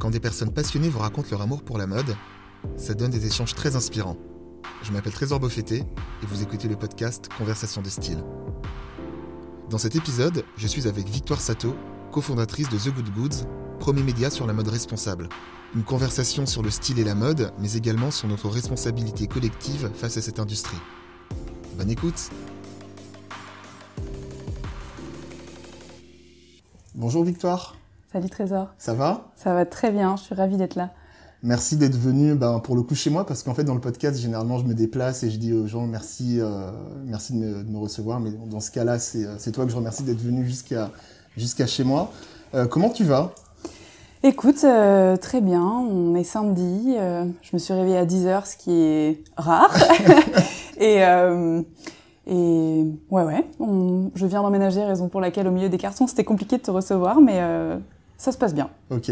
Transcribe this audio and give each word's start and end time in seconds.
Quand 0.00 0.10
des 0.10 0.18
personnes 0.18 0.50
passionnées 0.50 0.88
vous 0.88 0.98
racontent 0.98 1.28
leur 1.30 1.42
amour 1.42 1.62
pour 1.62 1.76
la 1.76 1.86
mode, 1.86 2.16
ça 2.78 2.94
donne 2.94 3.10
des 3.10 3.26
échanges 3.26 3.54
très 3.54 3.76
inspirants. 3.76 4.16
Je 4.82 4.92
m'appelle 4.92 5.12
Trésor 5.12 5.38
Beaufetté 5.38 5.80
et 5.80 6.26
vous 6.26 6.42
écoutez 6.42 6.68
le 6.68 6.76
podcast 6.76 7.28
Conversation 7.36 7.82
de 7.82 7.90
style. 7.90 8.24
Dans 9.68 9.76
cet 9.76 9.96
épisode, 9.96 10.42
je 10.56 10.66
suis 10.66 10.88
avec 10.88 11.06
Victoire 11.06 11.42
Sato, 11.42 11.76
cofondatrice 12.12 12.70
de 12.70 12.78
The 12.78 12.94
Good 12.94 13.10
Goods, 13.14 13.46
premier 13.78 14.02
média 14.02 14.30
sur 14.30 14.46
la 14.46 14.54
mode 14.54 14.68
responsable. 14.68 15.28
Une 15.74 15.84
conversation 15.84 16.46
sur 16.46 16.62
le 16.62 16.70
style 16.70 16.98
et 16.98 17.04
la 17.04 17.14
mode, 17.14 17.52
mais 17.58 17.74
également 17.74 18.10
sur 18.10 18.26
notre 18.26 18.48
responsabilité 18.48 19.26
collective 19.26 19.90
face 19.94 20.16
à 20.16 20.22
cette 20.22 20.40
industrie. 20.40 20.78
Bonne 21.76 21.90
écoute 21.90 22.30
Bonjour 26.94 27.22
Victoire. 27.22 27.79
Salut 28.12 28.28
Trésor. 28.28 28.74
Ça 28.76 28.92
va? 28.92 29.30
Ça 29.36 29.54
va 29.54 29.64
très 29.64 29.92
bien, 29.92 30.16
je 30.16 30.22
suis 30.22 30.34
ravie 30.34 30.56
d'être 30.56 30.74
là. 30.74 30.90
Merci 31.44 31.76
d'être 31.76 31.96
venu 31.96 32.34
ben, 32.34 32.58
pour 32.58 32.74
le 32.74 32.82
coup 32.82 32.96
chez 32.96 33.08
moi 33.08 33.24
parce 33.24 33.44
qu'en 33.44 33.54
fait 33.54 33.62
dans 33.62 33.74
le 33.74 33.80
podcast 33.80 34.18
généralement 34.18 34.58
je 34.58 34.64
me 34.64 34.74
déplace 34.74 35.22
et 35.22 35.30
je 35.30 35.38
dis 35.38 35.52
aux 35.52 35.68
gens 35.68 35.86
merci 35.86 36.38
euh, 36.40 36.72
merci 37.06 37.32
de 37.32 37.38
me, 37.38 37.62
de 37.62 37.70
me, 37.70 37.78
recevoir 37.78 38.18
mais 38.18 38.30
dans 38.32 38.58
ce 38.58 38.72
cas-là 38.72 38.98
c'est 38.98 39.52
toi 39.52 39.64
que 39.64 39.70
je 39.70 39.76
remercie 39.76 40.02
d'être 40.02 40.20
venu 40.20 40.44
jusqu'à 40.44 40.90
jusqu'à 41.36 41.66
chez 41.66 41.84
moi. 41.84 42.10
Euh, 42.54 42.66
comment 42.66 42.90
tu 42.90 43.04
vas? 43.04 43.32
Écoute, 44.24 44.64
euh, 44.64 45.16
très 45.16 45.40
bien, 45.40 45.64
on 45.64 46.14
est 46.14 46.24
samedi, 46.24 46.96
euh, 46.98 47.24
je 47.42 47.50
me 47.54 47.58
suis 47.58 47.72
réveillée 47.72 47.96
à 47.96 48.04
10h 48.04 48.44
ce 48.44 48.56
qui 48.56 48.72
est 48.72 49.24
rare 49.36 49.74
et 50.80 51.04
et 52.30 52.84
ouais, 53.10 53.24
ouais, 53.24 53.44
on, 53.58 54.10
je 54.14 54.24
viens 54.26 54.42
d'emménager, 54.42 54.84
raison 54.84 55.08
pour 55.08 55.20
laquelle 55.20 55.48
au 55.48 55.50
milieu 55.50 55.68
des 55.68 55.78
cartons 55.78 56.06
c'était 56.06 56.24
compliqué 56.24 56.58
de 56.58 56.62
te 56.62 56.70
recevoir, 56.70 57.20
mais 57.20 57.38
euh, 57.40 57.78
ça 58.20 58.32
se 58.32 58.38
passe 58.38 58.54
bien. 58.54 58.70
Ok. 58.90 59.10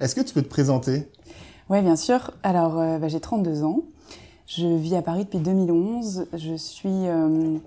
Est-ce 0.00 0.14
que 0.14 0.20
tu 0.20 0.34
peux 0.34 0.42
te 0.42 0.48
présenter? 0.48 1.08
Oui, 1.68 1.82
bien 1.82 1.96
sûr. 1.96 2.32
Alors, 2.42 2.78
euh, 2.78 2.98
bah, 2.98 3.08
j'ai 3.08 3.20
32 3.20 3.62
ans. 3.62 3.82
Je 4.46 4.66
vis 4.66 4.96
à 4.96 5.02
Paris 5.02 5.24
depuis 5.24 5.38
2011. 5.38 6.26
Je 6.36 6.54
suis 6.56 6.88
euh, 6.88 7.58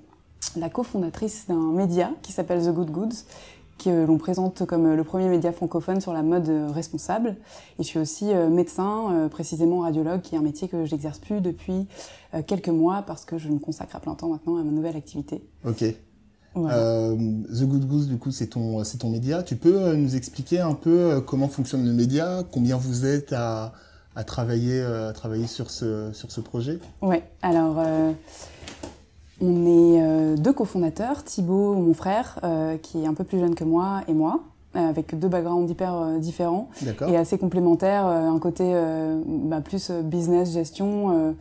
la 0.57 0.69
cofondatrice 0.69 1.45
d'un 1.47 1.71
média 1.71 2.11
qui 2.21 2.33
s'appelle 2.33 2.61
The 2.61 2.73
Good 2.73 2.91
Goods, 2.91 3.15
que 3.77 4.05
l'on 4.05 4.17
présente 4.17 4.65
comme 4.65 4.93
le 4.93 5.03
premier 5.03 5.29
média 5.29 5.51
francophone 5.51 6.01
sur 6.01 6.13
la 6.13 6.21
mode 6.21 6.49
responsable. 6.73 7.37
Et 7.79 7.83
je 7.83 7.87
suis 7.87 7.99
aussi 7.99 8.33
euh, 8.33 8.49
médecin, 8.49 9.11
euh, 9.13 9.29
précisément 9.29 9.79
radiologue, 9.79 10.21
qui 10.21 10.35
est 10.35 10.37
un 10.37 10.41
métier 10.41 10.67
que 10.67 10.85
j'exerce 10.85 11.19
plus 11.19 11.41
depuis 11.41 11.87
euh, 12.33 12.41
quelques 12.45 12.69
mois 12.69 13.03
parce 13.03 13.25
que 13.25 13.37
je 13.37 13.49
me 13.49 13.59
consacre 13.59 13.95
à 13.95 13.99
plein 13.99 14.15
temps 14.15 14.29
maintenant 14.29 14.57
à 14.57 14.63
ma 14.63 14.71
nouvelle 14.71 14.95
activité. 14.95 15.43
Ok. 15.65 15.85
Voilà. 16.55 17.11
The 17.15 17.63
Good 17.63 17.87
Goose, 17.87 18.07
du 18.07 18.17
coup, 18.17 18.31
c'est 18.31 18.47
ton, 18.47 18.83
c'est 18.83 18.99
ton 18.99 19.09
média. 19.09 19.43
Tu 19.43 19.55
peux 19.55 19.93
nous 19.95 20.15
expliquer 20.15 20.59
un 20.59 20.73
peu 20.73 21.21
comment 21.25 21.47
fonctionne 21.47 21.85
le 21.85 21.93
média, 21.93 22.43
combien 22.51 22.77
vous 22.77 23.05
êtes 23.05 23.33
à, 23.33 23.73
à 24.15 24.23
travailler, 24.23 24.81
à 24.81 25.13
travailler 25.13 25.47
sur 25.47 25.69
ce, 25.69 26.11
sur 26.13 26.31
ce 26.31 26.41
projet? 26.41 26.79
Ouais. 27.01 27.23
Alors. 27.41 27.77
On 29.41 29.65
est 29.65 30.01
euh, 30.01 30.37
deux 30.37 30.53
cofondateurs, 30.53 31.23
Thibaut, 31.23 31.73
mon 31.73 31.93
frère, 31.93 32.39
euh, 32.43 32.77
qui 32.77 33.03
est 33.03 33.07
un 33.07 33.13
peu 33.13 33.25
plus 33.25 33.39
jeune 33.39 33.55
que 33.55 33.65
moi, 33.65 34.01
et 34.07 34.13
moi, 34.13 34.41
euh, 34.75 34.87
avec 34.87 35.19
deux 35.19 35.27
backgrounds 35.27 35.69
hyper 35.69 35.95
euh, 35.95 36.17
différents 36.19 36.69
et 37.09 37.17
assez 37.17 37.37
complémentaires. 37.37 38.05
Euh, 38.05 38.29
un 38.29 38.39
côté 38.39 38.73
bah, 39.25 39.59
plus 39.59 39.91
business, 39.91 40.53
gestion, 40.53 41.35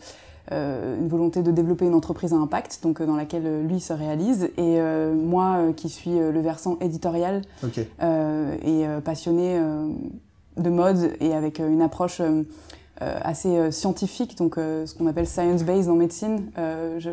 une 0.51 1.09
volonté 1.09 1.43
de 1.43 1.51
développer 1.51 1.87
une 1.87 1.95
entreprise 1.95 2.33
à 2.33 2.37
impact, 2.37 2.81
donc 2.83 3.01
dans 3.01 3.17
laquelle 3.17 3.67
lui 3.67 3.81
se 3.81 3.93
réalise, 3.93 4.51
et 4.59 4.81
moi 5.15 5.73
qui 5.77 5.89
suis 5.89 6.19
le 6.19 6.41
versant 6.41 6.79
éditorial 6.81 7.43
okay. 7.63 7.89
et 8.65 8.85
passionné 9.05 9.59
de 10.57 10.71
mode 10.71 11.13
et 11.21 11.33
avec 11.33 11.59
une 11.61 11.81
approche 11.81 12.21
assez 13.01 13.71
scientifique, 13.71 14.37
donc 14.37 14.57
ce 14.57 14.93
qu'on 14.95 15.07
appelle 15.07 15.27
science-based 15.27 15.89
en 15.89 15.95
médecine. 15.95 16.51
je, 16.99 17.11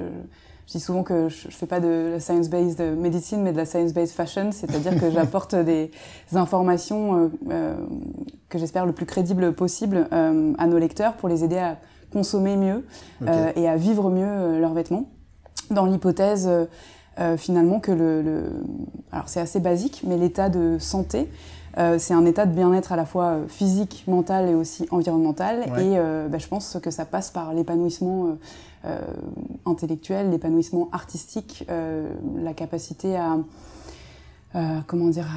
je 0.69 0.77
dis 0.77 0.83
souvent 0.83 1.01
que 1.01 1.29
je 1.29 1.47
ne 1.47 1.51
fais 1.51 1.65
pas 1.65 1.79
de 1.79 2.09
la 2.11 2.19
science-based 2.19 2.79
medicine, 2.95 3.41
mais 3.41 3.53
de 3.53 3.57
la 3.57 3.65
science-based 3.65 4.13
fashion, 4.13 4.51
c'est-à-dire 4.51 4.99
que 4.99 5.09
j'apporte 5.15 5.55
des 5.55 5.89
informations 6.33 7.15
euh, 7.15 7.27
euh, 7.49 7.75
que 8.49 8.59
j'espère 8.59 8.85
le 8.85 8.91
plus 8.91 9.07
crédibles 9.07 9.51
possible 9.53 10.07
euh, 10.13 10.53
à 10.59 10.67
nos 10.67 10.77
lecteurs 10.77 11.13
pour 11.13 11.27
les 11.27 11.43
aider 11.43 11.57
à 11.57 11.79
consommer 12.11 12.57
mieux 12.57 12.85
okay. 13.21 13.31
euh, 13.31 13.51
et 13.55 13.67
à 13.67 13.75
vivre 13.75 14.09
mieux 14.09 14.59
leurs 14.59 14.73
vêtements. 14.73 15.05
Dans 15.71 15.85
l'hypothèse, 15.85 16.49
euh, 17.19 17.37
finalement, 17.37 17.79
que 17.79 17.91
le, 17.91 18.21
le... 18.21 18.43
alors 19.11 19.29
c'est 19.29 19.39
assez 19.39 19.59
basique, 19.59 20.01
mais 20.05 20.17
l'état 20.17 20.49
de 20.49 20.77
santé, 20.79 21.29
euh, 21.77 21.99
c'est 21.99 22.13
un 22.15 22.25
état 22.25 22.45
de 22.45 22.53
bien-être 22.53 22.91
à 22.91 22.95
la 22.95 23.05
fois 23.05 23.37
physique, 23.47 24.03
mental 24.07 24.49
et 24.49 24.55
aussi 24.55 24.87
environnemental. 24.89 25.59
Ouais. 25.71 25.85
Et 25.85 25.97
euh, 25.97 26.27
bah, 26.27 26.39
je 26.39 26.47
pense 26.47 26.77
que 26.81 26.89
ça 26.89 27.05
passe 27.05 27.29
par 27.29 27.53
l'épanouissement 27.53 28.37
euh, 28.85 28.99
intellectuel, 29.65 30.31
l'épanouissement 30.31 30.89
artistique, 30.91 31.65
euh, 31.69 32.09
la 32.41 32.53
capacité 32.53 33.15
à, 33.17 33.37
euh, 34.55 34.79
comment 34.87 35.09
dire, 35.09 35.27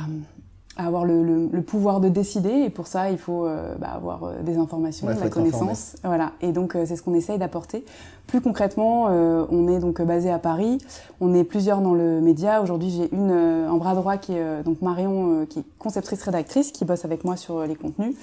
à, 0.77 0.87
avoir 0.87 1.05
le, 1.05 1.23
le, 1.23 1.49
le, 1.51 1.63
pouvoir 1.63 2.01
de 2.01 2.09
décider. 2.09 2.51
Et 2.51 2.71
pour 2.71 2.87
ça, 2.87 3.11
il 3.11 3.19
faut 3.19 3.47
bah, 3.79 3.89
avoir 3.95 4.33
des 4.43 4.57
informations, 4.57 5.07
ouais, 5.07 5.15
de 5.15 5.21
la 5.21 5.29
connaissance. 5.29 5.97
Voilà. 6.05 6.33
Et 6.41 6.53
donc, 6.53 6.77
c'est 6.85 6.97
ce 6.97 7.03
qu'on 7.03 7.15
essaye 7.15 7.39
d'apporter. 7.39 7.85
Plus 8.27 8.41
concrètement, 8.41 9.05
on 9.05 9.69
est 9.69 9.81
donc 9.81 10.01
basé 10.01 10.31
à 10.31 10.39
Paris. 10.39 10.79
On 11.21 11.35
est 11.35 11.45
plusieurs 11.45 11.81
dans 11.81 11.95
le 11.95 12.21
média. 12.21 12.63
Aujourd'hui, 12.63 12.91
j'ai 12.91 13.15
une 13.15 13.33
en 13.69 13.77
bras 13.77 13.95
droit 13.95 14.17
qui 14.17 14.35
est 14.35 14.63
donc 14.65 14.81
Marion, 14.81 15.47
qui 15.47 15.61
est 15.61 15.65
conceptrice 15.79 16.23
rédactrice, 16.23 16.73
qui 16.73 16.85
bosse 16.85 17.05
avec 17.05 17.25
moi 17.25 17.37
sur 17.37 17.65
les 17.67 17.75
contenus. 17.75 18.15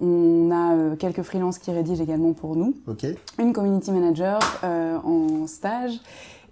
On 0.00 0.50
a 0.50 0.74
euh, 0.74 0.96
quelques 0.96 1.22
freelances 1.22 1.58
qui 1.58 1.70
rédigent 1.70 2.02
également 2.02 2.32
pour 2.32 2.56
nous. 2.56 2.74
Okay. 2.88 3.16
Une 3.38 3.52
community 3.52 3.92
manager 3.92 4.40
euh, 4.64 4.96
en 4.98 5.46
stage. 5.46 5.92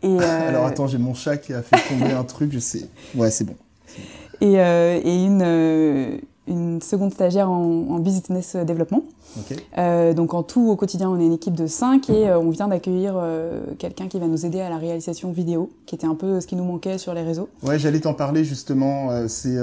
Et, 0.02 0.08
euh... 0.20 0.48
Alors 0.48 0.66
attends, 0.66 0.86
j'ai 0.86 0.98
mon 0.98 1.14
chat 1.14 1.36
qui 1.36 1.52
a 1.52 1.62
fait 1.62 1.76
tomber 1.88 2.12
un 2.12 2.24
truc, 2.24 2.52
je 2.52 2.60
sais. 2.60 2.88
Ouais, 3.14 3.30
c'est 3.30 3.44
bon. 3.44 3.56
Et, 4.40 4.58
euh, 4.58 5.00
et 5.04 5.24
une, 5.24 6.20
une 6.50 6.82
seconde 6.82 7.12
stagiaire 7.12 7.50
en, 7.50 7.86
en 7.88 7.98
business 7.98 8.56
développement. 8.56 9.04
Okay. 9.38 9.56
Euh, 9.78 10.12
donc 10.12 10.34
en 10.34 10.42
tout, 10.42 10.68
au 10.68 10.76
quotidien, 10.76 11.08
on 11.08 11.20
est 11.20 11.26
une 11.26 11.32
équipe 11.32 11.54
de 11.54 11.66
5 11.66 12.10
et 12.10 12.28
euh, 12.28 12.38
on 12.38 12.50
vient 12.50 12.68
d'accueillir 12.68 13.14
euh, 13.16 13.60
quelqu'un 13.78 14.08
qui 14.08 14.18
va 14.18 14.26
nous 14.26 14.44
aider 14.44 14.60
à 14.60 14.68
la 14.68 14.76
réalisation 14.76 15.30
vidéo, 15.30 15.70
qui 15.86 15.94
était 15.94 16.06
un 16.06 16.14
peu 16.14 16.40
ce 16.40 16.46
qui 16.46 16.56
nous 16.56 16.64
manquait 16.64 16.98
sur 16.98 17.14
les 17.14 17.22
réseaux. 17.22 17.48
Ouais, 17.62 17.78
j'allais 17.78 18.00
t'en 18.00 18.14
parler 18.14 18.44
justement. 18.44 19.10
C'est 19.28 19.58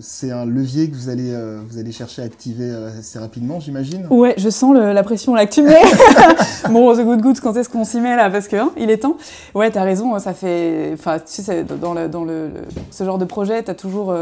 c'est 0.00 0.30
un 0.30 0.44
levier 0.44 0.88
que 0.88 0.94
vous 0.94 1.08
allez 1.08 1.34
vous 1.68 1.78
allez 1.78 1.92
chercher 1.92 2.22
à 2.22 2.24
activer 2.24 2.70
assez 2.98 3.18
rapidement, 3.18 3.60
j'imagine. 3.60 4.06
Ouais, 4.10 4.34
je 4.36 4.48
sens 4.48 4.74
le, 4.74 4.92
la 4.92 5.02
pression 5.02 5.34
là 5.34 5.46
que 5.46 5.52
tu 5.52 5.62
mets. 5.62 5.82
bon, 6.70 6.94
The 6.94 7.04
Good 7.04 7.20
Goods, 7.20 7.40
quand 7.42 7.56
est-ce 7.56 7.68
qu'on 7.68 7.84
s'y 7.84 8.00
met 8.00 8.16
là? 8.16 8.30
Parce 8.30 8.48
que 8.48 8.56
hein, 8.56 8.72
il 8.76 8.90
est 8.90 8.98
temps. 8.98 9.16
Ouais, 9.54 9.70
t'as 9.70 9.82
raison. 9.82 10.18
Ça 10.18 10.32
fait, 10.32 10.90
enfin, 10.94 11.18
tu 11.18 11.42
sais, 11.42 11.64
dans 11.64 11.94
le 11.94 12.08
dans 12.08 12.24
le, 12.24 12.48
le 12.48 12.60
ce 12.90 13.04
genre 13.04 13.18
de 13.18 13.24
projet, 13.24 13.62
t'as 13.62 13.74
toujours 13.74 14.14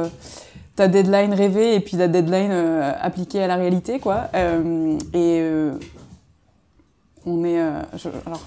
ta 0.76 0.88
deadline 0.88 1.34
rêvée 1.34 1.74
et 1.74 1.80
puis 1.80 1.96
la 1.96 2.08
deadline 2.08 2.50
euh, 2.52 2.92
appliquée 3.00 3.42
à 3.42 3.46
la 3.46 3.56
réalité, 3.56 3.98
quoi. 3.98 4.28
Euh, 4.34 4.98
et 5.12 5.40
euh, 5.40 5.72
on 7.26 7.44
est. 7.44 7.60
Je, 7.96 8.08
alors. 8.26 8.42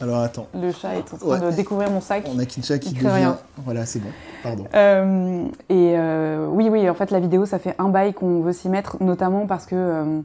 Alors 0.00 0.18
attends. 0.20 0.46
Le 0.54 0.70
chat 0.70 0.94
est 0.94 1.12
en 1.12 1.16
train 1.16 1.26
ouais. 1.26 1.40
de 1.40 1.56
découvrir 1.56 1.90
mon 1.90 2.00
sac. 2.00 2.24
On 2.32 2.38
a 2.38 2.44
Kincha 2.44 2.78
qui 2.78 2.94
devient. 2.94 3.08
Rien. 3.08 3.38
Voilà, 3.56 3.84
c'est 3.84 3.98
bon. 3.98 4.10
Pardon. 4.44 4.64
et 5.68 5.96
oui, 6.50 6.68
oui. 6.70 6.88
En 6.88 6.94
fait, 6.94 7.10
la 7.10 7.18
vidéo, 7.18 7.46
ça 7.46 7.58
fait 7.58 7.74
un 7.78 7.88
bail 7.88 8.14
qu'on 8.14 8.40
veut 8.40 8.52
s'y 8.52 8.68
mettre, 8.68 9.02
notamment 9.02 9.46
parce 9.46 9.66
que 9.66 10.22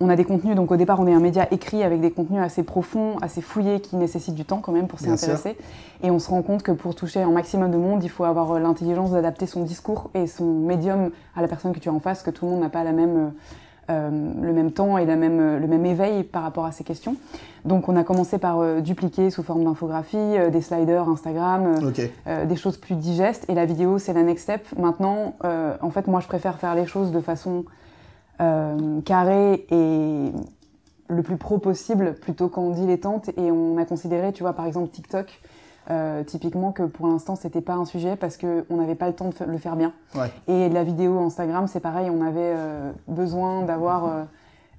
on 0.00 0.08
a 0.08 0.16
des 0.16 0.24
contenus, 0.24 0.54
donc 0.56 0.70
au 0.70 0.76
départ 0.76 1.00
on 1.00 1.06
est 1.06 1.14
un 1.14 1.20
média 1.20 1.48
écrit 1.50 1.82
avec 1.82 2.00
des 2.00 2.10
contenus 2.10 2.42
assez 2.42 2.62
profonds, 2.62 3.16
assez 3.22 3.40
fouillés, 3.40 3.80
qui 3.80 3.96
nécessitent 3.96 4.34
du 4.34 4.44
temps 4.44 4.58
quand 4.58 4.72
même 4.72 4.88
pour 4.88 5.00
s'y 5.00 5.08
intéresser. 5.08 5.56
Et 6.02 6.10
on 6.10 6.18
se 6.18 6.28
rend 6.28 6.42
compte 6.42 6.62
que 6.62 6.72
pour 6.72 6.94
toucher 6.94 7.22
un 7.22 7.30
maximum 7.30 7.70
de 7.70 7.78
monde, 7.78 8.04
il 8.04 8.10
faut 8.10 8.24
avoir 8.24 8.58
l'intelligence 8.60 9.12
d'adapter 9.12 9.46
son 9.46 9.62
discours 9.62 10.10
et 10.14 10.26
son 10.26 10.44
médium 10.44 11.10
à 11.34 11.40
la 11.40 11.48
personne 11.48 11.72
que 11.72 11.78
tu 11.78 11.88
as 11.88 11.92
en 11.92 12.00
face, 12.00 12.22
que 12.22 12.30
tout 12.30 12.44
le 12.44 12.52
monde 12.52 12.60
n'a 12.60 12.68
pas 12.68 12.84
la 12.84 12.92
même, 12.92 13.32
euh, 13.88 14.10
le 14.42 14.52
même 14.52 14.72
temps 14.72 14.98
et 14.98 15.06
la 15.06 15.16
même, 15.16 15.58
le 15.58 15.66
même 15.66 15.86
éveil 15.86 16.24
par 16.24 16.42
rapport 16.42 16.66
à 16.66 16.72
ces 16.72 16.84
questions. 16.84 17.16
Donc 17.64 17.88
on 17.88 17.96
a 17.96 18.04
commencé 18.04 18.36
par 18.36 18.60
euh, 18.60 18.80
dupliquer 18.80 19.30
sous 19.30 19.42
forme 19.42 19.64
d'infographie, 19.64 20.16
euh, 20.18 20.50
des 20.50 20.60
sliders 20.60 21.08
Instagram, 21.08 21.78
okay. 21.82 22.12
des 22.46 22.56
choses 22.56 22.76
plus 22.76 22.96
digestes. 22.96 23.46
Et 23.48 23.54
la 23.54 23.64
vidéo 23.64 23.98
c'est 23.98 24.12
la 24.12 24.24
next 24.24 24.42
step. 24.42 24.66
Maintenant, 24.78 25.34
en 25.42 25.90
fait 25.90 26.06
moi 26.06 26.20
je 26.20 26.26
préfère 26.26 26.58
faire 26.58 26.74
les 26.74 26.86
choses 26.86 27.12
de 27.12 27.20
façon 27.20 27.64
euh, 28.40 29.00
carré 29.02 29.66
et 29.70 30.32
le 31.08 31.22
plus 31.22 31.36
pro 31.36 31.58
possible 31.58 32.14
plutôt 32.14 32.48
qu'en 32.48 32.70
dilettante 32.70 33.30
et 33.36 33.50
on 33.50 33.76
a 33.78 33.84
considéré 33.84 34.32
tu 34.32 34.42
vois 34.42 34.52
par 34.52 34.66
exemple 34.66 34.90
TikTok 34.90 35.40
euh, 35.88 36.24
typiquement 36.24 36.72
que 36.72 36.82
pour 36.82 37.06
l'instant 37.06 37.36
c'était 37.36 37.60
pas 37.60 37.74
un 37.74 37.84
sujet 37.84 38.16
parce 38.16 38.36
que 38.36 38.66
on 38.70 38.76
n'avait 38.76 38.96
pas 38.96 39.06
le 39.06 39.14
temps 39.14 39.28
de 39.28 39.44
le 39.44 39.58
faire 39.58 39.76
bien 39.76 39.92
ouais. 40.16 40.32
et 40.48 40.68
la 40.68 40.82
vidéo 40.82 41.18
Instagram 41.20 41.68
c'est 41.68 41.80
pareil 41.80 42.10
on 42.10 42.22
avait 42.22 42.54
euh, 42.56 42.90
besoin 43.06 43.62
d'avoir 43.62 44.04
euh, 44.04 44.24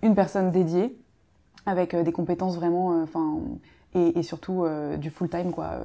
une 0.01 0.15
personne 0.15 0.51
dédiée 0.51 0.99
avec 1.65 1.93
euh, 1.93 2.03
des 2.03 2.11
compétences 2.11 2.55
vraiment 2.55 3.01
enfin 3.01 3.39
et, 3.97 4.23
surtout 4.23 4.65
du 4.97 5.09
full 5.09 5.29
time 5.29 5.51
quoi, 5.51 5.79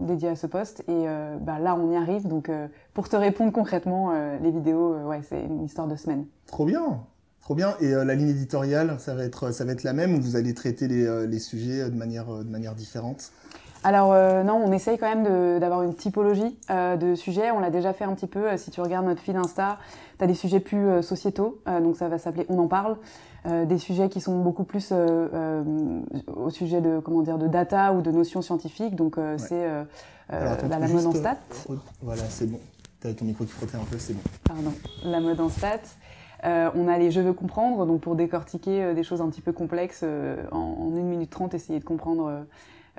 dédié 0.00 0.30
à 0.30 0.36
ce 0.36 0.46
poste. 0.46 0.84
Et 0.88 1.06
bah, 1.40 1.58
là, 1.58 1.76
on 1.76 1.90
y 1.92 1.96
arrive. 1.96 2.26
Donc, 2.28 2.50
pour 2.92 3.08
te 3.08 3.16
répondre 3.16 3.52
concrètement, 3.52 4.12
les 4.42 4.50
vidéos, 4.50 4.96
ouais, 5.06 5.20
c'est 5.28 5.42
une 5.44 5.64
histoire 5.64 5.86
de 5.86 5.96
semaine. 5.96 6.26
Trop 6.46 6.64
bien. 6.64 7.00
Trop 7.40 7.54
bien. 7.54 7.74
Et 7.80 7.90
la 7.90 8.14
ligne 8.14 8.30
éditoriale, 8.30 8.96
ça 8.98 9.14
va 9.14 9.24
être, 9.24 9.50
ça 9.50 9.64
va 9.64 9.72
être 9.72 9.82
la 9.82 9.92
même 9.92 10.14
ou 10.14 10.20
vous 10.20 10.36
allez 10.36 10.54
traiter 10.54 10.88
les, 10.88 11.26
les 11.26 11.38
sujets 11.38 11.90
de 11.90 11.96
manière, 11.96 12.26
de 12.26 12.50
manière 12.50 12.74
différente? 12.74 13.32
Alors 13.84 14.14
euh, 14.14 14.42
non, 14.42 14.54
on 14.54 14.72
essaye 14.72 14.96
quand 14.96 15.14
même 15.14 15.60
d'avoir 15.60 15.82
une 15.82 15.94
typologie 15.94 16.56
euh, 16.70 16.96
de 16.96 17.14
sujets. 17.14 17.50
On 17.50 17.60
l'a 17.60 17.68
déjà 17.68 17.92
fait 17.92 18.04
un 18.04 18.14
petit 18.14 18.26
peu. 18.26 18.48
Euh, 18.48 18.56
si 18.56 18.70
tu 18.70 18.80
regardes 18.80 19.04
notre 19.04 19.20
feed 19.20 19.36
Insta, 19.36 19.78
tu 20.18 20.24
as 20.24 20.26
des 20.26 20.34
sujets 20.34 20.60
plus 20.60 21.02
sociétaux, 21.02 21.60
donc 21.66 21.96
ça 21.96 22.08
va 22.08 22.18
s'appeler 22.18 22.46
On 22.48 22.58
en 22.60 22.68
parle. 22.68 22.96
des 23.44 23.78
sujets 23.78 24.08
qui 24.08 24.20
sont 24.20 24.38
beaucoup 24.38 24.62
plus 24.62 24.92
au 24.92 26.50
sujet 26.50 26.80
de 26.80 27.00
comment 27.00 27.22
dire 27.22 27.36
de 27.36 27.48
data 27.48 27.92
ou 27.92 28.00
de 28.00 28.12
notions 28.12 28.40
scientifiques. 28.40 28.94
Donc 28.94 29.16
c'est 29.38 29.68
bah, 30.30 30.56
la 30.68 30.88
mode 30.88 31.06
en 31.06 31.12
stats. 31.12 31.36
Voilà, 32.00 32.22
c'est 32.28 32.46
bon. 32.46 32.60
Tu 33.00 33.08
as 33.08 33.14
ton 33.14 33.24
micro 33.24 33.44
qui 33.44 33.50
frottait 33.50 33.76
un 33.76 33.84
peu, 33.90 33.98
c'est 33.98 34.14
bon. 34.14 34.22
Pardon. 34.44 34.72
La 35.04 35.20
mode 35.20 35.40
en 35.40 35.48
stats. 35.48 35.96
on 36.44 36.86
a 36.86 36.96
les 36.96 37.10
je 37.10 37.20
veux 37.20 37.32
comprendre, 37.32 37.84
donc 37.86 38.02
pour 38.02 38.14
décortiquer 38.14 38.94
des 38.94 39.02
choses 39.02 39.20
un 39.20 39.28
petit 39.28 39.42
peu 39.42 39.52
complexes 39.52 40.04
en, 40.52 40.56
en 40.56 40.92
1 40.96 41.02
minute 41.02 41.30
30, 41.30 41.54
essayer 41.54 41.80
de 41.80 41.84
comprendre 41.84 42.28
euh, 42.28 42.42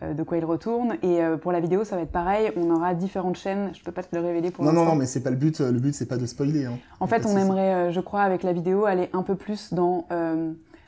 de 0.01 0.23
quoi 0.23 0.37
il 0.37 0.45
retourne. 0.45 0.97
Et 1.03 1.23
euh, 1.23 1.37
pour 1.37 1.51
la 1.51 1.59
vidéo, 1.59 1.83
ça 1.83 1.95
va 1.95 2.01
être 2.01 2.11
pareil. 2.11 2.51
On 2.57 2.69
aura 2.69 2.93
différentes 2.93 3.37
chaînes. 3.37 3.71
Je 3.73 3.81
peux 3.81 3.91
pas 3.91 4.03
te 4.03 4.15
le 4.15 4.21
révéler 4.21 4.51
pour 4.51 4.63
l'instant. 4.63 4.83
Non, 4.83 4.89
non, 4.89 4.95
mais 4.95 5.05
c'est 5.05 5.21
pas 5.21 5.29
le 5.29 5.37
but. 5.37 5.59
Le 5.59 5.79
but, 5.79 5.93
c'est 5.93 6.05
pas 6.05 6.17
de 6.17 6.25
spoiler. 6.25 6.65
Hein. 6.65 6.77
En 6.99 7.07
fait, 7.07 7.25
on 7.25 7.37
aimerait, 7.37 7.73
euh, 7.73 7.91
je 7.91 8.01
crois, 8.01 8.21
avec 8.21 8.43
la 8.43 8.53
vidéo, 8.53 8.85
aller 8.85 9.09
un 9.13 9.23
peu 9.23 9.35
plus 9.35 9.73
dans 9.73 10.07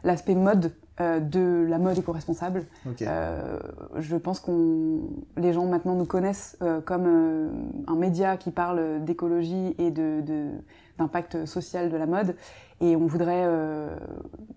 l'aspect 0.03 0.35
mode 0.35 0.71
de 0.99 1.65
la 1.69 1.77
mode 1.77 1.97
éco-responsable. 1.97 2.65
je 2.97 4.15
pense 4.15 4.39
qu'on, 4.39 4.99
les 5.37 5.53
gens 5.53 5.65
maintenant 5.65 5.95
nous 5.95 6.05
connaissent 6.05 6.57
comme 6.85 7.51
un 7.87 7.95
média 7.95 8.37
qui 8.37 8.51
parle 8.51 9.03
d'écologie 9.03 9.75
et 9.77 9.91
de, 9.91 10.49
d'impact 10.97 11.45
social 11.45 11.89
de 11.89 11.97
la 11.97 12.05
mode. 12.05 12.35
Et 12.79 12.95
on 12.95 13.07
voudrait 13.07 13.43
euh, 13.45 13.95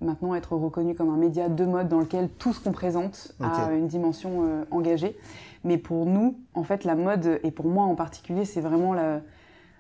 maintenant 0.01 0.35
être 0.35 0.55
reconnu 0.55 0.95
comme 0.95 1.09
un 1.09 1.17
média 1.17 1.49
de 1.49 1.65
mode 1.65 1.89
dans 1.89 2.01
lequel 2.01 2.29
tout 2.29 2.53
ce 2.53 2.61
qu'on 2.63 2.73
présente 2.73 3.35
a 3.41 3.73
une 3.73 3.87
dimension 3.87 4.45
euh, 4.45 4.65
engagée. 4.71 5.17
Mais 5.65 5.79
pour 5.79 6.05
nous, 6.05 6.39
en 6.55 6.63
fait, 6.63 6.85
la 6.85 6.95
mode, 6.95 7.41
et 7.43 7.51
pour 7.51 7.67
moi 7.67 7.85
en 7.85 7.95
particulier, 7.95 8.45
c'est 8.45 8.61
vraiment 8.61 8.93
la, 8.93 9.21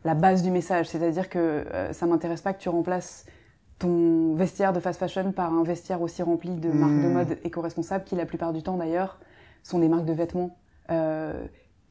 la, 0.04 0.14
base 0.14 0.42
du 0.42 0.50
message. 0.50 0.88
C'est-à-dire 0.88 1.28
que 1.28 1.38
euh, 1.38 1.92
ça 1.92 2.06
m'intéresse 2.06 2.40
pas 2.40 2.54
que 2.54 2.60
tu 2.60 2.70
remplaces 2.70 3.26
ton 3.78 4.34
vestiaire 4.34 4.72
de 4.72 4.80
fast 4.80 4.98
fashion 4.98 5.32
par 5.32 5.52
un 5.52 5.62
vestiaire 5.62 6.00
aussi 6.00 6.22
rempli 6.22 6.50
de 6.50 6.70
marques 6.70 6.92
de 6.92 7.08
hmm. 7.08 7.12
mode 7.12 7.38
éco-responsables 7.44 8.04
qui, 8.04 8.16
la 8.16 8.26
plupart 8.26 8.52
du 8.52 8.62
temps 8.62 8.76
d'ailleurs, 8.76 9.18
sont 9.62 9.78
des 9.78 9.88
marques 9.88 10.06
de 10.06 10.12
vêtements 10.12 10.56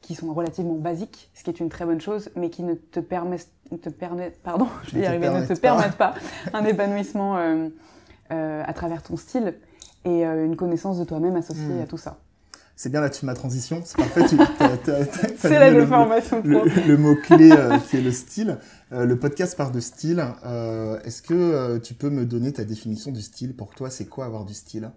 qui 0.00 0.14
sont 0.14 0.32
relativement 0.32 0.74
basiques, 0.74 1.30
ce 1.34 1.44
qui 1.44 1.50
est 1.50 1.60
une 1.60 1.68
très 1.68 1.84
bonne 1.84 2.00
chose, 2.00 2.30
mais 2.36 2.50
qui 2.50 2.62
ne 2.62 2.74
te 2.74 3.00
permettent, 3.00 3.50
te 3.82 3.88
permettent 3.88 4.40
pardon, 4.42 4.66
je 4.84 4.96
vais 4.96 5.02
y 5.02 5.06
arriver, 5.06 5.28
ne 5.28 5.46
te 5.46 5.58
permettent 5.58 5.96
pas 5.96 6.14
un 6.52 6.64
épanouissement 6.64 7.36
euh, 7.36 7.68
euh, 8.32 8.62
à 8.66 8.72
travers 8.72 9.02
ton 9.02 9.16
style 9.16 9.54
et 10.04 10.26
euh, 10.26 10.46
une 10.46 10.56
connaissance 10.56 10.98
de 10.98 11.04
toi-même 11.04 11.36
associée 11.36 11.64
hmm. 11.64 11.82
à 11.82 11.86
tout 11.86 11.98
ça. 11.98 12.18
C'est 12.76 12.88
bien 12.88 13.02
là-dessus 13.02 13.26
ma 13.26 13.34
transition, 13.34 13.82
c'est 13.84 13.98
parfait. 13.98 14.22
c'est 15.36 15.58
la 15.58 15.70
déformation. 15.70 16.40
Le, 16.42 16.62
le, 16.88 16.96
mot-clé 16.96 17.50
qui 17.90 17.98
est 17.98 18.00
le 18.00 18.10
style. 18.10 18.56
le 18.90 19.14
podcast 19.18 19.54
part 19.54 19.70
de 19.70 19.80
style. 19.80 20.24
Est-ce 21.04 21.20
que 21.20 21.76
tu 21.76 21.92
peux 21.92 22.08
me 22.08 22.24
donner 22.24 22.54
ta 22.54 22.64
définition 22.64 23.12
du 23.12 23.20
style 23.20 23.54
Pour 23.54 23.74
toi, 23.74 23.90
c'est 23.90 24.06
quoi 24.06 24.24
avoir 24.24 24.46
du 24.46 24.54
style? 24.54 24.92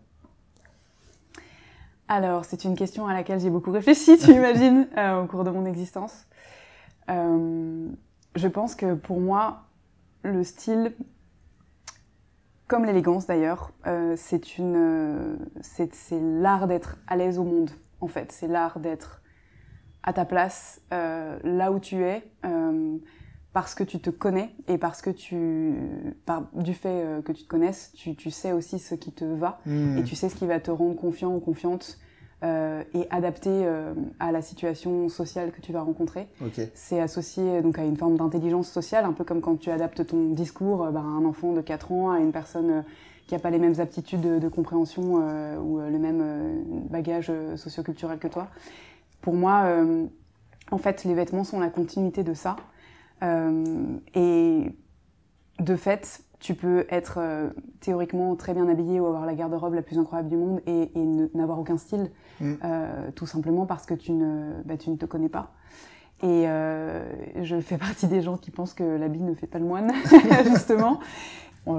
Alors, 2.13 2.45
c'est 2.45 2.63
une 2.63 2.75
question 2.75 3.07
à 3.07 3.13
laquelle 3.13 3.39
j'ai 3.39 3.49
beaucoup 3.49 3.71
réfléchi, 3.71 4.17
tu 4.23 4.31
imagines, 4.31 4.87
euh, 4.97 5.23
au 5.23 5.25
cours 5.25 5.43
de 5.43 5.49
mon 5.49 5.65
existence. 5.65 6.27
Euh, 7.09 7.87
je 8.35 8.47
pense 8.47 8.75
que 8.75 8.93
pour 8.93 9.19
moi, 9.19 9.63
le 10.21 10.43
style, 10.43 10.93
comme 12.67 12.85
l'élégance 12.85 13.25
d'ailleurs, 13.25 13.71
euh, 13.87 14.13
c'est 14.15 14.59
une, 14.59 15.39
c'est 15.61 15.89
l'art 16.11 16.67
d'être 16.67 16.97
à 17.07 17.15
l'aise 17.15 17.39
au 17.39 17.43
monde. 17.43 17.71
En 17.99 18.07
fait, 18.07 18.31
c'est 18.31 18.47
l'art 18.47 18.79
d'être 18.79 19.21
à 20.03 20.13
ta 20.13 20.25
place, 20.25 20.81
là 20.91 21.71
où 21.71 21.79
tu 21.79 22.03
es, 22.03 22.29
parce 23.53 23.73
que 23.73 23.85
tu 23.85 24.01
te 24.01 24.09
connais 24.09 24.49
et 24.67 24.77
parce 24.77 25.01
que 25.01 25.09
tu, 25.09 25.75
par, 26.25 26.49
du 26.53 26.73
fait 26.73 27.23
que 27.23 27.31
tu 27.31 27.43
te 27.43 27.47
connaisses, 27.47 27.93
tu, 27.95 28.13
tu, 28.13 28.29
sais 28.29 28.51
aussi 28.51 28.79
ce 28.79 28.95
qui 28.95 29.13
te 29.13 29.23
va 29.23 29.61
hmm. 29.65 29.99
et 29.99 30.03
tu 30.03 30.17
sais 30.17 30.27
ce 30.27 30.35
qui 30.35 30.45
va 30.45 30.59
te 30.59 30.71
rendre 30.71 30.97
confiant 30.97 31.33
ou 31.33 31.39
confiante 31.39 31.99
euh, 32.43 32.83
et 32.93 33.07
adapté 33.09 33.49
euh, 33.51 33.93
à 34.19 34.31
la 34.31 34.41
situation 34.41 35.09
sociale 35.09 35.51
que 35.51 35.61
tu 35.61 35.71
vas 35.71 35.81
rencontrer. 35.81 36.27
C'est 36.73 36.99
associé 36.99 37.61
donc 37.61 37.79
à 37.79 37.83
une 37.83 37.97
forme 37.97 38.17
d'intelligence 38.17 38.69
sociale, 38.69 39.05
un 39.05 39.13
peu 39.13 39.23
comme 39.23 39.41
quand 39.41 39.59
tu 39.59 39.69
adaptes 39.71 40.05
ton 40.05 40.29
discours 40.29 40.87
bah, 40.91 40.99
à 40.99 41.03
un 41.03 41.25
enfant 41.25 41.53
de 41.53 41.61
4 41.61 41.91
ans, 41.91 42.11
à 42.11 42.19
une 42.19 42.31
personne 42.31 42.83
qui 43.27 43.33
n'a 43.33 43.39
pas 43.39 43.49
les 43.49 43.59
mêmes 43.59 43.79
aptitudes 43.79 44.21
de, 44.21 44.39
de 44.39 44.47
compréhension 44.49 45.15
ou 45.63 45.79
le 45.79 45.97
même 45.97 46.83
bagage 46.89 47.31
socioculturel 47.55 48.19
que 48.19 48.27
toi. 48.27 48.47
Pour 49.21 49.33
moi, 49.33 49.65
en 50.71 50.77
fait, 50.77 51.05
les 51.05 51.13
vêtements 51.13 51.45
sont 51.45 51.61
la 51.61 51.69
continuité 51.69 52.23
de 52.23 52.33
ça. 52.33 52.57
Euh, 53.23 53.97
et 54.15 54.71
de 55.59 55.75
fait, 55.75 56.21
tu 56.43 56.55
peux 56.55 56.85
être 56.89 57.19
euh, 57.19 57.49
théoriquement 57.79 58.35
très 58.35 58.53
bien 58.53 58.67
habillé 58.67 58.99
ou 58.99 59.07
avoir 59.07 59.25
la 59.25 59.33
garde-robe 59.33 59.73
la 59.73 59.81
plus 59.81 59.97
incroyable 59.97 60.29
du 60.29 60.35
monde 60.35 60.61
et, 60.67 60.91
n'avoir 61.33 61.57
aucun 61.57 61.77
style, 61.77 62.11
mm. 62.41 62.53
euh, 62.63 63.09
tout 63.15 63.25
simplement 63.25 63.65
parce 63.65 63.85
que 63.85 63.93
tu 63.93 64.11
ne, 64.11 64.51
bah, 64.65 64.77
tu 64.77 64.89
ne 64.89 64.97
te 64.97 65.05
connais 65.05 65.29
pas. 65.29 65.53
Et 66.21 66.45
je 67.41 67.59
fais 67.59 67.77
partie 67.77 68.07
des 68.07 68.21
gens 68.21 68.37
qui 68.37 68.49
pensent 68.49 68.73
que 68.73 68.83
l'habit 68.83 69.21
ne 69.23 69.33
fait 69.33 69.47
pas 69.47 69.59
le 69.59 69.65
moine, 69.65 69.91
justement. 70.45 70.99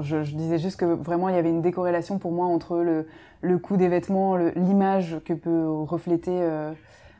je, 0.01 0.21
disais 0.21 0.59
juste 0.59 0.79
que 0.79 0.85
vraiment 0.85 1.29
il 1.29 1.35
y 1.35 1.39
avait 1.39 1.49
une 1.49 1.63
décorrélation 1.63 2.19
pour 2.19 2.31
moi 2.31 2.45
entre 2.45 2.77
le, 2.77 3.07
le 3.41 3.57
coût 3.57 3.75
des 3.75 3.87
vêtements, 3.87 4.35
l'image 4.35 5.19
que 5.25 5.33
peut 5.33 5.67
refléter 5.67 6.43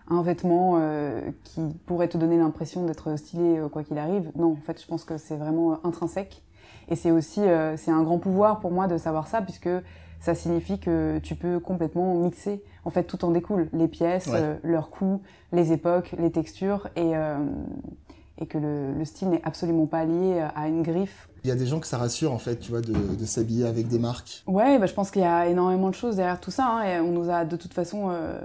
un 0.08 0.22
vêtement 0.22 0.78
euh, 0.78 1.22
qui 1.44 1.62
pourrait 1.86 2.08
te 2.08 2.18
donner 2.18 2.38
l'impression 2.38 2.86
d'être 2.86 3.18
stylé 3.18 3.58
euh, 3.58 3.70
quoi 3.70 3.84
qu'il 3.84 3.98
arrive. 3.98 4.32
Non, 4.36 4.52
en 4.52 4.62
fait, 4.62 4.82
je 4.82 4.88
pense 4.88 5.04
que 5.04 5.18
c'est 5.18 5.36
vraiment 5.36 5.74
euh, 5.74 5.76
intrinsèque. 5.84 6.44
Et 6.90 6.96
c'est 6.96 7.12
aussi, 7.12 7.42
c'est 7.78 7.92
un 7.92 8.04
grand 8.04 8.20
pouvoir 8.20 8.60
pour 8.60 8.72
moi 8.72 8.88
de 8.88 8.98
savoir 8.98 9.28
ça, 9.28 9.42
puisque 9.42 9.70
ça 10.20 10.36
signifie 10.36 10.80
que 10.80 11.20
tu 11.20 11.36
peux 11.36 11.60
complètement 11.60 12.14
mixer. 12.16 12.64
En 12.84 12.90
fait, 12.90 13.04
tout 13.04 13.26
en 13.26 13.32
découle. 13.32 13.70
Les 13.74 13.88
pièces, 13.88 14.30
leurs 14.64 14.90
coûts, 14.90 15.22
les 15.52 15.72
époques, 15.72 16.14
les 16.20 16.32
textures, 16.32 16.90
et, 16.96 17.14
et 18.38 18.46
que 18.46 18.58
le, 18.58 18.94
le 18.94 19.06
style 19.06 19.30
n'est 19.30 19.42
absolument 19.44 19.88
pas 19.88 20.06
lié 20.06 20.46
à 20.56 20.68
une 20.68 20.84
griffe. 20.84 21.30
Il 21.44 21.48
y 21.50 21.52
a 21.52 21.56
des 21.56 21.68
gens 21.68 21.80
que 21.80 21.88
ça 21.88 21.98
rassure, 21.98 22.32
en 22.34 22.40
fait, 22.40 22.58
tu 22.58 22.72
vois, 22.72 22.82
de, 22.82 22.94
de 22.94 23.26
s'habiller 23.26 23.68
avec 23.68 23.88
des 23.88 24.00
marques. 24.00 24.44
Ouais, 24.48 24.80
bah, 24.80 24.88
je 24.88 24.94
pense 24.94 25.12
qu'il 25.12 25.22
y 25.22 25.26
a 25.26 25.48
énormément 25.48 25.90
de 25.90 25.96
choses 25.96 26.16
derrière 26.16 26.40
tout 26.40 26.52
ça. 26.52 26.68
Hein, 26.68 26.84
et 26.84 27.00
on 27.00 27.12
nous 27.12 27.30
a 27.30 27.46
de 27.46 27.56
toute 27.56 27.74
façon 27.74 28.10
euh, 28.10 28.40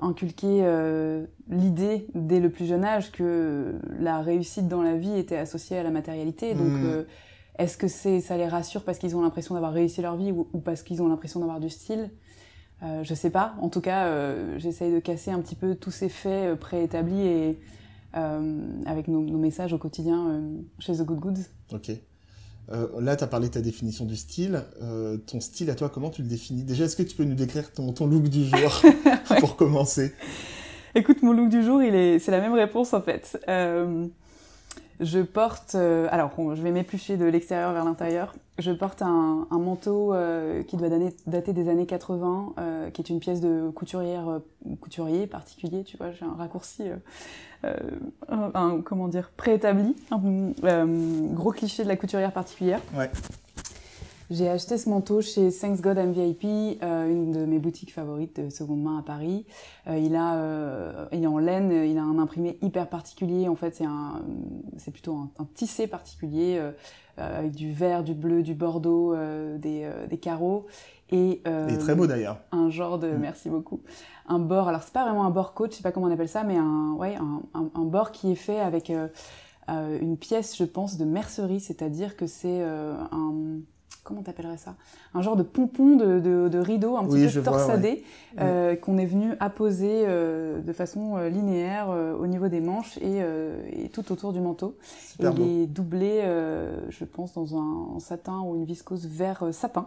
inculquer 0.00 0.60
euh, 0.62 1.26
l'idée 1.48 2.06
dès 2.14 2.40
le 2.40 2.50
plus 2.50 2.66
jeune 2.66 2.84
âge 2.84 3.12
que 3.12 3.74
la 4.00 4.20
réussite 4.20 4.68
dans 4.68 4.82
la 4.82 4.96
vie 4.96 5.16
était 5.16 5.36
associée 5.36 5.78
à 5.78 5.82
la 5.82 5.90
matérialité. 5.90 6.54
Donc, 6.54 6.72
hmm. 6.72 6.84
euh, 6.84 7.02
est-ce 7.58 7.76
que 7.76 7.86
c'est 7.86 8.20
ça 8.20 8.36
les 8.36 8.48
rassure 8.48 8.82
parce 8.82 8.98
qu'ils 8.98 9.14
ont 9.16 9.22
l'impression 9.22 9.54
d'avoir 9.54 9.72
réussi 9.72 10.02
leur 10.02 10.16
vie 10.16 10.32
ou, 10.32 10.44
parce 10.58 10.82
qu'ils 10.82 11.02
ont 11.02 11.08
l'impression 11.08 11.40
d'avoir 11.40 11.60
du 11.60 11.70
style? 11.70 12.10
Euh, 12.82 13.04
Je 13.04 13.14
sais 13.14 13.30
pas. 13.30 13.54
En 13.60 13.68
tout 13.68 13.80
cas, 13.80 14.34
j'essaye 14.58 14.92
de 14.92 14.98
casser 14.98 15.30
un 15.30 15.40
petit 15.40 15.54
peu 15.54 15.76
tous 15.76 15.92
ces 15.92 16.08
faits 16.08 16.58
préétablis 16.58 17.26
et 17.26 17.58
avec 18.12 19.08
nos, 19.08 19.20
nos, 19.22 19.38
messages 19.38 19.72
au 19.72 19.78
quotidien 19.78 20.42
chez 20.78 20.94
The 20.94 21.02
Good 21.02 21.20
Goods. 21.20 21.42
Ok. 21.72 21.90
Euh, 22.72 22.86
là, 23.00 23.16
tu 23.16 23.24
as 23.24 23.26
parlé 23.26 23.48
de 23.48 23.54
ta 23.54 23.60
définition 23.60 24.04
du 24.04 24.16
style. 24.16 24.62
Euh, 24.82 25.16
ton 25.18 25.40
style, 25.40 25.70
à 25.70 25.74
toi, 25.74 25.90
comment 25.90 26.10
tu 26.10 26.22
le 26.22 26.28
définis? 26.28 26.62
Déjà, 26.62 26.84
est-ce 26.84 26.96
que 26.96 27.02
tu 27.02 27.14
peux 27.14 27.24
nous 27.24 27.34
décrire 27.34 27.72
ton, 27.72 27.92
ton 27.92 28.06
look 28.06 28.28
du 28.28 28.44
jour 28.44 28.82
pour 29.40 29.56
commencer? 29.56 30.12
Écoute, 30.94 31.22
mon 31.22 31.32
look 31.32 31.48
du 31.48 31.62
jour, 31.62 31.82
il 31.82 31.94
est, 31.94 32.18
c'est 32.20 32.30
la 32.30 32.40
même 32.40 32.54
réponse 32.54 32.94
en 32.94 33.02
fait. 33.02 33.38
Euh, 33.48 34.06
je 35.00 35.20
porte, 35.20 35.74
euh, 35.74 36.08
alors 36.10 36.30
je 36.54 36.62
vais 36.62 36.70
m'éplucher 36.70 37.16
de 37.16 37.24
l'extérieur 37.24 37.72
vers 37.72 37.84
l'intérieur. 37.84 38.34
Je 38.58 38.70
porte 38.70 39.02
un, 39.02 39.48
un 39.50 39.58
manteau 39.58 40.14
euh, 40.14 40.62
qui 40.62 40.76
doit 40.76 40.88
dater, 41.26 41.52
des 41.52 41.68
années 41.68 41.86
80, 41.86 42.54
euh, 42.58 42.90
qui 42.90 43.02
est 43.02 43.10
une 43.10 43.18
pièce 43.18 43.40
de 43.40 43.70
couturière, 43.74 44.40
couturier 44.80 45.26
particulier, 45.26 45.82
tu 45.82 45.96
vois, 45.96 46.12
j'ai 46.12 46.24
un 46.24 46.34
raccourci, 46.34 46.84
un, 48.28 48.80
comment 48.82 49.08
dire, 49.08 49.30
préétabli, 49.36 49.96
un 50.12 50.86
gros 51.32 51.50
cliché 51.50 51.82
de 51.82 51.88
la 51.88 51.96
couturière 51.96 52.32
particulière. 52.32 52.80
Ouais. 52.96 53.10
J'ai 54.30 54.48
acheté 54.48 54.78
ce 54.78 54.88
manteau 54.88 55.20
chez 55.20 55.52
Thanks 55.52 55.82
God 55.82 55.98
MVP, 55.98 56.78
euh, 56.82 57.10
une 57.10 57.30
de 57.30 57.44
mes 57.44 57.58
boutiques 57.58 57.92
favorites 57.92 58.40
de 58.40 58.48
seconde 58.48 58.82
main 58.82 58.98
à 58.98 59.02
Paris. 59.02 59.44
Euh, 59.86 59.98
il 59.98 60.16
a, 60.16 60.36
euh, 60.36 61.06
il 61.12 61.24
est 61.24 61.26
en 61.26 61.38
laine, 61.38 61.70
il 61.70 61.98
a 61.98 62.02
un 62.02 62.18
imprimé 62.18 62.58
hyper 62.62 62.88
particulier. 62.88 63.48
En 63.48 63.54
fait, 63.54 63.74
c'est 63.74 63.84
un, 63.84 64.22
c'est 64.78 64.92
plutôt 64.92 65.14
un, 65.14 65.30
tissé 65.54 65.86
particulier 65.86 66.60
avec 67.16 67.52
du 67.52 67.70
vert, 67.70 68.02
du 68.02 68.14
bleu, 68.14 68.42
du 68.42 68.54
bordeaux, 68.54 69.14
des, 69.58 69.88
des, 70.08 70.18
carreaux. 70.18 70.66
Et, 71.10 71.42
et, 71.68 71.78
très 71.78 71.94
beau 71.94 72.06
d'ailleurs. 72.06 72.38
Un 72.50 72.70
genre 72.70 72.98
de, 72.98 73.08
mm. 73.08 73.18
merci 73.18 73.50
beaucoup, 73.50 73.80
un 74.26 74.38
bord. 74.38 74.68
Alors 74.68 74.82
c'est 74.82 74.92
pas 74.92 75.04
vraiment 75.04 75.26
un 75.26 75.30
bord 75.30 75.52
coach, 75.52 75.72
je 75.72 75.76
sais 75.76 75.82
pas 75.82 75.92
comment 75.92 76.06
on 76.06 76.10
appelle 76.10 76.28
ça, 76.28 76.44
mais 76.44 76.56
un, 76.56 76.94
ouais, 76.94 77.14
un, 77.16 77.42
un, 77.52 77.70
un 77.74 77.84
bord 77.84 78.10
qui 78.10 78.32
est 78.32 78.36
fait 78.36 78.58
avec 78.58 78.90
une 79.68 80.16
pièce, 80.16 80.56
je 80.56 80.64
pense, 80.64 80.96
de 80.96 81.04
mercerie, 81.04 81.60
c'est-à-dire 81.60 82.16
que 82.16 82.26
c'est 82.26 82.62
un 82.62 83.60
comment 84.04 84.22
t'appellerais 84.22 84.58
ça? 84.58 84.76
Un 85.14 85.22
genre 85.22 85.34
de 85.34 85.42
pompon 85.42 85.96
de, 85.96 86.20
de, 86.20 86.58
rideau 86.58 86.96
un 86.96 87.04
petit 87.04 87.26
peu 87.34 87.42
torsadé 87.42 88.04
euh, 88.40 88.76
qu'on 88.76 88.98
est 88.98 89.06
venu 89.06 89.32
apposer 89.40 90.04
euh, 90.06 90.60
de 90.60 90.72
façon 90.72 91.16
euh, 91.16 91.28
linéaire 91.28 91.88
au 91.88 92.26
niveau 92.26 92.48
des 92.48 92.60
manches 92.60 92.98
et, 92.98 93.20
et, 93.72 93.88
tout 93.88 94.12
autour 94.12 94.32
du 94.32 94.40
manteau. 94.40 94.76
et 95.20 95.24
il 95.24 95.62
est 95.62 95.66
doublé, 95.66 96.22
je 96.90 97.04
pense, 97.04 97.32
dans 97.34 97.56
un, 97.56 97.98
satin 97.98 98.40
ou 98.44 98.54
une 98.54 98.64
viscose 98.64 99.06
vert 99.06 99.44
sapin. 99.52 99.86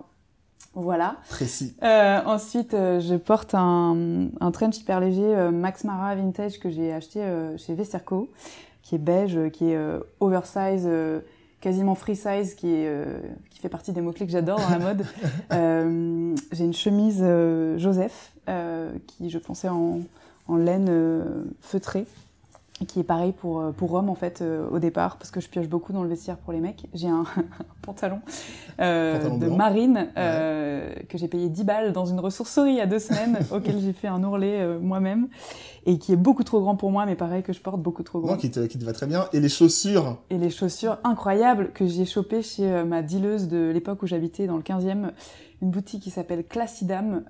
Voilà. 0.73 1.17
Précis. 1.29 1.75
ensuite, 1.81 2.71
je 2.71 3.15
porte 3.15 3.53
un, 3.53 4.27
un 4.39 4.51
trench 4.51 4.79
hyper 4.79 4.99
léger 4.99 5.49
Max 5.51 5.83
Mara 5.83 6.15
Vintage 6.15 6.59
que 6.59 6.69
j'ai 6.69 6.91
acheté 6.91 7.21
chez 7.57 7.75
Vesterco, 7.75 8.29
qui 8.81 8.95
est 8.95 8.99
beige, 8.99 9.37
qui 9.51 9.71
est 9.71 9.79
oversize 10.19 10.87
quasiment 11.61 11.95
free 11.95 12.15
size 12.15 12.53
qui, 12.55 12.67
est, 12.67 12.87
euh, 12.87 13.19
qui 13.49 13.59
fait 13.59 13.69
partie 13.69 13.91
des 13.91 14.01
mots-clés 14.01 14.25
que 14.25 14.31
j'adore 14.31 14.59
dans 14.59 14.69
la 14.69 14.79
mode. 14.79 15.05
euh, 15.53 16.35
j'ai 16.51 16.63
une 16.63 16.73
chemise 16.73 17.19
euh, 17.21 17.77
Joseph 17.77 18.33
qui 19.07 19.29
je 19.29 19.37
pensais 19.39 19.67
en, 19.67 19.99
en 20.47 20.55
laine 20.55 20.89
feutrée 21.59 22.05
qui 22.85 22.99
est 22.99 23.03
pareil 23.03 23.31
pour, 23.31 23.59
euh, 23.59 23.71
pour 23.71 23.89
Rome 23.89 24.09
en 24.09 24.15
fait 24.15 24.41
euh, 24.41 24.67
au 24.69 24.79
départ 24.79 25.17
parce 25.17 25.31
que 25.31 25.39
je 25.39 25.49
pioche 25.49 25.67
beaucoup 25.67 25.93
dans 25.93 26.03
le 26.03 26.09
vestiaire 26.09 26.37
pour 26.37 26.53
les 26.53 26.59
mecs. 26.59 26.85
J'ai 26.93 27.07
un, 27.07 27.25
pantalon, 27.81 28.19
euh, 28.79 29.29
de 29.37 29.47
marine 29.47 30.09
euh, 30.17 30.93
que 31.09 31.17
j'ai 31.17 31.27
payé 31.27 31.49
10 31.49 31.63
balles 31.63 31.93
dans 31.93 32.05
une 32.05 32.19
ressourcerie 32.19 32.71
il 32.71 32.77
y 32.77 32.81
a 32.81 32.85
deux 32.85 32.99
semaines 32.99 33.39
auquel 33.51 33.79
j'ai 33.79 33.93
fait 33.93 34.07
un 34.07 34.23
ourlet 34.23 34.77
moi-même 34.79 35.27
et 35.85 35.97
qui 35.97 36.11
est 36.13 36.17
beaucoup 36.17 36.43
trop 36.43 36.61
grand 36.61 36.75
pour 36.75 36.91
moi 36.91 37.05
mais 37.05 37.15
pareil 37.15 37.43
que 37.43 37.53
je 37.53 37.61
porte 37.61 37.81
beaucoup 37.81 38.03
trop 38.03 38.19
grand. 38.19 38.33
Non, 38.33 38.37
qui, 38.37 38.51
te, 38.51 38.59
qui 38.65 38.77
te 38.77 38.85
va 38.85 38.93
très 38.93 39.07
bien. 39.07 39.27
Et 39.33 39.39
les 39.39 39.49
chaussures 39.49 40.17
Et 40.29 40.37
les 40.37 40.49
chaussures 40.49 40.97
incroyables 41.03 41.71
que 41.71 41.87
j'ai 41.87 42.05
chopées 42.05 42.41
chez 42.41 42.83
ma 42.83 43.01
dealeuse 43.01 43.47
de 43.47 43.71
l'époque 43.71 44.03
où 44.03 44.07
j'habitais 44.07 44.47
dans 44.47 44.57
le 44.57 44.63
15e, 44.63 45.11
une 45.61 45.71
boutique 45.71 46.03
qui 46.03 46.11
s'appelle 46.11 46.45
Classidam 46.45 47.23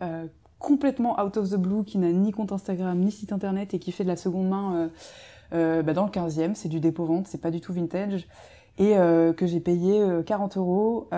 complètement 0.60 1.24
out 1.24 1.38
of 1.38 1.52
the 1.52 1.56
blue, 1.56 1.84
qui 1.84 2.00
n'a 2.00 2.12
ni 2.12 2.32
compte 2.32 2.52
Instagram, 2.52 3.00
ni 3.00 3.12
site 3.12 3.32
internet 3.32 3.76
et 3.76 3.80
qui 3.80 3.92
fait 3.92 4.04
de 4.04 4.10
la 4.10 4.18
seconde 4.18 4.50
main 4.50 4.90
euh, 5.54 5.82
bah, 5.82 5.94
dans 5.94 6.06
le 6.06 6.12
15e, 6.12 6.56
c'est 6.56 6.70
du 6.70 6.80
dépôt-vente, 6.80 7.28
c'est 7.28 7.42
pas 7.42 7.52
du 7.52 7.62
tout 7.62 7.74
vintage, 7.74 8.28
et 8.78 8.98
euh, 8.98 9.34
que 9.34 9.48
j'ai 9.48 9.60
payé 9.60 10.04
40 10.26 10.58
euh, 10.58 10.60
euros 10.60 11.10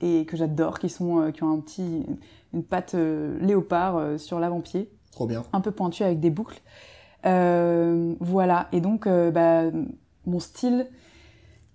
et 0.00 0.24
que 0.26 0.36
j'adore, 0.36 0.78
qui 0.78 0.88
sont 0.88 1.30
qui 1.32 1.42
ont 1.44 1.52
un 1.52 1.60
petit 1.60 2.04
une 2.54 2.64
patte 2.64 2.94
léopard 2.94 4.18
sur 4.18 4.40
l'avant-pied. 4.40 4.90
Trop 5.12 5.26
bien. 5.26 5.44
Un 5.52 5.60
peu 5.60 5.70
pointu 5.70 6.02
avec 6.02 6.20
des 6.20 6.30
boucles. 6.30 6.60
voilà, 7.24 8.68
et 8.72 8.80
donc 8.80 9.06
bah, 9.06 9.64
mon 10.26 10.40
style, 10.40 10.86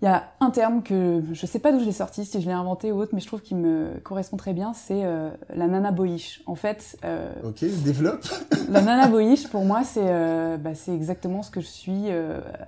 il 0.03 0.07
y 0.07 0.09
a 0.09 0.33
un 0.41 0.49
terme 0.49 0.83
que 0.83 1.23
je 1.31 1.45
sais 1.45 1.59
pas 1.59 1.71
d'où 1.71 1.79
je 1.79 1.85
l'ai 1.85 1.93
sorti, 1.93 2.25
si 2.25 2.41
je 2.41 2.45
l'ai 2.45 2.51
inventé 2.51 2.91
ou 2.91 2.99
autre, 2.99 3.11
mais 3.13 3.21
je 3.21 3.25
trouve 3.25 3.41
qu'il 3.41 3.55
me 3.55 4.01
correspond 4.03 4.35
très 4.35 4.51
bien, 4.51 4.73
c'est 4.73 5.05
euh, 5.05 5.29
la 5.55 5.67
nana 5.67 5.91
boyish. 5.91 6.41
En 6.45 6.55
fait. 6.55 6.97
Euh, 7.05 7.31
ok, 7.41 7.63
développe. 7.85 8.25
la 8.69 8.81
nana 8.81 9.07
boyish, 9.07 9.47
pour 9.47 9.63
moi, 9.63 9.85
c'est 9.85 10.01
euh, 10.03 10.57
bah, 10.57 10.75
c'est 10.75 10.93
exactement 10.93 11.41
ce 11.41 11.51
que 11.51 11.61
je 11.61 11.67
suis, 11.67 12.07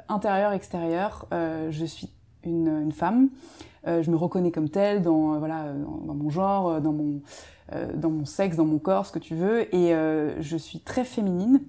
intérieur, 0.07 0.53
extérieur. 0.53 1.27
Je 1.31 1.85
suis 1.85 2.09
une, 2.45 2.69
une 2.69 2.93
femme. 2.93 3.27
je 3.85 4.09
me 4.09 4.15
reconnais 4.15 4.51
comme 4.51 4.69
telle 4.69 5.01
dans 5.01 5.37
voilà 5.37 5.73
dans, 5.73 6.05
dans 6.05 6.15
mon 6.15 6.29
genre, 6.29 6.79
dans 6.79 6.93
mon 6.93 7.19
dans 7.95 8.11
mon 8.11 8.23
sexe, 8.23 8.55
dans 8.55 8.63
mon 8.63 8.79
corps, 8.79 9.07
ce 9.07 9.11
que 9.11 9.19
tu 9.19 9.35
veux, 9.35 9.75
et 9.75 9.93
je 10.39 10.55
suis 10.55 10.79
très 10.79 11.03
féminine 11.03 11.59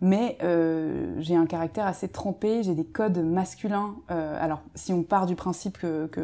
mais 0.00 0.36
euh, 0.42 1.14
j'ai 1.20 1.36
un 1.36 1.46
caractère 1.46 1.86
assez 1.86 2.08
trempé, 2.08 2.62
j'ai 2.62 2.74
des 2.74 2.84
codes 2.84 3.18
masculins. 3.18 3.94
Euh, 4.10 4.36
alors, 4.42 4.60
si 4.74 4.92
on 4.92 5.02
part 5.02 5.26
du 5.26 5.36
principe 5.36 5.78
que, 5.78 6.06
que 6.06 6.20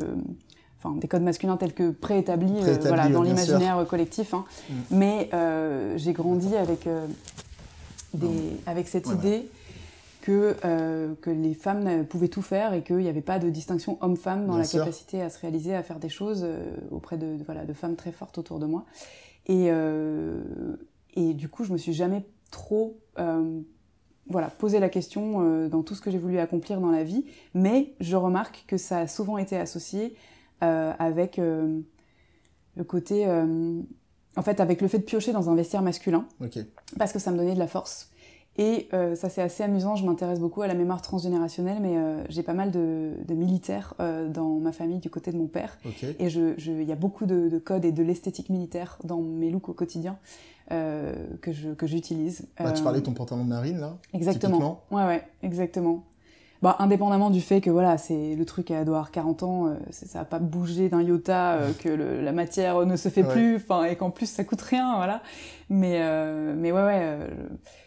enfin, 0.78 0.94
des 0.96 1.08
codes 1.08 1.22
masculins 1.22 1.56
tels 1.56 1.72
que 1.72 1.90
préétablis, 1.90 2.62
euh, 2.62 2.76
voilà, 2.82 3.08
dans 3.08 3.22
l'imaginaire 3.22 3.86
collectif, 3.88 4.34
hein, 4.34 4.44
mm. 4.68 4.74
mais 4.90 5.30
j'ai 5.96 6.12
grandi 6.12 6.54
avec 6.56 6.88
des, 8.14 8.56
avec 8.66 8.88
cette 8.88 9.08
idée. 9.08 9.48
Que, 10.24 10.54
que 11.20 11.30
les 11.30 11.52
femmes 11.52 12.06
pouvaient 12.06 12.28
tout 12.28 12.42
faire 12.42 12.74
et 12.74 12.84
qu'il 12.84 12.98
n'y 12.98 13.08
avait 13.08 13.22
pas 13.22 13.40
de 13.40 13.50
distinction 13.50 13.98
homme-femme 14.00 14.42
dans 14.46 14.52
Bien 14.52 14.58
la 14.58 14.64
sûr. 14.64 14.78
capacité 14.78 15.20
à 15.20 15.28
se 15.28 15.40
réaliser, 15.40 15.74
à 15.74 15.82
faire 15.82 15.98
des 15.98 16.08
choses 16.08 16.46
auprès 16.92 17.16
de, 17.16 17.38
de, 17.38 17.42
voilà, 17.42 17.64
de 17.64 17.72
femmes 17.72 17.96
très 17.96 18.12
fortes 18.12 18.38
autour 18.38 18.60
de 18.60 18.66
moi. 18.66 18.84
Et, 19.46 19.68
et 21.16 21.34
du 21.34 21.48
coup, 21.48 21.64
je 21.64 21.72
me 21.72 21.76
suis 21.76 21.92
jamais 21.92 22.24
trop 22.52 23.00
euh, 23.18 23.60
voilà, 24.28 24.48
poser 24.48 24.78
la 24.78 24.88
question 24.88 25.40
euh, 25.40 25.68
dans 25.68 25.82
tout 25.82 25.94
ce 25.94 26.00
que 26.00 26.10
j'ai 26.10 26.18
voulu 26.18 26.38
accomplir 26.38 26.80
dans 26.80 26.90
la 26.90 27.04
vie, 27.04 27.24
mais 27.54 27.94
je 28.00 28.16
remarque 28.16 28.64
que 28.66 28.76
ça 28.76 28.98
a 28.98 29.06
souvent 29.06 29.38
été 29.38 29.56
associé 29.56 30.16
euh, 30.62 30.92
avec 30.98 31.38
euh, 31.38 31.80
le 32.76 32.84
côté, 32.84 33.26
en 33.28 34.42
fait, 34.42 34.58
avec 34.58 34.80
le 34.80 34.88
fait 34.88 34.98
de 34.98 35.04
piocher 35.04 35.32
dans 35.32 35.50
un 35.50 35.54
vestiaire 35.54 35.82
masculin, 35.82 36.26
okay. 36.40 36.64
parce 36.98 37.12
que 37.12 37.18
ça 37.18 37.30
me 37.30 37.36
donnait 37.36 37.52
de 37.52 37.58
la 37.58 37.66
force. 37.66 38.08
Et 38.56 38.88
ça 38.90 39.28
c'est 39.28 39.42
assez 39.42 39.62
amusant, 39.62 39.94
je 39.94 40.06
m'intéresse 40.06 40.40
beaucoup 40.40 40.62
à 40.62 40.66
la 40.66 40.74
mémoire 40.74 41.02
transgénérationnelle, 41.02 41.80
mais 41.82 41.98
j'ai 42.30 42.42
pas 42.42 42.54
mal 42.54 42.70
de, 42.70 43.12
de 43.28 43.34
militaires 43.34 43.94
dans 43.98 44.58
ma 44.58 44.72
famille 44.72 45.00
du 45.00 45.10
côté 45.10 45.32
de 45.32 45.36
mon 45.36 45.48
père. 45.48 45.76
Okay. 45.84 46.16
Et 46.18 46.24
il 46.24 46.30
je, 46.30 46.54
je, 46.56 46.72
y 46.72 46.92
a 46.92 46.96
beaucoup 46.96 47.26
de, 47.26 47.50
de 47.50 47.58
codes 47.58 47.84
et 47.84 47.92
de 47.92 48.02
l'esthétique 48.02 48.48
militaire 48.48 48.98
dans 49.04 49.20
mes 49.20 49.50
looks 49.50 49.68
au 49.68 49.74
quotidien 49.74 50.18
que 50.70 51.52
je 51.52 51.70
que 51.70 51.86
j'utilise. 51.86 52.46
Bah, 52.58 52.72
tu 52.72 52.82
parlais 52.82 53.00
de 53.00 53.04
ton 53.04 53.12
pantalon 53.12 53.44
de 53.44 53.48
marine 53.48 53.78
là 53.78 53.96
Exactement. 54.14 54.84
Ouais 54.90 55.04
ouais, 55.04 55.22
exactement. 55.42 56.04
Bah, 56.62 56.76
indépendamment 56.78 57.30
du 57.30 57.40
fait 57.40 57.60
que 57.60 57.70
voilà, 57.70 57.98
c'est 57.98 58.36
le 58.36 58.44
truc 58.44 58.70
à 58.70 58.84
doit 58.84 58.98
avoir 58.98 59.10
40 59.10 59.42
ans, 59.42 59.66
euh, 59.66 59.74
ça 59.90 60.20
n'a 60.20 60.24
pas 60.24 60.38
bougé 60.38 60.88
d'un 60.88 61.02
iota, 61.02 61.54
euh, 61.54 61.72
que 61.72 61.88
le, 61.88 62.20
la 62.22 62.30
matière 62.30 62.86
ne 62.86 62.96
se 62.96 63.08
fait 63.08 63.24
ouais. 63.24 63.32
plus, 63.32 63.56
enfin 63.56 63.82
et 63.82 63.96
qu'en 63.96 64.10
plus 64.10 64.26
ça 64.26 64.44
coûte 64.44 64.62
rien, 64.62 64.94
voilà. 64.94 65.22
Mais 65.70 65.96
euh, 66.02 66.54
mais 66.56 66.70
ouais 66.70 66.84
ouais, 66.84 67.00
euh, 67.02 67.26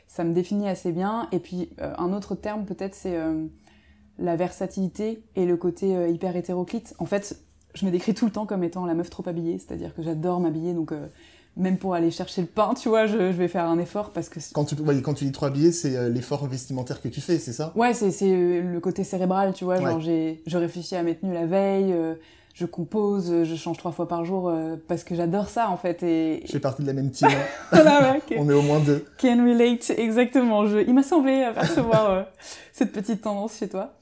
ça 0.09 0.25
me 0.25 0.33
définit 0.33 0.67
assez 0.67 0.91
bien. 0.91 1.29
Et 1.31 1.39
puis 1.39 1.69
euh, 1.79 1.93
un 1.97 2.11
autre 2.11 2.35
terme 2.35 2.65
peut-être 2.65 2.95
c'est 2.95 3.15
euh, 3.15 3.45
la 4.19 4.35
versatilité 4.35 5.23
et 5.37 5.45
le 5.45 5.55
côté 5.55 5.91
hyper 6.11 6.35
hétéroclite. 6.35 6.95
En 6.99 7.05
fait, 7.05 7.39
je 7.75 7.85
me 7.85 7.91
décris 7.91 8.13
tout 8.13 8.25
le 8.25 8.31
temps 8.31 8.45
comme 8.45 8.65
étant 8.65 8.85
la 8.85 8.93
meuf 8.93 9.09
trop 9.09 9.23
habillée, 9.25 9.57
c'est-à-dire 9.57 9.95
que 9.95 10.01
j'adore 10.01 10.41
m'habiller, 10.41 10.73
donc 10.73 10.91
même 11.57 11.77
pour 11.77 11.93
aller 11.93 12.11
chercher 12.11 12.41
le 12.41 12.47
pain, 12.47 12.73
tu 12.73 12.89
vois, 12.89 13.05
je, 13.05 13.17
je 13.17 13.37
vais 13.37 13.47
faire 13.47 13.65
un 13.65 13.79
effort 13.79 14.11
parce 14.11 14.29
que... 14.29 14.39
Quand 14.53 14.65
tu, 14.65 14.75
ouais, 14.75 15.01
quand 15.01 15.13
tu 15.13 15.25
dis 15.25 15.31
trop 15.31 15.45
habillé, 15.45 15.71
c'est 15.71 15.95
euh, 15.95 16.09
l'effort 16.09 16.45
vestimentaire 16.47 17.01
que 17.01 17.07
tu 17.07 17.21
fais, 17.21 17.39
c'est 17.39 17.53
ça? 17.53 17.71
Ouais, 17.75 17.93
c'est 17.93 18.11
euh, 18.23 18.61
le 18.61 18.79
côté 18.79 19.03
cérébral, 19.03 19.53
tu 19.53 19.63
vois, 19.63 19.79
genre 19.79 19.99
je 20.01 20.57
réfléchis 20.57 20.95
à 20.95 21.03
mes 21.03 21.15
tenues 21.15 21.33
la 21.33 21.45
veille, 21.45 21.93
euh, 21.93 22.15
je 22.53 22.65
compose, 22.65 23.43
je 23.43 23.55
change 23.55 23.77
trois 23.77 23.91
fois 23.91 24.07
par 24.07 24.25
jour 24.25 24.47
euh, 24.47 24.75
parce 24.87 25.03
que 25.03 25.13
j'adore 25.15 25.49
ça 25.49 25.69
en 25.69 25.77
fait. 25.77 26.03
Et... 26.03 26.41
Je 26.45 26.51
fais 26.51 26.59
partie 26.59 26.81
de 26.81 26.87
la 26.87 26.93
même 26.93 27.11
team. 27.11 27.27
Hein. 27.29 27.77
ouais, 27.83 28.17
okay. 28.17 28.37
On 28.39 28.49
est 28.49 28.53
au 28.53 28.61
moins 28.61 28.79
deux. 28.79 29.05
Can 29.19 29.45
relate, 29.45 29.91
exactement. 29.97 30.65
Je... 30.65 30.79
Il 30.79 30.93
m'a 30.93 31.03
semblé 31.03 31.49
percevoir 31.53 32.09
euh, 32.09 32.23
cette 32.71 32.93
petite 32.93 33.21
tendance 33.21 33.57
chez 33.57 33.67
toi. 33.67 33.93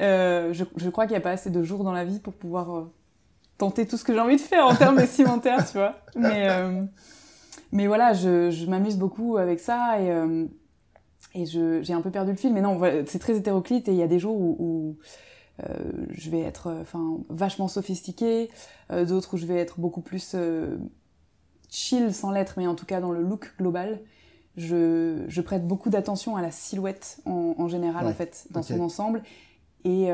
Je, 0.00 0.64
je 0.76 0.88
crois 0.88 1.04
qu'il 1.04 1.12
n'y 1.12 1.18
a 1.18 1.20
pas 1.20 1.32
assez 1.32 1.50
de 1.50 1.62
jours 1.62 1.84
dans 1.84 1.92
la 1.92 2.06
vie 2.06 2.20
pour 2.20 2.32
pouvoir 2.32 2.86
tenter 3.60 3.86
tout 3.86 3.98
ce 3.98 4.04
que 4.04 4.14
j'ai 4.14 4.20
envie 4.20 4.36
de 4.36 4.40
faire 4.40 4.66
en 4.66 4.74
termes 4.74 4.96
vestimentaires, 4.96 5.70
tu 5.70 5.76
vois. 5.76 5.94
Mais, 6.16 6.48
euh, 6.48 6.82
mais 7.72 7.86
voilà, 7.86 8.14
je, 8.14 8.50
je 8.50 8.66
m'amuse 8.66 8.96
beaucoup 8.96 9.36
avec 9.36 9.60
ça 9.60 10.00
et, 10.00 10.10
euh, 10.10 10.46
et 11.34 11.44
j'ai 11.44 11.92
un 11.92 12.00
peu 12.00 12.10
perdu 12.10 12.30
le 12.32 12.36
fil. 12.38 12.52
Mais 12.52 12.62
non, 12.62 12.76
voilà, 12.76 13.04
c'est 13.06 13.18
très 13.18 13.36
hétéroclite 13.36 13.86
et 13.88 13.92
il 13.92 13.98
y 13.98 14.02
a 14.02 14.08
des 14.08 14.18
jours 14.18 14.40
où, 14.40 14.56
où 14.58 14.96
euh, 15.62 15.92
je 16.08 16.30
vais 16.30 16.40
être 16.40 16.74
enfin 16.80 17.18
vachement 17.28 17.68
sophistiquée, 17.68 18.50
euh, 18.90 19.04
d'autres 19.04 19.34
où 19.34 19.36
je 19.36 19.44
vais 19.44 19.58
être 19.58 19.78
beaucoup 19.78 20.00
plus 20.00 20.34
chill 21.68 22.14
sans 22.14 22.30
l'être, 22.30 22.54
mais 22.56 22.66
en 22.66 22.74
tout 22.74 22.86
cas 22.86 23.00
dans 23.00 23.12
le 23.12 23.22
look 23.22 23.52
global. 23.58 24.00
Je, 24.56 25.24
je 25.28 25.40
prête 25.42 25.66
beaucoup 25.66 25.90
d'attention 25.90 26.34
à 26.36 26.42
la 26.42 26.50
silhouette 26.50 27.20
en, 27.24 27.54
en 27.56 27.68
général, 27.68 28.06
ouais. 28.06 28.10
en 28.10 28.14
fait, 28.14 28.46
dans 28.50 28.60
okay. 28.60 28.74
son 28.74 28.80
ensemble. 28.80 29.22
Et, 29.84 30.10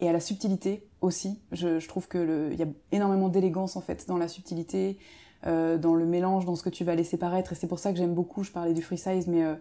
et 0.00 0.08
à 0.08 0.12
la 0.12 0.20
subtilité 0.20 0.86
aussi. 1.00 1.38
Je, 1.52 1.78
je 1.78 1.88
trouve 1.88 2.08
que 2.08 2.50
il 2.52 2.58
y 2.58 2.62
a 2.62 2.66
énormément 2.92 3.28
d'élégance 3.28 3.76
en 3.76 3.80
fait 3.80 4.06
dans 4.08 4.18
la 4.18 4.28
subtilité, 4.28 4.98
euh, 5.46 5.78
dans 5.78 5.94
le 5.94 6.04
mélange, 6.04 6.44
dans 6.44 6.56
ce 6.56 6.62
que 6.62 6.68
tu 6.70 6.84
vas 6.84 6.94
laisser 6.94 7.16
paraître. 7.16 7.52
Et 7.52 7.54
c'est 7.54 7.66
pour 7.66 7.78
ça 7.78 7.92
que 7.92 7.98
j'aime 7.98 8.14
beaucoup. 8.14 8.44
Je 8.44 8.52
parlais 8.52 8.74
du 8.74 8.82
free 8.82 8.98
size, 8.98 9.26
mais 9.26 9.44
euh, 9.44 9.54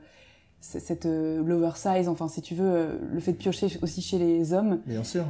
cette 0.60 1.06
euh, 1.06 1.42
l'oversize, 1.44 2.10
enfin 2.10 2.28
si 2.28 2.42
tu 2.42 2.56
veux, 2.56 2.70
euh, 2.70 2.98
le 3.12 3.20
fait 3.20 3.32
de 3.32 3.38
piocher 3.38 3.68
aussi 3.82 4.02
chez 4.02 4.18
les 4.18 4.54
hommes. 4.54 4.80
Bien 4.86 5.04
sûr. 5.04 5.26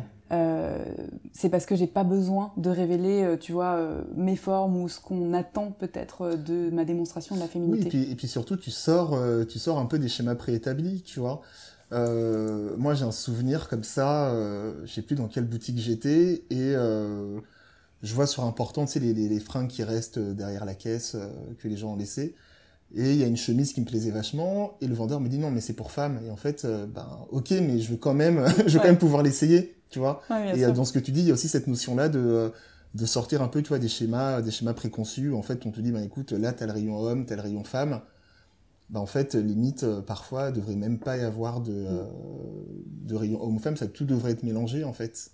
C'est 1.31 1.49
parce 1.49 1.65
que 1.65 1.75
j'ai 1.75 1.87
pas 1.87 2.03
besoin 2.03 2.51
de 2.55 2.69
révéler, 2.69 3.37
tu 3.39 3.51
vois, 3.51 3.79
mes 4.15 4.35
formes 4.35 4.77
ou 4.77 4.87
ce 4.87 4.99
qu'on 4.99 5.33
attend 5.33 5.71
peut-être 5.71 6.35
de 6.35 6.69
ma 6.69 6.85
démonstration 6.85 7.33
de 7.33 7.39
la 7.39 7.47
féminité. 7.47 7.79
Oui, 7.81 7.87
et 7.87 7.89
puis, 7.89 8.11
et 8.11 8.15
puis 8.15 8.27
surtout, 8.27 8.55
tu 8.55 8.69
sors, 8.69 9.17
tu 9.47 9.57
sors 9.57 9.79
un 9.79 9.87
peu 9.87 9.97
des 9.97 10.07
schémas 10.07 10.35
préétablis, 10.35 11.01
tu 11.01 11.19
vois. 11.19 11.41
Moi, 11.91 12.93
j'ai 12.93 13.05
un 13.05 13.11
souvenir 13.11 13.67
comme 13.69 13.83
ça, 13.83 14.33
je 14.83 14.91
sais 14.91 15.01
plus 15.01 15.15
dans 15.15 15.27
quelle 15.27 15.45
boutique 15.45 15.77
j'étais, 15.77 16.43
et 16.49 16.73
je 18.01 18.13
vois 18.13 18.27
sur 18.27 18.43
un 18.43 18.51
portant, 18.51 18.85
tu 18.85 18.93
sais, 18.93 18.99
les, 18.99 19.13
les, 19.13 19.39
fringues 19.39 19.67
qui 19.67 19.83
restent 19.83 20.19
derrière 20.19 20.65
la 20.65 20.75
caisse 20.75 21.17
que 21.57 21.67
les 21.67 21.77
gens 21.77 21.93
ont 21.93 21.97
laissées. 21.97 22.35
Et 22.95 23.11
il 23.11 23.17
y 23.17 23.23
a 23.23 23.27
une 23.27 23.37
chemise 23.37 23.73
qui 23.73 23.81
me 23.81 23.85
plaisait 23.85 24.11
vachement, 24.11 24.77
et 24.81 24.87
le 24.87 24.95
vendeur 24.95 25.19
me 25.19 25.29
dit 25.29 25.37
non, 25.37 25.51
mais 25.51 25.61
c'est 25.61 25.73
pour 25.73 25.91
femme. 25.91 26.19
Et 26.25 26.31
en 26.31 26.37
fait, 26.37 26.65
ben 26.65 27.07
ok, 27.31 27.51
mais 27.51 27.79
je 27.79 27.91
veux 27.91 27.97
quand 27.97 28.13
même, 28.13 28.45
je 28.67 28.73
veux 28.73 28.79
quand 28.79 28.85
même 28.85 28.97
pouvoir 28.97 29.23
l'essayer, 29.23 29.75
tu 29.89 29.99
vois. 29.99 30.21
et 30.55 30.65
dans 30.71 30.85
ce 30.85 30.93
que 30.93 30.99
tu 30.99 31.11
dis, 31.11 31.21
il 31.21 31.27
y 31.27 31.31
a 31.31 31.33
aussi 31.33 31.47
cette 31.47 31.67
notion-là 31.67 32.09
de 32.09 32.51
de 32.95 33.05
sortir 33.05 33.41
un 33.41 33.47
peu, 33.47 33.61
tu 33.61 33.69
vois, 33.69 33.79
des 33.79 33.87
schémas, 33.87 34.41
des 34.41 34.51
schémas 34.51 34.73
préconçus. 34.73 35.33
En 35.33 35.41
fait, 35.41 35.65
on 35.65 35.71
te 35.71 35.79
dit, 35.79 35.91
ben 35.91 36.03
écoute, 36.03 36.31
là, 36.31 36.53
t'as 36.53 36.65
le 36.65 36.71
rayon 36.71 36.97
homme, 36.99 37.25
t'as 37.25 37.35
le 37.35 37.41
rayon 37.41 37.63
femme. 37.63 38.01
Ben, 38.89 38.99
en 38.99 39.05
fait, 39.05 39.35
limite, 39.35 39.83
euh, 39.83 40.01
parfois, 40.01 40.49
il 40.49 40.53
devrait 40.53 40.75
même 40.75 40.97
pas 40.97 41.17
y 41.17 41.21
avoir 41.21 41.61
de, 41.61 41.73
euh, 41.73 42.03
de 43.03 43.15
rayon 43.15 43.43
homme-femme, 43.43 43.77
ça 43.77 43.87
tout 43.87 44.05
devrait 44.05 44.31
être 44.31 44.43
mélangé, 44.43 44.83
en 44.83 44.93
fait. 44.93 45.29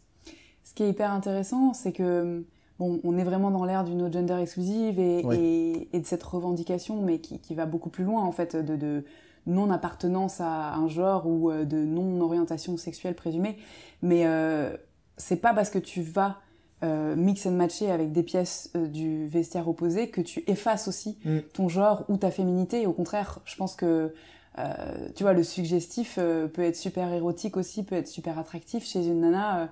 Ce 0.63 0.73
qui 0.73 0.83
est 0.83 0.89
hyper 0.89 1.11
intéressant, 1.11 1.73
c'est 1.73 1.93
que, 1.93 2.43
bon, 2.79 2.99
on 3.03 3.17
est 3.17 3.23
vraiment 3.23 3.51
dans 3.51 3.63
l'ère 3.63 3.85
d'une 3.85 4.11
gender 4.11 4.37
exclusive 4.41 4.99
et, 4.99 5.87
et, 5.93 5.99
de 5.99 6.05
cette 6.05 6.23
revendication, 6.23 7.01
mais 7.01 7.19
qui, 7.19 7.39
qui, 7.39 7.55
va 7.55 7.65
beaucoup 7.65 7.89
plus 7.89 8.03
loin, 8.03 8.23
en 8.23 8.31
fait, 8.31 8.57
de, 8.57 8.75
de 8.75 9.05
non-appartenance 9.47 10.41
à 10.41 10.75
un 10.75 10.87
genre 10.87 11.27
ou 11.27 11.51
euh, 11.51 11.65
de 11.65 11.77
non-orientation 11.77 12.77
sexuelle 12.77 13.15
présumée. 13.15 13.57
Mais 14.01 14.25
euh, 14.25 14.75
c'est 15.17 15.37
pas 15.37 15.53
parce 15.53 15.69
que 15.69 15.79
tu 15.79 16.01
vas 16.01 16.37
euh, 16.85 17.15
mix 17.15 17.45
and 17.45 17.51
matcher 17.51 17.89
avec 17.89 18.11
des 18.11 18.21
pièces 18.21 18.69
euh, 18.75 18.87
du 18.87 19.27
vestiaire 19.27 19.67
opposé 19.67 20.09
que 20.09 20.21
tu 20.21 20.43
effaces 20.45 20.87
aussi 20.87 21.17
mm. 21.25 21.39
ton 21.53 21.67
genre 21.67 22.05
ou 22.09 22.17
ta 22.17 22.29
féminité. 22.29 22.85
au 22.85 22.93
contraire, 22.93 23.39
je 23.45 23.55
pense 23.55 23.75
que 23.75 24.13
euh, 24.57 24.73
tu 25.15 25.23
vois, 25.23 25.33
le 25.33 25.43
suggestif 25.43 26.15
peut 26.15 26.61
être 26.61 26.75
super 26.77 27.11
érotique 27.11 27.57
aussi, 27.57 27.83
peut 27.83 27.95
être 27.95 28.07
super 28.07 28.39
attractif 28.39 28.85
chez 28.85 29.05
une 29.05 29.21
nana 29.21 29.69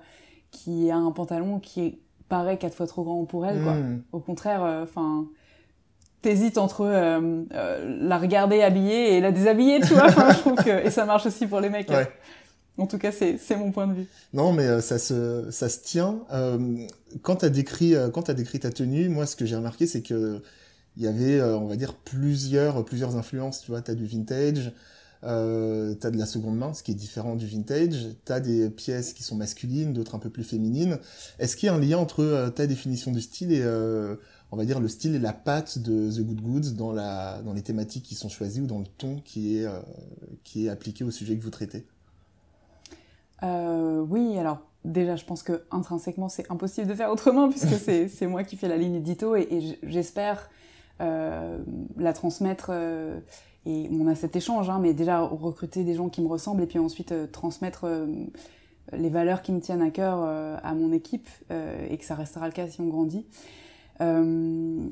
qui 0.50 0.90
a 0.90 0.96
un 0.96 1.10
pantalon 1.10 1.58
qui 1.58 2.00
paraît 2.28 2.58
quatre 2.58 2.74
fois 2.74 2.86
trop 2.86 3.02
grand 3.02 3.24
pour 3.24 3.46
elle. 3.46 3.62
Quoi. 3.62 3.74
Mm. 3.74 4.02
Au 4.12 4.20
contraire, 4.20 4.62
enfin 4.82 5.26
t'hésites 6.20 6.58
entre 6.58 6.86
la 6.86 8.18
regarder 8.18 8.62
habillée 8.62 9.14
et 9.14 9.20
la 9.20 9.30
déshabiller, 9.30 9.80
tu 9.80 9.94
vois. 9.94 10.08
je 10.32 10.38
trouve 10.38 10.56
que 10.56 10.84
et 10.86 10.90
ça 10.90 11.04
marche 11.06 11.26
aussi 11.26 11.46
pour 11.46 11.60
les 11.60 11.70
mecs. 11.70 11.90
Hein. 11.90 12.04
En 12.76 12.86
tout 12.86 12.98
cas, 12.98 13.12
c'est 13.12 13.56
mon 13.56 13.70
point 13.70 13.86
de 13.86 13.94
vue. 13.94 14.06
Non, 14.32 14.52
mais 14.52 14.66
euh, 14.66 14.80
ça, 14.80 14.98
se, 14.98 15.48
ça 15.50 15.68
se 15.68 15.78
tient. 15.78 16.24
Euh, 16.32 16.86
quand 17.22 17.36
tu 17.36 17.44
as, 17.44 17.50
décrit, 17.50 17.94
euh, 17.94 18.08
décrit 18.34 18.58
ta 18.58 18.70
tenue, 18.70 19.08
moi, 19.08 19.26
ce 19.26 19.36
que 19.36 19.46
j'ai 19.46 19.54
remarqué, 19.54 19.86
c'est 19.86 20.02
que 20.02 20.42
il 20.96 21.02
y 21.02 21.08
avait, 21.08 21.42
on 21.42 21.66
va 21.66 21.74
dire, 21.74 21.94
plusieurs, 21.94 22.84
plusieurs 22.84 23.16
influences. 23.16 23.62
Tu 23.62 23.72
vois, 23.72 23.82
as 23.84 23.94
du 23.94 24.06
vintage, 24.06 24.72
euh, 25.24 25.94
tu 26.00 26.06
as 26.06 26.12
de 26.12 26.16
la 26.16 26.26
seconde 26.26 26.56
main, 26.56 26.72
ce 26.72 26.84
qui 26.84 26.92
est 26.92 26.94
différent 26.94 27.34
du 27.34 27.46
vintage. 27.46 28.10
Tu 28.24 28.32
as 28.32 28.38
des 28.38 28.70
pièces 28.70 29.12
qui 29.12 29.24
sont 29.24 29.34
masculines, 29.34 29.92
d'autres 29.92 30.14
un 30.14 30.20
peu 30.20 30.30
plus 30.30 30.44
féminines. 30.44 30.98
Est-ce 31.40 31.56
qu'il 31.56 31.66
y 31.66 31.70
a 31.70 31.74
un 31.74 31.80
lien 31.80 31.98
entre 31.98 32.52
ta 32.54 32.68
définition 32.68 33.10
du 33.10 33.20
style 33.20 33.52
et, 33.52 33.64
on 34.52 34.56
va 34.56 34.64
dire, 34.64 34.78
le 34.78 34.86
style 34.86 35.16
et 35.16 35.18
la 35.18 35.32
patte 35.32 35.78
de 35.78 36.12
The 36.12 36.20
Good 36.20 36.40
Goods 36.40 36.70
dans, 36.76 36.92
la, 36.92 37.42
dans 37.42 37.54
les 37.54 37.62
thématiques 37.62 38.04
qui 38.04 38.14
sont 38.14 38.28
choisies 38.28 38.60
ou 38.60 38.68
dans 38.68 38.78
le 38.78 38.86
ton 38.86 39.16
qui 39.16 39.58
est, 39.58 39.66
qui 40.44 40.66
est 40.66 40.68
appliqué 40.68 41.02
au 41.02 41.10
sujet 41.10 41.36
que 41.36 41.42
vous 41.42 41.50
traitez? 41.50 41.86
Euh, 43.42 44.00
oui, 44.08 44.38
alors 44.38 44.58
déjà, 44.84 45.16
je 45.16 45.24
pense 45.24 45.42
que 45.42 45.64
intrinsèquement, 45.70 46.28
c'est 46.28 46.50
impossible 46.50 46.86
de 46.86 46.94
faire 46.94 47.10
autrement 47.10 47.48
puisque 47.48 47.74
c'est 47.74 48.26
moi 48.26 48.44
qui 48.44 48.56
fais 48.56 48.68
la 48.68 48.76
ligne 48.76 48.94
édito 48.94 49.36
et, 49.36 49.48
et 49.50 49.78
j'espère 49.82 50.50
euh, 51.00 51.58
la 51.96 52.12
transmettre. 52.12 52.68
Euh, 52.70 53.20
et 53.66 53.88
on 53.90 54.06
a 54.06 54.14
cet 54.14 54.36
échange, 54.36 54.68
hein, 54.68 54.78
mais 54.80 54.92
déjà 54.92 55.20
recruter 55.20 55.84
des 55.84 55.94
gens 55.94 56.08
qui 56.08 56.20
me 56.20 56.28
ressemblent 56.28 56.62
et 56.62 56.66
puis 56.66 56.78
ensuite 56.78 57.12
euh, 57.12 57.26
transmettre 57.26 57.84
euh, 57.84 58.06
les 58.92 59.08
valeurs 59.08 59.40
qui 59.40 59.52
me 59.52 59.60
tiennent 59.60 59.80
à 59.80 59.90
cœur 59.90 60.18
euh, 60.20 60.58
à 60.62 60.74
mon 60.74 60.92
équipe 60.92 61.28
et 61.50 61.96
que 61.96 62.04
ça 62.04 62.14
restera 62.14 62.46
le 62.46 62.52
cas 62.52 62.68
si 62.68 62.80
on 62.82 62.88
grandit. 62.88 63.26
Il 64.00 64.90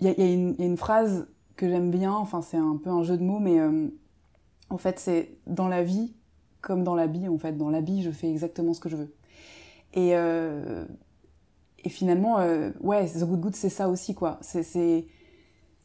y 0.00 0.04
y, 0.04 0.08
a, 0.08 0.26
une 0.26 0.76
phrase 0.76 1.26
que 1.56 1.66
j'aime 1.68 1.90
bien, 1.90 2.12
enfin 2.12 2.42
c'est 2.42 2.58
un 2.58 2.76
peu 2.76 2.90
un 2.90 3.02
jeu 3.02 3.16
de 3.16 3.22
mots, 3.22 3.38
mais 3.38 3.58
en 4.68 4.76
fait 4.76 4.98
c'est 4.98 5.38
dans 5.46 5.68
la 5.68 5.82
vie, 5.82 6.12
comme 6.66 6.82
dans 6.82 6.96
l'habit, 6.96 7.28
en 7.28 7.38
fait. 7.38 7.52
Dans 7.52 7.70
l'habit, 7.70 8.02
je 8.02 8.10
fais 8.10 8.28
exactement 8.28 8.74
ce 8.74 8.80
que 8.80 8.88
je 8.88 8.96
veux. 8.96 9.14
Et, 9.94 10.16
euh, 10.16 10.84
et 11.84 11.88
finalement, 11.88 12.40
euh, 12.40 12.70
ouais, 12.80 13.06
The 13.06 13.22
Good 13.22 13.40
Good, 13.40 13.54
c'est 13.54 13.68
ça 13.68 13.88
aussi, 13.88 14.14
quoi. 14.14 14.38
C'est 14.40 15.06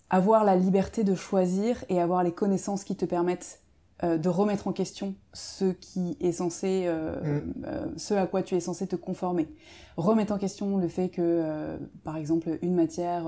avoir 0.09 0.43
la 0.43 0.55
liberté 0.55 1.03
de 1.03 1.13
choisir 1.13 1.85
et 1.87 2.01
avoir 2.01 2.23
les 2.23 2.31
connaissances 2.31 2.83
qui 2.83 2.95
te 2.95 3.05
permettent 3.05 3.61
euh, 4.03 4.17
de 4.17 4.27
remettre 4.27 4.67
en 4.67 4.73
question 4.73 5.13
ce 5.33 5.65
qui 5.65 6.17
est 6.19 6.31
censé, 6.31 6.89
mm. 6.89 7.97
ce 7.97 8.15
à 8.15 8.25
quoi 8.25 8.41
tu 8.41 8.55
es 8.55 8.59
censé 8.59 8.87
te 8.87 8.95
conformer. 8.95 9.47
Remettre 9.97 10.33
en 10.33 10.39
question 10.39 10.77
le 10.77 10.87
fait 10.87 11.09
que, 11.09 11.77
par 12.03 12.17
exemple, 12.17 12.57
une 12.63 12.73
matière 12.73 13.23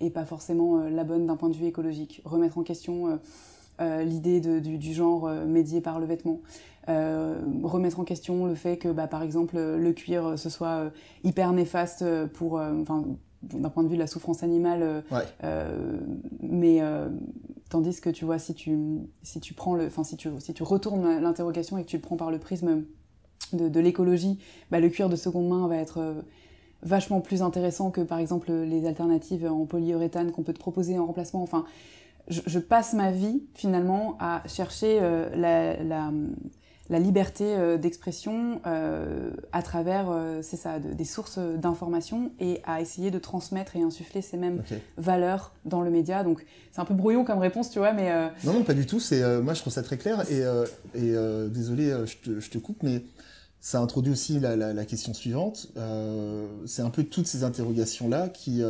est 0.00 0.10
pas 0.10 0.24
forcément 0.24 0.78
la 0.88 1.04
bonne 1.04 1.26
d'un 1.26 1.36
point 1.36 1.50
de 1.50 1.56
vue 1.56 1.66
écologique. 1.66 2.22
Remettre 2.24 2.56
en 2.56 2.62
question 2.62 3.18
l'idée 3.78 4.40
du, 4.40 4.78
du, 4.78 4.94
genre 4.94 5.28
médié 5.28 5.80
par 5.80 6.00
le 6.00 6.06
vêtement. 6.06 6.40
Euh, 6.88 7.40
remettre 7.62 7.98
en 7.98 8.04
question 8.04 8.44
le 8.46 8.54
fait 8.54 8.76
que, 8.76 8.88
bah, 8.88 9.06
par 9.06 9.22
exemple, 9.22 9.56
le 9.56 9.92
cuir, 9.92 10.26
euh, 10.26 10.36
ce 10.36 10.50
soit 10.50 10.68
euh, 10.68 10.90
hyper 11.22 11.52
néfaste 11.52 12.04
pour, 12.34 12.54
enfin, 12.54 13.04
d'un 13.42 13.70
point 13.70 13.82
de 13.82 13.88
vue 13.88 13.94
de 13.94 14.00
la 14.00 14.06
souffrance 14.06 14.42
animale, 14.42 15.04
mais 16.40 16.80
tandis 17.68 18.00
que 18.00 18.10
tu 18.10 18.24
vois, 18.24 18.38
si 18.38 18.54
tu, 18.54 18.76
si 19.22 19.40
tu 19.40 19.54
prends 19.54 19.74
le, 19.74 19.86
enfin, 19.86 20.04
si 20.04 20.16
tu, 20.16 20.28
si 20.38 20.54
tu 20.54 20.62
retournes 20.62 21.20
l'interrogation 21.20 21.76
et 21.78 21.84
que 21.84 21.88
tu 21.88 21.96
le 21.96 22.02
prends 22.02 22.16
par 22.16 22.30
le 22.30 22.38
prisme 22.38 22.84
de, 23.52 23.68
de 23.68 23.80
l'écologie, 23.80 24.38
bah, 24.70 24.80
le 24.80 24.88
cuir 24.88 25.08
de 25.08 25.16
seconde 25.16 25.48
main 25.48 25.66
va 25.68 25.76
être 25.76 26.14
vachement 26.82 27.20
plus 27.20 27.42
intéressant 27.42 27.90
que 27.90 28.02
par 28.02 28.18
exemple 28.18 28.52
les 28.52 28.86
alternatives 28.86 29.46
en 29.46 29.64
polyuréthane 29.64 30.32
qu'on 30.32 30.42
peut 30.42 30.52
te 30.52 30.58
proposer 30.58 30.98
en 30.98 31.06
remplacement. 31.06 31.42
Enfin, 31.42 31.64
je, 32.28 32.40
je 32.46 32.58
passe 32.58 32.94
ma 32.94 33.10
vie 33.10 33.42
finalement 33.54 34.16
à 34.20 34.42
chercher 34.46 35.00
la, 35.34 35.82
la, 35.82 36.10
la 36.90 36.98
liberté 36.98 37.44
euh, 37.56 37.78
d'expression 37.78 38.60
euh, 38.66 39.30
à 39.52 39.62
travers, 39.62 40.10
euh, 40.10 40.40
c'est 40.42 40.58
ça, 40.58 40.78
des 40.78 41.04
sources 41.04 41.38
d'information 41.38 42.32
et 42.40 42.60
à 42.64 42.82
essayer 42.82 43.10
de 43.10 43.18
transmettre 43.18 43.74
et 43.76 43.82
insuffler 43.82 44.20
ces 44.20 44.36
mêmes 44.36 44.62
valeurs 44.98 45.52
dans 45.64 45.80
le 45.80 45.90
média. 45.90 46.22
Donc 46.24 46.44
c'est 46.72 46.80
un 46.80 46.84
peu 46.84 46.94
brouillon 46.94 47.24
comme 47.24 47.38
réponse, 47.38 47.70
tu 47.70 47.78
vois, 47.78 47.92
mais... 47.92 48.12
Non, 48.44 48.52
non, 48.52 48.64
pas 48.64 48.74
du 48.74 48.84
tout. 48.84 49.00
C'est 49.00 49.22
Moi, 49.40 49.54
je 49.54 49.60
trouve 49.60 49.72
ça 49.72 49.82
très 49.82 49.96
clair. 49.96 50.24
Et, 50.30 50.40
et 50.94 51.14
désolé, 51.48 51.90
je 52.04 52.16
te, 52.16 52.40
je, 52.40 52.50
te, 52.50 52.58
coupe, 52.58 52.82
mais 52.82 53.04
ça 53.60 53.80
introduit 53.80 54.12
aussi 54.12 54.38
la, 54.40 54.56
la, 54.56 54.72
la 54.74 54.84
question 54.84 55.14
suivante. 55.14 55.68
c'est 56.66 56.82
un 56.82 56.90
peu 56.90 57.04
toutes 57.04 57.26
ces 57.26 57.44
interrogations-là 57.44 58.28
qui, 58.28 58.60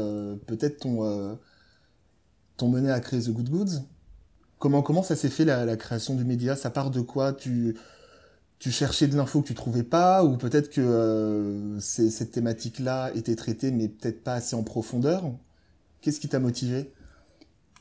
peut-être, 0.46 0.79
t'ont 0.79 2.68
mené 2.68 2.90
à 2.90 3.00
créer 3.00 3.20
The 3.20 3.31
Good 3.31 3.48
Goods. 3.48 3.81
Comment, 4.59 4.83
comment 4.83 5.03
ça 5.03 5.16
s'est 5.16 5.31
fait 5.31 5.44
la, 5.44 5.64
la, 5.64 5.77
création 5.77 6.14
du 6.14 6.24
média? 6.24 6.55
Ça 6.57 6.70
part 6.70 6.90
de 6.90 7.00
quoi? 7.00 7.33
Tu, 7.33 7.77
tu 8.59 8.71
cherchais 8.71 9.07
de 9.07 9.17
l'info 9.17 9.43
que 9.43 9.49
tu 9.49 9.55
trouvais 9.55 9.83
pas, 9.83 10.25
ou 10.25 10.37
peut-être 10.37 10.71
que 10.71 10.81
euh, 10.81 11.79
cette 11.81 12.31
thématique-là 12.31 13.11
était 13.14 13.35
traitée, 13.35 13.71
mais 13.71 13.88
peut-être 13.88 14.23
pas 14.23 14.35
assez 14.35 14.57
en 14.57 14.62
profondeur. 14.62 15.25
Qu'est-ce 16.01 16.21
qui 16.21 16.29
t'a 16.29 16.38
motivé? 16.38 16.93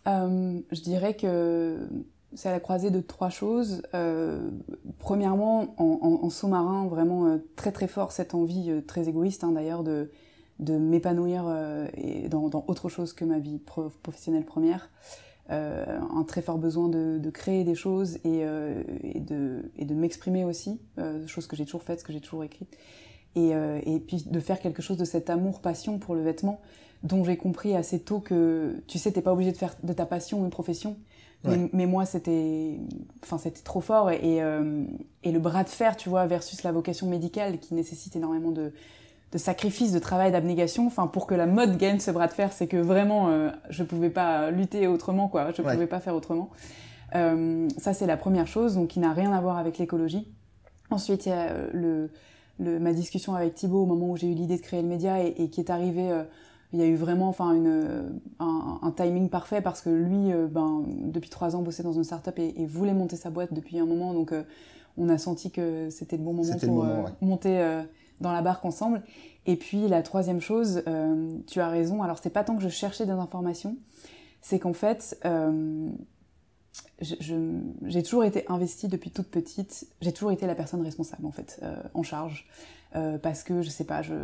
Euh, 0.08 0.60
Je 0.72 0.82
dirais 0.82 1.16
que 1.16 1.78
c'est 2.34 2.50
à 2.50 2.52
la 2.52 2.60
croisée 2.60 2.90
de 2.90 3.00
trois 3.00 3.30
choses. 3.30 3.84
Euh, 3.94 4.50
premièrement, 5.00 5.74
en, 5.78 6.30
sous-marin, 6.30 6.88
vraiment 6.88 7.40
très 7.56 7.72
très 7.72 7.88
fort 7.88 8.12
cette 8.12 8.34
envie 8.34 8.72
très 8.88 9.08
égoïste 9.08 9.44
hein, 9.44 9.52
d'ailleurs 9.52 9.84
de, 9.84 10.10
m'épanouir 10.60 11.46
dans, 12.30 12.66
autre 12.68 12.90
chose 12.90 13.14
que 13.14 13.24
ma 13.24 13.40
vie 13.40 13.60
professionnelle 13.60 14.46
première 14.46 14.90
euh, 15.52 16.00
un 16.16 16.24
très 16.24 16.42
fort 16.42 16.58
besoin 16.58 16.88
de, 16.88 17.18
de 17.18 17.30
créer 17.30 17.64
des 17.64 17.76
choses 17.76 18.16
et, 18.18 18.44
euh, 18.46 18.82
et 19.04 19.20
de, 19.20 19.72
et 19.78 19.84
de 19.84 19.94
m'exprimer 19.94 20.46
aussi, 20.46 20.80
euh, 21.00 21.28
chose 21.28 21.48
que 21.48 21.56
j'ai 21.56 21.66
toujours 21.66 21.84
faite, 21.84 22.04
que 22.04 22.14
j'ai 22.14 22.22
toujours 22.22 22.44
écrite, 22.44 22.78
et, 23.36 23.54
euh, 23.54 23.80
et 23.86 24.00
puis 24.00 24.24
de 24.26 24.40
faire 24.40 24.60
quelque 24.62 24.82
chose 24.82 24.98
de 24.98 25.06
cet 25.06 25.30
amour-passion 25.30 26.00
pour 26.00 26.16
le 26.16 26.22
vêtement, 26.22 26.62
dont 27.04 27.26
j'ai 27.26 27.36
compris 27.36 27.76
assez 27.76 28.00
tôt 28.00 28.22
que, 28.22 28.82
tu 28.88 28.98
sais, 28.98 29.12
t'es 29.12 29.22
pas 29.22 29.34
obligé 29.34 29.52
de 29.52 29.58
faire 29.58 29.76
de 29.84 29.92
ta 29.92 30.06
passion 30.06 30.44
une 30.46 30.50
profession, 30.50 30.96
ouais. 31.44 31.58
mais, 31.58 31.70
mais, 31.74 31.86
moi 31.88 32.06
c'était, 32.06 32.80
enfin 33.22 33.38
c'était 33.38 33.64
trop 33.64 33.82
fort, 33.82 34.12
et, 34.12 34.38
et 35.24 35.32
le 35.32 35.40
bras 35.40 35.66
de 35.66 35.70
fer, 35.70 35.98
tu 35.98 36.08
vois, 36.08 36.26
versus 36.26 36.64
la 36.64 36.72
vocation 36.72 37.10
médicale 37.10 37.60
qui 37.60 37.74
nécessite 37.74 38.16
énormément 38.16 38.52
de 38.52 38.72
de 39.34 39.40
sacrifice, 39.40 39.92
de 39.92 40.00
travail, 40.00 40.32
d'abnégation, 40.32 40.86
enfin 40.86 41.08
pour 41.08 41.26
que 41.26 41.34
la 41.34 41.48
mode 41.48 41.78
gagne 41.78 42.00
ce 42.00 42.12
bras 42.12 42.28
de 42.28 42.34
fer, 42.34 42.54
c'est 42.54 42.68
que 42.68 42.78
vraiment 42.78 43.30
euh, 43.30 43.50
je 43.70 43.84
pouvais 43.84 44.12
pas 44.12 44.52
lutter 44.52 44.88
autrement, 44.88 45.28
quoi. 45.28 45.52
Je 45.52 45.64
ouais. 45.64 45.74
pouvais 45.74 45.88
pas 45.88 46.00
faire 46.00 46.14
autrement. 46.14 46.52
Euh, 47.16 47.68
ça 47.80 47.94
c'est 47.94 48.06
la 48.06 48.16
première 48.16 48.46
chose, 48.46 48.76
donc 48.76 48.90
qui 48.90 49.00
n'a 49.00 49.12
rien 49.12 49.34
à 49.34 49.42
voir 49.42 49.58
avec 49.58 49.80
l'écologie. 49.80 50.32
Ensuite 50.92 51.26
il 51.26 51.30
y 51.30 51.32
a 51.32 51.50
euh, 51.50 51.68
le, 51.74 52.12
le, 52.60 52.80
ma 52.80 52.94
discussion 52.94 53.34
avec 53.34 53.56
Thibaut 53.56 53.82
au 53.82 53.86
moment 53.88 54.12
où 54.12 54.18
j'ai 54.18 54.28
eu 54.28 54.36
l'idée 54.36 54.58
de 54.58 54.62
créer 54.62 54.84
le 54.84 54.88
média 54.88 55.24
et, 55.24 55.34
et 55.38 55.50
qui 55.50 55.60
est 55.60 55.72
arrivé. 55.72 56.12
Euh, 56.12 56.24
il 56.76 56.80
y 56.80 56.82
a 56.82 56.88
eu 56.88 56.96
vraiment 56.96 57.30
enfin 57.30 57.54
une 57.54 58.20
un, 58.40 58.80
un, 58.82 58.90
timing 58.90 59.30
parfait 59.30 59.62
parce 59.62 59.82
que 59.82 59.92
lui 59.92 60.34
euh, 60.34 60.48
ben 60.48 60.84
depuis 61.04 61.30
trois 61.30 61.56
ans 61.56 61.62
bossait 61.62 61.84
dans 61.84 61.94
une 61.94 62.04
startup 62.04 62.38
et, 62.40 62.60
et 62.60 62.66
voulait 62.66 62.96
monter 62.96 63.16
sa 63.16 63.30
boîte 63.30 63.54
depuis 63.54 63.78
un 63.78 63.86
moment 63.86 64.12
donc 64.12 64.34
on 64.98 65.08
a 65.08 65.20
senti 65.20 65.52
que 65.52 65.92
c'était 65.92 66.18
le 66.18 66.24
bon 66.24 66.34
moment 66.34 66.58
pour 66.58 66.88
monter 67.22 67.84
la 68.32 68.42
barque 68.42 68.64
ensemble. 68.64 69.04
Et 69.46 69.58
puis 69.58 69.88
la 69.90 70.02
troisième 70.02 70.40
chose, 70.40 70.84
tu 71.48 71.60
as 71.60 71.68
raison. 71.68 72.02
Alors 72.02 72.18
c'est 72.22 72.30
pas 72.30 72.44
tant 72.44 72.56
que 72.56 72.64
je 72.64 72.70
cherchais 72.70 73.06
des 73.06 73.12
informations, 73.12 73.76
c'est 74.42 74.60
qu'en 74.60 74.74
fait, 74.74 75.20
j'ai 77.02 78.04
toujours 78.04 78.24
été 78.24 78.46
investie 78.48 78.88
depuis 78.88 79.12
toute 79.12 79.28
petite. 79.28 79.86
J'ai 80.02 80.14
toujours 80.14 80.32
été 80.32 80.48
la 80.48 80.56
personne 80.56 80.82
responsable 80.82 81.26
en 81.26 81.32
fait, 81.32 81.62
en 81.94 82.04
charge, 82.04 82.48
parce 83.22 83.44
que 83.44 83.62
je 83.62 83.70
sais 83.70 83.84
pas, 83.84 84.02
je 84.02 84.16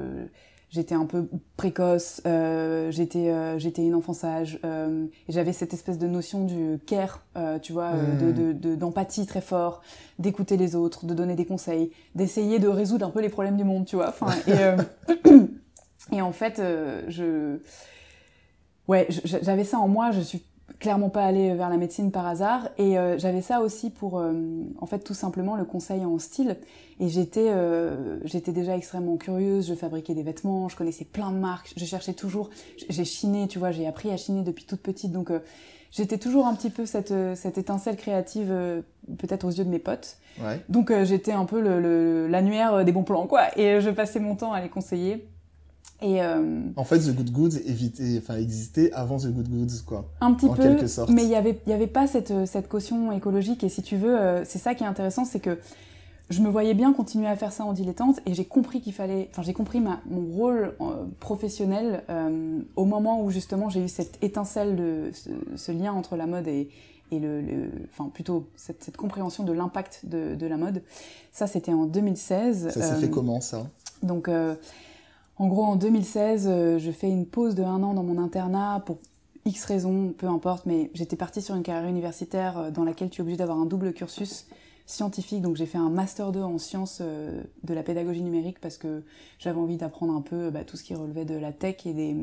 j'étais 0.70 0.96
un 0.96 1.06
peu 1.06 1.28
précoce, 1.58 2.22
euh, 2.26 2.92
j'étais 2.92 3.30
euh, 3.30 3.58
j'étais 3.58 3.84
une 3.84 3.96
enfant 3.96 4.14
sage, 4.14 4.60
euh, 4.64 5.06
et 5.28 5.32
j'avais 5.32 5.54
cette 5.54 5.74
espèce 5.74 5.98
de 5.98 6.08
notion 6.08 6.46
du 6.46 6.80
care, 6.86 7.26
euh, 7.38 7.60
tu 7.60 7.74
vois, 7.74 7.92
euh, 7.94 8.32
de 8.32 8.70
hmm. 8.70 8.76
d'empathie 8.76 9.22
de, 9.22 9.28
très 9.28 9.42
fort, 9.42 9.82
d'écouter 10.20 10.58
les 10.58 10.76
autres, 10.76 11.06
de 11.06 11.14
donner 11.14 11.36
des 11.36 11.46
conseils, 11.46 11.92
d'essayer 12.16 12.60
de 12.60 12.68
résoudre 12.68 13.06
un 13.06 13.10
peu 13.10 13.22
les 13.22 13.30
problèmes 13.30 13.58
du 13.58 13.64
monde, 13.64 13.86
tu 13.86 13.96
vois. 13.96 14.10
Enfin, 14.10 14.28
et, 14.48 15.18
et 16.16 16.22
en 16.22 16.32
fait, 16.32 16.62
je 17.08 17.58
ouais, 18.88 19.08
j'avais 19.10 19.64
ça 19.64 19.80
en 19.80 19.88
moi. 19.88 20.12
Je 20.12 20.22
suis 20.22 20.44
clairement 20.80 21.10
pas 21.10 21.26
aller 21.26 21.54
vers 21.54 21.70
la 21.70 21.78
médecine 21.78 22.12
par 22.12 22.26
hasard. 22.26 22.70
Et 22.78 22.98
euh, 22.98 23.18
j'avais 23.18 23.42
ça 23.42 23.62
aussi 23.62 23.89
pour 23.89 24.20
euh, 24.20 24.34
en 24.80 24.86
fait 24.86 25.00
tout 25.00 25.13
simplement 25.13 25.56
le 25.56 25.65
conseil 25.65 26.06
en 26.06 26.18
style. 26.20 26.58
Et 27.00 27.10
j'étais 27.10 27.50
euh, 27.50 28.20
j'étais 28.26 28.52
déjà 28.52 28.76
extrêmement 28.76 29.18
curieuse. 29.18 29.68
Je 29.68 29.76
fabriquais 29.76 30.13
des 30.13 30.24
vêtements. 30.24 30.70
Je 30.70 30.76
connaissais 30.76 31.06
plein 31.06 31.32
de 31.32 31.38
marques. 31.38 31.74
Je 31.76 31.86
cherchais 31.86 32.13
toujours. 32.13 32.50
J'ai 32.89 33.06
chiné 33.06 33.48
tu 33.48 33.60
vois 33.60 33.72
j'ai 33.72 33.88
appris 33.88 34.10
à 34.12 34.18
chiner 34.18 34.44
depuis 34.44 34.65
toute 34.65 34.82
petite. 34.82 35.12
Donc 35.12 35.32
j'étais 35.92 36.18
toujours 36.18 36.48
un 36.48 36.56
petit 36.56 36.70
peu 36.70 36.86
cette 36.86 37.13
cette 37.36 37.58
étincelle 37.58 37.98
créative 37.98 38.54
peut-être 39.18 39.46
aux 39.46 39.52
yeux 39.52 39.65
de 39.65 39.70
mes 39.70 39.80
potes. 39.80 40.18
Ouais. 40.42 40.62
donc 40.70 40.94
j'étais 41.04 41.34
un 41.34 41.44
peu 41.44 41.60
l'annuaire 42.28 42.78
le, 42.78 42.84
des 42.86 42.94
bons 42.94 43.04
plans 43.04 43.28
quoi. 43.28 43.58
Et 43.58 43.82
je 43.82 43.89
passais 43.89 44.20
mon 44.20 44.36
temps 44.36 44.54
à 44.54 44.62
les 44.62 44.70
conseiller 44.70 45.28
et 46.02 46.22
euh, 46.22 46.62
En 46.78 46.84
fait, 46.86 47.00
The 47.00 47.14
Good 47.14 47.32
Goods 47.32 47.58
évitait, 47.66 48.18
enfin, 48.20 48.38
existait 48.38 48.92
avant 48.94 49.18
The 49.18 49.28
Good 49.28 49.50
Goods, 49.50 49.84
quoi. 49.86 50.06
Un 50.22 50.34
petit 50.34 50.48
peu, 50.48 50.78
mais 51.12 51.24
il 51.24 51.28
n'y 51.28 51.36
avait, 51.36 51.60
y 51.68 51.74
avait 51.74 51.88
pas 51.88 52.08
cette, 52.08 52.34
cette 52.46 52.70
caution 52.70 53.12
écologique. 53.12 53.64
Et 53.64 53.70
si 53.70 53.82
tu 53.82 53.98
veux, 53.98 54.18
euh, 54.18 54.46
c'est 54.46 54.60
ça 54.60 54.76
qui 54.76 54.84
est 54.84 54.88
intéressant, 54.88 55.26
c'est 55.26 55.42
que 55.42 55.60
je 56.30 56.42
me 56.42 56.50
voyais 56.50 56.74
bien 56.74 56.94
continuer 56.94 57.28
à 57.28 57.36
faire 57.36 57.52
ça 57.52 57.66
en 57.66 57.74
dilettante 57.74 58.20
et 58.26 58.34
j'ai 58.34 58.46
compris 58.46 58.82
qu'il 58.82 58.94
fallait, 58.94 59.30
enfin 59.32 59.42
j'ai 59.42 59.54
compris 59.54 59.80
ma, 59.80 60.00
mon 60.08 60.32
rôle 60.32 60.76
euh, 60.80 61.06
professionnel 61.20 62.04
euh, 62.10 62.60
au 62.76 62.86
moment 62.86 63.24
où 63.24 63.32
justement 63.32 63.70
j'ai 63.70 63.84
eu 63.84 63.88
cette 63.88 64.24
étincelle 64.24 64.76
de 64.76 65.10
ce, 65.12 65.30
ce, 65.56 65.72
lien 65.72 65.92
entre 65.92 66.16
la 66.18 66.28
mode 66.28 66.48
et, 66.48 66.70
et 67.12 67.18
le, 67.18 67.42
le, 67.42 67.72
enfin 67.92 68.12
plutôt 68.14 68.48
cette, 68.56 68.84
cette 68.84 68.96
compréhension 68.96 69.44
de 69.44 69.54
l'impact 69.54 70.02
de, 70.04 70.36
de, 70.36 70.46
la 70.46 70.58
mode. 70.58 70.84
Ça 71.32 71.48
c'était 71.48 71.74
en 71.74 71.86
2016. 71.86 72.70
Ça 72.70 72.80
s'est 72.80 73.02
fait 73.02 73.10
comment 73.10 73.42
ça? 73.42 73.66
Donc 74.04 74.30
en 75.39 75.47
gros, 75.47 75.63
en 75.63 75.78
2016, 75.78 76.47
euh, 76.47 76.80
je 76.80 76.91
fais 76.91 77.10
une 77.10 77.25
pause 77.25 77.56
de 77.56 77.63
un 77.63 77.82
an 77.82 77.93
dans 77.93 78.04
mon 78.04 78.21
internat 78.21 78.84
pour 78.86 78.97
X 79.45 79.63
raisons, 79.63 80.13
peu 80.15 80.28
importe, 80.28 80.65
mais 80.65 80.91
j'étais 80.93 81.15
partie 81.15 81.41
sur 81.41 81.56
une 81.56 81.63
carrière 81.63 81.89
universitaire 81.89 82.58
euh, 82.58 82.71
dans 82.71 82.84
laquelle 82.84 83.10
tu 83.10 83.19
es 83.19 83.21
obligé 83.21 83.38
d'avoir 83.38 83.58
un 83.58 83.65
double 83.65 83.93
cursus 83.93 84.47
scientifique. 84.86 85.41
Donc 85.41 85.56
j'ai 85.56 85.65
fait 85.65 85.78
un 85.78 85.89
master 85.89 86.34
2 86.34 86.41
en 86.41 86.58
sciences 86.58 86.99
euh, 87.02 87.41
de 87.63 87.73
la 87.73 87.84
pédagogie 87.84 88.21
numérique 88.21 88.60
parce 88.60 88.78
que 88.78 89.02
j'avais 89.39 89.60
envie 89.60 89.78
d'apprendre 89.78 90.13
un 90.13 90.21
peu 90.21 90.49
bah, 90.49 90.65
tout 90.65 90.75
ce 90.75 90.84
qui 90.84 90.93
relevait 90.93 91.25
de 91.25 91.36
la 91.36 91.54
tech 91.54 91.86
et 91.86 91.93
des 91.93 92.17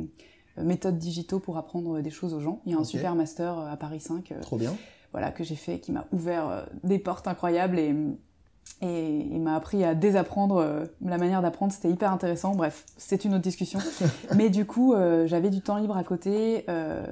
méthodes 0.58 0.98
digitaux 0.98 1.38
pour 1.38 1.56
apprendre 1.56 2.02
des 2.02 2.10
choses 2.10 2.34
aux 2.34 2.40
gens. 2.40 2.60
Il 2.66 2.72
y 2.72 2.74
a 2.74 2.78
un 2.78 2.84
super 2.84 3.14
master 3.14 3.58
à 3.58 3.76
Paris 3.78 4.00
5. 4.00 4.34
Trop 4.42 4.58
bien. 4.58 4.74
Voilà, 5.12 5.30
que 5.30 5.42
j'ai 5.42 5.54
fait, 5.54 5.78
qui 5.78 5.92
m'a 5.92 6.06
ouvert 6.12 6.68
des 6.82 6.98
portes 6.98 7.28
incroyables 7.28 7.78
et 7.78 7.94
et 8.82 9.26
il 9.32 9.40
m'a 9.40 9.54
appris 9.54 9.84
à 9.84 9.94
désapprendre 9.94 10.56
euh, 10.58 10.84
la 11.02 11.16
manière 11.16 11.40
d'apprendre, 11.40 11.72
c'était 11.72 11.90
hyper 11.90 12.12
intéressant. 12.12 12.54
Bref, 12.54 12.84
c'est 12.98 13.24
une 13.24 13.34
autre 13.34 13.42
discussion. 13.42 13.78
Mais 14.36 14.50
du 14.50 14.66
coup, 14.66 14.92
euh, 14.92 15.26
j'avais 15.26 15.48
du 15.48 15.62
temps 15.62 15.78
libre 15.78 15.96
à 15.96 16.04
côté. 16.04 16.64
Euh, 16.68 17.06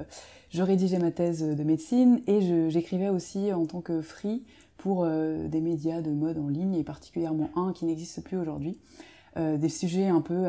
je 0.51 0.61
rédigeais 0.61 0.99
ma 0.99 1.11
thèse 1.11 1.41
de 1.41 1.63
médecine 1.63 2.21
et 2.27 2.69
j'écrivais 2.69 3.09
aussi 3.09 3.51
en 3.51 3.65
tant 3.65 3.81
que 3.81 4.01
free 4.01 4.43
pour 4.77 5.05
des 5.05 5.59
médias 5.59 5.99
de 5.99 6.11
mode 6.11 6.37
en 6.37 6.47
ligne 6.47 6.75
et 6.75 6.83
particulièrement 6.83 7.49
un 7.57 7.73
qui 7.73 7.85
n'existe 7.85 8.23
plus 8.23 8.37
aujourd'hui. 8.37 8.77
des 9.35 9.67
sujets 9.67 10.07
un 10.07 10.21
peu 10.21 10.45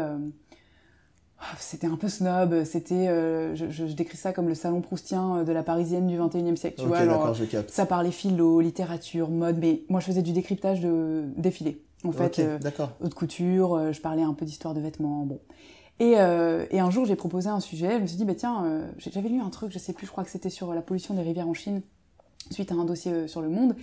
c'était 1.58 1.86
un 1.86 1.96
peu 1.96 2.08
snob, 2.08 2.64
c'était, 2.64 3.08
euh, 3.08 3.54
je, 3.54 3.66
je, 3.70 3.84
décris 3.92 4.16
ça 4.16 4.32
comme 4.32 4.48
le 4.48 4.54
salon 4.54 4.80
proustien 4.80 5.38
euh, 5.38 5.44
de 5.44 5.52
la 5.52 5.62
parisienne 5.62 6.06
du 6.06 6.18
21e 6.18 6.56
siècle, 6.56 6.80
tu 6.80 6.86
vois. 6.86 6.98
Alors, 6.98 7.36
ça 7.68 7.86
parlait 7.86 8.10
philo, 8.10 8.60
littérature, 8.60 9.28
mode, 9.30 9.58
mais 9.58 9.82
moi 9.88 10.00
je 10.00 10.06
faisais 10.06 10.22
du 10.22 10.32
décryptage 10.32 10.80
de 10.80 11.24
défilés. 11.36 11.82
En 12.04 12.12
fait, 12.12 12.38
euh, 12.38 12.58
haute 13.00 13.14
couture, 13.14 13.74
euh, 13.74 13.92
je 13.92 14.00
parlais 14.00 14.22
un 14.22 14.34
peu 14.34 14.44
d'histoire 14.44 14.74
de 14.74 14.80
vêtements, 14.80 15.24
bon. 15.24 15.40
Et, 15.98 16.10
et 16.10 16.78
un 16.78 16.90
jour 16.90 17.06
j'ai 17.06 17.16
proposé 17.16 17.48
un 17.48 17.60
sujet, 17.60 17.96
je 17.96 18.02
me 18.02 18.06
suis 18.06 18.18
dit, 18.18 18.26
bah 18.26 18.34
tiens, 18.34 18.82
j'avais 18.98 19.30
lu 19.30 19.40
un 19.40 19.48
truc, 19.48 19.72
je 19.72 19.78
sais 19.78 19.94
plus, 19.94 20.04
je 20.04 20.12
crois 20.12 20.24
que 20.24 20.30
c'était 20.30 20.50
sur 20.50 20.74
la 20.74 20.82
pollution 20.82 21.14
des 21.14 21.22
rivières 21.22 21.48
en 21.48 21.54
Chine, 21.54 21.80
suite 22.50 22.70
à 22.70 22.74
un 22.74 22.84
dossier 22.84 23.28
sur 23.28 23.40
le 23.40 23.48
monde, 23.48 23.74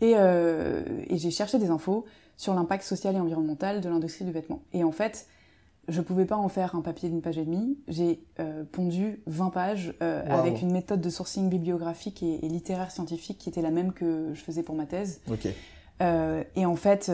et, 0.00 0.14
et 0.14 1.16
j'ai 1.16 1.30
cherché 1.30 1.60
des 1.60 1.70
infos 1.70 2.06
sur 2.36 2.54
l'impact 2.54 2.82
social 2.82 3.14
et 3.14 3.20
environnemental 3.20 3.80
de 3.80 3.88
l'industrie 3.88 4.24
du 4.24 4.32
vêtement. 4.32 4.62
Et 4.72 4.82
en 4.82 4.90
fait, 4.90 5.28
je 5.90 6.00
pouvais 6.00 6.24
pas 6.24 6.36
en 6.36 6.48
faire 6.48 6.74
un 6.74 6.80
papier 6.80 7.08
d'une 7.08 7.20
page 7.20 7.38
et 7.38 7.44
demie. 7.44 7.76
J'ai 7.88 8.22
euh, 8.38 8.64
pondu 8.70 9.22
20 9.26 9.50
pages 9.50 9.94
euh, 10.02 10.22
avec 10.28 10.62
une 10.62 10.72
méthode 10.72 11.00
de 11.00 11.10
sourcing 11.10 11.48
bibliographique 11.48 12.22
et, 12.22 12.38
littéraire 12.48 12.90
scientifique 12.90 13.38
qui 13.38 13.48
était 13.48 13.62
la 13.62 13.70
même 13.70 13.92
que 13.92 14.30
je 14.32 14.40
faisais 14.40 14.62
pour 14.62 14.74
ma 14.74 14.86
thèse. 14.86 15.20
Euh, 16.02 16.44
et 16.56 16.64
en 16.64 16.76
fait, 16.76 17.12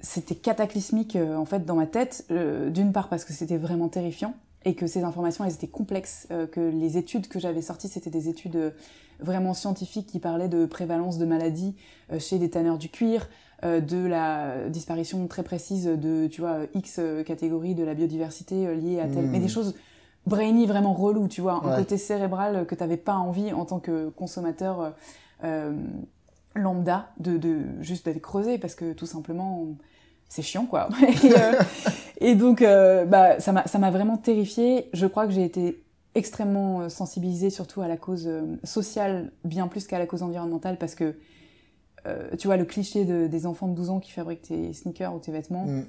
c'était 0.00 0.34
cataclysmique 0.34 1.16
en 1.16 1.44
fait 1.44 1.64
dans 1.64 1.76
ma 1.76 1.86
tête. 1.86 2.26
d'une 2.30 2.92
part 2.92 3.08
parce 3.08 3.24
que 3.24 3.32
c'était 3.32 3.56
vraiment 3.56 3.88
terrifiant 3.88 4.34
et 4.64 4.74
que 4.74 4.86
ces 4.86 5.04
informations 5.04 5.44
elles 5.44 5.54
étaient 5.54 5.66
complexes, 5.66 6.28
que 6.52 6.60
les 6.60 6.98
études 6.98 7.28
que 7.28 7.38
j'avais 7.38 7.62
sorties 7.62 7.88
c'était 7.88 8.10
des 8.10 8.28
études 8.28 8.74
vraiment 9.20 9.54
scientifiques 9.54 10.06
qui 10.06 10.20
parlaient 10.20 10.48
de 10.48 10.66
prévalence 10.66 11.18
de 11.18 11.24
maladies 11.24 11.74
chez 12.18 12.38
des 12.38 12.50
tanneurs 12.50 12.78
du 12.78 12.88
cuir, 12.88 13.28
de 13.62 14.06
la 14.06 14.68
disparition 14.68 15.26
très 15.28 15.42
précise 15.42 15.86
de, 15.86 16.26
tu 16.26 16.40
vois, 16.40 16.58
X 16.74 17.00
catégories 17.24 17.74
de 17.74 17.84
la 17.84 17.94
biodiversité 17.94 18.66
euh, 18.66 18.74
liée 18.74 19.00
à 19.00 19.06
telle... 19.06 19.26
Mais 19.26 19.38
des 19.38 19.46
hmm. 19.46 19.48
choses 19.48 19.74
brainy, 20.26 20.66
vraiment 20.66 20.92
relou, 20.92 21.28
tu 21.28 21.40
vois, 21.40 21.64
un 21.64 21.76
côté 21.76 21.96
cérébral 21.98 22.66
que 22.66 22.74
t'avais 22.74 22.96
pas 22.96 23.14
envie 23.14 23.52
en 23.52 23.64
tant 23.64 23.78
que 23.78 24.08
consommateur 24.10 24.92
euh, 25.44 25.72
lambda 26.54 27.10
de, 27.18 27.36
de 27.36 27.60
juste 27.80 28.06
d'aller 28.06 28.20
creuser 28.20 28.58
parce 28.58 28.74
que 28.74 28.92
tout 28.92 29.06
simplement 29.06 29.66
c'est 30.28 30.42
chiant 30.42 30.66
quoi. 30.66 30.88
et, 32.20 32.34
donc 32.34 32.60
bah 32.62 33.38
ça 33.38 33.52
m'a 33.52 33.68
ça 33.68 33.78
m'a 33.78 33.92
vraiment 33.92 34.16
terrifiée. 34.16 34.90
Je 34.92 35.06
crois 35.06 35.26
que 35.26 35.32
j'ai 35.32 35.44
été 35.44 35.84
extrêmement 36.16 36.88
sensibilisée 36.88 37.50
surtout 37.50 37.82
à 37.82 37.86
la 37.86 37.96
cause 37.96 38.28
sociale 38.64 39.30
bien 39.44 39.68
plus 39.68 39.86
qu'à 39.86 40.00
la 40.00 40.06
cause 40.06 40.24
environnementale 40.24 40.76
parce 40.76 40.96
que 40.96 41.04
euh, 41.04 41.12
tu 42.38 42.46
vois, 42.46 42.56
le 42.56 42.64
cliché 42.64 43.04
des 43.04 43.46
enfants 43.46 43.68
de 43.68 43.74
12 43.74 43.90
ans 43.90 44.00
qui 44.00 44.12
fabriquent 44.12 44.42
tes 44.42 44.72
sneakers 44.72 45.14
ou 45.14 45.18
tes 45.18 45.32
vêtements, 45.32 45.66
mm. 45.66 45.84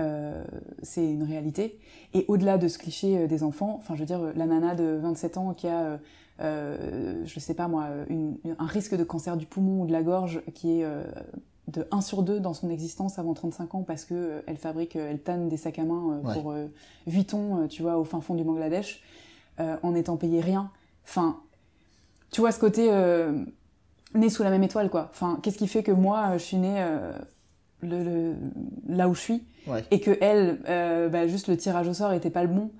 euh, 0.00 0.44
c'est 0.82 1.08
une 1.08 1.22
réalité. 1.22 1.78
Et 2.14 2.24
au-delà 2.28 2.58
de 2.58 2.68
ce 2.68 2.78
cliché 2.78 3.18
euh, 3.18 3.26
des 3.26 3.42
enfants, 3.42 3.76
enfin, 3.78 3.94
je 3.94 4.00
veux 4.00 4.06
dire, 4.06 4.20
la 4.34 4.46
nana 4.46 4.74
de 4.74 4.98
27 5.02 5.36
ans 5.38 5.54
qui 5.54 5.68
a, 5.68 5.98
je 6.38 7.38
sais 7.38 7.54
pas 7.54 7.68
moi, 7.68 7.86
un 8.58 8.66
risque 8.66 8.96
de 8.96 9.04
cancer 9.04 9.36
du 9.36 9.46
poumon 9.46 9.82
ou 9.82 9.86
de 9.86 9.92
la 9.92 10.02
gorge 10.02 10.42
qui 10.54 10.80
est 10.80 10.86
de 11.68 11.86
1 11.92 12.00
sur 12.00 12.24
2 12.24 12.40
dans 12.40 12.52
son 12.52 12.68
existence 12.68 13.20
avant 13.20 13.32
35 13.32 13.74
ans 13.76 13.82
parce 13.82 14.04
que 14.04 14.42
elle 14.46 14.56
fabrique, 14.56 14.96
elle 14.96 15.20
tanne 15.20 15.48
des 15.48 15.56
sacs 15.56 15.78
à 15.78 15.84
main 15.84 16.20
pour 16.32 16.52
8 17.06 17.24
tons, 17.26 17.68
tu 17.68 17.82
vois, 17.82 17.96
au 17.96 18.04
fin 18.04 18.20
fond 18.20 18.34
du 18.34 18.42
Bangladesh, 18.42 19.02
en 19.58 19.94
étant 19.94 20.16
payé 20.16 20.40
rien. 20.40 20.72
Enfin, 21.04 21.38
tu 22.32 22.40
vois 22.40 22.50
ce 22.50 22.58
côté 22.58 22.90
née 24.14 24.30
sous 24.30 24.42
la 24.42 24.50
même 24.50 24.62
étoile, 24.62 24.90
quoi. 24.90 25.08
Enfin, 25.12 25.38
qu'est-ce 25.42 25.58
qui 25.58 25.68
fait 25.68 25.82
que 25.82 25.92
moi, 25.92 26.32
je 26.34 26.42
suis 26.42 26.56
née 26.56 26.76
euh, 26.78 27.12
le, 27.80 28.34
là 28.88 29.08
où 29.08 29.14
je 29.14 29.20
suis, 29.20 29.44
et 29.90 30.00
que 30.00 30.16
elle, 30.20 30.60
euh, 30.68 31.08
bah, 31.08 31.26
juste 31.26 31.48
le 31.48 31.56
tirage 31.56 31.88
au 31.88 31.94
sort 31.94 32.12
était 32.12 32.30
pas 32.30 32.42
le 32.42 32.48
bon. 32.48 32.70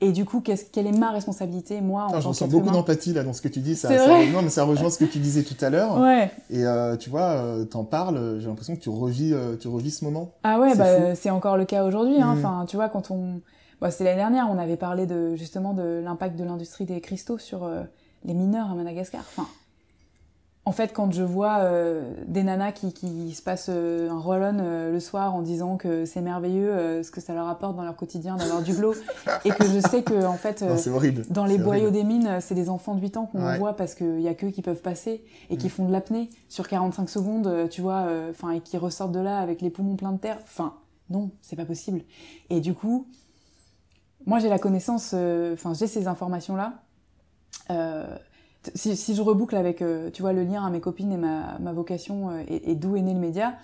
Et 0.00 0.12
du 0.12 0.24
coup, 0.24 0.40
qu'est-ce, 0.40 0.64
quelle 0.70 0.86
est 0.86 0.98
ma 0.98 1.12
responsabilité, 1.12 1.80
moi, 1.80 2.04
en 2.04 2.14
ah, 2.14 2.20
Je 2.20 2.28
ressens 2.28 2.48
beaucoup 2.48 2.70
d'empathie 2.70 3.12
là 3.12 3.22
dans 3.22 3.32
ce 3.32 3.40
que 3.40 3.48
tu 3.48 3.60
dis. 3.60 3.76
Ça, 3.76 3.88
ça, 3.88 4.24
non, 4.26 4.42
mais 4.42 4.50
ça 4.50 4.64
rejoint 4.64 4.90
ce 4.90 4.98
que 4.98 5.04
tu 5.04 5.18
disais 5.18 5.44
tout 5.44 5.56
à 5.64 5.70
l'heure. 5.70 5.98
Ouais. 5.98 6.30
Et 6.50 6.66
euh, 6.66 6.96
tu 6.96 7.10
vois, 7.10 7.30
euh, 7.30 7.64
t'en 7.64 7.84
parles. 7.84 8.38
J'ai 8.40 8.48
l'impression 8.48 8.74
que 8.74 8.80
tu 8.80 8.90
revis, 8.90 9.32
euh, 9.32 9.56
tu 9.56 9.68
revis 9.68 9.92
ce 9.92 10.04
moment. 10.04 10.32
Ah 10.42 10.58
ouais, 10.60 10.72
c'est 10.72 10.78
bah, 10.78 11.14
c'est 11.14 11.30
encore 11.30 11.56
le 11.56 11.64
cas 11.64 11.84
aujourd'hui. 11.84 12.20
Hein. 12.20 12.34
Mm. 12.34 12.38
Enfin, 12.38 12.66
tu 12.68 12.76
vois, 12.76 12.88
quand 12.88 13.10
on, 13.12 13.40
bah, 13.80 13.90
c'était 13.90 14.04
l'année 14.04 14.16
dernière, 14.16 14.48
on 14.50 14.58
avait 14.58 14.76
parlé 14.76 15.06
de 15.06 15.36
justement 15.36 15.72
de 15.72 16.02
l'impact 16.04 16.36
de 16.36 16.44
l'industrie 16.44 16.84
des 16.84 17.00
cristaux 17.00 17.38
sur 17.38 17.70
les 18.24 18.34
mineurs 18.34 18.70
à 18.70 18.74
Madagascar. 18.74 19.22
Enfin, 19.22 19.48
en 20.66 20.72
fait, 20.72 20.94
quand 20.94 21.12
je 21.12 21.22
vois 21.22 21.58
euh, 21.58 22.10
des 22.26 22.42
nanas 22.42 22.72
qui, 22.72 22.94
qui 22.94 23.32
se 23.34 23.42
passent 23.42 23.68
euh, 23.68 24.08
un 24.08 24.18
roll-on 24.18 24.58
euh, 24.60 24.92
le 24.92 25.00
soir 25.00 25.34
en 25.34 25.42
disant 25.42 25.76
que 25.76 26.06
c'est 26.06 26.22
merveilleux 26.22 27.02
ce 27.02 27.10
que 27.10 27.20
ça 27.20 27.34
leur 27.34 27.48
apporte 27.48 27.76
dans 27.76 27.82
leur 27.82 27.96
quotidien 27.96 28.36
d'avoir 28.36 28.62
du 28.62 28.72
glow, 28.72 28.94
et 29.44 29.50
que 29.50 29.64
je 29.64 29.80
sais 29.80 30.02
que 30.02 30.24
en 30.24 30.36
fait, 30.38 30.64
dans 31.30 31.44
les 31.44 31.58
boyaux 31.58 31.90
des 31.90 32.04
mines, 32.04 32.38
c'est 32.40 32.54
des 32.54 32.70
enfants 32.70 32.94
de 32.94 33.00
8 33.00 33.16
ans 33.18 33.26
qu'on 33.26 33.56
voit 33.58 33.76
parce 33.76 33.94
qu'il 33.94 34.20
y 34.20 34.28
a 34.28 34.34
qu'eux 34.34 34.50
qui 34.50 34.62
peuvent 34.62 34.80
passer 34.80 35.24
et 35.50 35.56
qui 35.58 35.66
mm. 35.66 35.70
font 35.70 35.84
de 35.86 35.92
l'apnée 35.92 36.30
sur 36.48 36.66
45 36.66 37.10
secondes, 37.10 37.68
tu 37.68 37.82
vois, 37.82 38.06
enfin 38.30 38.52
et 38.52 38.60
qui 38.60 38.78
ressortent 38.78 39.12
de 39.12 39.20
là 39.20 39.38
avec 39.38 39.60
les 39.60 39.70
poumons 39.70 39.96
pleins 39.96 40.12
de 40.12 40.18
terre. 40.18 40.38
Enfin, 40.44 40.74
non, 41.10 41.30
c'est 41.42 41.56
pas 41.56 41.66
possible. 41.66 42.00
Et 42.48 42.60
du 42.60 42.72
coup, 42.72 43.06
moi 44.24 44.38
j'ai 44.38 44.48
la 44.48 44.58
connaissance, 44.58 45.14
enfin 45.52 45.74
j'ai 45.74 45.86
ces 45.86 46.06
informations 46.06 46.56
là 46.56 46.72
si, 48.74 48.96
si, 48.96 49.14
je 49.14 49.22
reboucle 49.22 49.56
avec, 49.56 49.82
euh, 49.82 50.10
tu 50.10 50.22
vois, 50.22 50.32
le 50.32 50.44
lien 50.44 50.64
à 50.64 50.70
mes 50.70 50.80
copines 50.80 51.12
et 51.12 51.16
ma, 51.16 51.58
ma 51.58 51.72
vocation 51.72 52.30
euh, 52.30 52.42
et, 52.48 52.74
d'où 52.74 52.96
est 52.96 53.02
né 53.02 53.14
le 53.14 53.20
média, 53.20 53.54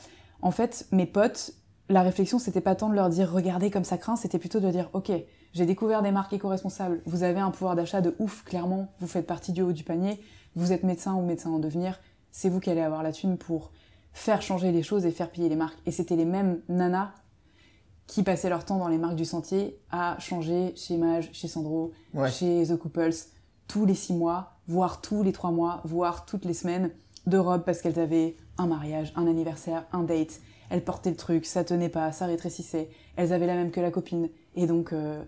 en 0.43 0.51
fait, 0.51 0.87
mes 0.93 1.07
potes, 1.07 1.53
la 1.89 2.03
réflexion, 2.03 2.39
c'était 2.39 2.61
pas 2.61 2.75
tant 2.75 2.89
de 2.89 2.95
leur 2.95 3.09
dire 3.09 3.31
regardez 3.31 3.71
comme 3.71 3.85
ça 3.85 3.99
craint, 3.99 4.17
c'était 4.17 4.39
plutôt 4.39 4.61
de 4.61 4.71
dire 4.71 4.89
ok, 4.93 5.13
j'ai 5.53 5.67
découvert 5.67 6.03
des 6.03 6.13
marques 6.13 6.33
éco-responsables, 6.33 7.03
vous 7.05 7.23
avez 7.23 7.41
un 7.41 7.51
pouvoir 7.51 7.75
d'achat 7.75 8.01
de 8.01 8.15
ouf, 8.19 8.45
clairement, 8.45 8.93
vous 9.01 9.09
faites 9.09 9.27
partie 9.27 9.53
du 9.53 9.63
haut 9.63 9.73
du 9.73 9.85
panier, 9.85 10.21
vous 10.55 10.73
êtes 10.73 10.85
médecin 10.85 11.15
ou 11.15 11.23
médecin 11.23 11.51
en 11.51 11.59
devenir, 11.59 11.99
c'est 12.31 12.49
vous 12.49 12.61
qui 12.61 12.71
allez 12.71 12.81
avoir 12.81 13.03
la 13.03 13.13
thune 13.13 13.37
pour 13.39 13.73
faire 14.13 14.43
changer 14.43 14.73
les 14.73 14.83
choses 14.83 15.07
et 15.07 15.11
faire 15.11 15.31
piller 15.31 15.49
les 15.49 15.57
marques. 15.57 15.79
Et 15.87 15.91
c'était 15.91 16.17
les 16.17 16.25
mêmes 16.25 16.61
nanas 16.69 17.13
qui 18.07 18.23
passaient 18.23 18.49
leur 18.49 18.65
temps 18.65 18.79
dans 18.79 18.89
les 18.89 18.99
marques 18.99 19.17
du 19.17 19.25
sentier 19.25 19.79
à 19.91 20.17
changer 20.19 20.73
chez 20.77 20.97
Mage, 20.97 21.31
chez 21.33 21.49
Sandro, 21.49 21.93
chez 22.29 22.67
The 22.67 22.77
Couples, 22.77 23.15
tous 23.69 23.87
les 23.87 23.95
six 23.95 24.13
mois, 24.13 24.60
voire 24.71 25.01
tous 25.01 25.23
les 25.23 25.33
trois 25.33 25.51
mois, 25.51 25.81
voire 25.85 26.25
toutes 26.25 26.45
les 26.45 26.55
semaines 26.55 26.91
de 27.27 27.39
robes 27.39 27.65
parce 27.65 27.83
qu'elles 27.83 27.99
avaient 27.99 28.37
un 28.57 28.67
mariage, 28.67 29.13
un 29.17 29.27
anniversaire, 29.27 29.85
un 29.93 30.05
date. 30.05 30.41
Elles 30.71 30.85
portaient 30.85 31.11
le 31.11 31.17
truc, 31.17 31.45
ça 31.45 31.65
tenait 31.65 31.89
pas, 31.89 32.13
ça 32.13 32.27
rétrécissait. 32.27 32.89
Elles 33.17 33.33
avaient 33.33 33.47
la 33.47 33.57
même 33.57 33.73
que 33.73 33.81
la 33.81 33.91
copine. 33.91 34.29
Et 34.55 34.67
donc, 34.67 34.93
euh, 34.93 35.23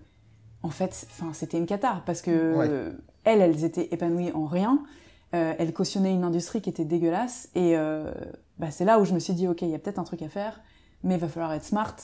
en 0.63 0.71
fait, 0.71 1.07
c'était 1.33 1.59
une 1.59 1.67
cathare 1.67 2.05
parce 2.05 2.23
que 2.23 2.95
elles, 3.25 3.41
elles 3.41 3.65
étaient 3.65 3.89
épanouies 3.93 4.31
en 4.33 4.47
rien. 4.47 4.83
Euh, 5.35 5.55
elles 5.59 5.73
cautionnaient 5.73 6.15
une 6.15 6.25
industrie 6.25 6.61
qui 6.61 6.71
était 6.71 6.85
dégueulasse. 6.85 7.49
Et 7.55 7.77
euh, 7.77 8.13
bah, 8.59 8.71
c'est 8.71 8.85
là 8.85 9.01
où 9.01 9.05
je 9.05 9.13
me 9.13 9.19
suis 9.19 9.33
dit, 9.33 9.49
ok, 9.49 9.63
il 9.63 9.71
y 9.71 9.75
a 9.75 9.79
peut-être 9.79 9.99
un 9.99 10.05
truc 10.05 10.23
à 10.23 10.29
faire, 10.29 10.61
mais 11.03 11.15
il 11.15 11.21
va 11.21 11.29
falloir 11.29 11.53
être 11.53 11.65
smart 11.65 11.97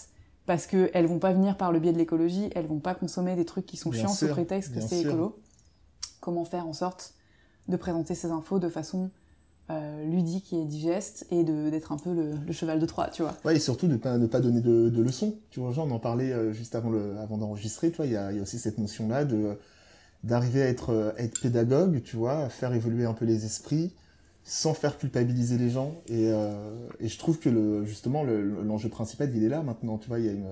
parce 0.46 0.66
qu'elles 0.66 1.06
vont 1.06 1.18
pas 1.18 1.32
venir 1.32 1.56
par 1.56 1.72
le 1.72 1.78
biais 1.78 1.92
de 1.92 1.98
l'écologie, 1.98 2.50
elles 2.54 2.66
vont 2.66 2.80
pas 2.80 2.94
consommer 2.94 3.36
des 3.36 3.44
trucs 3.44 3.66
qui 3.66 3.76
sont 3.76 3.92
chiants 3.92 4.08
sous 4.08 4.28
prétexte 4.28 4.74
que 4.74 4.80
c'est 4.80 5.02
écolo. 5.02 5.38
Comment 6.20 6.44
faire 6.44 6.66
en 6.66 6.72
sorte 6.72 7.14
de 7.68 7.76
présenter 7.76 8.14
ces 8.14 8.30
infos 8.30 8.58
de 8.58 8.68
façon 8.68 9.10
euh, 9.70 10.02
ludique 10.06 10.54
et 10.54 10.64
digeste 10.64 11.26
et 11.30 11.44
d'être 11.44 11.92
un 11.92 11.98
peu 11.98 12.14
le, 12.14 12.52
cheval 12.52 12.80
de 12.80 12.86
Troie, 12.86 13.08
tu 13.08 13.20
vois. 13.20 13.36
Ouais, 13.44 13.56
et 13.56 13.60
surtout 13.60 13.86
de 13.86 13.96
pas, 13.96 14.16
ne 14.16 14.26
pas 14.26 14.40
donner 14.40 14.62
de, 14.62 15.02
leçons. 15.02 15.36
Tu 15.50 15.60
vois, 15.60 15.72
genre, 15.72 15.86
on 15.86 15.90
en 15.90 15.98
parlait 15.98 16.32
euh, 16.32 16.54
juste 16.54 16.74
avant, 16.74 16.90
avant 17.18 17.36
d'enregistrer, 17.36 17.90
tu 17.90 17.98
vois, 17.98 18.06
il 18.06 18.12
y 18.12 18.16
a, 18.16 18.30
aussi 18.40 18.58
cette 18.58 18.78
notion-là 18.78 19.24
de 19.26 19.58
d'arriver 20.24 20.62
à 20.62 20.68
être, 20.68 20.90
euh, 20.90 21.12
être 21.18 21.40
pédagogue, 21.40 22.02
tu 22.02 22.16
vois, 22.16 22.44
à 22.44 22.48
faire 22.48 22.72
évoluer 22.72 23.04
un 23.04 23.12
peu 23.12 23.26
les 23.26 23.44
esprits 23.44 23.92
sans 24.42 24.72
faire 24.72 24.96
culpabiliser 24.96 25.58
les 25.58 25.68
gens. 25.68 25.94
Et, 26.08 26.30
et 27.00 27.08
je 27.08 27.18
trouve 27.18 27.38
que 27.38 27.50
le, 27.50 27.84
justement, 27.84 28.24
l'enjeu 28.24 28.88
principal, 28.88 29.30
il 29.36 29.44
est 29.44 29.50
là 29.50 29.62
maintenant. 29.62 29.98
Tu 29.98 30.08
vois, 30.08 30.18
il 30.20 30.24
y 30.24 30.28
a 30.30 30.32
une, 30.32 30.48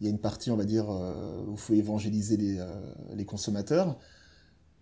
y 0.00 0.06
a 0.06 0.10
une 0.10 0.18
partie, 0.18 0.50
on 0.50 0.56
va 0.56 0.64
dire, 0.64 0.88
où 0.88 1.52
il 1.52 1.58
faut 1.58 1.74
évangéliser 1.74 2.38
les, 2.38 2.58
les 3.14 3.24
consommateurs 3.26 3.98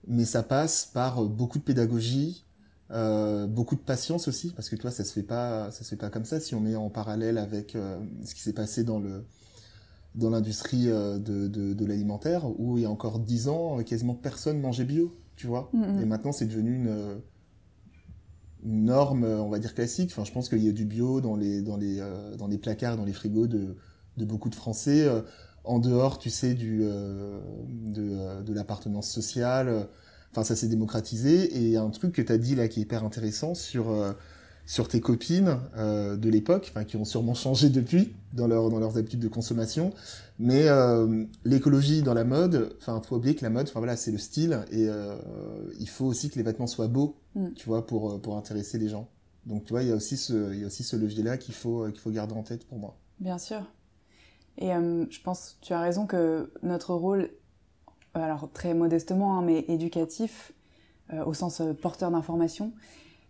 mais 0.07 0.25
ça 0.25 0.43
passe 0.43 0.91
par 0.93 1.23
beaucoup 1.25 1.59
de 1.59 1.65
pédagogie, 1.65 2.45
euh, 2.91 3.47
beaucoup 3.47 3.75
de 3.75 3.81
patience 3.81 4.29
aussi, 4.29 4.51
parce 4.51 4.69
que 4.69 4.77
toi, 4.77 4.91
ça 4.91 5.05
se 5.05 5.13
fait 5.13 5.23
pas, 5.23 5.71
ça 5.71 5.85
se 5.85 5.91
fait 5.91 5.97
pas 5.97 6.11
comme 6.11 6.25
ça. 6.25 6.41
Si 6.41 6.55
on 6.55 6.61
met 6.61 6.77
en 6.77 6.91
parallèle 6.91 7.39
avec 7.39 7.75
euh, 7.75 7.99
ce 8.25 8.35
qui 8.35 8.43
s'est 8.43 8.53
passé 8.53 8.85
dans 8.85 8.99
le 8.99 9.25
dans 10.15 10.29
l'industrie 10.29 10.91
euh, 10.91 11.19
de, 11.19 11.49
de, 11.49 11.73
de 11.73 11.87
l'alimentaire, 11.87 12.45
où 12.61 12.77
il 12.77 12.83
y 12.83 12.85
a 12.85 12.91
encore 12.91 13.19
dix 13.19 13.49
ans, 13.49 13.83
quasiment 13.83 14.15
personne 14.15 14.61
mangeait 14.61 14.85
bio, 14.85 15.17
tu 15.37 15.47
vois. 15.47 15.71
Mm-hmm. 15.75 16.03
Et 16.03 16.05
maintenant, 16.05 16.33
c'est 16.33 16.45
devenu 16.45 16.75
une, 16.75 17.23
une, 18.63 18.85
norme, 18.85 19.25
on 19.25 19.49
va 19.49 19.59
dire 19.59 19.75
classique. 19.75 20.11
Enfin, 20.13 20.25
je 20.25 20.33
pense 20.33 20.51
qu'il 20.51 20.63
y 20.63 20.69
a 20.69 20.73
du 20.73 20.85
bio 20.85 21.23
dans 21.23 21.37
les 21.37 21.63
dans 21.63 21.79
les 21.79 22.03
dans 22.37 22.47
les 22.47 22.59
placards, 22.59 22.99
dans 22.99 23.07
les 23.07 23.15
frigos 23.15 23.47
de 23.47 23.77
de 24.19 24.25
beaucoup 24.27 24.51
de 24.51 24.55
Français 24.55 25.09
en 25.65 25.79
dehors, 25.79 26.19
tu 26.19 26.31
sais, 26.31 26.55
du, 26.55 26.81
euh, 26.83 27.39
de, 27.69 28.03
euh, 28.03 28.43
de 28.43 28.53
l'appartenance 28.53 29.09
sociale. 29.09 29.89
Enfin, 30.33 30.45
ça 30.45 30.57
s'est 30.57 30.69
démocratisé. 30.69 31.63
Et 31.63 31.77
un 31.77 31.91
truc 31.91 32.13
que 32.13 32.23
tu 32.23 32.33
as 32.33 32.39
dit 32.39 32.55
là 32.55 32.69
qui 32.69 32.81
est 32.81 32.83
hyper 32.83 33.05
intéressant 33.05 33.55
sur, 33.55 33.91
euh, 33.91 34.13
sur 34.67 34.89
tes 34.89 35.01
copines 35.01 35.59
euh, 35.77 36.17
de 36.17 36.29
l'époque, 36.31 36.73
qui 36.89 36.97
ont 36.97 37.05
sûrement 37.05 37.35
changé 37.35 37.69
depuis 37.69 38.15
dans, 38.33 38.47
leur, 38.47 38.71
dans 38.71 38.79
leurs 38.79 38.97
habitudes 38.97 39.21
de 39.21 39.29
consommation. 39.29 39.93
Mais 40.39 40.69
euh, 40.69 41.27
l'écologie 41.45 42.03
dans 42.03 42.15
la 42.15 42.25
mode, 42.25 42.75
enfin, 42.81 43.01
faut 43.03 43.17
oublier 43.17 43.35
que 43.35 43.45
la 43.45 43.51
mode, 43.51 43.69
enfin 43.69 43.81
voilà, 43.81 43.97
c'est 43.97 44.11
le 44.11 44.19
style. 44.19 44.61
Et 44.73 44.89
il 45.79 45.89
faut 45.89 46.07
aussi 46.07 46.31
que 46.31 46.37
les 46.37 46.43
vêtements 46.43 46.67
soient 46.67 46.89
beaux, 46.89 47.17
mm. 47.35 47.53
tu 47.55 47.67
vois, 47.67 47.87
pour, 47.87 48.21
pour 48.21 48.37
intéresser 48.37 48.79
les 48.79 48.89
gens. 48.89 49.09
Donc, 49.45 49.65
tu 49.65 49.73
vois, 49.73 49.83
il 49.83 49.89
y 49.89 49.93
a 49.93 49.97
aussi 49.97 50.17
ce, 50.17 50.55
il 50.55 50.61
y 50.61 50.65
a 50.65 50.69
aussi 50.69 50.83
ce 50.83 50.97
levier-là 50.97 51.37
qu'il 51.37 51.55
faut, 51.55 51.87
qu'il 51.91 52.01
faut 52.01 52.11
garder 52.11 52.35
en 52.35 52.43
tête 52.43 52.65
pour 52.65 52.79
moi. 52.79 52.97
Bien 53.21 53.39
sûr. 53.39 53.63
Et 54.59 54.73
euh, 54.73 55.07
je 55.11 55.21
pense, 55.21 55.59
tu 55.61 55.73
as 55.73 55.81
raison 55.81 56.07
que 56.07 56.53
notre 56.63 56.95
rôle, 56.95 57.31
alors 58.15 58.51
très 58.53 58.75
modestement, 58.75 59.39
hein, 59.39 59.43
mais 59.43 59.65
éducatif, 59.69 60.53
euh, 61.13 61.25
au 61.25 61.35
sens 61.35 61.61
euh, 61.61 61.73
porteur 61.73 62.11
d'information, 62.11 62.73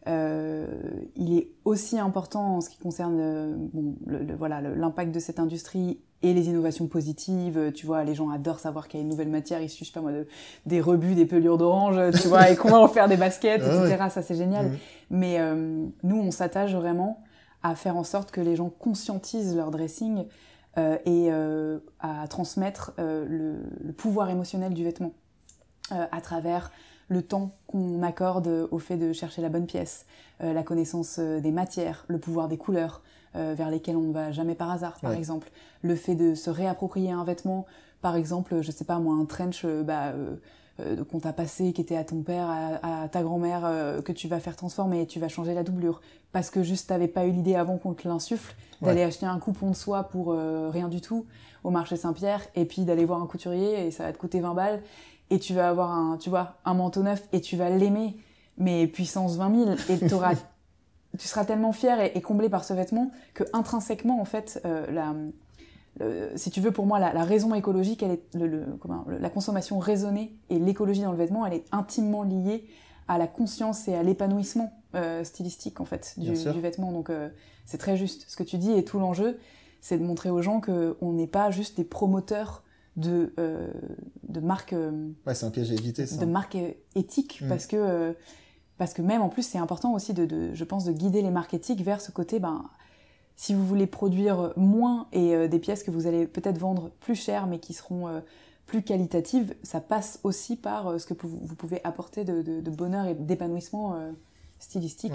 il 0.04 1.38
est 1.38 1.48
aussi 1.64 1.96
important 1.96 2.56
en 2.56 2.60
ce 2.60 2.68
qui 2.68 2.76
concerne 2.76 3.68
bon, 3.72 3.94
le, 4.04 4.34
voilà 4.34 4.60
l'impact 4.60 5.14
de 5.14 5.20
cette 5.20 5.38
industrie 5.38 6.00
et 6.22 6.34
les 6.34 6.48
innovations 6.48 6.88
positives. 6.88 7.70
Tu 7.72 7.86
vois, 7.86 8.02
les 8.02 8.16
gens 8.16 8.28
adorent 8.28 8.58
savoir 8.58 8.88
qu'il 8.88 8.98
y 8.98 9.00
a 9.00 9.04
une 9.04 9.10
nouvelle 9.10 9.28
matière 9.28 9.62
issue, 9.62 9.84
je 9.84 9.90
sais 9.90 9.94
pas 9.94 10.00
moi, 10.00 10.10
de, 10.10 10.26
des 10.66 10.80
rebuts, 10.80 11.14
des 11.14 11.24
pelures 11.24 11.56
d'orange, 11.56 12.00
tu 12.20 12.26
vois, 12.26 12.50
et 12.50 12.56
qu'on 12.56 12.70
va 12.70 12.80
en 12.80 12.88
faire 12.88 13.06
des 13.06 13.16
baskets, 13.16 13.62
ah 13.64 13.86
etc. 13.86 14.06
Ça, 14.10 14.22
c'est 14.22 14.34
génial. 14.34 14.70
Mmh. 14.70 14.78
Mais 15.10 15.38
nous, 16.02 16.16
on 16.16 16.32
s'attache 16.32 16.74
vraiment 16.74 17.22
à 17.62 17.76
faire 17.76 17.96
en 17.96 18.02
sorte 18.02 18.32
que 18.32 18.40
les 18.40 18.56
gens 18.56 18.70
conscientisent 18.70 19.54
leur 19.54 19.70
dressing 19.70 20.24
et 20.76 21.28
euh, 21.30 21.78
à 22.00 22.26
transmettre 22.28 22.92
euh, 22.98 23.26
le, 23.28 23.56
le, 23.84 23.92
pouvoir 23.92 24.30
émotionnel 24.30 24.72
du 24.72 24.84
vêtement 24.84 25.12
à 25.90 26.22
travers 26.22 26.70
le 27.08 27.20
temps 27.20 27.50
qu'on 27.66 28.02
accorde 28.02 28.68
au 28.70 28.78
fait 28.78 28.96
de 28.96 29.12
chercher 29.12 29.42
la 29.42 29.50
bonne 29.50 29.66
pièce, 29.66 30.06
la 30.40 30.62
connaissance 30.62 31.18
des 31.18 31.50
matières, 31.50 32.06
le 32.08 32.18
pouvoir 32.18 32.48
des 32.48 32.56
couleurs, 32.56 33.02
vers 33.34 33.68
lesquelles 33.68 33.96
on 33.96 34.08
ne 34.08 34.12
va 34.12 34.32
jamais 34.32 34.54
par 34.54 34.70
hasard, 34.70 34.98
par 35.00 35.12
exemple, 35.12 35.50
le 35.82 35.94
fait 35.94 36.14
de 36.14 36.34
se 36.34 36.48
réapproprier 36.48 37.10
un 37.10 37.24
vêtement, 37.24 37.66
par 38.02 38.16
exemple, 38.16 38.60
je 38.62 38.70
sais 38.70 38.84
pas 38.84 38.98
moi, 38.98 39.14
un 39.14 39.24
trench, 39.24 39.64
bah, 39.64 40.08
euh, 40.08 40.36
qu'on 41.10 41.20
t'a 41.20 41.32
passé, 41.32 41.72
qui 41.72 41.80
était 41.80 41.96
à 41.96 42.04
ton 42.04 42.22
père, 42.22 42.48
à, 42.82 43.08
ta 43.08 43.22
grand-mère, 43.22 43.62
euh, 43.64 44.02
que 44.02 44.12
tu 44.12 44.28
vas 44.28 44.40
faire 44.40 44.56
transformer 44.56 45.02
et 45.02 45.06
tu 45.06 45.20
vas 45.20 45.28
changer 45.28 45.54
la 45.54 45.62
doublure. 45.62 46.00
Parce 46.32 46.50
que 46.50 46.62
juste 46.62 46.88
t'avais 46.88 47.08
pas 47.08 47.26
eu 47.26 47.30
l'idée 47.30 47.54
avant 47.54 47.76
qu'on 47.76 47.92
te 47.92 48.08
l'insuffle, 48.08 48.54
d'aller 48.80 49.02
acheter 49.02 49.26
un 49.26 49.38
coupon 49.38 49.70
de 49.70 49.76
soie 49.76 50.04
pour 50.04 50.32
euh, 50.32 50.70
rien 50.70 50.88
du 50.88 51.00
tout 51.00 51.26
au 51.62 51.70
marché 51.70 51.96
Saint-Pierre, 51.96 52.40
et 52.56 52.64
puis 52.64 52.84
d'aller 52.84 53.04
voir 53.04 53.22
un 53.22 53.26
couturier 53.26 53.86
et 53.86 53.90
ça 53.92 54.04
va 54.04 54.12
te 54.12 54.18
coûter 54.18 54.40
20 54.40 54.54
balles, 54.54 54.82
et 55.30 55.38
tu 55.38 55.54
vas 55.54 55.68
avoir 55.68 55.92
un, 55.92 56.16
tu 56.16 56.30
vois, 56.30 56.56
un 56.64 56.74
manteau 56.74 57.02
neuf 57.02 57.22
et 57.32 57.40
tu 57.40 57.56
vas 57.56 57.70
l'aimer, 57.70 58.16
mais 58.58 58.86
puissance 58.86 59.36
20 59.36 59.64
000, 59.64 59.76
et 59.90 59.98
tu 61.18 61.28
seras 61.28 61.44
tellement 61.44 61.72
fier 61.72 62.00
et, 62.00 62.20
comblé 62.20 62.48
par 62.48 62.64
ce 62.64 62.72
vêtement 62.72 63.10
que 63.34 63.44
intrinsèquement, 63.52 64.20
en 64.20 64.24
fait, 64.24 64.60
la 64.64 65.14
si 66.36 66.50
tu 66.50 66.60
veux, 66.60 66.70
pour 66.70 66.86
moi, 66.86 66.98
la, 66.98 67.24
raison 67.24 67.54
écologique, 67.54 68.02
elle 68.02 68.12
est 68.12 68.34
le, 68.34 68.64
comment, 68.80 69.04
la 69.08 69.30
consommation 69.30 69.78
raisonnée 69.78 70.36
et 70.50 70.58
l'écologie 70.58 71.02
dans 71.02 71.12
le 71.12 71.18
vêtement, 71.18 71.46
elle 71.46 71.54
est 71.54 71.64
intimement 71.70 72.22
liée 72.22 72.66
à 73.08 73.18
la 73.18 73.26
conscience 73.26 73.88
et 73.88 73.94
à 73.94 74.02
l'épanouissement 74.02 74.72
euh, 74.94 75.24
stylistique 75.24 75.80
en 75.80 75.84
fait 75.84 76.14
du, 76.18 76.32
du 76.32 76.60
vêtement. 76.60 76.92
Donc 76.92 77.10
euh, 77.10 77.28
c'est 77.64 77.78
très 77.78 77.96
juste 77.96 78.24
ce 78.28 78.36
que 78.36 78.42
tu 78.42 78.58
dis 78.58 78.72
et 78.72 78.84
tout 78.84 78.98
l'enjeu, 78.98 79.38
c'est 79.80 79.98
de 79.98 80.04
montrer 80.04 80.30
aux 80.30 80.42
gens 80.42 80.60
que 80.60 80.96
on 81.00 81.12
n'est 81.12 81.26
pas 81.26 81.50
juste 81.50 81.76
des 81.76 81.84
promoteurs 81.84 82.62
de 82.96 83.32
euh, 83.38 83.68
de 84.28 84.40
marques. 84.40 84.74
ouais, 85.26 85.34
c'est 85.34 85.46
un 85.46 85.50
piège 85.50 85.70
à 85.70 85.74
éviter 85.74 86.06
ça. 86.06 86.16
De 86.16 86.26
marques 86.26 86.58
éthiques 86.94 87.40
mm. 87.42 87.48
parce 87.48 87.66
que 87.66 88.14
parce 88.78 88.92
que 88.94 89.02
même 89.02 89.22
en 89.22 89.28
plus 89.28 89.42
c'est 89.42 89.58
important 89.58 89.94
aussi 89.94 90.14
de, 90.14 90.26
de, 90.26 90.54
je 90.54 90.64
pense 90.64 90.84
de 90.84 90.92
guider 90.92 91.22
les 91.22 91.30
marques 91.30 91.54
éthiques 91.54 91.82
vers 91.82 92.00
ce 92.00 92.10
côté 92.10 92.38
ben 92.38 92.64
si 93.42 93.54
vous 93.54 93.66
voulez 93.66 93.88
produire 93.88 94.52
moins 94.56 95.08
et 95.10 95.34
euh, 95.34 95.48
des 95.48 95.58
pièces 95.58 95.82
que 95.82 95.90
vous 95.90 96.06
allez 96.06 96.28
peut-être 96.28 96.58
vendre 96.58 96.92
plus 97.00 97.16
cher 97.16 97.48
mais 97.48 97.58
qui 97.58 97.72
seront 97.72 98.06
euh, 98.06 98.20
plus 98.66 98.82
qualitatives, 98.82 99.56
ça 99.64 99.80
passe 99.80 100.20
aussi 100.22 100.54
par 100.54 100.86
euh, 100.86 100.98
ce 100.98 101.06
que 101.06 101.14
vous, 101.26 101.56
pouvez 101.56 101.80
apporter 101.82 102.24
de, 102.24 102.70
bonheur 102.70 103.06
et 103.06 103.16
d'épanouissement 103.16 104.00
stylistique 104.60 105.14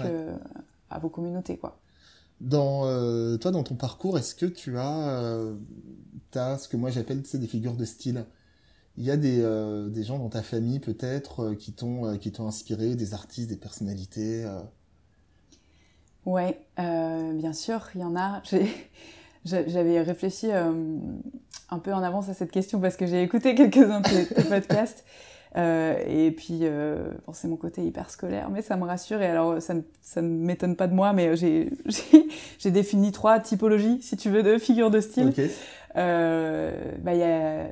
à 0.90 0.98
vos 0.98 1.08
communautés. 1.08 1.56
Quoi. 1.56 1.80
Dans, 2.42 2.82
toi, 3.38 3.50
dans 3.50 3.62
ton 3.62 3.76
parcours, 3.76 4.18
est-ce 4.18 4.34
que 4.34 4.44
tu 4.44 4.76
as, 4.76 5.32
as 6.34 6.58
ce 6.58 6.68
que 6.68 6.76
moi 6.76 6.90
j'appelle 6.90 7.22
des 7.22 7.46
figures 7.46 7.74
de 7.74 7.86
style? 7.86 8.26
Il 8.98 9.04
y 9.04 9.10
a 9.10 9.16
des, 9.16 9.38
des 9.90 10.04
gens 10.04 10.18
dans 10.18 10.28
ta 10.28 10.42
famille 10.42 10.80
peut-être 10.80 11.54
qui 11.54 11.72
t'ont 11.72 12.18
qui 12.18 12.30
t'ont 12.30 12.46
inspiré, 12.46 12.94
des 12.94 13.14
artistes, 13.14 13.48
des 13.48 13.56
personnalités 13.56 14.44
Ouais, 16.28 16.58
bien 16.76 17.52
sûr, 17.52 17.88
il 17.94 18.00
y 18.00 18.04
en 18.04 18.16
a. 18.16 18.42
J'avais 19.44 20.00
réfléchi 20.02 20.50
un 21.70 21.78
peu 21.78 21.92
en 21.92 22.02
avance 22.02 22.28
à 22.28 22.34
cette 22.34 22.50
question 22.50 22.80
parce 22.80 22.96
que 22.96 23.06
j'ai 23.06 23.22
écouté 23.22 23.54
quelques-uns 23.54 24.00
de 24.00 24.34
tes 24.34 24.44
podcasts. 24.44 25.04
Euh, 25.56 25.96
et 26.06 26.30
puis, 26.30 26.60
euh, 26.62 27.10
bon, 27.26 27.32
c'est 27.32 27.48
mon 27.48 27.56
côté 27.56 27.84
hyper 27.84 28.10
scolaire, 28.10 28.50
mais 28.50 28.62
ça 28.62 28.76
me 28.76 28.84
rassure. 28.84 29.20
Et 29.22 29.26
alors, 29.26 29.60
ça, 29.62 29.74
ça 30.02 30.22
ne 30.22 30.28
m'étonne 30.28 30.76
pas 30.76 30.86
de 30.86 30.94
moi, 30.94 31.12
mais 31.12 31.36
j'ai 31.36 31.70
défini 32.70 33.12
trois 33.12 33.40
typologies, 33.40 34.00
si 34.02 34.16
tu 34.16 34.30
veux, 34.30 34.42
de 34.42 34.58
figures 34.58 34.90
de 34.90 35.00
style. 35.00 35.32
Euh, 35.96 36.72
bah, 37.00 37.14
y 37.14 37.22
a, 37.22 37.66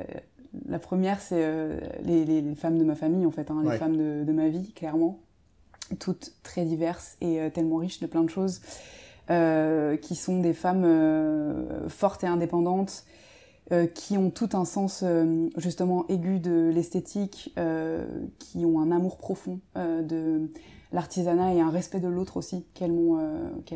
la 0.69 0.79
première, 0.79 1.21
c'est 1.21 1.37
euh, 1.38 1.79
les, 2.03 2.25
les, 2.25 2.55
femmes 2.55 2.79
de 2.79 2.85
ma 2.85 2.95
famille, 2.95 3.27
en 3.27 3.31
fait, 3.31 3.51
hein, 3.51 3.62
les 3.64 3.77
femmes 3.77 3.97
de, 3.97 4.25
de, 4.25 4.33
ma 4.33 4.49
vie, 4.49 4.73
clairement. 4.73 5.19
Toutes 5.99 6.33
très 6.42 6.64
diverses 6.64 7.16
et 7.20 7.40
euh, 7.40 7.51
tellement 7.51 7.77
riches 7.77 8.01
de 8.01 8.07
plein 8.07 8.25
de 8.25 8.31
choses, 8.31 8.61
qui 9.29 10.14
sont 10.14 10.40
des 10.40 10.55
femmes 10.55 11.66
fortes 11.88 12.22
et 12.22 12.29
indépendantes, 12.29 13.05
euh, 13.72 13.88
qui 13.88 14.16
ont 14.16 14.31
tout 14.31 14.51
un 14.53 14.64
sens 14.64 15.03
euh, 15.03 15.49
justement 15.57 16.07
aigu 16.09 16.38
de 16.38 16.70
l'esthétique, 16.72 17.53
euh, 17.59 18.07
qui 18.38 18.64
ont 18.64 18.81
un 18.81 18.92
amour 18.92 19.16
profond 19.18 19.59
de 19.75 20.53
l'artisanat 20.92 21.53
et 21.53 21.61
un 21.61 21.70
respect 21.70 21.99
de 21.99 22.07
l'autre 22.07 22.37
aussi 22.37 22.64
qu'elles 22.75 22.92
m'ont 22.92 23.16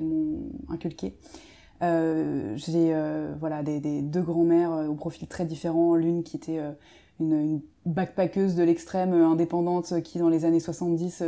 m'ont 0.00 0.52
inculqué. 0.68 1.16
J'ai 1.82 2.94
voilà 3.40 3.64
des, 3.64 4.00
deux 4.02 4.22
grands-mères 4.22 4.86
au 4.88 4.94
profil 4.94 5.26
très 5.26 5.44
différent, 5.44 5.96
l'une 5.96 6.22
qui 6.22 6.36
était 6.36 6.60
une 7.18 7.60
backpackeuse 7.84 8.54
de 8.54 8.62
l'extrême 8.62 9.12
indépendante 9.12 10.02
qui 10.02 10.20
dans 10.20 10.28
les 10.28 10.44
années 10.44 10.60
70 10.60 11.24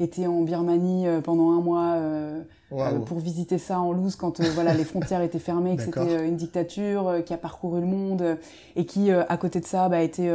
était 0.00 0.26
en 0.26 0.42
Birmanie 0.42 1.06
euh, 1.06 1.20
pendant 1.20 1.50
un 1.50 1.60
mois 1.60 1.94
euh, 1.96 2.40
euh, 2.72 2.98
pour 3.00 3.18
visiter 3.18 3.58
ça 3.58 3.80
en 3.80 3.92
loose 3.92 4.16
quand 4.16 4.40
voilà 4.40 4.74
les 4.74 4.84
frontières 4.84 5.22
étaient 5.22 5.38
fermées, 5.38 5.76
que 5.76 5.82
c'était 5.82 6.26
une 6.26 6.36
dictature, 6.36 7.22
qui 7.24 7.32
a 7.32 7.38
parcouru 7.38 7.80
le 7.80 7.86
monde 7.86 8.38
et 8.76 8.84
qui 8.84 9.10
à 9.10 9.36
côté 9.38 9.60
de 9.60 9.64
ça 9.64 9.88
bah, 9.88 10.02
était 10.02 10.30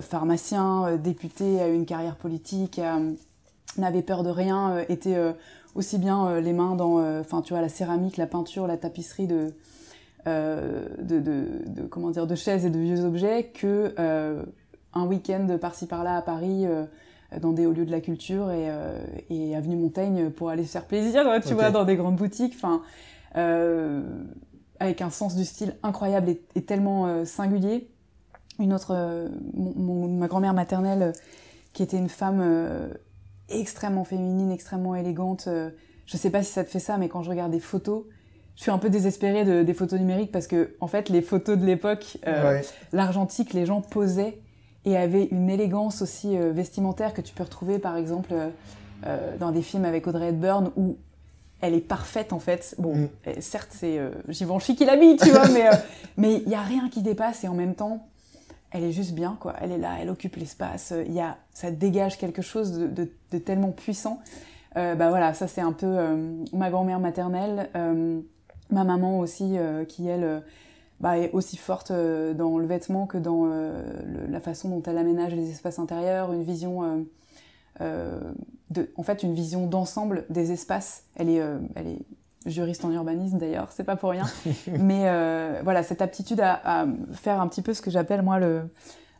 pharmacien, 0.00 0.96
député, 0.96 1.60
a 1.60 1.68
eu 1.68 1.74
une 1.74 1.84
carrière 1.84 2.14
politique, 2.14 2.80
n'avait 3.76 4.02
peur 4.02 4.22
de 4.22 4.30
rien, 4.30 4.78
était 4.88 5.16
aussi 5.74 5.98
bien 5.98 6.38
les 6.38 6.52
mains 6.52 6.76
dans 6.76 7.00
enfin 7.18 7.42
tu 7.42 7.54
vois 7.54 7.62
la 7.62 7.68
céramique, 7.68 8.18
la 8.18 8.28
peinture, 8.28 8.68
la 8.68 8.76
tapisserie 8.76 9.26
de 9.26 9.52
de, 10.26 11.18
de, 11.18 11.44
de, 11.66 11.82
comment 11.90 12.10
dire 12.10 12.28
de 12.28 12.36
chaises 12.36 12.64
et 12.64 12.70
de 12.70 12.78
vieux 12.78 13.04
objets 13.04 13.50
que 13.52 13.92
un 14.94 15.06
week-end 15.06 15.58
par-ci 15.60 15.86
par-là 15.86 16.16
à 16.16 16.22
Paris 16.22 16.66
dans 17.40 17.52
des 17.52 17.66
hauts 17.66 17.72
lieux 17.72 17.84
de 17.84 17.90
la 17.90 18.00
culture 18.00 18.50
et, 18.50 18.70
euh, 18.70 18.98
et 19.28 19.54
avenue 19.54 19.76
Montaigne 19.76 20.30
pour 20.30 20.48
aller 20.48 20.64
se 20.64 20.72
faire 20.72 20.86
plaisir, 20.86 21.24
tu 21.46 21.54
vois, 21.54 21.70
dans 21.70 21.84
des 21.84 21.96
grandes 21.96 22.16
boutiques. 22.16 22.54
Enfin, 22.56 22.82
euh, 23.36 24.02
avec 24.80 25.02
un 25.02 25.10
sens 25.10 25.34
du 25.34 25.44
style 25.44 25.74
incroyable 25.82 26.36
et, 26.54 26.62
tellement 26.62 27.06
euh, 27.06 27.24
singulier. 27.24 27.90
Une 28.60 28.72
autre, 28.72 28.92
euh, 28.94 29.28
mon, 29.54 30.06
ma 30.08 30.28
grand-mère 30.28 30.54
maternelle, 30.54 31.12
qui 31.72 31.82
était 31.82 31.98
une 31.98 32.08
femme 32.08 32.42
extrêmement 33.48 34.04
féminine, 34.04 34.50
extrêmement 34.50 34.94
élégante. 34.94 35.48
je 36.06 36.16
sais 36.16 36.30
pas 36.30 36.42
si 36.42 36.52
ça 36.52 36.64
te 36.64 36.70
fait 36.70 36.80
ça, 36.80 36.96
mais 36.96 37.08
quand 37.08 37.22
je 37.22 37.30
regarde 37.30 37.52
des 37.52 37.60
photos, 37.60 38.04
je 38.56 38.62
suis 38.62 38.70
un 38.72 38.78
peu 38.78 38.90
désespérée 38.90 39.44
de, 39.44 39.62
des 39.62 39.74
photos 39.74 40.00
numériques 40.00 40.32
parce 40.32 40.48
que, 40.48 40.74
en 40.80 40.88
fait, 40.88 41.08
les 41.08 41.22
photos 41.22 41.56
de 41.56 41.64
l'époque, 41.64 42.18
l'argentique, 42.92 43.52
les 43.52 43.66
gens 43.66 43.80
posaient 43.80 44.40
et 44.84 44.96
avait 44.96 45.24
une 45.24 45.50
élégance 45.50 46.02
aussi 46.02 46.36
euh, 46.36 46.52
vestimentaire 46.52 47.14
que 47.14 47.20
tu 47.20 47.34
peux 47.34 47.42
retrouver 47.42 47.78
par 47.78 47.96
exemple 47.96 48.32
euh, 48.32 48.48
euh, 49.06 49.36
dans 49.36 49.50
des 49.50 49.62
films 49.62 49.84
avec 49.84 50.06
Audrey 50.06 50.28
Hepburn 50.28 50.70
où 50.76 50.96
elle 51.60 51.74
est 51.74 51.80
parfaite 51.80 52.32
en 52.32 52.38
fait. 52.38 52.74
Bon, 52.78 52.94
mm. 52.94 53.08
certes 53.40 53.70
c'est 53.72 54.00
Givenchy 54.28 54.76
qui 54.76 54.84
l'habille, 54.84 55.16
tu 55.16 55.30
vois, 55.30 55.48
mais 55.48 55.68
mais 56.16 56.42
il 56.46 56.48
y 56.48 56.54
a 56.54 56.62
rien 56.62 56.88
qui 56.88 57.02
dépasse 57.02 57.44
et 57.44 57.48
en 57.48 57.54
même 57.54 57.74
temps 57.74 58.06
elle 58.70 58.84
est 58.84 58.92
juste 58.92 59.12
bien 59.12 59.36
quoi. 59.40 59.54
Elle 59.60 59.72
est 59.72 59.78
là, 59.78 59.96
elle 60.00 60.10
occupe 60.10 60.36
l'espace. 60.36 60.94
Il 61.06 61.12
y 61.12 61.20
a, 61.20 61.36
ça 61.52 61.70
dégage 61.70 62.16
quelque 62.18 62.42
chose 62.42 62.72
de, 62.72 62.86
de, 62.86 63.10
de 63.32 63.38
tellement 63.38 63.72
puissant. 63.72 64.20
bah 64.74 65.08
voilà, 65.08 65.34
ça 65.34 65.48
c'est 65.48 65.60
un 65.60 65.72
peu 65.72 65.96
ma 66.52 66.70
grand-mère 66.70 67.00
maternelle, 67.00 67.68
ma 68.70 68.84
maman 68.84 69.18
aussi 69.18 69.56
qui 69.88 70.06
elle 70.06 70.42
bah, 71.00 71.16
est 71.18 71.30
aussi 71.32 71.56
forte 71.56 71.90
euh, 71.90 72.34
dans 72.34 72.58
le 72.58 72.66
vêtement 72.66 73.06
que 73.06 73.18
dans 73.18 73.44
euh, 73.46 73.82
la 74.28 74.40
façon 74.40 74.68
dont 74.68 74.82
elle 74.82 74.98
aménage 74.98 75.34
les 75.34 75.50
espaces 75.50 75.78
intérieurs, 75.78 76.32
une 76.32 76.42
vision 76.42 77.06
euh, 77.80 78.20
de, 78.70 78.90
en 78.96 79.02
fait, 79.04 79.22
une 79.22 79.34
vision 79.34 79.66
d'ensemble 79.66 80.24
des 80.28 80.50
espaces. 80.50 81.04
Elle 81.14 81.30
est, 81.30 81.42
elle 81.76 81.86
est 81.86 82.00
juriste 82.46 82.84
en 82.84 82.90
urbanisme 82.90 83.38
d'ailleurs, 83.38 83.70
c'est 83.70 83.84
pas 83.84 83.96
pour 83.96 84.10
rien. 84.10 84.24
Mais 84.78 85.04
voilà, 85.62 85.82
cette 85.82 86.02
aptitude 86.02 86.40
à, 86.40 86.60
à, 86.64 86.86
faire 87.12 87.40
un 87.40 87.46
petit 87.46 87.62
peu 87.62 87.74
ce 87.74 87.82
que 87.82 87.90
j'appelle 87.90 88.22
moi 88.22 88.38
le 88.38 88.62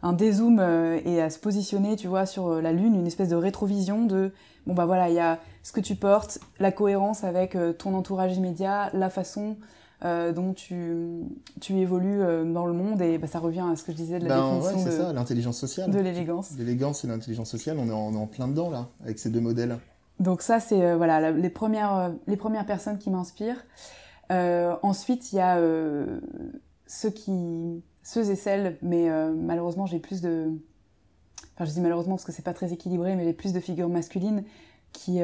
un 0.01 0.13
dézoom 0.13 0.61
et 1.05 1.21
à 1.21 1.29
se 1.29 1.41
positionner, 1.41 1.97
tu 1.97 2.07
vois, 2.07 2.25
sur 2.25 2.63
la 2.63 2.73
lune, 2.73 2.95
une 2.95 3.09
espèce 3.09 3.29
de 3.31 3.35
rétrovision 3.35 4.05
de 4.05 4.33
bon 4.65 4.73
bah 4.73 4.87
voilà, 4.87 5.09
il 5.09 5.17
y 5.17 5.21
a 5.21 5.41
ce 5.65 5.73
que 5.73 5.81
tu 5.81 5.97
portes, 5.97 6.39
la 6.61 6.71
cohérence 6.71 7.25
avec 7.25 7.57
ton 7.79 7.95
entourage 7.95 8.37
immédiat, 8.37 8.91
la 8.93 9.11
façon 9.11 9.57
euh, 10.05 10.33
dont 10.33 10.53
tu, 10.53 10.95
tu 11.61 11.77
évolues 11.77 12.23
euh, 12.23 12.45
dans 12.45 12.67
le 12.67 12.73
monde 12.73 13.03
et 13.03 13.19
bah, 13.19 13.27
ça 13.27 13.41
revient 13.41 13.65
à 13.69 13.75
ce 13.75 13.83
que 13.83 13.91
je 13.91 13.97
disais 13.97 14.21
de 14.21 14.29
la 14.29 14.37
ben, 14.37 14.61
définition 14.61 14.85
de 14.85 14.91
ça, 14.93 15.13
l'intelligence 15.13 15.59
sociale. 15.59 15.91
De 15.91 15.99
l'élégance. 15.99 16.53
L'élégance 16.57 17.05
et 17.05 17.09
l'intelligence 17.09 17.51
sociale, 17.51 17.79
on 17.81 17.89
est, 17.89 18.17
en, 18.17 18.27
plein 18.29 18.47
dedans 18.47 18.71
là, 18.71 18.91
avec 19.03 19.19
ces 19.19 19.29
deux 19.29 19.41
modèles. 19.41 19.77
Donc 20.21 20.43
ça, 20.43 20.61
c'est 20.61 20.85
euh, 20.85 20.97
voilà 20.97 21.33
les 21.33 21.51
premières 21.51 22.13
les 22.29 22.37
premières 22.37 22.65
personnes 22.65 22.99
qui 22.99 23.11
m'inspirent. 23.11 23.65
ensuite, 24.31 25.33
il 25.33 25.37
y 25.37 25.41
a 25.41 25.61
ceux 26.87 27.11
qui 27.11 27.83
ceux 28.05 28.31
et 28.31 28.37
celles, 28.37 28.79
mais 28.83 29.11
malheureusement, 29.35 29.87
j'ai 29.87 29.99
plus 29.99 30.21
de 30.21 30.53
enfin 31.57 31.65
je 31.65 31.73
dis 31.73 31.81
malheureusement 31.81 32.15
parce 32.15 32.25
que 32.25 32.31
c'est 32.31 32.43
pas 32.43 32.55
très 32.55 32.73
équilibré, 32.73 33.17
mais 33.17 33.25
j'ai 33.25 33.33
plus 33.33 33.53
de 33.53 33.59
figures 33.59 33.89
masculines 33.89 34.45
qui 34.93 35.19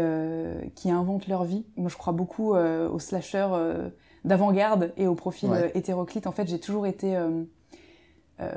qui 0.75 0.91
inventent 0.91 1.29
leur 1.29 1.45
vie. 1.45 1.65
Moi, 1.77 1.89
je 1.91 1.97
crois 1.97 2.13
beaucoup 2.13 2.57
aux 2.57 2.99
slashers 2.99 3.93
d'avant-garde 4.25 4.93
et 4.97 5.07
au 5.07 5.15
profil 5.15 5.51
euh, 5.53 5.69
hétéroclite. 5.75 6.27
En 6.27 6.33
fait, 6.33 6.49
j'ai 6.49 6.59
toujours 6.59 6.87
été 6.87 7.17
euh, 7.17 7.43
euh, 8.41 8.51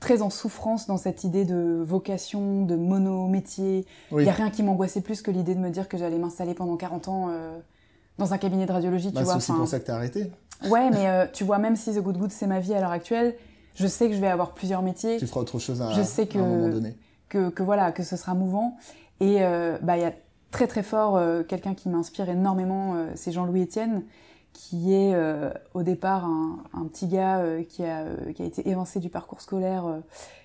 très 0.00 0.22
en 0.22 0.30
souffrance 0.30 0.86
dans 0.86 0.96
cette 0.96 1.24
idée 1.24 1.44
de 1.44 1.82
vocation, 1.84 2.64
de 2.64 2.76
mono-métier. 2.76 3.86
Il 4.10 4.18
n'y 4.18 4.28
a 4.28 4.32
rien 4.32 4.50
qui 4.50 4.62
m'angoissait 4.62 5.02
plus 5.02 5.22
que 5.22 5.30
l'idée 5.30 5.54
de 5.54 5.60
me 5.60 5.70
dire 5.70 5.88
que 5.88 5.98
j'allais 5.98 6.18
m'installer 6.18 6.54
pendant 6.54 6.76
40 6.76 7.08
ans 7.08 7.30
dans 8.18 8.34
un 8.34 8.38
cabinet 8.38 8.66
de 8.66 8.72
radiologie, 8.72 9.10
bah. 9.10 9.22
C'est 9.24 9.36
aussi 9.36 9.52
pour 9.52 9.68
ça 9.68 9.78
que 9.78 9.86
t'as 9.86 9.96
arrêté. 9.96 10.30
Ouais, 10.68 10.90
mais 10.92 11.30
tu 11.32 11.44
vois, 11.44 11.58
même 11.58 11.76
si 11.76 11.92
The 11.92 12.00
Good 12.00 12.18
Good 12.18 12.32
c'est 12.32 12.46
ma 12.46 12.60
vie 12.60 12.74
à 12.74 12.80
l'heure 12.80 12.90
actuelle, 12.90 13.34
je 13.74 13.86
sais 13.86 14.08
que 14.08 14.14
je 14.14 14.20
vais 14.20 14.28
avoir 14.28 14.52
plusieurs 14.52 14.82
métiers. 14.82 15.18
Tu 15.18 15.26
feras 15.26 15.40
autre 15.40 15.58
chose 15.58 15.80
à, 15.82 15.92
je 15.92 16.02
sais 16.02 16.26
que, 16.26 16.38
un 16.38 16.46
moment 16.46 16.68
donné. 16.68 16.96
Que, 17.28 17.50
que, 17.50 17.62
voilà, 17.62 17.92
que 17.92 18.02
ce 18.02 18.16
sera 18.16 18.34
mouvant. 18.34 18.76
Et 19.20 19.40
bah 19.82 19.98
il 19.98 20.00
y 20.00 20.06
a 20.06 20.12
très 20.50 20.66
très 20.66 20.82
fort 20.82 21.20
quelqu'un 21.46 21.74
qui 21.74 21.90
m'inspire 21.90 22.30
énormément, 22.30 22.96
c'est 23.14 23.32
Jean-Louis 23.32 23.64
Etienne, 23.64 24.02
qui 24.52 24.94
est 24.94 25.14
euh, 25.14 25.50
au 25.74 25.82
départ 25.82 26.24
un, 26.24 26.62
un 26.74 26.84
petit 26.86 27.06
gars 27.06 27.38
euh, 27.38 27.62
qui, 27.62 27.84
a, 27.84 28.00
euh, 28.02 28.32
qui 28.32 28.42
a 28.42 28.44
été 28.44 28.68
évincé 28.68 29.00
du 29.00 29.08
parcours 29.08 29.40
scolaire 29.40 29.84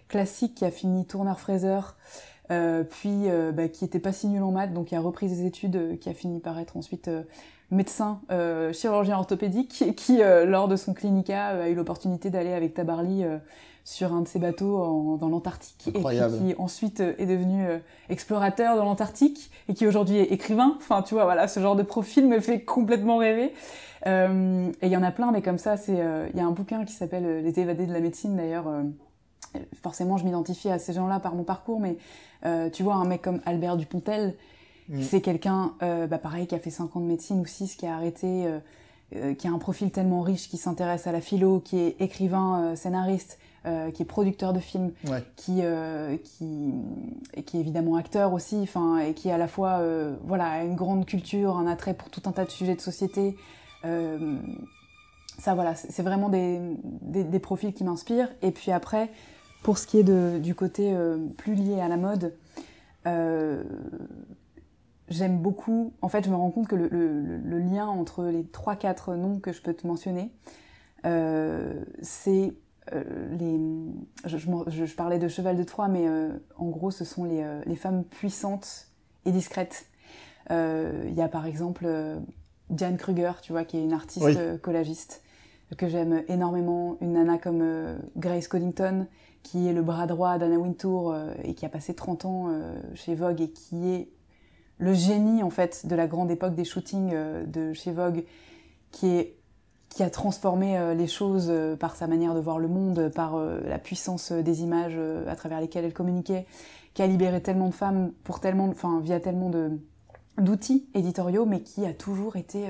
classique, 0.07 0.55
qui 0.55 0.65
a 0.65 0.71
fini 0.71 1.05
tourneur-fraiseur, 1.05 1.95
puis 2.47 3.25
bah, 3.53 3.67
qui 3.67 3.85
était 3.85 3.99
pas 3.99 4.13
si 4.13 4.27
nul 4.27 4.43
en 4.43 4.51
maths, 4.51 4.71
donc 4.73 4.87
qui 4.87 4.95
a 4.95 4.99
repris 4.99 5.27
des 5.27 5.45
études, 5.45 5.99
qui 5.99 6.09
a 6.09 6.13
fini 6.13 6.39
par 6.39 6.59
être 6.59 6.77
ensuite 6.77 7.09
médecin 7.71 8.21
chirurgien 8.71 9.17
orthopédique, 9.17 9.83
qui 9.97 10.19
lors 10.45 10.67
de 10.67 10.75
son 10.75 10.93
clinica 10.93 11.47
a 11.47 11.69
eu 11.69 11.75
l'opportunité 11.75 12.29
d'aller 12.29 12.53
avec 12.53 12.75
Tabarly 12.75 13.25
sur 13.85 14.11
un 14.13 14.21
de 14.21 14.27
ses 14.27 14.39
bateaux 14.39 14.77
en, 14.77 15.15
dans 15.15 15.29
l'Antarctique 15.29 15.87
et 15.87 15.93
qui 15.93 16.55
ensuite 16.57 16.99
est 16.99 17.25
devenu 17.25 17.65
explorateur 18.09 18.75
dans 18.75 18.83
l'Antarctique 18.83 19.51
et 19.69 19.73
qui 19.73 19.87
aujourd'hui 19.87 20.17
est 20.17 20.31
écrivain. 20.31 20.73
Enfin, 20.77 21.01
tu 21.01 21.13
vois, 21.13 21.23
voilà, 21.23 21.47
ce 21.47 21.61
genre 21.61 21.77
de 21.77 21.83
profil 21.83 22.27
me 22.27 22.41
fait 22.41 22.61
complètement 22.61 23.17
rêver. 23.17 23.53
Euh, 24.07 24.71
et 24.81 24.87
il 24.87 24.91
y 24.91 24.97
en 24.97 25.03
a 25.03 25.11
plein, 25.11 25.31
mais 25.31 25.41
comme 25.41 25.57
ça, 25.57 25.77
c'est 25.77 25.99
euh, 25.99 26.27
il 26.33 26.37
y 26.37 26.41
a 26.41 26.45
un 26.45 26.51
bouquin 26.51 26.85
qui 26.85 26.93
s'appelle 26.93 27.25
euh, 27.25 27.41
Les 27.41 27.59
évadés 27.59 27.87
de 27.87 27.93
la 27.93 27.99
médecine 27.99 28.35
d'ailleurs. 28.35 28.65
forcément, 29.81 30.17
je 30.17 30.25
m'identifie 30.25 30.69
à 30.69 30.79
ces 30.79 30.93
gens-là 30.93 31.19
par 31.19 31.35
mon 31.35 31.43
parcours, 31.43 31.79
mais 31.79 31.97
tu 32.71 32.83
vois, 32.83 32.95
un 32.95 33.05
mec 33.05 33.23
comme 33.23 33.41
Albert 33.45 33.77
Dupontel, 33.77 34.35
mm. 34.89 35.01
c'est 35.01 35.21
quelqu'un, 35.21 35.73
bah, 35.79 36.17
pareil, 36.17 36.45
qui 36.45 36.55
a 36.55 36.59
fait 36.59 36.69
5 36.69 36.95
ans 36.95 36.99
de 36.99 37.05
médecine 37.05 37.39
ou 37.39 37.45
6, 37.45 37.75
qui 37.75 37.87
a 37.87 37.95
arrêté, 37.95 38.45
qui 39.37 39.47
a 39.47 39.51
un 39.51 39.57
profil 39.57 39.89
tellement 39.89 40.21
riche, 40.21 40.49
qui 40.49 40.57
s'intéresse 40.57 41.07
à 41.07 41.11
la 41.11 41.21
philo, 41.21 41.59
qui 41.59 41.79
est 41.79 41.95
écrivain, 41.99 42.75
scénariste, 42.75 43.39
euh, 43.65 43.91
qui 43.91 44.03
est 44.03 44.05
producteur 44.05 44.53
de 44.53 44.59
films, 44.59 44.91
qui, 45.35 45.59
euh, 45.61 46.17
qui, 46.17 46.73
et 47.33 47.43
qui 47.43 47.57
est 47.57 47.59
évidemment 47.59 47.95
acteur 47.95 48.33
aussi, 48.33 48.57
enfin, 48.61 48.99
et 48.99 49.13
qui 49.13 49.31
à 49.31 49.37
la 49.37 49.47
fois 49.47 49.79
euh, 49.79 50.15
voilà, 50.23 50.47
a 50.47 50.63
une 50.63 50.75
grande 50.75 51.05
culture, 51.05 51.57
un 51.57 51.67
attrait 51.67 51.93
pour 51.93 52.09
tout 52.09 52.21
un 52.25 52.31
tas 52.31 52.45
de 52.45 52.51
sujets 52.51 52.75
de 52.75 52.81
société. 52.81 53.35
Ça, 55.37 55.53
voilà, 55.53 55.75
c'est 55.75 56.01
vraiment 56.01 56.29
des, 56.29 56.59
des, 57.01 57.23
des, 57.25 57.39
profils 57.39 57.73
qui 57.73 57.83
m'inspirent. 57.83 58.29
Et 58.41 58.51
puis 58.51 58.71
après, 58.71 59.11
pour 59.63 59.77
ce 59.77 59.85
qui 59.85 59.99
est 59.99 60.03
de, 60.03 60.39
du 60.39 60.55
côté 60.55 60.95
plus 61.37 61.55
lié 61.55 61.81
à 61.81 61.87
la 61.87 61.97
mode, 61.97 62.33
j'aime 65.09 65.37
beaucoup. 65.37 65.93
En 66.01 66.09
fait, 66.09 66.23
je 66.25 66.29
me 66.29 66.35
rends 66.35 66.51
compte 66.51 66.67
que 66.67 66.75
le, 66.75 66.87
le, 66.87 67.37
le 67.37 67.59
lien 67.59 67.85
entre 67.85 68.23
les 68.23 68.45
trois 68.45 68.75
quatre 68.75 69.15
noms 69.15 69.39
que 69.39 69.51
je 69.51 69.61
peux 69.61 69.73
te 69.73 69.85
mentionner, 69.85 70.31
euh, 71.05 71.83
c'est 72.01 72.53
les. 72.91 73.59
Je, 74.25 74.37
je, 74.37 74.85
je, 74.85 74.95
parlais 74.95 75.19
de 75.19 75.27
cheval 75.27 75.57
de 75.57 75.63
Troie, 75.63 75.87
mais 75.87 76.07
euh, 76.07 76.29
en 76.57 76.67
gros, 76.69 76.91
ce 76.91 77.05
sont 77.05 77.23
les, 77.23 77.41
euh, 77.41 77.61
les, 77.65 77.75
femmes 77.75 78.03
puissantes 78.03 78.87
et 79.25 79.31
discrètes. 79.31 79.87
Il 80.51 81.13
y 81.15 81.21
a 81.21 81.27
par 81.27 81.47
exemple 81.47 81.87
Diane 82.69 82.97
Kruger, 82.97 83.31
tu 83.41 83.51
vois, 83.51 83.65
qui 83.65 83.77
est 83.77 83.83
une 83.83 83.93
artiste 83.93 84.25
oui. 84.25 84.59
collagiste 84.61 85.23
que 85.75 85.87
j'aime 85.87 86.23
énormément. 86.27 86.97
Une 87.01 87.13
nana 87.13 87.39
comme 87.39 87.97
Grace 88.15 88.47
Coddington, 88.47 89.07
qui 89.41 89.67
est 89.67 89.73
le 89.73 89.81
bras 89.81 90.05
droit 90.05 90.37
d'Anna 90.37 90.59
Wintour 90.59 91.15
et 91.43 91.55
qui 91.55 91.65
a 91.65 91.69
passé 91.69 91.95
30 91.95 92.25
ans 92.25 92.61
chez 92.93 93.15
Vogue 93.15 93.41
et 93.41 93.49
qui 93.49 93.89
est 93.89 94.09
le 94.77 94.93
génie 94.93 95.41
en 95.41 95.49
fait 95.49 95.87
de 95.87 95.95
la 95.95 96.05
grande 96.05 96.29
époque 96.29 96.53
des 96.53 96.63
shootings 96.63 97.15
de 97.47 97.73
chez 97.73 97.91
Vogue, 97.91 98.23
qui 98.91 99.07
est 99.07 99.35
qui 99.95 100.03
a 100.03 100.09
transformé 100.09 100.77
euh, 100.77 100.93
les 100.93 101.07
choses 101.07 101.47
euh, 101.49 101.77
par 101.77 101.95
sa 101.95 102.05
manière 102.07 102.35
de 102.35 102.41
voir 102.41 102.59
le 102.59 102.67
monde, 102.67 103.09
par 103.15 103.35
euh, 103.35 103.61
la 103.65 103.79
puissance 103.79 104.33
des 104.33 104.61
images 104.61 104.99
à 105.25 105.35
travers 105.37 105.61
lesquelles 105.61 105.85
elle 105.85 105.93
communiquait, 105.93 106.45
qui 106.93 107.01
a 107.01 107.07
libéré 107.07 107.41
tellement 107.41 107.69
de 107.69 107.73
femmes 107.73 108.11
pour 108.25 108.41
tellement, 108.41 108.67
enfin 108.67 108.99
via 109.01 109.19
tellement 109.21 109.49
de 109.49 109.79
d'outils 110.37 110.85
éditoriaux, 110.93 111.45
mais 111.45 111.61
qui 111.61 111.85
a 111.85 111.93
toujours 111.93 112.35
été 112.35 112.65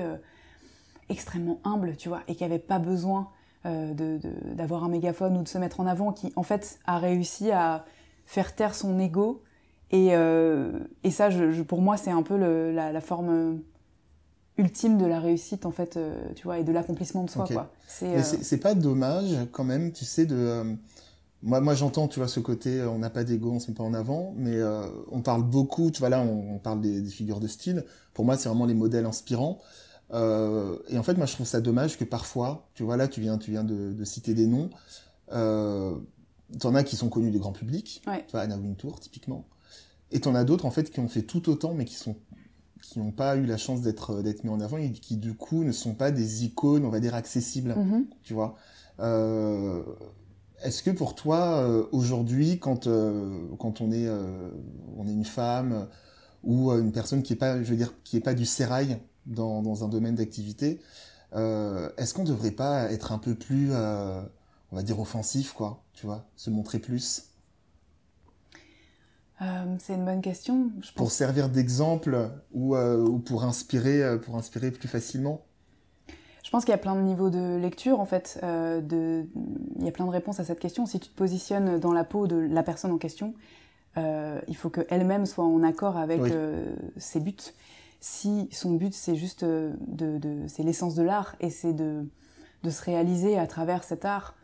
extrêmement 1.08 1.58
humble, 1.64 1.96
tu 1.96 2.08
vois, 2.08 2.20
et 2.28 2.36
qui 2.36 2.44
avait 2.44 2.60
pas 2.60 2.78
besoin 2.78 3.30
d'avoir 3.64 4.84
un 4.84 4.88
mégaphone 4.88 5.36
ou 5.36 5.42
de 5.42 5.48
se 5.48 5.58
mettre 5.58 5.80
en 5.80 5.86
avant, 5.88 6.12
qui 6.12 6.32
en 6.36 6.44
fait 6.44 6.78
a 6.86 6.98
réussi 6.98 7.50
à 7.50 7.84
faire 8.24 8.54
taire 8.54 8.76
son 8.76 9.00
ego. 9.00 9.42
Et, 9.90 10.10
et 10.10 11.10
ça, 11.10 11.28
pour 11.66 11.82
moi, 11.82 11.96
c'est 11.96 12.12
un 12.12 12.22
peu 12.22 12.36
la 12.36 13.00
forme 13.00 13.58
ultime 14.58 14.98
de 14.98 15.06
la 15.06 15.20
réussite 15.20 15.66
en 15.66 15.70
fait 15.70 15.96
euh, 15.96 16.14
tu 16.34 16.44
vois 16.44 16.58
et 16.58 16.64
de 16.64 16.72
l'accomplissement 16.72 17.24
de 17.24 17.30
soi 17.30 17.44
okay. 17.44 17.54
quoi. 17.54 17.70
C'est 17.86 18.16
euh... 18.16 18.58
pas 18.58 18.74
dommage 18.74 19.36
quand 19.52 19.64
même 19.64 19.92
tu 19.92 20.04
sais 20.04 20.24
de 20.24 20.36
euh... 20.36 20.74
moi 21.42 21.60
moi 21.60 21.74
j'entends 21.74 22.08
tu 22.08 22.18
vois 22.20 22.28
ce 22.28 22.40
côté 22.40 22.82
on 22.82 22.98
n'a 22.98 23.10
pas 23.10 23.24
d'ego 23.24 23.52
on 23.52 23.60
se 23.60 23.70
met 23.70 23.76
pas 23.76 23.84
en 23.84 23.94
avant 23.94 24.32
mais 24.36 24.58
on 25.10 25.20
parle 25.20 25.42
beaucoup 25.42 25.90
tu 25.90 26.00
vois 26.00 26.08
là 26.08 26.20
on, 26.20 26.54
on 26.54 26.58
parle 26.58 26.80
des, 26.80 27.00
des, 27.02 27.10
figures 27.10 27.40
de 27.40 27.48
style. 27.48 27.84
Pour 28.14 28.24
moi 28.24 28.36
c'est 28.36 28.48
vraiment 28.48 28.66
les 28.66 28.74
modèles 28.74 29.06
inspirants. 29.06 29.58
Et 30.12 30.14
en 30.98 31.02
fait 31.02 31.16
moi 31.16 31.26
je 31.26 31.34
trouve 31.34 31.46
ça 31.46 31.60
dommage 31.60 31.98
que 31.98 32.04
parfois 32.04 32.68
tu 32.74 32.82
vois 32.82 32.96
là 32.96 33.08
tu 33.08 33.20
viens 33.20 33.38
tu 33.38 33.50
viens 33.50 33.64
de, 33.64 33.92
de 33.92 34.04
citer 34.04 34.32
des 34.34 34.46
noms 34.46 34.70
t'en 36.60 36.74
as 36.74 36.84
qui 36.84 36.96
sont 36.96 37.08
connus 37.08 37.30
du 37.30 37.38
grand 37.38 37.52
public. 37.52 38.02
Ouais. 38.06 38.24
tu 38.26 38.32
vois 38.32 38.40
Anna 38.40 38.56
Wintour 38.56 39.00
typiquement. 39.00 39.46
Et 40.12 40.20
t'en 40.20 40.34
as 40.34 40.44
d'autres 40.44 40.64
en 40.66 40.70
fait 40.70 40.90
qui 40.90 41.00
ont 41.00 41.08
fait 41.08 41.22
tout 41.22 41.48
autant 41.48 41.74
mais 41.74 41.84
qui 41.84 41.96
sont 41.96 42.16
qui 42.88 42.98
n'ont 42.98 43.12
pas 43.12 43.36
eu 43.36 43.46
la 43.46 43.56
chance 43.56 43.80
d'être 43.82 44.10
euh, 44.14 44.22
d'être 44.22 44.44
mis 44.44 44.50
en 44.50 44.60
avant 44.60 44.76
et 44.76 44.90
qui 44.92 45.16
du 45.16 45.34
coup 45.34 45.64
ne 45.64 45.72
sont 45.72 45.94
pas 45.94 46.10
des 46.10 46.44
icônes 46.44 46.84
on 46.84 46.90
va 46.90 47.00
dire 47.00 47.14
accessibles. 47.14 47.74
Mm 47.76 47.92
-hmm. 47.92 48.04
tu 48.22 48.34
vois. 48.34 48.56
Euh, 49.00 49.82
est-ce 50.62 50.82
que 50.82 50.90
pour 50.90 51.14
toi 51.14 51.58
euh, 51.58 51.84
aujourd'hui 51.92 52.58
quand 52.58 52.86
euh, 52.86 53.46
quand 53.58 53.80
on 53.80 53.92
est 53.92 54.06
euh, 54.06 54.50
on 54.96 55.06
est 55.06 55.12
une 55.12 55.24
femme 55.24 55.86
ou 56.42 56.70
une 56.72 56.92
personne 56.92 57.22
qui 57.22 57.32
est 57.32 57.36
pas 57.36 57.62
je 57.62 57.68
veux 57.70 57.76
dire 57.76 57.92
qui 58.04 58.16
est 58.16 58.20
pas 58.20 58.34
du 58.34 58.46
sérail 58.46 58.98
dans, 59.26 59.62
dans 59.62 59.84
un 59.84 59.88
domaine 59.88 60.14
d'activité 60.14 60.80
est-ce 61.98 62.14
qu'on 62.14 62.24
devrait 62.24 62.52
pas 62.52 62.90
être 62.92 63.12
un 63.12 63.18
peu 63.18 63.34
plus 63.34 63.72
on 63.72 64.76
va 64.76 64.82
dire 64.82 64.98
offensif 65.00 65.52
quoi 65.52 65.82
tu 65.92 66.06
vois 66.06 66.24
se 66.36 66.50
montrer 66.50 66.78
plus? 66.78 67.24
Euh, 69.42 69.76
c'est 69.78 69.94
une 69.94 70.04
bonne 70.04 70.22
question. 70.22 70.70
Je 70.80 70.88
pense... 70.88 70.92
Pour 70.92 71.10
servir 71.10 71.48
d'exemple 71.48 72.30
ou, 72.52 72.74
euh, 72.74 73.04
ou 73.04 73.18
pour 73.18 73.44
inspirer, 73.44 74.02
euh, 74.02 74.18
pour 74.18 74.36
inspirer 74.36 74.70
plus 74.70 74.88
facilement. 74.88 75.42
Je 76.42 76.50
pense 76.50 76.64
qu'il 76.64 76.70
y 76.70 76.74
a 76.74 76.78
plein 76.78 76.94
de 76.94 77.00
niveaux 77.00 77.28
de 77.28 77.56
lecture 77.56 77.98
en 77.98 78.06
fait. 78.06 78.38
Euh, 78.44 78.80
de... 78.80 79.26
Il 79.78 79.84
y 79.84 79.88
a 79.88 79.92
plein 79.92 80.06
de 80.06 80.10
réponses 80.10 80.38
à 80.38 80.44
cette 80.44 80.60
question. 80.60 80.86
Si 80.86 81.00
tu 81.00 81.08
te 81.08 81.16
positionnes 81.16 81.80
dans 81.80 81.92
la 81.92 82.04
peau 82.04 82.28
de 82.28 82.36
la 82.36 82.62
personne 82.62 82.92
en 82.92 82.98
question, 82.98 83.34
euh, 83.96 84.40
il 84.46 84.56
faut 84.56 84.70
qu'elle-même 84.70 85.26
soit 85.26 85.44
en 85.44 85.62
accord 85.64 85.96
avec 85.96 86.22
oui. 86.22 86.30
Euh, 86.32 86.74
ses 86.96 87.18
buts. 87.18 87.34
Si 87.98 88.48
son 88.52 88.74
but 88.74 88.94
c'est 88.94 89.16
juste 89.16 89.44
de, 89.44 89.72
de 89.88 90.46
c'est 90.46 90.62
l'essence 90.62 90.94
de 90.94 91.02
l'art 91.02 91.34
et 91.40 91.50
c'est 91.50 91.72
de, 91.72 92.06
de 92.62 92.70
se 92.70 92.84
réaliser 92.84 93.36
à 93.38 93.46
travers 93.46 93.82
cet 93.82 94.04
art, 94.04 94.34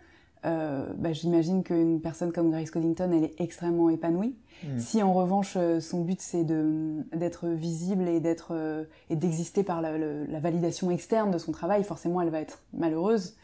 euh, 0.45 0.86
bah, 0.97 1.12
j'imagine 1.12 1.62
qu'une 1.62 2.01
personne 2.01 2.32
comme 2.32 2.51
Grace 2.51 2.70
Coddington, 2.70 3.11
elle 3.12 3.24
est 3.24 3.40
extrêmement 3.40 3.90
épanouie. 3.90 4.34
Mmh. 4.64 4.78
Si 4.78 5.03
en 5.03 5.12
revanche 5.12 5.55
euh, 5.57 5.80
son 5.80 6.03
but 6.03 6.20
c'est 6.20 6.45
d'être 6.45 7.49
visible 7.49 8.09
et 8.09 8.20
d'être 8.20 8.53
euh, 8.53 8.84
et 9.11 9.16
d'exister 9.16 9.62
par 9.62 9.80
la, 9.80 9.99
le, 9.99 10.24
la, 10.26 10.40
validation 10.40 10.90
externe 10.90 11.30
de 11.30 11.38
son 11.38 11.53
travail, 11.53 11.84
forcément 11.84 12.20
elle 12.20 12.30
va 12.30 12.40
être 12.40 12.62
malheureuse. 12.72 13.34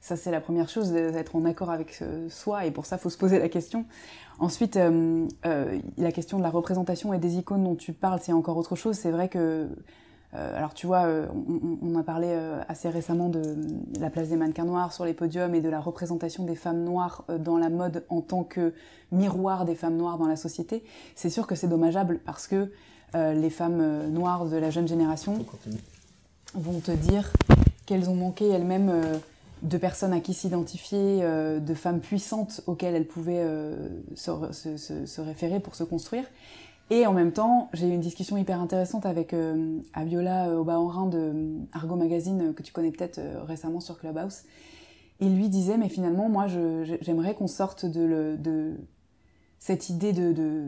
Ça 0.00 0.16
c'est 0.16 0.30
la 0.30 0.40
première 0.40 0.68
chose, 0.68 0.92
d'être 0.92 1.34
en 1.34 1.44
accord 1.44 1.70
avec 1.70 1.98
euh, 2.02 2.28
soi 2.28 2.66
et 2.66 2.70
pour 2.70 2.86
ça 2.86 2.98
faut 2.98 3.10
se 3.10 3.16
poser 3.16 3.38
la 3.38 3.48
question. 3.48 3.86
Ensuite, 4.38 4.76
euh, 4.76 5.26
la 5.96 6.12
question 6.12 6.38
de 6.38 6.42
la 6.42 6.50
représentation 6.50 7.14
et 7.14 7.18
des 7.18 7.38
icônes 7.38 7.64
dont 7.64 7.76
tu 7.76 7.92
parles, 7.92 8.18
c'est 8.22 8.32
encore 8.32 8.56
autre 8.56 8.74
chose. 8.74 8.96
C'est 8.96 9.12
vrai 9.12 9.28
que 9.28 9.68
alors 10.34 10.74
tu 10.74 10.86
vois, 10.86 11.04
euh, 11.04 11.26
on, 11.32 11.78
on, 11.80 11.98
a 11.98 12.02
parlé 12.02 12.28
euh, 12.30 12.60
assez 12.68 12.88
récemment 12.88 13.28
de 13.28 13.42
la 14.00 14.10
place 14.10 14.28
des 14.28 14.36
mannequins 14.36 14.64
noirs 14.64 14.92
sur 14.92 15.04
les 15.04 15.14
podiums 15.14 15.54
et 15.54 15.60
de 15.60 15.68
la 15.68 15.80
représentation 15.80 16.44
des 16.44 16.56
femmes 16.56 16.82
noires 16.82 17.24
dans 17.38 17.56
la 17.56 17.68
mode 17.68 18.04
en 18.08 18.20
tant 18.20 18.42
que 18.42 18.74
miroir 19.12 19.64
des 19.64 19.76
femmes 19.76 19.96
noires 19.96 20.18
dans 20.18 20.26
la 20.26 20.36
société. 20.36 20.82
C'est 21.14 21.30
sûr 21.30 21.46
que 21.46 21.54
c'est 21.54 21.68
dommageable 21.68 22.18
parce 22.24 22.48
que 22.48 22.72
les 23.14 23.50
femmes 23.50 24.08
noires 24.08 24.44
de 24.46 24.56
la 24.56 24.70
jeune 24.70 24.88
génération 24.88 25.46
vont 26.54 26.80
te 26.80 26.90
dire 26.90 27.32
qu'elles 27.86 28.10
ont 28.10 28.16
manqué 28.16 28.48
elles-mêmes 28.48 28.92
de 29.62 29.78
personnes 29.78 30.12
à 30.12 30.18
qui 30.18 30.34
s'identifier, 30.34 31.22
de 31.22 31.74
femmes 31.74 32.00
puissantes 32.00 32.62
auxquelles 32.66 32.96
elles 32.96 33.06
pouvaient 33.06 33.46
se, 34.16 34.32
se, 34.50 35.06
se 35.06 35.20
référer 35.20 35.60
pour 35.60 35.76
se 35.76 35.84
construire. 35.84 36.24
Et 36.90 37.06
en 37.06 37.12
même 37.12 37.32
temps, 37.32 37.70
j'ai 37.72 37.88
eu 37.88 37.92
une 37.92 38.00
discussion 38.00 38.36
hyper 38.36 38.60
intéressante 38.60 39.06
avec 39.06 39.32
euh, 39.32 39.78
Abiola 39.94 40.48
euh, 40.48 40.58
Obaorin 40.58 41.06
de 41.06 41.18
euh, 41.18 41.58
Argo 41.72 41.96
Magazine, 41.96 42.52
que 42.52 42.62
tu 42.62 42.72
connais 42.72 42.90
peut-être 42.90 43.18
euh, 43.18 43.42
récemment 43.42 43.80
sur 43.80 43.98
Clubhouse. 43.98 44.42
Il 45.20 45.36
lui 45.36 45.48
disait, 45.48 45.78
mais 45.78 45.88
finalement, 45.88 46.28
moi, 46.28 46.46
j'aimerais 46.48 47.34
qu'on 47.34 47.46
sorte 47.46 47.86
de, 47.86 48.02
le, 48.02 48.36
de, 48.36 48.74
cette 49.58 49.88
idée 49.88 50.12
de, 50.12 50.32
de 50.32 50.64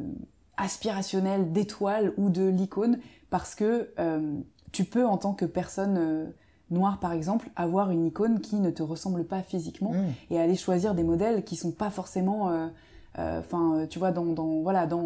aspirationnelle 0.56 1.52
d'étoile 1.52 2.14
ou 2.16 2.30
de 2.30 2.46
l'icône, 2.46 2.98
parce 3.28 3.54
que 3.54 3.90
euh, 3.98 4.38
tu 4.72 4.84
peux, 4.84 5.04
en 5.04 5.18
tant 5.18 5.34
que 5.34 5.44
personne 5.44 5.96
euh, 5.98 6.26
noire, 6.70 6.98
par 6.98 7.12
exemple, 7.12 7.50
avoir 7.56 7.90
une 7.90 8.06
icône 8.06 8.40
qui 8.40 8.56
ne 8.56 8.70
te 8.70 8.82
ressemble 8.82 9.24
pas 9.24 9.42
physiquement 9.42 9.92
mmh. 9.92 10.04
et 10.30 10.40
aller 10.40 10.56
choisir 10.56 10.94
des 10.94 11.04
modèles 11.04 11.44
qui 11.44 11.56
sont 11.56 11.72
pas 11.72 11.90
forcément, 11.90 12.70
enfin, 13.16 13.86
tu 13.90 13.98
vois, 13.98 14.10
dans, 14.10 14.24
dans 14.24 14.62
voilà, 14.62 14.86
dans 14.86 15.04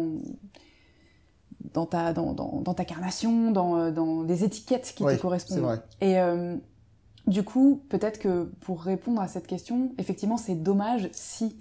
dans 1.73 1.85
ta, 1.85 2.13
dans, 2.13 2.33
dans, 2.33 2.61
dans 2.61 2.73
ta 2.73 2.85
carnation, 2.85 3.51
dans, 3.51 3.77
euh, 3.77 3.91
dans 3.91 4.23
des 4.23 4.43
étiquettes 4.43 4.93
qui 4.95 5.03
te 5.03 5.15
correspondent. 5.17 5.81
Et 5.99 6.19
euh, 6.19 6.55
du 7.27 7.43
coup, 7.43 7.83
peut-être 7.89 8.19
que 8.19 8.45
pour 8.61 8.81
répondre 8.81 9.21
à 9.21 9.27
cette 9.27 9.47
question, 9.47 9.91
effectivement, 9.97 10.37
c'est 10.37 10.55
dommage 10.55 11.09
si 11.11 11.55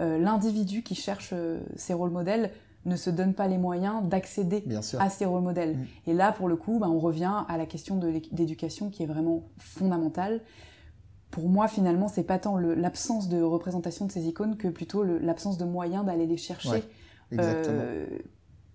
euh, 0.00 0.18
l'individu 0.18 0.82
qui 0.82 0.94
cherche 0.94 1.30
euh, 1.32 1.60
ses 1.76 1.94
rôles 1.94 2.10
modèles 2.10 2.50
ne 2.84 2.96
se 2.96 3.10
donne 3.10 3.34
pas 3.34 3.48
les 3.48 3.58
moyens 3.58 4.04
d'accéder 4.04 4.64
à 4.98 5.10
ces 5.10 5.24
rôles 5.24 5.42
modèles. 5.42 5.76
Mmh. 5.76 5.86
Et 6.06 6.14
là, 6.14 6.32
pour 6.32 6.48
le 6.48 6.56
coup, 6.56 6.78
bah, 6.78 6.88
on 6.88 7.00
revient 7.00 7.44
à 7.48 7.58
la 7.58 7.66
question 7.66 7.96
de 7.96 8.08
l'éducation 8.32 8.88
qui 8.90 9.02
est 9.02 9.06
vraiment 9.06 9.42
fondamentale. 9.58 10.40
Pour 11.30 11.48
moi, 11.48 11.68
finalement, 11.68 12.08
c'est 12.08 12.22
pas 12.22 12.38
tant 12.38 12.56
l'absence 12.56 13.28
de 13.28 13.42
représentation 13.42 14.06
de 14.06 14.12
ces 14.12 14.26
icônes 14.28 14.56
que 14.56 14.68
plutôt 14.68 15.02
l'absence 15.02 15.58
de 15.58 15.64
moyens 15.64 16.06
d'aller 16.06 16.26
les 16.26 16.38
chercher. 16.38 16.70
Ouais, 16.70 16.84
exactement. 17.32 17.82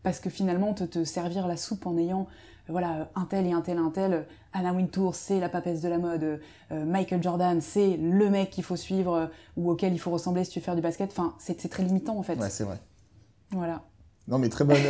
Euh, 0.04 0.10
parce 0.10 0.20
que 0.20 0.30
finalement 0.30 0.74
te, 0.74 0.84
te 0.84 1.04
servir 1.04 1.48
la 1.48 1.58
soupe 1.58 1.86
en 1.86 1.98
ayant 1.98 2.28
voilà 2.70 3.10
un 3.16 3.26
tel 3.26 3.46
et 3.46 3.52
un 3.52 3.62
tel 3.62 3.78
un 3.78 3.90
tel 3.90 4.26
Anna 4.54 4.72
Wintour 4.72 5.16
c'est 5.16 5.40
la 5.40 5.50
papesse 5.50 5.82
de 5.82 5.90
la 5.90 5.98
mode 5.98 6.40
euh, 6.72 6.86
Michael 6.86 7.22
Jordan 7.22 7.60
c'est 7.62 7.98
le 7.98 8.30
mec 8.30 8.52
qu'il 8.52 8.64
faut 8.64 8.76
suivre 8.76 9.14
euh, 9.14 9.28
ou 9.58 9.72
auquel 9.72 9.94
il 9.94 10.00
faut 10.00 10.12
ressembler 10.12 10.46
si 10.46 10.52
tu 10.52 10.60
veux 10.60 10.64
faire 10.66 10.76
du 10.76 10.82
basket. 10.82 11.10
Enfin 11.12 11.34
c'est 11.40 11.70
très 11.70 11.84
limitant 11.84 12.18
en 12.18 12.24
fait. 12.24 12.36
Ouais 12.36 12.50
c'est 12.50 12.64
vrai. 12.64 12.80
Voilà. 13.52 13.84
Non 14.28 14.38
mais 14.38 14.50
très 14.50 14.66
bonne. 14.66 14.78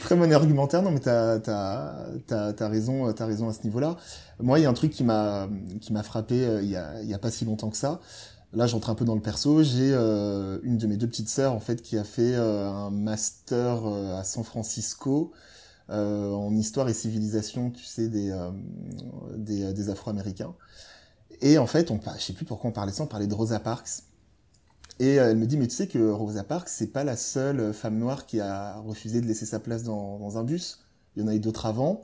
Très 0.00 0.16
bon 0.16 0.32
argumentaire. 0.32 0.82
Non 0.82 0.90
mais 0.90 0.98
t'as 0.98 1.36
as, 1.36 2.54
as, 2.58 2.68
raison 2.68 3.06
as 3.06 3.24
raison 3.24 3.48
à 3.48 3.52
ce 3.52 3.62
niveau 3.62 3.78
là 3.78 3.96
moi 4.40 4.58
il 4.58 4.62
y 4.62 4.66
a 4.66 4.70
un 4.70 4.74
truc 4.74 4.90
qui 4.90 5.04
m'a 5.04 5.48
qui 5.80 5.92
m'a 5.92 6.02
frappé 6.02 6.44
euh, 6.44 6.62
il 6.62 6.70
y 6.70 6.76
a 6.76 7.00
il 7.02 7.08
y 7.08 7.14
a 7.14 7.18
pas 7.18 7.30
si 7.30 7.44
longtemps 7.44 7.70
que 7.70 7.76
ça 7.76 8.00
Là, 8.52 8.66
j'entre 8.66 8.90
un 8.90 8.94
peu 8.94 9.04
dans 9.04 9.14
le 9.14 9.20
perso. 9.20 9.62
J'ai 9.62 9.92
euh, 9.92 10.58
une 10.64 10.76
de 10.76 10.86
mes 10.86 10.96
deux 10.96 11.06
petites 11.06 11.28
sœurs 11.28 11.52
en 11.52 11.60
fait 11.60 11.82
qui 11.82 11.96
a 11.96 12.04
fait 12.04 12.34
euh, 12.34 12.68
un 12.68 12.90
master 12.90 13.86
euh, 13.86 14.18
à 14.18 14.24
San 14.24 14.44
Francisco 14.44 15.32
en 15.92 16.54
histoire 16.54 16.88
et 16.88 16.94
civilisation, 16.94 17.72
tu 17.72 17.82
sais, 17.82 18.06
des 18.06 18.30
Afro-Américains. 19.90 20.54
Et 21.40 21.58
en 21.58 21.66
fait, 21.66 21.90
on, 21.90 21.98
je 22.16 22.22
sais 22.22 22.32
plus 22.32 22.44
pourquoi 22.44 22.70
on 22.70 22.72
parlait 22.72 22.92
ça, 22.92 23.02
on 23.02 23.26
de 23.26 23.34
Rosa 23.34 23.58
Parks. 23.58 24.04
Et 25.00 25.14
elle 25.14 25.36
me 25.36 25.46
dit, 25.46 25.56
mais 25.56 25.66
tu 25.66 25.74
sais 25.74 25.88
que 25.88 25.98
Rosa 26.12 26.44
Parks, 26.44 26.68
c'est 26.68 26.92
pas 26.92 27.02
la 27.02 27.16
seule 27.16 27.74
femme 27.74 27.98
noire 27.98 28.24
qui 28.24 28.38
a 28.38 28.78
refusé 28.78 29.20
de 29.20 29.26
laisser 29.26 29.46
sa 29.46 29.58
place 29.58 29.82
dans, 29.82 30.20
dans 30.20 30.38
un 30.38 30.44
bus. 30.44 30.78
il 31.16 31.24
y 31.24 31.24
en 31.24 31.28
a 31.28 31.34
eu 31.34 31.40
d'autres 31.40 31.66
avant. 31.66 32.02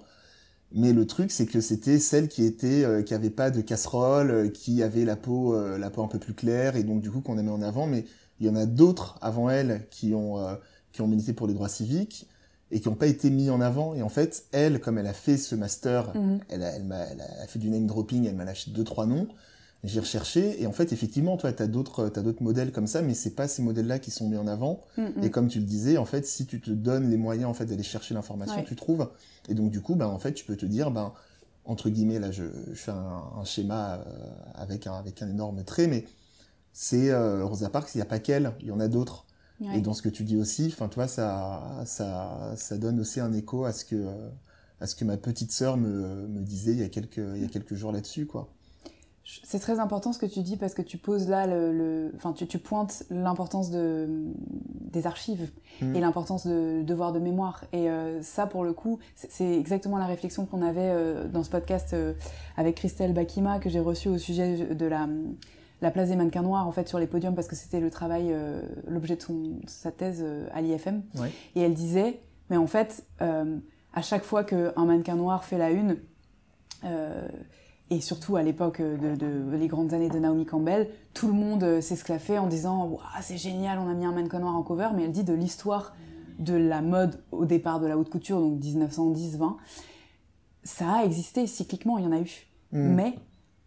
Mais 0.73 0.93
le 0.93 1.07
truc, 1.07 1.31
c'est 1.31 1.47
que 1.47 1.61
c'était 1.61 1.99
celle 1.99 2.29
qui 2.29 2.45
était, 2.45 2.85
euh, 2.85 3.03
qui 3.03 3.15
avait 3.15 3.31
pas 3.31 3.51
de 3.51 3.61
casserole, 3.61 4.31
euh, 4.31 4.49
qui 4.49 4.83
avait 4.83 5.05
la 5.05 5.17
peau, 5.17 5.55
euh, 5.55 5.79
la 5.79 5.91
peau 5.91 6.03
un 6.03 6.09
peu 6.09 6.19
plus 6.19 6.35
claire, 6.35 6.77
et 6.77 6.83
donc 6.83 7.01
du 7.01 7.11
coup 7.11 7.21
qu'on 7.21 7.39
a 7.39 7.43
mis 7.43 7.51
en 7.51 7.63
avant. 7.63 7.87
Mais 7.87 8.05
il 8.41 8.47
y 8.47 8.51
en 8.51 8.57
a 8.57 8.67
d'autres 8.67 9.19
avant 9.23 9.49
elle 9.49 9.87
qui 9.91 10.13
ont, 10.15 10.37
qui 10.93 11.01
ont 11.01 11.07
milité 11.07 11.33
pour 11.33 11.47
les 11.47 11.55
droits 11.55 11.71
civiques 11.71 12.29
et 12.71 12.81
qui 12.81 12.89
n'ont 12.89 12.95
pas 12.95 13.07
été 13.07 13.31
mis 13.31 13.49
en 13.49 13.61
avant. 13.61 13.95
Et 13.95 14.03
en 14.03 14.09
fait, 14.09 14.45
elle, 14.53 14.81
comme 14.81 14.99
elle 14.99 15.07
a 15.07 15.15
fait 15.15 15.39
ce 15.39 15.55
master, 15.55 16.15
mhm. 16.15 16.41
elle, 16.51 16.63
a, 16.63 16.77
elle, 16.77 16.83
elle, 17.13 17.21
a, 17.21 17.47
fait 17.47 17.59
du 17.59 17.71
name 17.71 17.87
dropping, 17.87 18.27
elle 18.27 18.35
m'a 18.35 18.45
lâché 18.45 18.71
deux 18.73 18.85
trois 18.85 19.07
noms. 19.07 19.29
J'ai 19.87 20.01
recherché 20.01 20.61
et 20.61 20.67
en 20.67 20.73
fait 20.73 20.93
effectivement 20.93 21.37
toi 21.37 21.53
tu 21.53 21.63
as 21.63 21.69
d'autres 21.69 22.09
d'autres 22.09 22.43
modèles 22.43 22.73
comme 22.73 22.89
ça 22.89 23.03
mais 23.03 23.15
c'est 23.15 23.35
pas 23.35 23.47
ces 23.47 23.63
modèles-là 23.63 24.01
qui 24.01 24.11
sont 24.11 24.29
mis 24.29 24.37
en 24.37 24.49
avant. 24.49 24.81
Mm, 24.97 25.03
mm. 25.03 25.23
et 25.23 25.31
comme 25.31 25.49
tu 25.49 25.61
le 25.61 25.65
disais 25.65 25.97
en 25.97 26.05
fait 26.05 26.27
si 26.27 26.45
tu 26.45 26.61
te 26.61 26.71
donnes 26.71 27.09
les 27.09 27.17
moyens 27.17 27.49
en 27.49 27.55
fait 27.55 27.67
d'aller 27.67 27.85
chercher 27.85 28.15
l'information 28.15 28.63
tu 28.65 28.75
trouves 28.75 29.09
et 29.49 29.55
donc 29.55 29.71
du 29.71 29.81
coup 29.81 29.95
ben 29.95 30.09
en 30.09 30.19
fait 30.19 30.33
tu 30.33 30.45
peux 30.45 30.57
te 30.57 30.67
dire 30.67 30.91
ben 30.91 31.13
entre 31.65 31.89
guillemets 31.89 32.19
là 32.19 32.33
je, 32.33 32.45
fais 32.75 32.91
un, 32.91 33.45
schéma 33.45 34.03
euh, 34.07 34.31
avec 34.55 34.87
un 34.87 34.95
avec 34.95 35.23
un 35.23 35.29
énorme 35.29 35.63
trait 35.63 35.87
mais 35.87 36.05
c'est 36.73 37.11
euh, 37.11 37.45
Rosa 37.45 37.71
Parks 37.71 37.95
il 37.95 37.99
n'y 37.99 38.03
a 38.03 38.07
pas 38.07 38.19
qu'elle 38.19 38.53
il 38.61 38.67
y 38.67 38.73
en 38.73 38.81
a 38.81 38.89
d'autres. 38.89 39.25
Et 39.73 39.81
dans 39.81 39.95
ce 39.95 40.03
que 40.03 40.11
tu 40.11 40.23
dis 40.23 40.37
aussi 40.37 40.67
enfin 40.71 40.89
toi 40.89 41.09
ça 41.09 41.83
ça 41.87 42.53
ça 42.57 42.77
donne 42.77 43.01
aussi 43.01 43.21
un 43.21 43.33
écho 43.33 43.65
à 43.65 43.73
ce 43.73 43.87
que 43.87 44.07
à 44.81 44.87
ce 44.87 44.95
que 44.95 45.07
ma 45.07 45.17
petite 45.17 45.51
sœur 45.51 45.79
me, 45.79 46.27
me 46.27 46.43
disait 46.43 46.73
il 46.73 46.81
y 46.81 46.83
a 46.83 46.91
quelques 46.91 47.17
il 47.17 47.41
y 47.41 47.45
a 47.45 47.49
quelques 47.49 47.75
jours 47.75 47.91
là-dessus 47.91 48.27
quoi 48.27 48.53
c'est 49.43 49.59
très 49.59 49.81
important 49.81 50.13
ce 50.13 50.21
que 50.21 50.27
tu 50.27 50.41
dis 50.41 50.57
parce 50.57 50.73
que 50.73 50.83
tu 50.83 50.99
poses 50.99 51.29
là 51.29 51.47
le, 51.47 52.13
enfin 52.17 52.33
tu, 52.33 52.47
tu 52.47 52.59
pointes 52.59 53.03
l'importance 53.11 53.71
de 53.71 54.09
des 54.93 55.07
archives 55.07 55.51
mm. 55.83 55.97
et 55.97 56.01
l'importance 56.01 56.47
de 56.47 56.83
devoir 56.83 57.13
de 57.13 57.19
mémoire. 57.19 57.65
Et 57.73 57.91
euh, 57.91 58.23
ça 58.23 58.47
pour 58.47 58.63
le 58.63 58.73
coup 58.73 59.01
c'est 59.17 59.59
exactement 59.59 59.99
la 59.99 60.07
réflexion 60.07 60.47
qu'on 60.47 60.63
avait 60.63 60.81
euh, 60.81 61.27
dans 61.27 61.43
ce 61.43 61.51
podcast 61.51 61.93
euh, 61.93 62.13
avec 62.57 62.77
Christelle 62.77 63.13
Bakima 63.13 63.59
que 63.59 63.69
j'ai 63.69 63.81
reçu 63.81 64.09
au 64.09 64.19
sujet 64.19 64.75
de 64.75 64.87
la 64.87 65.09
la 65.83 65.91
place 65.91 66.09
des 66.09 66.17
mannequins 66.17 66.43
noirs 66.43 66.67
en 66.67 66.73
fait 66.73 66.89
sur 66.89 66.99
les 66.99 67.07
podiums 67.07 67.35
parce 67.35 67.49
que 67.49 67.57
c'était 67.57 67.81
le 67.81 67.91
travail 67.91 68.35
l'objet 68.89 69.17
de 69.17 69.21
son 69.21 69.61
sa 69.67 69.91
thèse 69.91 70.25
à 70.55 70.63
l'IFM 70.63 71.03
et 71.55 71.61
elle 71.61 71.75
disait 71.75 72.21
mais 72.49 72.57
en 72.57 72.67
fait 72.67 73.05
à 73.21 74.01
chaque 74.01 74.25
fois 74.25 74.43
qu'un 74.43 74.85
mannequin 74.87 75.17
noir 75.17 75.45
fait 75.45 75.59
la 75.59 75.71
une 75.71 75.99
et 77.91 78.01
surtout 78.01 78.37
à 78.37 78.43
l'époque 78.43 78.81
de, 78.81 79.15
de, 79.15 79.57
les 79.57 79.69
grandes 79.69 79.95
années 79.95 80.09
de 80.09 80.19
Naomi 80.19 80.45
Campbell, 80.45 80.89
tout 81.15 81.29
le 81.29 81.35
monde 81.35 81.63
euh, 81.63 81.81
s'esclaffait 81.81 82.39
en 82.39 82.47
disant 82.47 82.99
c'est 83.21 83.37
génial, 83.37 83.79
on 83.79 83.89
a 83.89 83.95
mis 83.95 84.05
un 84.05 84.13
mannequin 84.13 84.41
noir 84.41 84.57
en 84.57 84.63
cover, 84.63 84.89
mais 84.95 85.05
elle 85.05 85.13
dit 85.13 85.25
de 85.25 85.35
l'histoire 85.35 85.95
de 86.39 86.55
la 86.55 86.83
mode 86.83 87.21
au 87.33 87.45
départ 87.45 87.81
de 87.81 87.87
la 87.87 87.97
haute 87.97 88.11
couture, 88.11 88.41
donc 88.41 88.61
1910-20, 88.61 89.57
ça 90.65 90.93
a 90.93 91.05
existé 91.05 91.47
cycliquement, 91.47 91.99
il 91.99 92.05
y 92.05 92.07
en 92.09 92.13
a 92.13 92.19
eu, 92.19 92.49
mm. 92.73 92.95
mais 92.95 93.15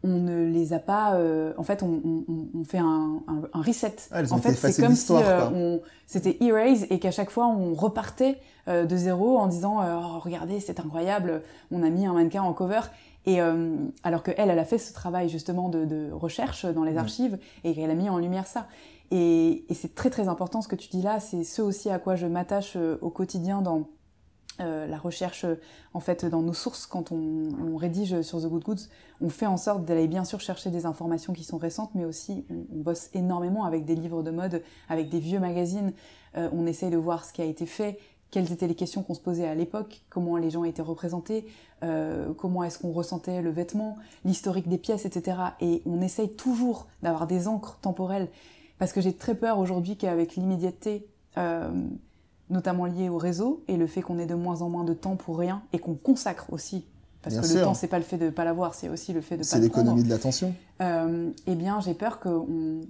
on 0.03 0.19
ne 0.19 0.45
les 0.45 0.73
a 0.73 0.79
pas. 0.79 1.15
Euh, 1.15 1.53
en 1.57 1.63
fait, 1.63 1.83
on, 1.83 2.01
on, 2.05 2.47
on 2.57 2.63
fait 2.63 2.77
un, 2.77 3.21
un, 3.27 3.41
un 3.53 3.61
reset. 3.61 3.95
Ah, 4.11 4.21
en 4.31 4.37
fait, 4.37 4.53
c'est 4.53 4.81
comme 4.81 4.95
si 4.95 5.11
euh, 5.11 5.77
c'était 6.07 6.37
erase 6.41 6.85
et 6.89 6.99
qu'à 6.99 7.11
chaque 7.11 7.29
fois 7.29 7.47
on 7.47 7.73
repartait 7.73 8.39
euh, 8.67 8.85
de 8.85 8.95
zéro 8.95 9.37
en 9.37 9.47
disant 9.47 9.79
oh, 9.79 10.19
regardez 10.19 10.59
c'est 10.59 10.79
incroyable, 10.79 11.41
on 11.71 11.83
a 11.83 11.89
mis 11.89 12.05
un 12.05 12.13
mannequin 12.13 12.43
en 12.43 12.53
cover. 12.53 12.81
Et 13.29 13.41
euh, 13.41 13.75
alors 14.01 14.23
que 14.23 14.31
elle, 14.37 14.49
elle 14.49 14.57
a 14.57 14.65
fait 14.65 14.79
ce 14.79 14.91
travail 14.91 15.29
justement 15.29 15.69
de, 15.69 15.85
de 15.85 16.09
recherche 16.11 16.65
dans 16.65 16.83
les 16.83 16.97
archives 16.97 17.37
et 17.63 17.75
qu'elle 17.75 17.91
a 17.91 17.93
mis 17.93 18.09
en 18.09 18.17
lumière 18.17 18.47
ça. 18.47 18.67
Et, 19.11 19.65
et 19.69 19.75
c'est 19.75 19.93
très 19.93 20.09
très 20.09 20.27
important 20.27 20.63
ce 20.63 20.67
que 20.67 20.75
tu 20.75 20.89
dis 20.89 21.03
là. 21.03 21.19
C'est 21.19 21.43
ce 21.43 21.61
aussi 21.61 21.91
à 21.91 21.99
quoi 21.99 22.15
je 22.15 22.25
m'attache 22.25 22.73
euh, 22.75 22.97
au 23.01 23.11
quotidien 23.11 23.61
dans 23.61 23.87
euh, 24.61 24.87
la 24.87 24.97
recherche, 24.97 25.45
en 25.93 25.99
fait, 25.99 26.25
dans 26.25 26.41
nos 26.41 26.53
sources, 26.53 26.87
quand 26.87 27.11
on, 27.11 27.49
on, 27.65 27.77
rédige 27.77 28.21
sur 28.23 28.41
The 28.41 28.47
Good 28.47 28.63
Goods, 28.63 28.81
on 29.21 29.29
fait 29.29 29.45
en 29.45 29.55
sorte 29.55 29.85
d'aller 29.85 30.07
bien 30.07 30.25
sûr 30.25 30.41
chercher 30.41 30.69
des 30.69 30.85
informations 30.85 31.31
qui 31.31 31.45
sont 31.45 31.57
récentes, 31.57 31.91
mais 31.95 32.03
aussi 32.03 32.45
on, 32.49 32.65
on 32.75 32.81
bosse 32.81 33.09
énormément 33.13 33.63
avec 33.63 33.85
des 33.85 33.95
livres 33.95 34.21
de 34.21 34.31
mode, 34.31 34.61
avec 34.89 35.07
des 35.07 35.19
vieux 35.19 35.39
magazines. 35.39 35.93
Euh, 36.37 36.49
on 36.53 36.65
essaye 36.65 36.89
de 36.89 36.97
voir 36.97 37.25
ce 37.25 37.33
qui 37.33 37.41
a 37.41 37.45
été 37.45 37.65
fait, 37.65 37.99
quelles 38.31 38.51
étaient 38.51 38.67
les 38.67 38.75
questions 38.75 39.01
qu'on 39.03 39.13
se 39.13 39.19
posait 39.19 39.47
à 39.47 39.55
l'époque, 39.55 40.01
comment 40.09 40.37
les 40.37 40.49
gens 40.49 40.63
étaient 40.63 40.81
représentés, 40.81 41.47
euh, 41.83 42.31
comment 42.33 42.63
est-ce 42.63 42.77
qu'on 42.77 42.91
ressentait 42.91 43.41
le 43.41 43.49
vêtement, 43.49 43.97
l'historique 44.25 44.67
des 44.67 44.77
pièces, 44.77 45.05
etc. 45.05 45.37
Et 45.61 45.81
on 45.85 46.01
essaye 46.01 46.29
toujours 46.29 46.87
d'avoir 47.01 47.27
des 47.27 47.47
encres 47.47 47.77
temporelles, 47.81 48.27
parce 48.77 48.93
que 48.93 49.01
j'ai 49.01 49.13
très 49.13 49.35
peur 49.35 49.59
aujourd'hui 49.59 49.97
qu'avec 49.97 50.35
l'immédiateté, 50.35 51.07
euh, 51.37 51.69
notamment 52.49 52.85
liée 52.85 53.09
au 53.09 53.17
réseau, 53.17 53.63
et 53.67 53.77
le 53.77 53.87
fait 53.87 54.01
qu'on 54.01 54.19
ait 54.19 54.25
de 54.25 54.35
moins 54.35 54.61
en 54.61 54.69
moins 54.69 54.83
de 54.83 54.93
temps 54.93 55.15
pour 55.15 55.37
rien, 55.37 55.63
et 55.73 55.79
qu'on 55.79 55.95
consacre 55.95 56.51
aussi, 56.53 56.85
parce 57.21 57.35
que 57.35 57.53
le 57.53 57.63
temps, 57.63 57.73
c'est 57.73 57.87
pas 57.87 57.97
le 57.97 58.05
fait 58.05 58.17
de 58.17 58.29
pas 58.29 58.45
l'avoir, 58.45 58.75
c'est 58.75 58.89
aussi 58.89 59.11
le 59.11 59.21
fait 59.21 59.35
de 59.35 59.41
pas 59.41 59.47
C'est 59.47 59.59
l'économie 59.59 60.03
de 60.03 60.09
l'attention. 60.09 60.53
Euh, 60.81 61.31
eh 61.47 61.55
bien, 61.55 61.81
j'ai 61.81 61.93
peur 61.93 62.19
qu'on 62.19 62.81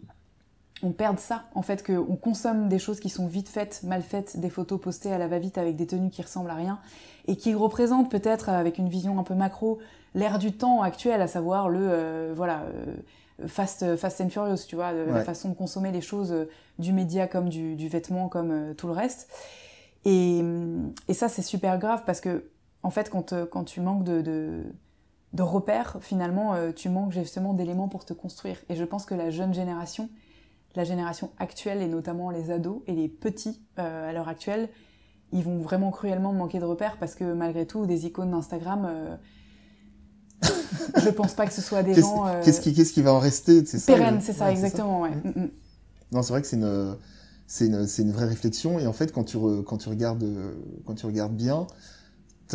on 0.82 0.92
perde 0.92 1.20
ça, 1.20 1.44
en 1.56 1.62
fait, 1.62 1.86
qu'on 1.86 2.16
consomme 2.16 2.70
des 2.70 2.80
choses 2.80 3.00
qui 3.00 3.10
sont 3.10 3.28
vite 3.28 3.50
faites, 3.50 3.84
mal 3.84 4.02
faites, 4.02 4.40
des 4.40 4.50
photos 4.50 4.80
postées 4.80 5.12
à 5.12 5.18
la 5.18 5.28
va-vite 5.28 5.58
avec 5.58 5.76
des 5.76 5.88
tenues 5.88 6.10
qui 6.10 6.22
ressemblent 6.22 6.50
à 6.50 6.56
rien, 6.56 6.80
et 7.28 7.36
qui 7.36 7.54
représentent 7.54 8.10
peut-être, 8.10 8.50
avec 8.50 8.78
une 8.78 8.90
vision 8.90 9.20
un 9.20 9.24
peu 9.24 9.36
macro, 9.36 9.80
l'ère 10.16 10.40
du 10.40 10.54
temps 10.54 10.82
actuel, 10.82 11.22
à 11.22 11.28
savoir 11.28 11.70
le, 11.70 11.80
euh, 11.82 12.34
voilà, 12.36 12.64
euh, 12.64 13.48
fast, 13.48 13.96
fast 13.98 14.22
and 14.22 14.30
furious, 14.30 14.66
tu 14.68 14.76
vois, 14.76 14.92
la 14.94 15.24
façon 15.24 15.50
de 15.50 15.54
consommer 15.54 15.92
les 15.92 16.02
choses 16.02 16.32
euh, 16.32 16.50
du 16.78 16.94
média 16.94 17.28
comme 17.28 17.50
du, 17.50 17.76
du 17.76 17.88
vêtement, 17.90 18.30
comme 18.30 18.74
tout 18.76 18.88
le 18.88 18.94
reste. 18.94 19.30
Et, 20.06 20.42
et 21.08 21.14
ça, 21.14 21.28
c'est 21.28 21.42
super 21.42 21.78
grave 21.78 22.04
parce 22.06 22.22
que, 22.22 22.46
en 22.84 22.90
fait, 22.90 23.10
quand, 23.10 23.34
quand 23.50 23.66
tu 23.66 23.82
manques 23.82 24.06
de, 24.06 24.22
de, 24.22 24.64
de 25.34 25.44
repères, 25.44 25.98
finalement, 26.00 26.56
tu 26.74 26.88
manques 26.88 27.12
justement 27.12 27.54
d'éléments 27.54 27.90
pour 27.90 28.06
te 28.06 28.14
construire. 28.14 28.58
Et 28.70 28.76
je 28.76 28.86
pense 28.86 29.06
que 29.06 29.14
la 29.14 29.30
jeune 29.30 29.54
génération, 29.54 30.10
la 30.76 30.84
génération 30.84 31.32
actuelle 31.40 31.82
et 31.82 31.88
notamment 31.88 32.30
les 32.30 32.52
ados 32.52 32.82
et 32.88 32.94
les 32.94 33.08
petits 33.08 33.62
euh, 33.80 34.10
à 34.10 34.14
l'heure 34.14 34.28
actuelle, 34.28 34.70
ils 35.32 35.44
vont 35.44 35.60
vraiment 35.60 35.92
cruellement 35.92 36.34
manquer 36.34 36.60
de 36.60 36.66
repères 36.66 36.98
parce 37.00 37.16
que 37.16 37.34
malgré 37.34 37.66
tout, 37.66 37.86
des 37.86 38.06
icônes 38.06 38.32
d'Instagram, 38.32 38.88
euh, 38.90 39.16
je 41.04 41.10
pense 41.10 41.34
pas 41.34 41.46
que 41.46 41.54
ce 41.54 41.62
soit 41.62 41.84
des 41.84 41.96
gens. 41.96 42.28
Euh, 42.28 42.42
qu'est-ce 42.44 42.62
qui, 42.62 42.74
qui, 42.74 43.02
va 43.02 43.14
en 43.14 43.20
rester 43.20 43.66
C'est 43.66 43.80
ça. 43.80 43.94
Pérenne, 43.94 44.22
c'est 44.22 44.34
ça, 44.34 44.52
exactement, 44.52 45.02
ouais. 45.02 45.12
Mm, 45.12 45.42
mm. 45.44 45.52
Non, 46.12 46.22
c'est 46.22 46.34
vrai 46.34 46.42
que 46.42 46.48
c'est 46.48 46.56
une, 46.56 46.96
c'est 47.46 47.66
une, 47.68 47.88
une, 48.00 48.12
vraie 48.12 48.26
réflexion 48.26 48.80
et 48.80 48.88
en 48.88 48.94
fait, 48.94 49.12
quand 49.12 49.24
tu, 49.24 49.38
quand 49.66 49.78
tu 49.78 49.90
regardes, 49.90 50.26
quand 50.86 50.96
tu 50.96 51.06
regardes 51.06 51.36
bien, 51.36 51.68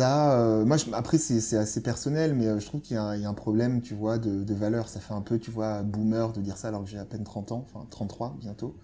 euh, 0.03 0.65
moi, 0.65 0.77
après, 0.93 1.17
c'est 1.17 1.57
assez 1.57 1.81
personnel, 1.81 2.35
mais 2.35 2.47
euh, 2.47 2.59
je 2.59 2.65
trouve 2.65 2.81
qu'il 2.81 2.95
y, 2.95 2.99
y, 2.99 3.25
a 3.25 3.29
un 3.29 3.33
problème, 3.33 3.81
tu 3.81 3.93
vois, 3.93 4.17
de, 4.17 4.43
de, 4.43 4.53
valeur. 4.53 4.89
Ça 4.89 4.99
fait 4.99 5.13
un 5.13 5.21
peu, 5.21 5.39
tu 5.39 5.51
vois, 5.51 5.83
boomer 5.83 6.33
de 6.33 6.41
dire 6.41 6.57
ça 6.57 6.69
alors 6.69 6.83
que 6.83 6.89
j'ai 6.89 6.99
à 6.99 7.05
peine 7.05 7.23
30 7.23 7.51
ans, 7.51 7.65
enfin 7.69 7.85
33 7.89 8.35
bientôt. 8.39 8.75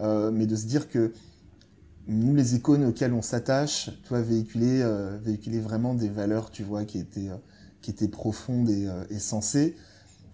Euh, 0.00 0.30
mais 0.30 0.46
de 0.46 0.56
se 0.56 0.66
dire 0.66 0.88
que 0.88 1.12
nous, 2.06 2.34
les 2.34 2.54
icônes 2.54 2.84
auxquelles 2.84 3.12
on 3.12 3.22
s'attache, 3.22 3.90
tu 4.02 4.08
vois, 4.08 4.20
véhiculer, 4.20 4.82
véhiculer 5.22 5.60
vraiment 5.60 5.94
des 5.94 6.08
valeurs, 6.08 6.50
tu 6.50 6.62
vois, 6.62 6.84
qui 6.84 6.98
étaient, 6.98 7.28
qui 7.82 7.90
étaient 7.90 8.08
profondes 8.08 8.70
et, 8.70 8.88
et 9.10 9.18
sensées. 9.18 9.76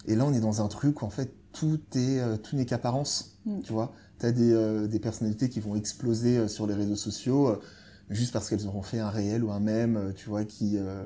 Et 0.06 0.14
là, 0.14 0.24
on 0.24 0.32
est 0.32 0.40
dans 0.40 0.62
un 0.62 0.68
truc 0.68 1.02
où, 1.02 1.04
en 1.04 1.10
fait, 1.10 1.34
tout 1.52 1.80
est, 1.96 2.20
tout 2.42 2.54
n'est 2.54 2.64
qu'apparence, 2.64 3.38
mm. 3.44 3.62
tu 3.62 3.72
vois. 3.72 3.92
T'as 4.18 4.30
des, 4.30 4.86
des 4.86 5.00
personnalités 5.00 5.48
qui 5.48 5.58
vont 5.58 5.74
exploser 5.74 6.46
sur 6.46 6.68
les 6.68 6.74
réseaux 6.74 6.94
sociaux 6.94 7.58
juste 8.10 8.32
parce 8.32 8.48
qu'elles 8.48 8.66
auront 8.66 8.82
fait 8.82 8.98
un 8.98 9.10
réel 9.10 9.44
ou 9.44 9.50
un 9.50 9.60
mème, 9.60 9.96
euh, 9.96 10.12
tu 10.14 10.28
vois, 10.28 10.44
qui, 10.44 10.76
euh, 10.76 11.04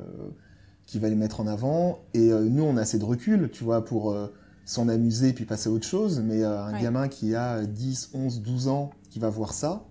qui 0.87 0.99
va 0.99 1.09
les 1.09 1.15
mettre 1.15 1.41
en 1.41 1.47
avant. 1.47 2.01
Et 2.15 2.33
euh, 2.33 2.49
nous, 2.49 2.63
on 2.65 2.77
a 2.77 2.83
assez 2.83 2.99
de 2.99 3.05
recul, 3.05 3.51
tu 3.53 3.65
vois, 3.65 3.85
pour 3.85 4.17
s'en 4.65 4.89
amuser 4.89 5.33
puis 5.33 5.45
passer 5.45 5.69
à 5.69 5.73
autre 5.73 5.87
chose. 5.87 6.21
Mais 6.21 6.45
un 6.45 6.79
gamin 6.81 7.09
qui 7.09 7.35
a 7.35 7.65
10, 7.65 8.11
11, 8.15 8.43
12 8.43 8.69
ans, 8.69 8.91
qui 9.11 9.19
va 9.19 9.31
voir 9.31 9.53
ça, 9.53 9.85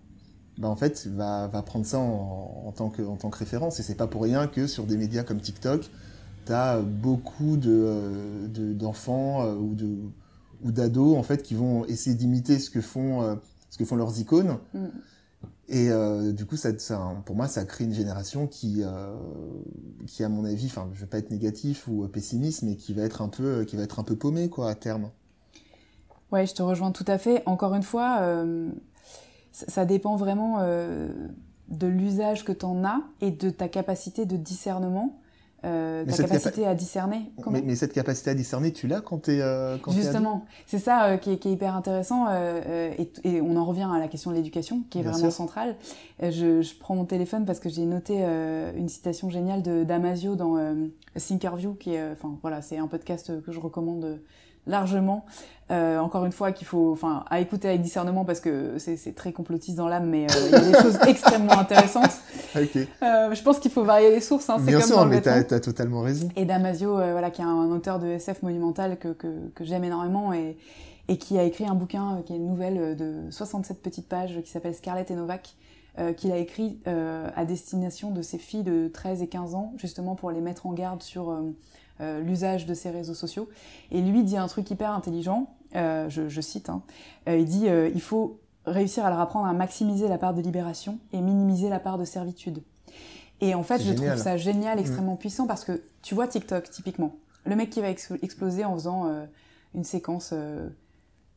bah 0.58 0.70
en 0.70 0.76
fait, 0.76 1.08
va, 1.08 1.48
va 1.48 1.62
prendre 1.62 1.86
ça 1.86 2.00
en, 2.00 2.64
en, 2.66 2.72
tant 2.72 2.90
que, 2.90 3.04
en 3.04 3.16
tant 3.16 3.30
que 3.30 3.38
référence. 3.38 3.80
Et 3.80 3.84
c'est 3.84 3.96
pas 3.96 4.08
pour 4.08 4.24
rien 4.24 4.48
que 4.48 4.66
sur 4.66 4.86
des 4.86 4.98
médias 4.98 5.24
comme 5.24 5.40
TikTok, 5.40 5.90
tu 6.46 6.52
as 6.52 6.82
beaucoup 6.82 7.58
de, 7.58 8.48
d'enfants 8.74 9.52
ou 9.54 9.76
de 9.76 9.98
ou 10.64 10.72
d'ados 10.72 11.16
en 11.16 11.22
fait 11.22 11.44
qui 11.44 11.54
vont 11.54 11.86
essayer 11.86 12.16
d'imiter 12.16 12.58
ce 12.58 12.72
que 12.72 12.82
font 12.82 13.38
ce 13.70 13.78
que 13.78 13.86
font 13.86 13.96
leurs 13.96 14.20
icônes. 14.20 14.58
Mm. 14.74 14.88
Et 15.70 15.90
euh, 15.90 16.32
du 16.32 16.46
coup, 16.46 16.56
pour 17.26 17.36
moi, 17.36 17.48
ça 17.48 17.66
crée 17.66 17.84
une 17.84 17.94
génération 17.94 18.48
qui, 18.48 18.84
euh, 18.84 19.14
qui 20.06 20.24
à 20.24 20.30
mon 20.30 20.46
avis, 20.46 20.68
enfin, 20.68 20.90
je 20.94 21.02
vais 21.02 21.08
pas 21.08 21.18
être 21.18 21.30
négatif 21.30 21.88
ou 21.88 22.08
pessimiste, 22.08 22.64
mais 22.64 22.76
qui 22.76 22.94
va 22.94 23.04
être 23.04 23.22
un 23.22 23.28
peu, 23.28 23.66
qui 23.66 23.76
va 23.76 23.84
être 23.84 24.00
un 24.00 24.04
peu 24.04 24.16
paumé, 24.16 24.50
quoi, 24.50 24.70
à 24.70 24.76
terme. 24.76 25.10
Ouais, 26.32 26.46
je 26.46 26.54
te 26.54 26.62
rejoins 26.62 26.92
tout 26.92 27.06
à 27.08 27.18
fait. 27.18 27.44
Encore 27.46 27.74
une 27.74 27.84
fois, 27.84 28.20
euh, 28.22 28.70
ça 29.52 29.86
dépend 29.86 30.16
vraiment 30.18 30.58
euh, 30.60 31.10
de 31.70 31.88
l'usage 31.88 32.44
que 32.44 32.52
tu 32.52 32.66
en 32.66 32.84
as 32.84 33.02
et 33.22 33.32
de 33.32 33.50
ta 33.50 33.70
capacité 33.70 34.26
de 34.26 34.36
discernement. 34.36 35.20
Ta 36.08 36.24
capacité 36.24 36.66
à 36.66 36.76
discerner. 36.76 37.32
Mais, 37.50 37.62
mais, 37.62 37.76
cette 37.76 37.94
capacité 37.94 38.30
à 38.30 38.34
discerner, 38.34 38.72
tu 38.72 38.88
l'as 38.88 39.02
quand 39.02 39.24
tu 39.24 39.32
es 39.32 39.42
Justement, 39.90 40.46
c'est 40.66 40.80
ça 40.80 41.18
qui, 41.18 41.32
est, 41.32 41.38
qui, 41.38 41.50
est, 41.50 41.54
hyper 41.54 41.76
intéressant 41.76 42.28
et, 42.32 43.12
et, 43.24 43.42
on 43.42 43.56
en 43.56 43.66
revient 43.66 43.88
à 43.94 44.00
la 44.00 44.08
question 44.08 44.32
de 44.32 44.36
l'éducation 44.36 44.84
qui 44.90 45.00
est 45.00 45.04
vraiment 45.04 45.32
centrale. 45.32 45.76
Je, 46.22 46.62
je, 46.62 46.80
prends 46.80 46.96
mon 46.96 47.06
téléphone 47.06 47.46
parce 47.46 47.60
que 47.60 47.70
j'ai 47.70 47.86
noté 47.86 48.24
une 48.24 48.90
citation 48.90 49.30
géniale 49.30 49.62
de 49.62 49.84
Damasio 49.84 50.36
dans 50.36 50.58
Thinkerview 51.16 51.74
qui 51.74 51.94
est, 51.94 52.12
enfin 52.12 52.38
voilà, 52.42 52.62
c'est 52.62 52.78
un 52.78 52.88
podcast 52.88 53.42
que 53.42 53.52
je 53.52 53.60
recommande 53.60 54.20
largement. 54.68 55.26
Euh, 55.70 56.00
encore 56.00 56.24
une 56.26 56.32
fois, 56.32 56.54
qu'il 56.54 56.66
faut, 56.66 56.94
enfin, 56.94 57.26
à 57.30 57.42
écouter 57.42 57.68
avec 57.68 57.82
discernement 57.82 58.24
parce 58.24 58.40
que 58.40 58.78
c'est 58.78 59.14
très 59.16 59.34
complotiste 59.34 59.78
dans 59.78 59.90
l'âme, 59.90 60.10
mais 60.10 60.24
euh, 60.24 60.46
il 60.46 60.52
y 60.52 60.56
a 60.56 60.60
des 60.62 60.74
choses 60.82 60.98
extrêmement 61.08 61.60
intéressantes. 61.60 62.14
Okay. 62.56 62.88
Euh, 63.04 63.34
je 63.34 63.44
pense 63.44 63.60
qu'il 63.60 63.72
faut 63.72 63.84
varier 63.84 64.12
les 64.12 64.22
sources. 64.22 64.50
Hein, 64.50 64.60
Bien 64.62 64.80
comme 64.80 64.88
sûr, 64.88 65.06
mais 65.06 65.20
t'as 65.20 65.40
as 65.40 65.60
totalement 65.60 66.02
raison. 66.02 66.30
Et 66.38 66.46
Damasio, 66.46 66.96
voilà, 66.96 67.32
qui 67.32 67.42
est 67.42 67.46
un 67.46 67.70
auteur 67.70 68.00
de 68.00 68.08
SF 68.08 68.44
monumental 68.44 68.98
que, 68.98 69.10
que, 69.10 69.28
que 69.54 69.66
j'aime 69.66 69.84
énormément 69.84 70.32
et, 70.32 70.58
et 71.10 71.18
qui 71.18 71.38
a 71.38 71.44
écrit 71.44 71.66
un 71.66 71.76
bouquin 71.76 72.22
qui 72.26 72.32
est 72.32 72.38
une 72.38 72.48
nouvelle 72.48 72.96
de 72.96 73.30
67 73.30 73.82
petites 73.82 74.08
pages 74.08 74.40
qui 74.44 74.50
s'appelle 74.50 74.74
Scarlett 74.74 75.12
et 75.12 75.16
Novak. 75.16 75.56
qu'il 76.16 76.32
a 76.32 76.38
écrit 76.38 76.80
à 76.86 77.44
destination 77.44 78.12
de 78.12 78.22
ses 78.22 78.38
filles 78.38 78.64
de 78.64 78.88
13 78.88 79.22
et 79.22 79.28
15 79.28 79.54
ans, 79.54 79.74
justement 79.76 80.16
pour 80.16 80.32
les 80.32 80.42
mettre 80.42 80.66
en 80.66 80.72
garde 80.72 81.04
sur 81.04 81.38
euh, 82.00 82.22
l'usage 82.22 82.68
de 82.68 82.76
ces 82.76 82.92
réseaux 82.92 83.16
sociaux. 83.16 83.50
Et 83.92 84.02
lui 84.02 84.24
dit 84.24 84.38
un 84.38 84.48
truc 84.48 84.70
hyper 84.70 84.92
intelligent, 84.92 85.50
euh, 85.76 86.08
je, 86.10 86.42
cite, 86.42 86.70
hein. 86.70 86.84
euh, 87.28 87.38
il 87.38 87.46
dit 87.46 87.66
il 87.68 88.02
faut 88.02 88.40
réussir 88.66 89.04
à 89.04 89.10
leur 89.10 89.20
apprendre 89.20 89.48
à 89.48 89.54
maximiser 89.54 90.08
la 90.08 90.20
part 90.20 90.36
de 90.36 90.42
libération 90.42 91.00
et 91.12 91.22
minimiser 91.22 91.70
la 91.70 91.80
part 91.80 91.98
de 91.98 92.06
servitude. 92.06 92.62
Et 93.42 93.56
en 93.56 93.64
fait, 93.64 93.82
je 93.82 93.94
trouve 93.94 94.16
ça 94.16 94.38
génial, 94.38 94.78
mm. 94.78 94.82
extrêmement 94.82 95.16
puissant, 95.16 95.48
parce 95.48 95.64
que 95.64 95.82
tu 96.04 96.14
vois 96.14 96.28
TikTok, 96.28 96.70
typiquement, 96.70 97.16
le 97.46 97.56
mec 97.56 97.72
qui 97.72 97.82
va 97.82 97.90
exploser 97.90 98.64
en 98.64 98.74
faisant 98.76 99.10
une 99.74 99.84
séquence... 99.84 100.34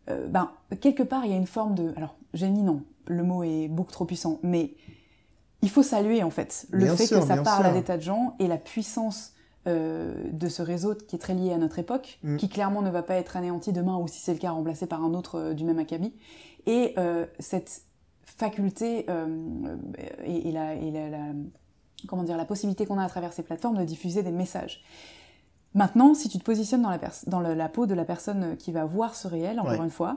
ben, 0.06 0.50
quelque 0.80 1.02
part, 1.02 1.24
il 1.24 1.30
y 1.30 1.34
a 1.34 1.38
une 1.38 1.46
forme 1.46 1.74
de... 1.74 1.92
Alors, 1.96 2.16
génie, 2.34 2.62
non, 2.62 2.82
le 3.06 3.22
mot 3.22 3.44
est 3.44 3.68
beaucoup 3.68 3.92
trop 3.92 4.04
puissant, 4.04 4.40
mais 4.42 4.74
il 5.62 5.70
faut 5.70 5.82
saluer, 5.82 6.22
en 6.22 6.30
fait, 6.30 6.66
le 6.70 6.86
fait 6.94 7.08
que 7.08 7.20
ça 7.20 7.38
parle 7.38 7.66
à 7.66 7.72
des 7.72 7.82
tas 7.82 7.96
de 7.96 8.02
gens 8.02 8.34
et 8.38 8.46
la 8.46 8.56
puissance 8.56 9.34
euh, 9.66 10.14
de 10.32 10.48
ce 10.48 10.62
réseau 10.62 10.94
qui 10.94 11.16
est 11.16 11.18
très 11.18 11.34
lié 11.34 11.52
à 11.52 11.58
notre 11.58 11.78
époque, 11.78 12.18
mm. 12.22 12.38
qui 12.38 12.48
clairement 12.48 12.80
ne 12.80 12.88
va 12.88 13.02
pas 13.02 13.16
être 13.16 13.36
anéanti 13.36 13.74
demain 13.74 13.98
ou 13.98 14.08
si 14.08 14.18
c'est 14.18 14.32
le 14.32 14.38
cas 14.38 14.52
remplacé 14.52 14.86
par 14.86 15.04
un 15.04 15.12
autre 15.12 15.38
euh, 15.38 15.52
du 15.52 15.64
même 15.64 15.78
acabit. 15.78 16.14
Et 16.64 16.94
euh, 16.96 17.26
cette 17.38 17.82
faculté 18.24 19.04
et, 20.24 20.52
la, 20.52 20.72
comment 22.08 22.22
dire, 22.22 22.38
la 22.38 22.46
possibilité 22.46 22.86
qu'on 22.86 22.96
a 22.96 23.04
à 23.04 23.08
travers 23.10 23.34
ces 23.34 23.42
plateformes 23.42 23.76
de 23.76 23.84
diffuser 23.84 24.22
des 24.22 24.30
messages. 24.30 24.82
Maintenant, 25.74 26.14
si 26.14 26.30
tu 26.30 26.38
te 26.38 26.44
positionnes 26.44 26.80
dans 26.80 26.90
la, 26.90 26.98
dans 27.26 27.40
la 27.40 27.68
peau 27.68 27.84
de 27.84 27.92
la 27.92 28.06
personne 28.06 28.56
qui 28.56 28.72
va 28.72 28.86
voir 28.86 29.14
ce 29.14 29.28
réel, 29.28 29.60
encore 29.60 29.82
une 29.82 29.90
fois, 29.90 30.16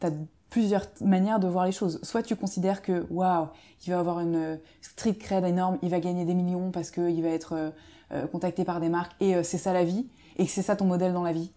tu 0.00 0.08
as 0.08 0.10
plusieurs 0.50 0.86
manières 1.00 1.40
de 1.40 1.48
voir 1.48 1.64
les 1.64 1.72
choses. 1.72 1.98
Soit 2.02 2.22
tu 2.22 2.36
considères 2.36 2.82
que, 2.82 3.06
waouh, 3.08 3.46
il 3.86 3.90
va 3.90 4.00
avoir 4.00 4.20
une 4.20 4.58
street 4.82 5.14
cred 5.14 5.44
énorme, 5.44 5.78
il 5.80 5.88
va 5.88 6.00
gagner 6.00 6.26
des 6.26 6.34
millions 6.34 6.70
parce 6.72 6.90
qu'il 6.90 7.22
va 7.22 7.30
être 7.30 7.72
contacté 8.30 8.64
par 8.64 8.80
des 8.80 8.88
marques 8.88 9.12
et 9.20 9.34
euh, 9.34 9.42
c'est 9.42 9.58
ça 9.58 9.72
la 9.72 9.84
vie 9.84 10.06
et 10.36 10.44
que 10.44 10.50
c'est 10.50 10.62
ça 10.62 10.76
ton 10.76 10.84
modèle 10.84 11.12
dans 11.12 11.22
la 11.22 11.32
vie. 11.32 11.50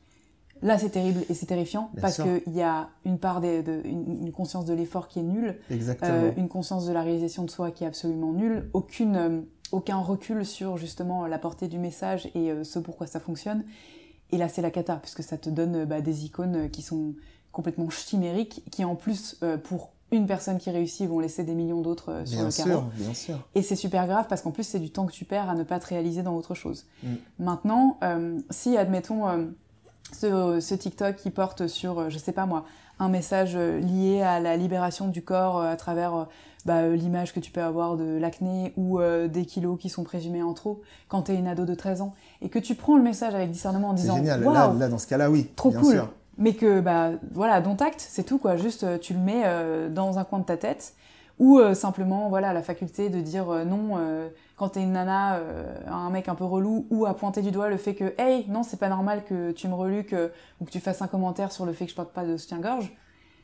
Là, 0.61 0.77
c'est 0.77 0.89
terrible 0.89 1.23
et 1.29 1.33
c'est 1.33 1.45
terrifiant 1.45 1.89
parce 2.01 2.21
qu'il 2.21 2.53
y 2.53 2.61
a 2.61 2.89
une 3.05 3.17
part 3.17 3.39
de, 3.39 3.81
une, 3.85 4.31
conscience 4.33 4.65
de 4.65 4.73
l'effort 4.73 5.07
qui 5.07 5.19
est 5.19 5.23
nulle, 5.23 5.57
euh, 5.71 6.31
une 6.35 6.49
conscience 6.49 6.85
de 6.85 6.91
la 6.91 7.01
réalisation 7.01 7.45
de 7.45 7.49
soi 7.49 7.71
qui 7.71 7.85
est 7.85 7.87
absolument 7.87 8.33
nulle, 8.33 8.69
aucune, 8.73 9.45
aucun 9.71 9.99
recul 9.99 10.45
sur 10.45 10.75
justement 10.75 11.27
la 11.27 11.39
portée 11.39 11.69
du 11.69 11.79
message 11.79 12.29
et 12.35 12.51
ce 12.63 12.77
pourquoi 12.77 13.07
ça 13.07 13.21
fonctionne. 13.21 13.63
Et 14.31 14.37
là, 14.37 14.49
c'est 14.49 14.61
la 14.61 14.69
cata 14.69 14.97
puisque 14.97 15.23
ça 15.23 15.37
te 15.37 15.49
donne 15.49 15.85
bah, 15.85 16.01
des 16.01 16.25
icônes 16.25 16.69
qui 16.69 16.81
sont 16.81 17.15
complètement 17.53 17.89
chimériques, 17.89 18.61
qui 18.69 18.83
en 18.83 18.97
plus, 18.97 19.39
pour 19.63 19.93
une 20.11 20.25
personne 20.27 20.57
qui 20.57 20.69
réussit 20.69 21.07
vont 21.07 21.19
laisser 21.19 21.43
des 21.43 21.53
millions 21.53 21.81
d'autres 21.81 22.11
euh, 22.11 22.25
sur 22.25 22.43
le 22.43 22.51
carreau. 22.51 22.83
Bien 22.95 23.13
sûr. 23.13 23.39
Et 23.55 23.61
c'est 23.61 23.75
super 23.75 24.07
grave 24.07 24.25
parce 24.27 24.41
qu'en 24.41 24.51
plus 24.51 24.63
c'est 24.63 24.79
du 24.79 24.89
temps 24.89 25.05
que 25.05 25.11
tu 25.11 25.25
perds 25.25 25.49
à 25.49 25.55
ne 25.55 25.63
pas 25.63 25.79
te 25.79 25.87
réaliser 25.87 26.23
dans 26.23 26.35
autre 26.35 26.55
chose. 26.55 26.85
Mm. 27.03 27.07
Maintenant, 27.39 27.97
euh, 28.03 28.39
si 28.49 28.77
admettons 28.77 29.27
euh, 29.27 30.59
ce, 30.59 30.73
TikTok 30.73 31.15
qui 31.15 31.29
porte 31.29 31.67
sur, 31.67 32.09
je 32.09 32.17
sais 32.17 32.31
pas 32.31 32.45
moi, 32.45 32.65
un 32.99 33.09
message 33.09 33.55
lié 33.55 34.21
à 34.21 34.39
la 34.39 34.57
libération 34.57 35.07
du 35.07 35.21
corps 35.21 35.61
à 35.61 35.77
travers 35.77 36.27
bah, 36.65 36.89
l'image 36.89 37.33
que 37.33 37.39
tu 37.39 37.49
peux 37.49 37.61
avoir 37.61 37.95
de 37.95 38.17
l'acné 38.17 38.73
ou 38.75 38.99
des 39.29 39.45
kilos 39.45 39.79
qui 39.79 39.87
sont 39.87 40.03
présumés 40.03 40.43
en 40.43 40.53
trop 40.53 40.81
quand 41.07 41.23
tu 41.23 41.31
es 41.31 41.35
une 41.35 41.47
ado 41.47 41.63
de 41.63 41.75
13 41.75 42.01
ans 42.01 42.13
et 42.41 42.49
que 42.49 42.59
tu 42.59 42.75
prends 42.75 42.97
le 42.97 43.03
message 43.03 43.33
avec 43.33 43.51
discernement 43.51 43.89
en 43.89 43.93
disant 43.93 44.17
génial. 44.17 44.43
Là, 44.43 44.73
là, 44.77 44.89
dans 44.89 44.97
ce 44.97 45.07
cas-là, 45.07 45.31
oui. 45.31 45.49
Trop 45.55 45.71
cool 45.71 46.09
mais 46.39 46.53
que 46.53 46.79
bah 46.79 47.11
voilà 47.31 47.61
dont 47.61 47.75
acte 47.75 47.99
c'est 47.99 48.23
tout 48.23 48.39
quoi. 48.39 48.55
Juste 48.55 48.83
euh, 48.83 48.97
tu 48.97 49.13
le 49.13 49.19
mets 49.19 49.43
euh, 49.45 49.89
dans 49.89 50.17
un 50.17 50.23
coin 50.23 50.39
de 50.39 50.45
ta 50.45 50.57
tête. 50.57 50.95
Ou 51.37 51.59
euh, 51.59 51.73
simplement 51.73 52.27
voilà 52.29 52.51
la 52.53 52.61
faculté 52.61 53.09
de 53.09 53.21
dire 53.21 53.45
non 53.65 53.97
quand 54.57 54.69
t'es 54.69 54.83
une 54.83 54.93
nana 54.93 55.39
un 55.87 56.09
mec 56.09 56.27
un 56.27 56.35
peu 56.35 56.43
relou 56.43 56.85
ou 56.89 57.05
à 57.05 57.13
pointer 57.13 57.41
du 57.41 57.51
doigt 57.51 57.69
le 57.69 57.77
fait 57.77 57.95
que 57.95 58.13
hey 58.17 58.45
non 58.49 58.63
c'est 58.63 58.75
pas 58.75 58.89
normal 58.89 59.23
que 59.23 59.51
tu 59.51 59.69
me 59.69 59.73
reluques 59.73 60.15
ou 60.59 60.65
que 60.65 60.69
tu 60.69 60.81
fasses 60.81 61.01
un 61.01 61.07
commentaire 61.07 61.53
sur 61.53 61.65
le 61.65 61.71
fait 61.71 61.85
que 61.85 61.91
je 61.91 61.95
porte 61.95 62.11
pas 62.11 62.25
de 62.25 62.35
soutien-gorge. 62.35 62.91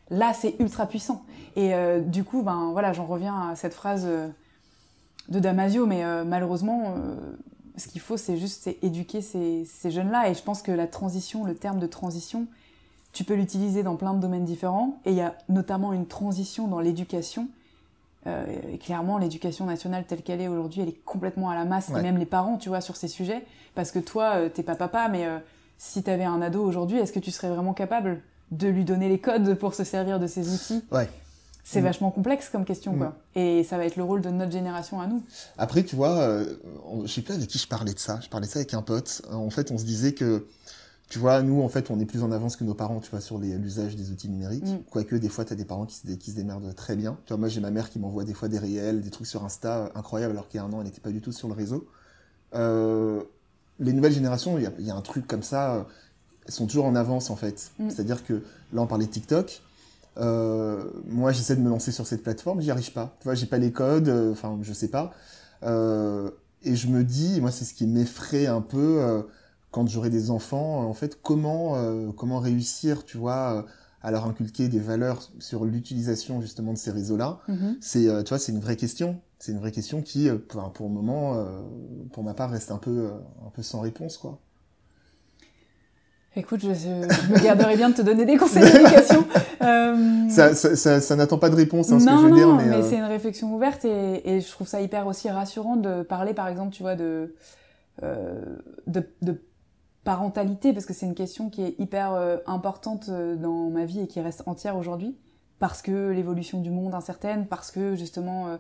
Là 0.10 0.34
c'est 0.34 0.56
ultra 0.60 0.88
puissant. 0.88 1.24
Et 1.56 1.72
du 2.02 2.26
coup 2.26 2.42
ben 2.42 2.72
voilà 2.74 2.92
j'en 2.92 3.06
reviens 3.06 3.52
à 3.52 3.56
cette 3.56 3.74
phrase 3.74 4.06
de 5.30 5.40
Damasio 5.40 5.86
mais 5.86 6.04
malheureusement 6.26 6.96
ce 7.78 7.88
qu'il 7.88 8.02
faut 8.02 8.18
c'est 8.18 8.36
juste 8.36 8.70
éduquer 8.82 9.22
ces, 9.22 9.64
ces 9.64 9.90
jeunes 9.90 10.12
là 10.12 10.30
et 10.30 10.34
je 10.34 10.44
pense 10.44 10.62
que 10.62 10.74
la 10.74 10.88
transition 10.88 11.46
le 11.46 11.56
terme 11.56 11.80
de 11.80 11.88
transition 11.88 12.48
tu 13.16 13.24
peux 13.24 13.34
l'utiliser 13.34 13.82
dans 13.82 13.96
plein 13.96 14.14
de 14.14 14.20
domaines 14.20 14.44
différents. 14.44 15.00
Et 15.06 15.12
il 15.12 15.16
y 15.16 15.22
a 15.22 15.36
notamment 15.48 15.94
une 15.94 16.06
transition 16.06 16.68
dans 16.68 16.82
l'éducation. 16.82 17.48
Euh, 18.28 18.46
et 18.74 18.78
clairement, 18.78 19.18
l'éducation 19.18 19.66
nationale 19.66 20.04
telle 20.06 20.22
qu'elle 20.22 20.42
est 20.42 20.50
aujourd'hui, 20.50 20.82
elle 20.82 20.90
est 20.90 21.06
complètement 21.06 21.50
à 21.50 21.56
la 21.56 21.64
masse. 21.64 21.90
Et 21.90 22.02
même 22.02 22.18
les 22.18 22.26
parents, 22.26 22.58
tu 22.58 22.68
vois, 22.68 22.82
sur 22.82 22.98
ces 22.98 23.08
sujets. 23.08 23.46
Parce 23.74 23.92
que 23.92 24.00
toi, 24.00 24.36
euh, 24.36 24.50
t'es 24.50 24.64
pas 24.64 24.76
papa, 24.76 25.08
mais 25.10 25.26
euh, 25.26 25.38
si 25.78 26.04
t'avais 26.04 26.26
un 26.26 26.42
ado 26.42 26.62
aujourd'hui, 26.62 26.98
est-ce 26.98 27.14
que 27.14 27.20
tu 27.20 27.32
serais 27.32 27.50
vraiment 27.50 27.74
capable 27.74 28.22
de 28.52 28.68
lui 28.68 28.84
donner 28.84 29.08
les 29.08 29.20
codes 29.20 29.56
pour 29.56 29.74
se 29.74 29.86
servir 29.86 30.20
de 30.20 30.28
ces 30.28 30.54
outils? 30.54 30.84
Ouais. 30.92 31.10
C'est 31.64 31.80
mm. 31.80 31.86
vachement 31.86 32.12
complexe 32.12 32.50
comme 32.50 32.66
question, 32.66 32.96
quoi. 32.98 33.08
Mm. 33.08 33.40
Et 33.40 33.64
ça 33.64 33.78
va 33.78 33.86
être 33.86 33.96
le 33.96 34.04
rôle 34.04 34.22
de 34.22 34.30
notre 34.30 34.52
génération 34.52 35.00
à 35.00 35.08
nous. 35.08 35.24
Après, 35.58 35.84
tu 35.84 35.96
vois, 35.96 36.40
je 37.06 37.08
sais 37.08 37.22
pas 37.22 37.36
avec 37.36 37.48
qui 37.48 37.60
je 37.60 37.68
parlais 37.68 37.94
de 37.94 38.00
ça. 38.00 38.20
Je 38.22 38.28
parlais 38.28 38.46
de 38.46 38.52
ça 38.52 38.60
avec 38.60 38.74
un 38.74 38.82
pote. 38.82 39.22
En 39.32 39.50
fait, 39.50 39.72
on 39.72 39.78
se 39.78 39.86
disait 39.86 40.14
que 40.14 40.46
tu 41.10 41.20
vois, 41.20 41.42
nous, 41.44 41.62
en 41.62 41.70
fait, 41.70 41.92
on 41.92 42.00
est 42.00 42.06
plus 42.06 42.24
en 42.24 42.32
avance 42.32 42.56
que 42.56 42.64
nos 42.64 42.74
parents, 42.74 43.00
tu 43.00 43.12
vois, 43.12 43.22
sur 43.22 43.38
l'usage 43.38 43.96
des 43.96 44.12
outils 44.12 44.28
numériques. 44.28 44.66
Mm. 44.66 44.80
Quoique, 44.90 45.16
des 45.16 45.30
fois, 45.30 45.46
tu 45.46 45.54
as 45.54 45.56
des 45.56 45.66
parents 45.66 45.86
qui 45.86 45.96
se, 45.98 46.12
qui 46.14 46.32
se 46.32 46.36
démerdent 46.36 46.74
très 46.76 46.96
bien. 46.96 47.18
Tu 47.26 47.34
vois, 47.34 47.38
moi, 47.38 47.48
j'ai 47.48 47.62
ma 47.62 47.70
mère 47.70 47.90
qui 47.90 48.00
m'envoie 48.00 48.24
des 48.24 48.34
fois 48.34 48.48
des 48.48 48.58
réels, 48.58 49.02
des 49.02 49.12
trucs 49.12 49.28
sur 49.28 49.44
Insta 49.44 49.78
euh, 49.78 49.90
incroyables, 49.96 50.32
alors 50.32 50.48
qu'il 50.48 50.60
y 50.60 50.62
a 50.62 50.66
un 50.66 50.74
an, 50.74 50.80
elle 50.80 50.86
n'était 50.86 51.02
pas 51.02 51.12
du 51.12 51.22
tout 51.22 51.32
sur 51.32 51.48
le 51.48 51.54
réseau. 51.54 51.88
Euh, 52.56 53.22
les 53.80 53.94
nouvelles 53.94 54.14
générations, 54.14 54.58
il 54.58 54.64
y 54.64 54.68
a, 54.68 54.72
y 54.80 54.90
a, 54.90 54.96
un 54.96 55.02
truc 55.02 55.28
comme 55.28 55.44
ça, 55.44 55.76
euh, 55.76 55.84
elles 56.48 56.54
sont 56.54 56.66
toujours 56.66 56.86
en 56.86 56.96
avance, 56.96 57.30
en 57.30 57.36
fait. 57.36 57.72
Mm. 57.78 57.90
C'est-à-dire 57.90 58.26
que, 58.26 58.42
là, 58.74 58.82
on 58.82 58.88
parlait 58.88 59.06
de 59.06 59.12
TikTok. 59.12 59.62
Euh, 60.18 60.86
moi, 61.08 61.32
j'essaie 61.34 61.56
de 61.56 61.62
me 61.62 61.70
lancer 61.70 61.92
sur 61.92 62.08
cette 62.08 62.24
plateforme, 62.24 62.62
j'y 62.62 62.72
arrive 62.72 62.92
pas. 62.94 63.16
Tu 63.20 63.26
vois, 63.26 63.36
j'ai 63.36 63.46
pas 63.46 63.58
les 63.60 63.72
codes, 63.72 64.10
euh, 64.10 64.32
enfin, 64.32 64.58
je 64.62 64.74
sais 64.74 64.88
pas. 64.88 65.14
et 65.62 66.76
je 66.76 66.88
me 66.88 67.04
dis, 67.04 67.42
moi, 67.42 67.52
c'est 67.52 67.66
ce 67.66 67.76
qui 67.76 67.86
m'effraie 67.86 68.48
un 68.48 68.62
peu 68.62 69.24
quand 69.76 69.90
j'aurai 69.90 70.10
des 70.10 70.32
enfants, 70.32 70.88
en 70.88 70.94
fait, 70.94 71.20
comment, 71.22 71.76
euh, 71.76 72.10
comment 72.16 72.40
réussir, 72.40 73.04
tu 73.04 73.18
vois, 73.18 73.58
euh, 73.58 73.62
à 74.02 74.10
leur 74.10 74.26
inculquer 74.26 74.70
des 74.70 74.80
valeurs 74.80 75.30
sur 75.40 75.66
l'utilisation 75.66 76.40
justement 76.40 76.72
de 76.72 76.78
ces 76.78 76.92
réseaux-là. 76.92 77.40
Mm-hmm. 77.50 77.76
C'est, 77.82 78.08
euh, 78.08 78.24
tu 78.24 78.30
vois, 78.30 78.40
c'est 78.40 78.54
une 78.54 78.62
vraie 78.62 78.78
question. 78.78 79.20
C'est 79.38 79.52
une 79.52 79.58
vraie 79.58 79.74
question 79.74 80.02
qui, 80.02 80.30
pour, 80.48 80.72
pour 80.72 80.88
le 80.88 80.94
moment, 80.94 81.46
pour 82.14 82.24
ma 82.24 82.34
part, 82.34 82.52
reste 82.52 82.72
un 82.72 82.78
peu, 82.78 83.12
un 83.46 83.50
peu 83.50 83.64
sans 83.64 83.82
réponse, 83.82 84.18
quoi. 84.18 84.40
Écoute, 86.38 86.62
je, 86.62 86.68
me 86.68 87.44
garderai 87.44 87.76
bien 87.76 87.90
de 87.90 87.96
te 87.96 88.02
donner 88.02 88.26
des 88.26 88.38
conseils 88.38 88.64
d'éducation. 88.64 89.26
ça, 90.30 90.56
ça, 90.56 91.02
ça, 91.02 91.16
n'attend 91.18 91.38
pas 91.38 91.50
de 91.50 91.56
réponse, 91.56 91.92
hein, 91.92 92.00
ce 92.00 92.06
que 92.06 92.12
je 92.12 92.28
veux 92.28 92.32
dire. 92.32 92.56
Mais, 92.56 92.66
mais 92.66 92.82
c'est 92.82 92.98
une 92.98 93.04
réflexion 93.04 93.54
ouverte 93.54 93.84
et, 93.84 94.36
et, 94.36 94.42
je 94.42 94.50
trouve 94.50 94.68
ça 94.68 94.80
hyper 94.80 95.06
aussi 95.06 95.30
rassurant 95.30 95.76
de 95.76 96.02
parler, 96.02 96.34
par 96.34 96.48
exemple, 96.48 96.74
tu 96.74 96.82
vois, 96.82 96.96
de, 96.96 97.36
de, 98.02 99.04
de 99.22 99.42
parentalité, 100.06 100.72
parce 100.72 100.86
que 100.86 100.94
c'est 100.94 101.08
une 101.08 101.16
question 101.16 101.50
qui 101.50 101.64
est 101.64 101.76
hyper 101.80 102.14
euh, 102.14 102.38
importante 102.46 103.10
euh, 103.10 103.36
dans 103.36 103.70
ma 103.70 103.86
vie 103.86 104.00
et 104.00 104.08
qui 104.08 104.22
reste 104.22 104.44
entière 104.46 104.78
aujourd'hui, 104.78 105.18
parce 105.60 105.82
que 105.82 106.12
l'évolution 106.12 106.62
du 106.62 106.70
monde 106.70 106.94
incertaine, 106.94 107.48
parce 107.48 107.72
que 107.72 107.96
justement 107.96 108.48
euh, 108.48 108.58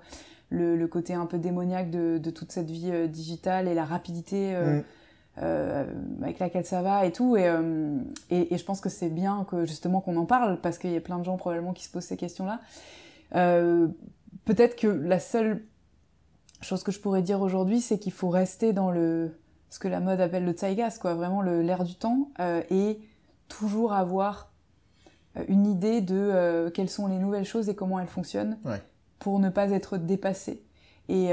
le, 0.49 0.75
le, 0.75 0.87
côté 0.87 1.13
un 1.13 1.27
peu 1.27 1.37
démoniaque 1.37 1.91
de, 1.91 2.17
de 2.17 2.29
toute 2.31 2.51
cette 2.51 2.69
vie 2.69 3.07
digitale 3.07 3.67
et 3.67 3.75
la 3.75 3.85
rapidité 3.85 4.55
mm. 4.55 5.43
avec 6.23 6.39
laquelle 6.39 6.65
ça 6.65 6.81
va 6.81 7.05
et 7.05 7.11
tout. 7.11 7.35
Et, 7.35 7.51
et, 8.29 8.53
et 8.53 8.57
je 8.57 8.63
pense 8.63 8.79
que 8.79 8.89
c'est 8.89 9.09
bien 9.09 9.45
que 9.49 9.65
justement 9.65 10.01
qu'on 10.01 10.17
en 10.17 10.25
parle, 10.25 10.59
parce 10.61 10.77
qu'il 10.77 10.91
y 10.91 10.97
a 10.97 11.01
plein 11.01 11.19
de 11.19 11.25
gens 11.25 11.37
probablement 11.37 11.73
qui 11.73 11.83
se 11.83 11.91
posent 11.91 12.05
ces 12.05 12.17
questions-là. 12.17 12.59
Peut-être 14.45 14.75
que 14.75 14.87
la 14.87 15.19
seule 15.19 15.63
chose 16.61 16.83
que 16.83 16.91
je 16.91 16.99
pourrais 16.99 17.23
dire 17.23 17.41
aujourd'hui, 17.41 17.81
c'est 17.81 17.97
qu'il 17.97 18.13
faut 18.13 18.29
rester 18.29 18.71
dans 18.71 18.91
le 18.91 19.31
ce 19.76 19.80
que 19.80 19.88
la 19.88 19.99
mode 19.99 20.21
appelle 20.21 20.45
le 20.45 20.55
zeitgeist, 20.55 20.99
quoi, 20.99 21.13
vraiment 21.13 21.41
l'air 21.41 21.84
du 21.84 21.95
temps, 21.95 22.30
et 22.69 22.99
toujours 23.49 23.93
avoir 23.93 24.51
une 25.47 25.67
idée 25.67 26.01
de 26.01 26.71
quelles 26.73 26.89
sont 26.89 27.07
les 27.07 27.17
nouvelles 27.17 27.45
choses 27.45 27.67
et 27.67 27.76
comment 27.76 27.99
elles 27.99 28.07
fonctionnent 28.07 28.57
pour 29.19 29.39
ne 29.39 29.49
pas 29.49 29.69
être 29.71 29.97
dépassé 29.97 30.63
et 31.09 31.32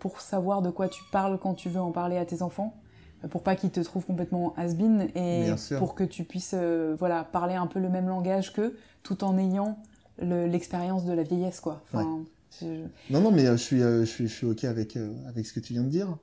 pour 0.00 0.20
savoir 0.20 0.60
de 0.60 0.70
quoi 0.70 0.88
tu 0.88 1.04
parles 1.12 1.38
quand 1.38 1.54
tu 1.54 1.68
veux 1.68 1.80
en 1.80 1.92
parler 1.92 2.16
à 2.16 2.24
tes 2.24 2.42
enfants 2.42 2.74
pour 3.28 3.42
pas 3.42 3.56
qu'ils 3.56 3.70
te 3.70 3.80
trouvent 3.80 4.04
complètement 4.04 4.54
has-been 4.56 5.08
et 5.14 5.52
pour 5.78 5.94
que 5.94 6.04
tu 6.04 6.24
puisses 6.24 6.54
euh, 6.54 6.96
voilà 6.98 7.24
parler 7.24 7.54
un 7.54 7.66
peu 7.66 7.78
le 7.78 7.88
même 7.88 8.08
langage 8.08 8.52
qu'eux 8.52 8.76
tout 9.02 9.24
en 9.24 9.38
ayant 9.38 9.78
l'expérience 10.20 11.04
de 11.04 11.12
la 11.12 11.22
vieillesse 11.22 11.60
quoi. 11.60 11.82
Non 13.10 13.20
non 13.20 13.30
mais 13.30 13.46
euh, 13.46 13.56
je 13.56 13.62
suis 13.62 13.82
euh, 13.82 14.00
je 14.00 14.04
suis 14.04 14.28
je 14.28 14.32
suis 14.32 14.46
ok 14.46 14.64
avec 14.64 14.96
avec 15.28 15.46
ce 15.46 15.52
que 15.52 15.60
tu 15.60 15.72
viens 15.72 15.82
de 15.82 15.88
dire. 15.88 16.16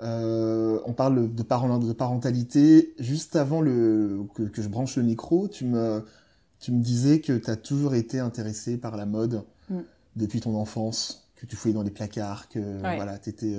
On 0.00 0.92
parle 0.96 1.34
de, 1.34 1.42
parent, 1.42 1.78
de 1.78 1.92
parentalité 1.92 2.94
juste 2.98 3.36
avant 3.36 3.60
le 3.60 4.24
que, 4.34 4.44
que, 4.44 4.62
je 4.62 4.68
branche 4.68 4.96
le 4.96 5.02
micro. 5.02 5.48
Tu 5.48 5.64
me 5.64 6.04
tu 6.60 6.72
me 6.72 6.82
disais 6.82 7.20
que 7.20 7.32
tu 7.32 7.50
as 7.50 7.56
toujours 7.56 7.94
été 7.94 8.18
intéressé 8.18 8.76
par 8.76 8.96
la 8.96 9.06
mode 9.06 9.44
mm. 9.70 9.78
depuis 10.16 10.40
ton 10.40 10.56
enfance, 10.56 11.28
que 11.36 11.46
tu 11.46 11.56
fouillais 11.56 11.74
dans 11.74 11.82
les 11.82 11.90
placards, 11.90 12.48
que 12.48 12.80
voilà 12.80 13.18
t'étais 13.18 13.56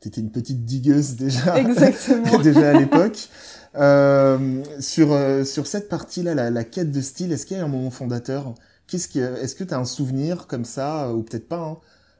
T'étais 0.00 0.20
une 0.20 0.30
petite 0.30 0.64
digueuse 0.64 1.16
déjà, 1.16 1.60
déjà 2.42 2.70
à 2.70 2.72
l'époque. 2.78 3.28
Euh, 3.74 4.62
sur 4.78 5.12
euh, 5.12 5.44
sur 5.44 5.66
cette 5.66 5.88
partie-là, 5.88 6.34
la, 6.34 6.50
la, 6.50 6.64
quête 6.64 6.92
de 6.92 7.00
style, 7.00 7.32
est-ce 7.32 7.46
qu'il 7.46 7.56
y 7.56 7.60
a 7.60 7.64
un 7.64 7.68
moment 7.68 7.90
fondateur? 7.90 8.54
Qu'est-ce 8.86 9.18
est-ce 9.18 9.56
que 9.56 9.64
tu 9.64 9.74
as 9.74 9.78
un 9.78 9.84
souvenir 9.84 10.46
comme 10.46 10.64
ça, 10.64 11.12
ou 11.12 11.22
peut-être 11.22 11.48
pas, 11.48 11.58
hein, 11.58 11.78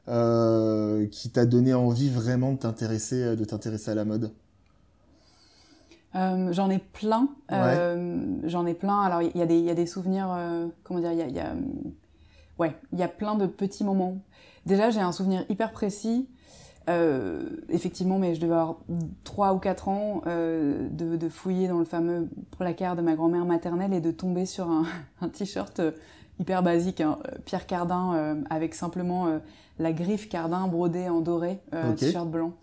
euh, 0.09 1.07
qui 1.07 1.29
t'a 1.29 1.45
donné 1.45 1.73
envie 1.73 2.09
vraiment 2.09 2.53
de 2.53 2.57
t'intéresser, 2.57 3.35
de 3.35 3.45
t'intéresser 3.45 3.91
à 3.91 3.95
la 3.95 4.05
mode? 4.05 4.31
Euh, 6.15 6.51
J'en 6.51 6.69
ai 6.69 6.79
plein. 6.79 7.29
Euh, 7.51 8.25
j'en 8.43 8.65
ai 8.65 8.73
plein. 8.73 9.01
Alors 9.01 9.21
il 9.21 9.35
y, 9.37 9.41
a 9.41 9.45
des 9.45 9.59
il 9.59 9.65
y 9.65 9.69
a 9.69 9.75
des 9.75 9.85
souvenirs. 9.85 10.35
comment 10.83 10.99
dire 10.99 11.11
Il 11.11 11.19
y 11.19 11.21
a, 11.21 11.27
y 11.27 11.39
a 11.39 11.53
ouais 12.57 12.75
il 12.91 12.99
y 12.99 13.03
a 13.03 13.07
plein 13.07 13.35
de 13.35 13.45
petits 13.45 13.83
moments. 13.83 14.17
Déjà 14.65 14.89
j'ai 14.89 15.01
un 15.01 15.11
souvenir 15.11 15.45
hyper 15.49 15.71
précis 15.71 16.27
euh, 16.89 17.43
effectivement, 17.69 18.17
mais 18.17 18.33
je 18.33 18.41
devais 18.41 18.53
avoir 18.53 18.77
3 19.23 19.53
ou 19.53 19.59
4 19.59 19.89
ans 19.89 20.21
euh, 20.25 20.87
de, 20.89 21.29
fouiller 21.29 21.67
dans 21.67 21.77
le 21.77 21.85
fameux 21.85 22.27
placard 22.57 22.95
de 22.95 23.01
ma 23.01 23.15
grand-mère 23.15 23.45
maternelle 23.45 23.93
et 23.93 24.01
de 24.01 24.11
tomber 24.11 24.45
sur 24.45 24.67
un, 24.69 24.85
t-shirt 25.33 25.79
euh, 25.79 25.91
hyper 26.39 26.63
basique, 26.63 27.01
hein, 27.01 27.19
Pierre 27.45 27.67
Cardin, 27.67 28.37
avec 28.49 28.73
simplement 28.73 29.27
la 29.77 29.91
griffe 29.91 30.29
Cardin 30.29 30.67
brodée 30.67 31.09
en 31.09 31.19
doré, 31.21 31.59
un 31.71 31.93
t-shirt 31.93 32.27
blanc. 32.27 32.53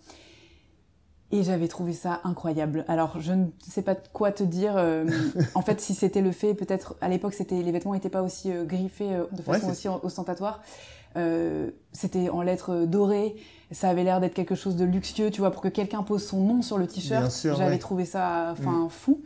Et 1.33 1.43
j'avais 1.43 1.67
trouvé 1.67 1.93
ça 1.93 2.21
incroyable. 2.23 2.85
Alors, 2.87 3.21
je 3.21 3.33
ne 3.33 3.47
sais 3.61 3.83
pas 3.83 3.97
quoi 3.97 4.31
te 4.33 4.45
dire. 4.45 4.77
en 5.55 5.63
fait, 5.63 5.81
si 5.81 5.95
c'était 5.95 6.23
le 6.23 6.33
fait, 6.33 6.55
peut-être 6.55 6.97
à 7.01 7.09
l'époque, 7.09 7.35
c'était 7.35 7.63
les 7.63 7.73
vêtements 7.73 7.95
n'étaient 7.95 8.09
pas 8.09 8.23
aussi 8.23 8.51
griffés 8.65 9.19
de 9.33 9.43
façon 9.43 9.71
aussi 9.71 9.89
ostentatoire. 9.89 10.63
c'était 11.93 12.29
en 12.31 12.43
lettres 12.43 12.87
dorées 12.87 13.37
ça 13.73 13.89
avait 13.89 14.05
l'air 14.05 14.21
d'être 14.21 14.35
quelque 14.35 14.55
chose 14.55 14.77
de 14.77 14.85
luxueux, 14.85 15.31
tu 15.31 15.41
vois, 15.41 15.51
pour 15.51 15.61
que 15.61 15.69
quelqu'un 15.69 16.03
pose 16.03 16.25
son 16.25 16.41
nom 16.41 16.63
sur 16.63 16.79
le 16.79 16.87
t-shirt. 16.87 17.33
J'avais 17.43 17.79
trouvé 17.79 18.05
ça, 18.05 18.51
enfin, 18.53 18.87
mm. 18.87 18.91
fou. 18.91 19.23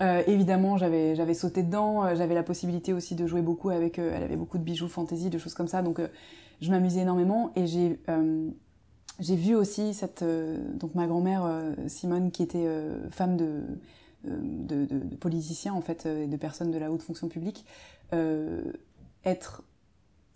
Euh, 0.00 0.22
évidemment, 0.26 0.78
j'avais 0.78 1.34
sauté 1.34 1.62
dedans. 1.62 2.04
Euh, 2.04 2.14
j'avais 2.14 2.34
la 2.34 2.42
possibilité 2.42 2.92
aussi 2.92 3.14
de 3.14 3.26
jouer 3.26 3.42
beaucoup 3.42 3.70
avec. 3.70 3.98
Euh, 3.98 4.12
elle 4.14 4.22
avait 4.22 4.36
beaucoup 4.36 4.58
de 4.58 4.62
bijoux 4.62 4.88
fantasy, 4.88 5.30
de 5.30 5.38
choses 5.38 5.54
comme 5.54 5.68
ça. 5.68 5.82
Donc, 5.82 6.00
je 6.60 6.70
m'amusais 6.70 7.00
énormément 7.00 7.52
et 7.56 7.66
j'ai 7.66 9.36
vu 9.36 9.54
aussi 9.54 9.94
cette 9.94 10.24
donc 10.74 10.94
ma 10.94 11.06
grand-mère 11.06 11.48
Simone 11.86 12.30
qui 12.30 12.42
était 12.42 12.68
femme 13.10 13.38
de 13.38 13.62
de, 14.24 15.70
en 15.70 15.80
fait 15.80 16.04
et 16.04 16.26
de 16.26 16.36
personnes 16.36 16.70
de 16.70 16.76
la 16.76 16.92
haute 16.92 17.00
fonction 17.00 17.28
publique 17.28 17.64
être 19.24 19.62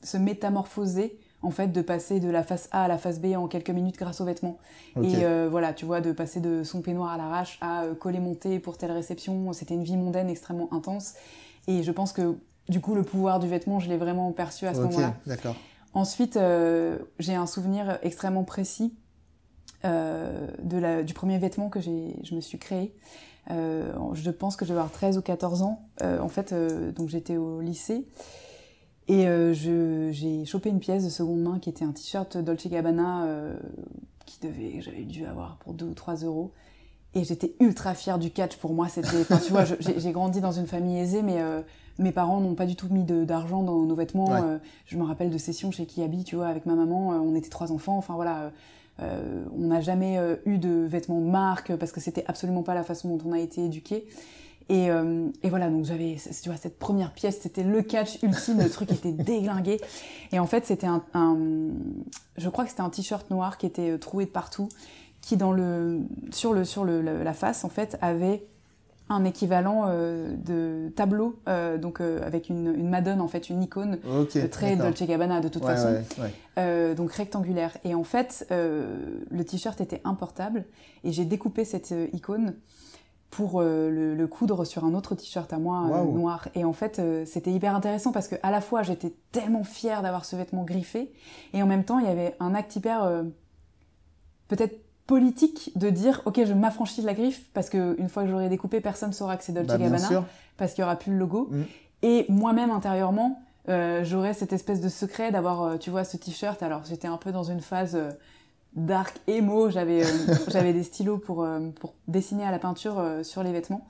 se 0.02 0.16
métamorphoser 0.16 1.18
en 1.44 1.50
fait 1.50 1.68
de 1.68 1.82
passer 1.82 2.20
de 2.20 2.28
la 2.28 2.42
face 2.42 2.68
A 2.72 2.84
à 2.84 2.88
la 2.88 2.98
face 2.98 3.20
B 3.20 3.36
en 3.36 3.46
quelques 3.46 3.70
minutes 3.70 3.98
grâce 3.98 4.20
aux 4.20 4.24
vêtements. 4.24 4.58
Et 4.96 5.24
euh, 5.24 5.48
voilà, 5.50 5.72
tu 5.72 5.84
vois, 5.84 6.00
de 6.00 6.12
passer 6.12 6.40
de 6.40 6.64
son 6.64 6.80
peignoir 6.80 7.10
à 7.12 7.16
l'arrache 7.16 7.58
à 7.60 7.84
euh, 7.84 7.94
coller 7.94 8.18
monter 8.18 8.58
pour 8.58 8.78
telle 8.78 8.92
réception, 8.92 9.52
c'était 9.52 9.74
une 9.74 9.84
vie 9.84 9.96
mondaine 9.96 10.30
extrêmement 10.30 10.72
intense. 10.72 11.14
Et 11.68 11.82
je 11.82 11.92
pense 11.92 12.12
que 12.12 12.36
du 12.68 12.80
coup, 12.80 12.94
le 12.94 13.02
pouvoir 13.02 13.38
du 13.40 13.48
vêtement, 13.48 13.78
je 13.78 13.88
l'ai 13.88 13.98
vraiment 13.98 14.32
perçu 14.32 14.66
à 14.66 14.74
ce 14.74 14.80
moment-là. 14.80 15.14
D'accord. 15.26 15.54
Ensuite, 15.92 16.36
euh, 16.36 16.98
j'ai 17.18 17.34
un 17.34 17.46
souvenir 17.46 17.98
extrêmement 18.02 18.44
précis 18.44 18.94
de 19.84 20.78
la, 20.78 21.02
du 21.02 21.12
premier 21.12 21.36
vêtement 21.36 21.68
que 21.68 21.78
je 21.78 22.34
me 22.34 22.40
suis 22.40 22.58
créé. 22.58 22.94
je 23.50 24.30
pense 24.30 24.56
que 24.56 24.64
je 24.64 24.70
devais 24.70 24.80
avoir 24.80 24.90
13 24.90 25.18
ou 25.18 25.20
14 25.20 25.60
ans. 25.60 25.86
en 26.02 26.28
fait, 26.28 26.54
donc 26.94 27.10
j'étais 27.10 27.36
au 27.36 27.60
lycée. 27.60 28.06
Et 29.08 29.28
euh, 29.28 29.52
j'ai 29.52 30.44
chopé 30.44 30.70
une 30.70 30.80
pièce 30.80 31.04
de 31.04 31.10
seconde 31.10 31.42
main 31.42 31.58
qui 31.58 31.68
était 31.68 31.84
un 31.84 31.92
t-shirt 31.92 32.38
Dolce 32.38 32.66
Gabbana 32.68 33.24
euh, 33.24 33.54
qui 34.24 34.40
devait, 34.40 34.80
j'avais 34.80 35.02
dû 35.02 35.26
avoir 35.26 35.56
pour 35.58 35.74
2 35.74 35.86
ou 35.86 35.94
3 35.94 36.16
euros. 36.24 36.52
Et 37.14 37.22
j'étais 37.22 37.54
ultra 37.60 37.94
fière 37.94 38.18
du 38.18 38.30
catch. 38.30 38.56
Pour 38.56 38.74
moi, 38.74 38.88
c'était, 38.88 39.20
enfin, 39.20 39.38
tu 39.38 39.52
vois, 39.52 39.64
j'ai 39.64 40.12
grandi 40.12 40.40
dans 40.40 40.50
une 40.50 40.66
famille 40.66 40.98
aisée, 40.98 41.22
mais 41.22 41.40
euh, 41.40 41.60
mes 41.98 42.10
parents 42.10 42.40
n'ont 42.40 42.54
pas 42.54 42.66
du 42.66 42.74
tout 42.74 42.88
mis 42.90 43.04
d'argent 43.04 43.62
dans 43.62 43.82
nos 43.82 43.94
vêtements. 43.94 44.34
Euh, 44.34 44.58
je 44.86 44.96
me 44.96 45.04
rappelle 45.04 45.30
de 45.30 45.38
sessions 45.38 45.70
chez 45.70 45.86
Kiabi, 45.86 46.24
tu 46.24 46.34
vois, 46.34 46.48
avec 46.48 46.66
ma 46.66 46.74
maman. 46.74 47.12
Euh, 47.12 47.16
on 47.18 47.36
était 47.36 47.50
trois 47.50 47.70
enfants. 47.70 47.96
Enfin 47.96 48.14
voilà, 48.14 48.50
on 49.00 49.66
n'a 49.66 49.80
jamais 49.80 50.18
eu 50.44 50.58
de 50.58 50.84
vêtements 50.86 51.20
de 51.20 51.26
marque 51.26 51.74
parce 51.76 51.92
que 51.92 52.00
c'était 52.00 52.24
absolument 52.26 52.62
pas 52.62 52.74
la 52.74 52.84
façon 52.84 53.16
dont 53.16 53.28
on 53.28 53.32
a 53.32 53.38
été 53.38 53.64
éduqués. 53.64 54.06
Et, 54.68 54.90
euh, 54.90 55.28
et, 55.42 55.50
voilà, 55.50 55.68
donc 55.68 55.84
j'avais, 55.84 56.16
tu 56.42 56.48
vois, 56.48 56.56
cette 56.56 56.78
première 56.78 57.12
pièce, 57.12 57.40
c'était 57.40 57.62
le 57.62 57.82
catch 57.82 58.22
ultime, 58.22 58.60
le 58.60 58.70
truc 58.70 58.90
était 58.92 59.12
déglingué. 59.12 59.78
Et 60.32 60.38
en 60.38 60.46
fait, 60.46 60.64
c'était 60.64 60.86
un, 60.86 61.02
un, 61.12 61.36
je 62.38 62.48
crois 62.48 62.64
que 62.64 62.70
c'était 62.70 62.82
un 62.82 62.90
t-shirt 62.90 63.30
noir 63.30 63.58
qui 63.58 63.66
était 63.66 63.90
euh, 63.90 63.98
troué 63.98 64.24
de 64.24 64.30
partout, 64.30 64.68
qui 65.20 65.36
dans 65.36 65.52
le, 65.52 66.00
sur 66.30 66.54
le, 66.54 66.64
sur 66.64 66.84
le, 66.84 67.02
la 67.02 67.32
face, 67.34 67.64
en 67.64 67.68
fait, 67.68 67.98
avait 68.00 68.46
un 69.10 69.26
équivalent 69.26 69.84
euh, 69.88 70.34
de 70.34 70.88
tableau, 70.96 71.38
euh, 71.46 71.76
donc 71.76 72.00
avec 72.00 72.48
une, 72.48 72.74
une, 72.74 72.88
madone 72.88 73.20
en 73.20 73.28
fait, 73.28 73.50
une 73.50 73.62
icône 73.62 73.98
okay, 74.10 74.48
très 74.48 74.76
Dolce 74.76 75.02
Gabbana 75.02 75.42
de 75.42 75.48
toute 75.48 75.62
façon, 75.62 75.88
ouais, 75.88 76.32
ouais. 76.56 76.94
Donc 76.94 77.12
rectangulaire. 77.12 77.76
Et 77.84 77.94
en 77.94 78.04
fait, 78.04 78.46
le 78.50 79.44
t-shirt 79.44 79.78
était 79.82 80.00
importable 80.04 80.64
et 81.04 81.12
j'ai 81.12 81.26
découpé 81.26 81.66
cette 81.66 81.94
icône 82.14 82.54
pour 83.34 83.60
euh, 83.60 83.90
le, 83.90 84.14
le, 84.14 84.26
coudre 84.28 84.64
sur 84.64 84.84
un 84.84 84.94
autre 84.94 85.16
t-shirt 85.16 85.52
à 85.52 85.58
moi 85.58 85.88
euh, 85.90 86.04
noir. 86.04 86.48
Et 86.54 86.64
en 86.64 86.72
fait, 86.72 87.00
euh, 87.00 87.24
c'était 87.26 87.50
hyper 87.50 87.74
intéressant 87.74 88.12
parce 88.12 88.28
que 88.28 88.36
à 88.44 88.52
la 88.52 88.60
fois 88.60 88.84
j'étais 88.84 89.12
tellement 89.32 89.64
fière 89.64 90.02
d'avoir 90.02 90.24
ce 90.24 90.36
vêtement 90.36 90.62
griffé, 90.62 91.12
et 91.52 91.60
en 91.60 91.66
même 91.66 91.84
temps 91.84 91.98
il 91.98 92.06
y 92.06 92.08
avait 92.08 92.36
un 92.38 92.54
acte 92.54 92.76
hyper 92.76 93.24
peut-être 94.46 94.78
politique 95.08 95.72
de 95.76 95.90
dire 95.90 96.22
ok 96.26 96.44
je 96.44 96.52
m'affranchis 96.52 97.00
de 97.00 97.06
la 97.06 97.14
griffe 97.14 97.50
parce 97.52 97.68
que 97.68 97.96
une 97.98 98.08
fois 98.08 98.22
que 98.22 98.30
j'aurai 98.30 98.48
découpé 98.48 98.80
personne 98.80 99.12
saura 99.12 99.36
que 99.36 99.42
c'est 99.42 99.52
Dolce 99.52 99.66
bah, 99.66 99.78
Gabbana 99.78 100.24
parce 100.56 100.72
qu'il 100.72 100.82
y 100.82 100.84
aura 100.84 100.96
plus 100.96 101.10
le 101.10 101.18
logo. 101.18 101.48
Mm. 101.50 101.62
Et 102.02 102.26
moi-même 102.28 102.70
intérieurement 102.70 103.42
j'aurais 103.66 104.34
cette 104.34 104.52
espèce 104.52 104.80
de 104.80 104.88
secret 104.88 105.32
d'avoir 105.32 105.76
tu 105.80 105.90
vois 105.90 106.04
ce 106.04 106.16
t-shirt. 106.16 106.62
Alors 106.62 106.84
j'étais 106.84 107.08
un 107.08 107.16
peu 107.16 107.32
dans 107.32 107.42
une 107.42 107.60
phase 107.60 107.98
dark 108.74 109.20
emo. 109.26 109.70
J'avais 109.70 110.04
euh, 110.04 110.08
j'avais 110.48 110.72
des 110.72 110.82
stylos 110.82 111.18
pour 111.18 111.42
euh, 111.42 111.60
pour 111.80 111.94
dessiner 112.08 112.44
à 112.44 112.50
la 112.50 112.58
peinture 112.58 112.98
euh, 112.98 113.22
sur 113.22 113.42
les 113.42 113.52
vêtements. 113.52 113.86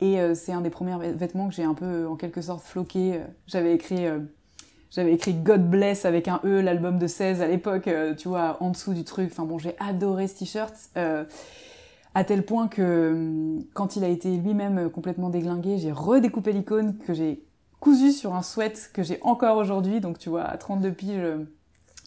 Et 0.00 0.18
c'est 0.34 0.50
un 0.50 0.62
des 0.62 0.70
premiers 0.70 1.12
vêtements 1.12 1.48
que 1.48 1.54
j'ai 1.54 1.62
un 1.62 1.74
peu 1.74 2.08
en 2.08 2.16
quelque 2.16 2.40
sorte 2.40 2.64
floqué. 2.64 3.20
J'avais 3.46 3.72
écrit 3.72 4.04
j'avais 4.90 5.12
écrit 5.12 5.32
God 5.32 5.70
Bless 5.70 6.04
avec 6.04 6.26
un 6.26 6.40
E, 6.44 6.60
l'album 6.60 6.98
de 6.98 7.06
16 7.06 7.40
à 7.40 7.46
l'époque, 7.46 7.88
tu 8.18 8.26
vois, 8.26 8.56
en 8.58 8.70
dessous 8.70 8.94
du 8.94 9.04
truc. 9.04 9.28
Enfin 9.30 9.44
bon, 9.44 9.58
j'ai 9.58 9.76
adoré 9.78 10.26
ce 10.26 10.40
t-shirt. 10.40 10.74
à 10.96 12.24
tel 12.24 12.44
point 12.44 12.66
que 12.66 13.58
quand 13.74 13.94
il 13.94 14.02
a 14.02 14.08
été 14.08 14.36
lui-même 14.36 14.90
complètement 14.90 15.30
déglingué, 15.30 15.78
j'ai 15.78 15.92
redécoupé 15.92 16.50
l'icône 16.50 16.98
que 16.98 17.14
j'ai 17.14 17.44
cousu 17.78 18.10
sur 18.10 18.34
un 18.34 18.42
sweat 18.42 18.90
que 18.92 19.04
j'ai 19.04 19.20
encore 19.22 19.56
aujourd'hui. 19.56 20.00
Donc 20.00 20.18
tu 20.18 20.30
vois, 20.30 20.42
à 20.42 20.56
32 20.56 20.90
piges, 20.90 21.22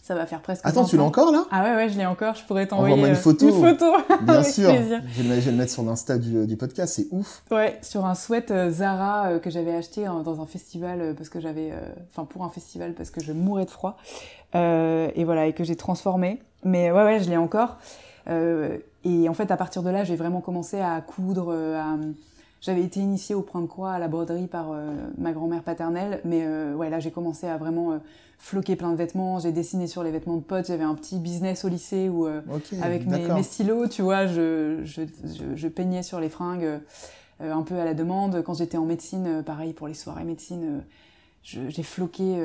ça 0.06 0.14
va 0.14 0.24
faire 0.24 0.40
presque. 0.40 0.64
Attends, 0.64 0.84
tu 0.84 0.96
l'as 0.96 1.02
encore 1.02 1.32
là? 1.32 1.46
Ah 1.50 1.64
ouais, 1.64 1.74
ouais, 1.74 1.88
je 1.88 1.98
l'ai 1.98 2.06
encore. 2.06 2.36
Je 2.36 2.44
pourrais 2.44 2.68
t'envoyer 2.68 2.96
une 2.96 3.06
euh, 3.06 3.14
photo. 3.16 3.48
Une 3.48 3.76
photo. 3.76 3.92
Bien 4.22 4.42
sûr. 4.44 4.70
Je 4.72 5.22
vais, 5.22 5.40
le 5.40 5.56
mettre 5.56 5.72
sur 5.72 5.82
l'insta 5.82 6.16
du, 6.16 6.46
du, 6.46 6.56
podcast. 6.56 6.94
C'est 6.94 7.08
ouf. 7.10 7.42
Ouais, 7.50 7.76
sur 7.82 8.06
un 8.06 8.14
sweat 8.14 8.52
euh, 8.52 8.70
Zara 8.70 9.30
euh, 9.30 9.38
que 9.40 9.50
j'avais 9.50 9.74
acheté 9.74 10.04
dans 10.04 10.40
un 10.40 10.46
festival 10.46 11.14
parce 11.16 11.28
que 11.28 11.40
j'avais, 11.40 11.72
enfin 12.08 12.24
pour 12.24 12.44
un 12.44 12.50
festival 12.50 12.92
parce 12.92 13.10
que 13.10 13.20
je 13.20 13.32
mourais 13.32 13.64
de 13.64 13.70
froid. 13.70 13.96
et 14.54 15.24
voilà, 15.24 15.46
et 15.46 15.52
que 15.52 15.64
j'ai 15.64 15.76
transformé. 15.76 16.40
Mais 16.62 16.92
ouais, 16.92 17.02
ouais, 17.02 17.18
je 17.18 17.28
l'ai 17.28 17.36
encore. 17.36 17.78
et 18.28 19.28
en 19.28 19.34
fait, 19.34 19.50
à 19.50 19.56
partir 19.56 19.82
de 19.82 19.90
là, 19.90 20.04
j'ai 20.04 20.14
vraiment 20.14 20.40
commencé 20.40 20.78
à 20.78 21.00
coudre, 21.00 21.52
à 21.52 21.96
j'avais 22.66 22.82
été 22.82 23.00
initiée 23.00 23.34
au 23.34 23.42
point 23.42 23.62
de 23.62 23.66
croix 23.66 23.92
à 23.92 23.98
la 23.98 24.08
broderie 24.08 24.48
par 24.48 24.74
ma 25.16 25.32
grand-mère 25.32 25.62
paternelle, 25.62 26.20
mais 26.24 26.46
ouais, 26.74 26.90
là 26.90 26.98
j'ai 26.98 27.12
commencé 27.12 27.46
à 27.46 27.56
vraiment 27.56 28.00
floquer 28.38 28.74
plein 28.76 28.90
de 28.90 28.96
vêtements. 28.96 29.38
J'ai 29.38 29.52
dessiné 29.52 29.86
sur 29.86 30.02
les 30.02 30.10
vêtements 30.10 30.36
de 30.36 30.42
potes. 30.42 30.66
J'avais 30.66 30.84
un 30.84 30.94
petit 30.96 31.18
business 31.18 31.64
au 31.64 31.68
lycée 31.68 32.08
où, 32.08 32.26
avec 32.82 33.06
mes, 33.06 33.28
mes, 33.28 33.42
stylos, 33.42 33.86
tu 33.86 34.02
vois, 34.02 34.26
je, 34.26 34.80
je, 34.82 35.02
je, 35.54 35.68
peignais 35.68 36.02
sur 36.02 36.18
les 36.18 36.28
fringues 36.28 36.80
un 37.40 37.62
peu 37.62 37.78
à 37.78 37.84
la 37.84 37.94
demande. 37.94 38.42
Quand 38.42 38.54
j'étais 38.54 38.78
en 38.78 38.84
médecine, 38.84 39.42
pareil 39.46 39.72
pour 39.72 39.86
les 39.86 39.94
soirées 39.94 40.24
médecine, 40.24 40.82
j'ai 41.42 41.82
floqué 41.84 42.42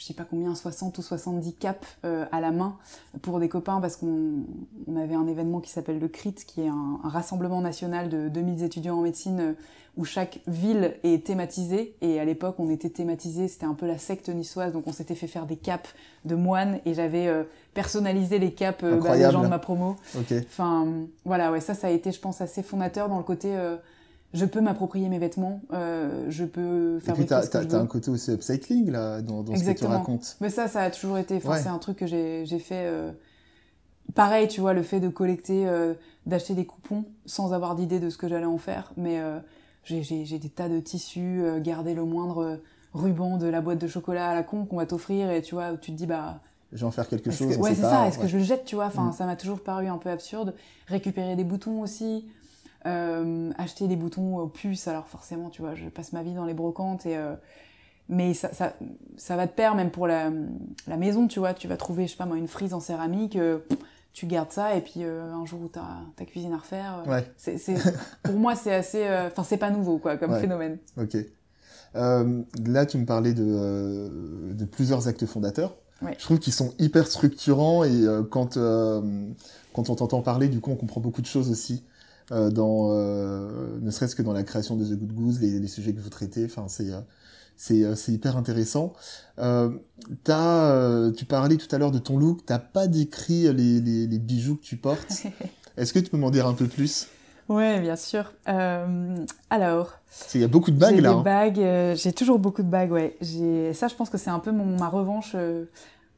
je 0.00 0.06
sais 0.06 0.14
pas 0.14 0.24
combien, 0.24 0.54
60 0.54 0.96
ou 0.96 1.02
70 1.02 1.52
caps 1.56 1.86
euh, 2.06 2.24
à 2.32 2.40
la 2.40 2.52
main 2.52 2.78
pour 3.20 3.38
des 3.38 3.50
copains 3.50 3.82
parce 3.82 3.96
qu'on 3.96 4.46
on 4.86 4.96
avait 4.96 5.14
un 5.14 5.26
événement 5.26 5.60
qui 5.60 5.70
s'appelle 5.70 5.98
le 5.98 6.08
CRIT, 6.08 6.46
qui 6.46 6.62
est 6.62 6.68
un, 6.68 6.98
rassemblement 7.04 7.60
national 7.60 8.08
de 8.08 8.30
2000 8.30 8.64
étudiants 8.64 8.96
en 8.96 9.02
médecine 9.02 9.40
euh, 9.40 9.52
où 9.98 10.06
chaque 10.06 10.40
ville 10.46 10.94
est 11.02 11.26
thématisée. 11.26 11.96
Et 12.00 12.18
à 12.18 12.24
l'époque, 12.24 12.54
on 12.58 12.70
était 12.70 12.88
thématisé, 12.88 13.46
c'était 13.46 13.66
un 13.66 13.74
peu 13.74 13.86
la 13.86 13.98
secte 13.98 14.30
niçoise, 14.30 14.72
donc 14.72 14.86
on 14.86 14.92
s'était 14.92 15.14
fait 15.14 15.26
faire 15.26 15.44
des 15.44 15.56
capes 15.56 15.88
de 16.24 16.34
moines. 16.34 16.80
Et 16.86 16.94
j'avais 16.94 17.26
euh, 17.26 17.42
personnalisé 17.74 18.38
les 18.38 18.54
capes 18.54 18.82
bah, 18.82 19.18
des 19.18 19.30
gens 19.30 19.42
de 19.42 19.48
ma 19.48 19.58
promo. 19.58 19.96
Enfin, 20.46 20.88
voilà, 21.26 21.52
ouais, 21.52 21.60
ça, 21.60 21.74
ça 21.74 21.88
a 21.88 21.90
été, 21.90 22.10
je 22.10 22.20
pense, 22.20 22.40
assez 22.40 22.62
fondateur 22.62 23.10
dans 23.10 23.18
le 23.18 23.24
côté 23.24 23.54
je 24.32 24.44
peux 24.44 24.60
m'approprier 24.60 25.08
mes 25.08 25.18
vêtements, 25.18 25.60
euh, 25.72 26.26
je 26.28 26.44
peux 26.44 27.00
faire. 27.00 27.14
Et 27.14 27.18
puis 27.18 27.26
t'as 27.26 27.40
as, 27.40 27.74
un 27.74 27.86
côté 27.86 28.10
aussi 28.10 28.30
upcycling 28.32 28.90
là 28.90 29.22
dans, 29.22 29.42
dans 29.42 29.56
ce 29.56 29.64
que 29.64 29.78
tu 29.78 29.84
racontes. 29.84 30.36
Mais 30.40 30.50
ça, 30.50 30.68
ça 30.68 30.82
a 30.82 30.90
toujours 30.90 31.18
été. 31.18 31.40
c'est 31.40 31.68
un 31.68 31.78
truc 31.78 31.98
que 31.98 32.06
j'ai 32.06 32.58
fait. 32.58 32.86
Euh... 32.86 33.12
Pareil, 34.14 34.48
tu 34.48 34.60
vois, 34.60 34.72
le 34.72 34.82
fait 34.82 35.00
de 35.00 35.08
collecter, 35.08 35.66
euh, 35.66 35.94
d'acheter 36.26 36.54
des 36.54 36.66
coupons 36.66 37.04
sans 37.26 37.52
avoir 37.52 37.74
d'idée 37.74 38.00
de 38.00 38.10
ce 38.10 38.18
que 38.18 38.28
j'allais 38.28 38.46
en 38.46 38.58
faire. 38.58 38.92
Mais 38.96 39.20
euh, 39.20 39.38
j'ai 39.84 40.38
des 40.38 40.48
tas 40.48 40.68
de 40.68 40.80
tissus, 40.80 41.42
euh, 41.42 41.60
garder 41.60 41.94
le 41.94 42.04
moindre 42.04 42.60
ruban 42.92 43.36
de 43.36 43.46
la 43.46 43.60
boîte 43.60 43.78
de 43.78 43.86
chocolat 43.86 44.30
à 44.30 44.34
la 44.34 44.42
con 44.42 44.64
qu'on 44.64 44.76
va 44.76 44.86
t'offrir 44.86 45.30
et 45.30 45.42
tu 45.42 45.54
vois, 45.54 45.76
tu 45.76 45.92
te 45.92 45.96
dis 45.96 46.06
bah. 46.06 46.40
Je 46.72 46.78
vais 46.78 46.84
en 46.84 46.90
faire 46.90 47.08
quelque 47.08 47.30
chose. 47.30 47.56
ouais, 47.56 47.74
c'est 47.74 47.82
ça. 47.82 48.06
Est-ce 48.06 48.18
que 48.18 48.28
je 48.28 48.38
le 48.38 48.44
jette, 48.44 48.64
tu 48.64 48.76
vois? 48.76 48.86
Enfin, 48.86 49.08
mm. 49.08 49.12
ça 49.12 49.26
m'a 49.26 49.36
toujours 49.36 49.60
paru 49.60 49.88
un 49.88 49.98
peu 49.98 50.08
absurde. 50.08 50.54
Récupérer 50.86 51.36
des 51.36 51.44
boutons 51.44 51.82
aussi. 51.82 52.26
Euh, 52.86 53.50
acheter 53.58 53.88
des 53.88 53.96
boutons 53.96 54.38
aux 54.38 54.46
puces, 54.46 54.88
alors 54.88 55.06
forcément, 55.06 55.50
tu 55.50 55.60
vois, 55.60 55.74
je 55.74 55.86
passe 55.88 56.14
ma 56.14 56.22
vie 56.22 56.32
dans 56.32 56.46
les 56.46 56.54
brocantes 56.54 57.04
et 57.04 57.14
euh, 57.14 57.34
mais 58.08 58.32
ça, 58.32 58.54
ça, 58.54 58.74
ça, 59.18 59.36
va 59.36 59.46
de 59.46 59.52
pair 59.52 59.74
même 59.74 59.90
pour 59.90 60.06
la, 60.06 60.30
la, 60.86 60.96
maison, 60.96 61.28
tu 61.28 61.40
vois, 61.40 61.52
tu 61.52 61.68
vas 61.68 61.76
trouver, 61.76 62.06
je 62.06 62.12
sais 62.12 62.16
pas 62.16 62.24
moi, 62.24 62.38
une 62.38 62.48
frise 62.48 62.72
en 62.72 62.80
céramique, 62.80 63.36
euh, 63.36 63.58
tu 64.14 64.24
gardes 64.24 64.50
ça 64.50 64.74
et 64.76 64.80
puis 64.80 65.04
un 65.04 65.44
jour 65.44 65.60
où 65.60 65.68
t'as 65.68 65.98
ta 66.16 66.24
cuisine 66.24 66.54
à 66.54 66.56
refaire, 66.56 67.04
ouais. 67.06 67.30
c'est, 67.36 67.58
pour 68.22 68.36
moi 68.36 68.56
c'est 68.56 68.74
assez, 68.74 69.06
enfin 69.26 69.44
c'est 69.44 69.58
pas 69.58 69.70
nouveau 69.70 69.98
quoi 69.98 70.16
comme 70.16 70.34
phénomène. 70.40 70.78
Ok. 70.96 71.16
là, 71.94 72.86
tu 72.86 72.96
me 72.96 73.04
parlais 73.04 73.34
de, 73.34 74.54
de 74.54 74.64
plusieurs 74.64 75.06
actes 75.06 75.26
fondateurs. 75.26 75.76
Ouais. 76.00 76.16
Je 76.18 76.24
trouve 76.24 76.38
qu'ils 76.38 76.54
sont 76.54 76.72
hyper 76.78 77.06
structurants 77.06 77.84
et 77.84 78.06
quand 78.30 78.56
quand 79.72 79.90
on 79.90 79.94
t'entend 79.94 80.22
parler, 80.22 80.48
du 80.48 80.60
coup, 80.60 80.70
on 80.70 80.76
comprend 80.76 81.00
beaucoup 81.00 81.20
de 81.20 81.26
choses 81.26 81.50
aussi. 81.50 81.84
Euh, 82.32 82.50
dans, 82.50 82.90
euh, 82.92 83.78
ne 83.80 83.90
serait-ce 83.90 84.14
que 84.14 84.22
dans 84.22 84.32
la 84.32 84.44
création 84.44 84.76
de 84.76 84.84
The 84.84 84.96
Good 84.96 85.12
Goose, 85.12 85.40
les, 85.40 85.58
les 85.58 85.68
sujets 85.68 85.92
que 85.92 86.00
vous 86.00 86.10
traitez. 86.10 86.44
Enfin, 86.44 86.66
c'est 86.68 86.92
euh, 87.70 87.94
c'est 87.94 88.12
hyper 88.12 88.36
intéressant. 88.36 88.92
Euh, 89.38 89.70
as, 90.28 91.10
tu 91.16 91.24
parlais 91.24 91.56
tout 91.56 91.74
à 91.74 91.78
l'heure 91.78 91.90
de 91.90 91.98
ton 91.98 92.18
look. 92.18 92.46
T'as 92.46 92.58
pas 92.58 92.86
décrit 92.86 93.52
les, 93.52 93.80
les, 93.80 94.06
les, 94.06 94.18
bijoux 94.18 94.56
que 94.56 94.62
tu 94.62 94.76
portes. 94.76 95.24
Est-ce 95.76 95.92
que 95.92 95.98
tu 95.98 96.10
peux 96.10 96.16
m'en 96.16 96.30
dire 96.30 96.46
un 96.46 96.54
peu 96.54 96.66
plus? 96.66 97.08
Ouais, 97.48 97.80
bien 97.80 97.96
sûr. 97.96 98.32
Euh, 98.48 99.16
alors. 99.50 99.98
Il 100.34 100.40
y 100.40 100.44
a 100.44 100.48
beaucoup 100.48 100.70
de 100.70 100.78
bagues 100.78 101.00
là. 101.00 101.14
Bagues. 101.14 101.96
j'ai 101.96 102.12
toujours 102.12 102.38
beaucoup 102.38 102.62
de 102.62 102.68
bagues. 102.68 102.92
Ouais. 102.92 103.16
Ça. 103.74 103.88
Je 103.88 103.94
pense 103.94 104.08
que 104.08 104.18
c'est 104.18 104.30
un 104.30 104.38
peu 104.38 104.52
mon, 104.52 104.78
ma 104.78 104.88
revanche 104.88 105.34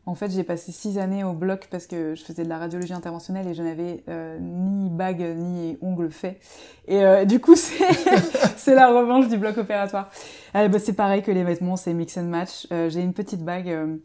en 0.04 0.16
fait, 0.16 0.32
j'ai 0.32 0.42
passé 0.42 0.72
six 0.72 0.98
années 0.98 1.22
au 1.22 1.32
bloc 1.32 1.68
parce 1.70 1.86
que 1.86 2.16
je 2.16 2.24
faisais 2.24 2.42
de 2.42 2.48
la 2.48 2.58
radiologie 2.58 2.92
interventionnelle 2.92 3.46
et 3.46 3.54
je 3.54 3.62
n'avais 3.62 4.02
euh, 4.08 4.36
ni 4.40 4.90
bague 4.90 5.20
ni 5.36 5.78
ongles 5.80 6.10
faits. 6.10 6.40
Et 6.88 7.04
euh, 7.04 7.24
du 7.24 7.38
coup, 7.40 7.54
c'est 8.56 8.74
la 8.74 8.88
revanche 8.88 9.28
du 9.28 9.36
bloc 9.36 9.56
opératoire. 9.58 10.10
Euh, 10.56 10.66
bah, 10.66 10.78
c'est 10.80 10.94
pareil 10.94 11.22
que 11.22 11.30
les 11.30 11.44
vêtements, 11.44 11.76
c'est 11.76 11.94
mix 11.94 12.16
and 12.16 12.24
match. 12.24 12.66
j'ai 12.70 13.00
une 13.00 13.12
petite 13.12 13.44
bague 13.44 14.00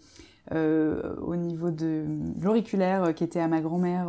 au 0.52 1.36
niveau 1.36 1.72
de 1.72 2.06
l'auriculaire 2.42 3.14
qui 3.14 3.24
était 3.24 3.40
à 3.40 3.48
ma 3.48 3.62
grand-mère 3.62 4.08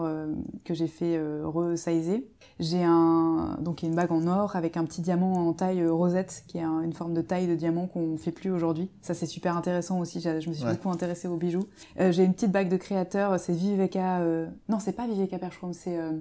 que 0.65 0.75
j'ai 0.75 0.87
fait 0.87 1.21
resizer. 1.43 2.25
J'ai 2.61 2.83
un 2.83 3.57
donc 3.61 3.83
une 3.83 3.95
bague 3.95 4.11
en 4.11 4.27
or 4.27 4.57
avec 4.57 4.77
un 4.77 4.85
petit 4.85 5.01
diamant 5.01 5.35
en 5.35 5.53
taille 5.53 5.81
euh, 5.81 5.93
rosette, 5.93 6.43
qui 6.49 6.59
est 6.59 6.63
une 6.63 6.93
forme 6.93 7.15
de 7.15 7.21
taille 7.21 7.47
de 7.47 7.55
diamant 7.55 7.87
qu'on 7.87 8.17
fait 8.17 8.33
plus 8.33 8.51
aujourd'hui. 8.51 8.91
Ça 9.01 9.15
c'est 9.15 9.27
super 9.27 9.57
intéressant 9.57 10.01
aussi. 10.01 10.21
Je 10.21 10.49
me 10.49 10.55
suis 10.55 10.65
beaucoup 10.65 10.91
intéressée 10.91 11.29
aux 11.29 11.37
bijoux. 11.37 11.69
Euh, 12.01 12.11
j'ai 12.11 12.25
une 12.25 12.35
petite 12.35 12.51
bague 12.51 12.69
de 12.69 12.77
créateur, 12.77 13.39
c'est 13.39 13.53
Viveka. 13.53 14.21
Euh... 14.21 14.49
Non, 14.69 14.81
c'est 14.81 14.93
pas 14.93 15.07
Viveka 15.07 15.39
Perchrom, 15.39 15.73
c'est 15.73 15.99
euh, 15.99 16.13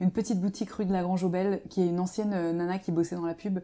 une 0.00 0.10
petite 0.10 0.40
boutique 0.40 0.70
rue 0.70 0.84
de 0.84 0.92
la 0.92 1.02
Grange 1.02 1.26
Belle, 1.30 1.62
qui 1.70 1.80
est 1.80 1.86
une 1.86 2.00
ancienne 2.00 2.30
nana 2.30 2.78
qui 2.78 2.92
bossait 2.92 3.16
dans 3.16 3.26
la 3.26 3.34
pub. 3.34 3.60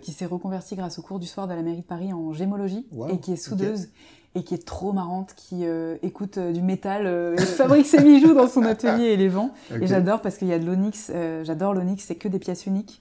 qui 0.00 0.12
s'est 0.12 0.24
reconvertie 0.24 0.74
grâce 0.74 0.98
au 0.98 1.02
cours 1.02 1.18
du 1.18 1.26
soir 1.26 1.46
de 1.46 1.52
la 1.52 1.60
mairie 1.60 1.82
de 1.82 1.86
Paris 1.86 2.10
en 2.10 2.32
gémologie 2.32 2.86
et 3.10 3.20
qui 3.20 3.32
est 3.32 3.36
soudeuse 3.36 3.88
et 4.34 4.42
qui 4.42 4.54
est 4.54 4.64
trop 4.64 4.92
marrante, 4.92 5.34
qui 5.34 5.60
euh, 5.64 5.96
écoute 6.02 6.38
euh, 6.38 6.52
du 6.52 6.62
métal 6.62 7.06
euh, 7.06 7.36
et 7.38 7.42
fabrique 7.42 7.86
ses 7.86 8.02
bijoux 8.02 8.34
dans 8.34 8.48
son 8.48 8.62
atelier 8.62 9.04
et 9.04 9.16
les 9.16 9.28
vend. 9.28 9.52
Et 9.80 9.86
j'adore 9.86 10.20
parce 10.20 10.36
qu'il 10.36 10.48
y 10.48 10.52
a 10.52 10.58
de 10.58 10.66
l'onyx, 10.66 11.10
j'adore 11.42 11.74
l'onyx, 11.74 12.04
c'est 12.04 12.16
que 12.16 12.28
des 12.28 12.38
pièces 12.38 12.66
uniques. 12.66 13.00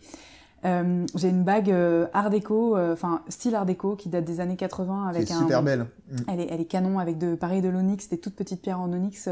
j'ai 0.64 1.30
une 1.30 1.44
bague 1.44 1.74
art 2.14 2.30
déco, 2.30 2.78
enfin 2.78 3.22
style 3.30 3.56
art 3.56 3.66
déco 3.66 3.96
qui 3.96 4.10
date 4.10 4.26
des 4.26 4.40
années 4.40 4.56
80 4.56 5.08
avec 5.08 5.30
un. 5.32 5.40
super 5.40 5.62
belle. 5.62 5.86
Mm. 6.10 6.16
Elle, 6.32 6.40
est, 6.40 6.48
elle 6.50 6.62
est 6.62 6.66
canon 6.66 7.00
avec 7.00 7.18
de 7.18 7.36
pareil 7.36 7.62
de 7.62 7.70
l'onyx, 7.70 8.10
des 8.10 8.18
toutes 8.18 8.36
petites 8.36 8.62
pierres 8.62 8.80
en 8.80 8.92
onyx. 8.92 9.30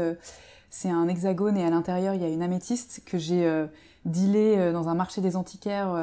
c'est 0.70 0.90
un 0.90 1.08
hexagone 1.08 1.56
et 1.56 1.64
à 1.64 1.70
l'intérieur 1.70 2.14
il 2.14 2.20
y 2.20 2.24
a 2.24 2.28
une 2.28 2.42
améthyste 2.42 3.02
que 3.06 3.18
j'ai 3.18 3.66
dealé 4.04 4.72
dans 4.72 4.88
un 4.88 4.94
marché 4.94 5.22
des 5.22 5.36
antiquaires 5.36 5.94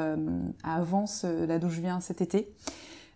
à 0.64 0.74
Avance, 0.74 1.24
là 1.24 1.58
d'où 1.58 1.68
je 1.68 1.80
viens 1.80 2.00
cet 2.00 2.20
été. 2.20 2.52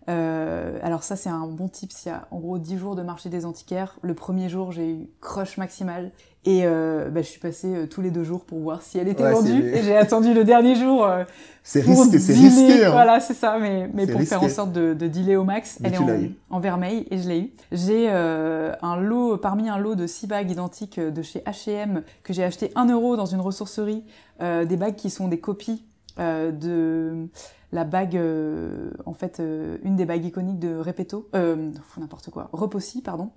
Euh, 0.09 0.79
alors 0.83 1.03
ça 1.03 1.17
c'est 1.17 1.29
un 1.29 1.47
bon 1.47 1.69
tip, 1.69 1.91
il 2.05 2.09
y 2.09 2.11
a 2.13 2.29
en 2.31 2.39
gros 2.39 2.59
10 2.59 2.79
jours 2.79 2.95
de 2.95 3.03
marché 3.03 3.29
des 3.29 3.45
antiquaires. 3.45 3.99
Le 4.03 4.15
premier 4.15 4.49
jour 4.49 4.71
j'ai 4.71 4.89
eu 4.89 5.11
crush 5.21 5.59
maximal 5.59 6.13
et 6.45 6.61
euh, 6.65 7.11
bah, 7.11 7.23
je 7.23 7.27
suis 7.27 7.41
passée 7.41 7.75
euh, 7.75 7.87
tous 7.87 8.03
les 8.03 8.13
deux 8.13 8.23
jours 8.23 8.45
pour 8.45 8.61
voir 8.61 8.81
si 8.81 8.99
elle 8.99 9.09
était 9.09 9.29
vendue 9.29 9.69
et 9.69 9.83
j'ai 9.83 9.97
attendu 9.97 10.33
le 10.33 10.45
dernier 10.45 10.77
jour. 10.77 11.05
Euh, 11.05 11.25
c'est 11.65 11.81
risqué, 11.81 12.21
c'est 12.21 12.35
risqué. 12.35 12.85
Hein. 12.85 12.93
Voilà 12.93 13.19
c'est 13.19 13.35
ça, 13.35 13.59
mais, 13.61 13.91
mais 13.93 14.07
pour 14.07 14.23
faire 14.23 14.45
en 14.45 14.49
sorte 14.49 14.73
de, 14.73 14.95
de 14.95 15.09
dealer 15.09 15.37
au 15.37 15.43
max, 15.43 15.81
elle 15.83 15.95
est 15.95 15.99
en, 15.99 16.09
en, 16.51 16.61
vermeil 16.61 17.05
et 17.11 17.19
je 17.19 17.29
l'ai 17.29 17.41
eu. 17.41 17.51
J'ai 17.73 18.09
un 18.09 18.97
lot, 19.01 19.39
parmi 19.39 19.69
un 19.69 19.79
lot 19.79 19.97
de 19.97 20.07
6 20.07 20.29
bagues 20.29 20.51
identiques 20.53 21.01
de 21.01 21.23
chez 21.23 21.41
H&M 21.41 22.03
que 22.23 22.33
j'ai 22.33 22.45
acheté 22.45 22.71
1 22.77 22.87
euro 22.91 23.17
dans 23.17 23.27
une 23.27 23.41
ressourcerie, 23.41 24.05
des 24.41 24.77
bagues 24.77 24.95
qui 24.95 25.11
sont 25.11 25.27
des 25.27 25.41
copies 25.41 25.85
de 26.19 27.29
la 27.73 27.85
bague, 27.85 28.17
euh, 28.17 28.91
en 29.05 29.15
fait, 29.15 29.41
euh, 29.41 29.79
une 29.83 29.97
des 29.97 30.07
bagues 30.07 30.25
iconiques 30.25 30.59
de 30.59 30.77
Repetto, 30.77 31.29
euh, 31.35 31.71
n'importe 31.99 32.31
quoi, 32.31 32.49
Repossi, 32.53 33.03
pardon, 33.03 33.31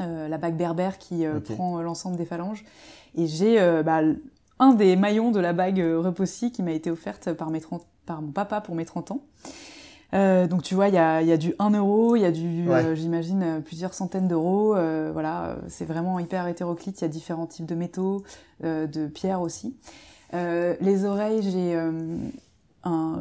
euh, 0.00 0.28
la 0.28 0.38
bague 0.38 0.56
berbère 0.56 0.98
qui 0.98 1.24
prend 1.54 1.80
l'ensemble 1.80 2.16
des 2.16 2.24
phalanges. 2.24 2.64
Et 3.14 3.26
j'ai 3.26 3.58
bah, 3.84 4.02
un 4.58 4.74
des 4.74 4.96
maillons 4.96 5.30
de 5.30 5.40
la 5.40 5.52
bague 5.52 5.78
Repossi 5.78 6.52
qui 6.52 6.62
m'a 6.62 6.72
été 6.72 6.90
offerte 6.90 7.32
par, 7.32 7.50
mes 7.50 7.60
30, 7.60 7.86
par 8.04 8.22
mon 8.22 8.32
papa 8.32 8.60
pour 8.60 8.74
mes 8.74 8.84
30 8.84 9.12
ans. 9.12 9.22
Euh, 10.14 10.46
donc 10.46 10.62
tu 10.62 10.74
vois, 10.74 10.88
il 10.88 10.94
y 10.94 10.98
a, 10.98 11.22
y 11.22 11.32
a, 11.32 11.36
du 11.36 11.54
1 11.58 11.70
euro, 11.70 12.16
il 12.16 12.22
y 12.22 12.24
a 12.24 12.30
du, 12.30 12.68
j'imagine, 12.94 13.62
plusieurs 13.64 13.94
centaines 13.94 14.28
d'euros. 14.28 14.74
Euh, 14.76 15.10
voilà, 15.12 15.56
c'est 15.68 15.84
vraiment 15.84 16.18
hyper 16.18 16.46
hétéroclite. 16.46 17.00
Il 17.00 17.02
y 17.02 17.06
a 17.06 17.08
différents 17.08 17.46
types 17.46 17.66
de 17.66 17.74
métaux, 17.74 18.22
euh, 18.64 18.86
de 18.86 19.06
pierres 19.06 19.40
aussi. 19.40 19.76
Les 20.32 21.04
oreilles, 21.04 21.42
j'ai 21.42 21.78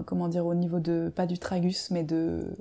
comment 0.05 0.27
dire, 0.27 0.45
au 0.45 0.53
niveau 0.53 0.79
de, 0.79 1.11
pas 1.15 1.25
du 1.25 1.37
tragus, 1.37 1.89
mais 1.91 2.03
de... 2.03 2.55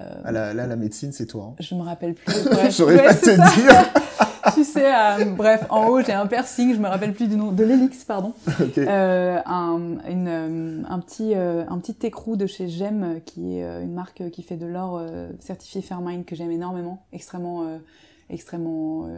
Euh, 0.00 0.22
ah, 0.24 0.32
là, 0.32 0.54
la 0.54 0.76
médecine, 0.76 1.12
c'est 1.12 1.26
toi. 1.26 1.50
Hein. 1.50 1.54
Je 1.60 1.74
me 1.74 1.82
rappelle 1.82 2.14
plus. 2.14 2.34
J'aurais 2.70 3.04
pas 3.04 3.14
te 3.14 3.30
dire. 3.30 3.92
tu 4.54 4.64
sais, 4.64 4.86
euh, 4.86 5.24
bref, 5.36 5.66
en 5.68 5.88
haut, 5.88 6.00
j'ai 6.00 6.12
un 6.12 6.26
piercing, 6.26 6.74
je 6.74 6.80
me 6.80 6.88
rappelle 6.88 7.12
plus 7.12 7.28
du 7.28 7.36
nom, 7.36 7.52
de 7.52 7.64
l'hélix, 7.64 8.04
pardon. 8.04 8.32
Euh, 8.78 9.40
un, 9.44 9.98
une, 10.08 10.86
un, 10.88 10.98
petit, 11.00 11.34
un 11.34 11.78
petit 11.78 12.06
écrou 12.06 12.36
de 12.36 12.46
chez 12.46 12.68
Gem, 12.68 13.20
qui 13.24 13.58
est 13.58 13.82
une 13.82 13.92
marque 13.92 14.30
qui 14.30 14.42
fait 14.42 14.56
de 14.56 14.66
l'or 14.66 15.02
certifié 15.40 15.82
Fairmine, 15.82 16.24
que 16.24 16.34
j'aime 16.34 16.50
énormément, 16.50 17.04
extrêmement 17.12 17.64
extrêmement 18.30 19.08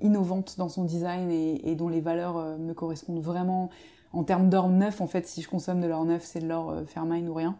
innovante 0.00 0.54
dans 0.56 0.68
son 0.68 0.84
design 0.84 1.30
et, 1.30 1.70
et 1.70 1.74
dont 1.74 1.88
les 1.88 2.00
valeurs 2.00 2.58
me 2.58 2.72
correspondent 2.72 3.22
vraiment 3.22 3.70
en 4.12 4.24
termes 4.24 4.48
d'or 4.48 4.68
neuf, 4.68 5.00
en 5.00 5.06
fait, 5.06 5.26
si 5.26 5.42
je 5.42 5.48
consomme 5.48 5.80
de 5.80 5.86
l'or 5.86 6.04
neuf, 6.04 6.22
c'est 6.24 6.40
de 6.40 6.48
l'or 6.48 6.74
Fairmine 6.86 7.28
ou 7.28 7.34
rien. 7.34 7.56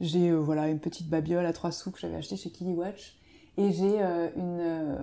J'ai 0.00 0.30
euh, 0.30 0.36
voilà 0.36 0.68
une 0.68 0.78
petite 0.78 1.08
babiole 1.08 1.46
à 1.46 1.52
trois 1.52 1.72
sous 1.72 1.90
que 1.90 1.98
j'avais 1.98 2.16
acheté 2.16 2.36
chez 2.36 2.50
Watch. 2.60 3.16
Et 3.56 3.72
j'ai 3.72 4.00
une, 4.36 4.96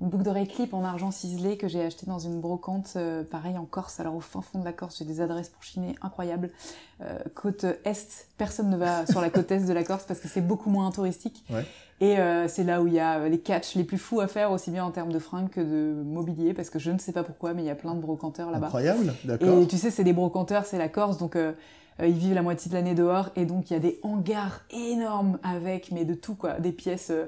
une 0.00 0.08
boucle 0.08 0.24
d'oreille 0.24 0.46
clip 0.46 0.74
en 0.74 0.84
argent 0.84 1.10
ciselé 1.10 1.56
que 1.56 1.68
j'ai 1.68 1.84
acheté 1.84 2.06
dans 2.06 2.18
une 2.18 2.40
brocante, 2.40 2.94
euh, 2.96 3.24
pareil 3.24 3.58
en 3.58 3.64
Corse. 3.64 4.00
Alors 4.00 4.14
au 4.14 4.20
fin 4.20 4.40
fond 4.40 4.60
de 4.60 4.64
la 4.64 4.72
Corse, 4.72 4.98
j'ai 4.98 5.04
des 5.04 5.20
adresses 5.20 5.48
pour 5.48 5.62
chiner 5.62 5.96
incroyables. 6.02 6.50
Euh, 7.00 7.18
côte 7.34 7.64
est, 7.64 8.26
personne 8.36 8.70
ne 8.70 8.76
va 8.76 9.06
sur 9.06 9.20
la 9.20 9.30
côte 9.30 9.50
est 9.50 9.66
de 9.66 9.72
la 9.72 9.82
Corse 9.82 10.04
parce 10.04 10.20
que 10.20 10.28
c'est 10.28 10.40
beaucoup 10.40 10.70
moins 10.70 10.90
touristique. 10.90 11.44
Ouais. 11.50 11.64
Et 12.00 12.18
euh, 12.18 12.46
c'est 12.46 12.62
là 12.62 12.80
où 12.80 12.86
il 12.86 12.94
y 12.94 13.00
a 13.00 13.28
les 13.28 13.40
catchs 13.40 13.74
les 13.74 13.82
plus 13.82 13.98
fous 13.98 14.20
à 14.20 14.28
faire, 14.28 14.52
aussi 14.52 14.70
bien 14.70 14.84
en 14.84 14.92
termes 14.92 15.12
de 15.12 15.18
fringues 15.18 15.50
que 15.50 15.60
de 15.60 16.00
mobilier, 16.04 16.54
parce 16.54 16.70
que 16.70 16.78
je 16.78 16.92
ne 16.92 16.98
sais 16.98 17.10
pas 17.10 17.24
pourquoi, 17.24 17.54
mais 17.54 17.62
il 17.62 17.66
y 17.66 17.70
a 17.70 17.74
plein 17.74 17.96
de 17.96 18.00
brocanteurs 18.00 18.52
là-bas. 18.52 18.66
Incroyable, 18.66 19.12
d'accord. 19.24 19.62
Et 19.62 19.66
tu 19.66 19.76
sais, 19.76 19.90
c'est 19.90 20.04
des 20.04 20.12
brocanteurs, 20.12 20.64
c'est 20.64 20.78
la 20.78 20.88
Corse, 20.88 21.18
donc 21.18 21.34
euh, 21.34 21.50
euh, 21.50 21.87
ils 22.06 22.12
vivent 22.14 22.34
la 22.34 22.42
moitié 22.42 22.68
de 22.70 22.74
l'année 22.76 22.94
dehors, 22.94 23.30
et 23.36 23.44
donc 23.44 23.70
il 23.70 23.74
y 23.74 23.76
a 23.76 23.80
des 23.80 23.98
hangars 24.02 24.62
énormes 24.70 25.38
avec, 25.42 25.90
mais 25.90 26.04
de 26.04 26.14
tout 26.14 26.34
quoi, 26.34 26.60
des 26.60 26.72
pièces 26.72 27.10
euh, 27.10 27.26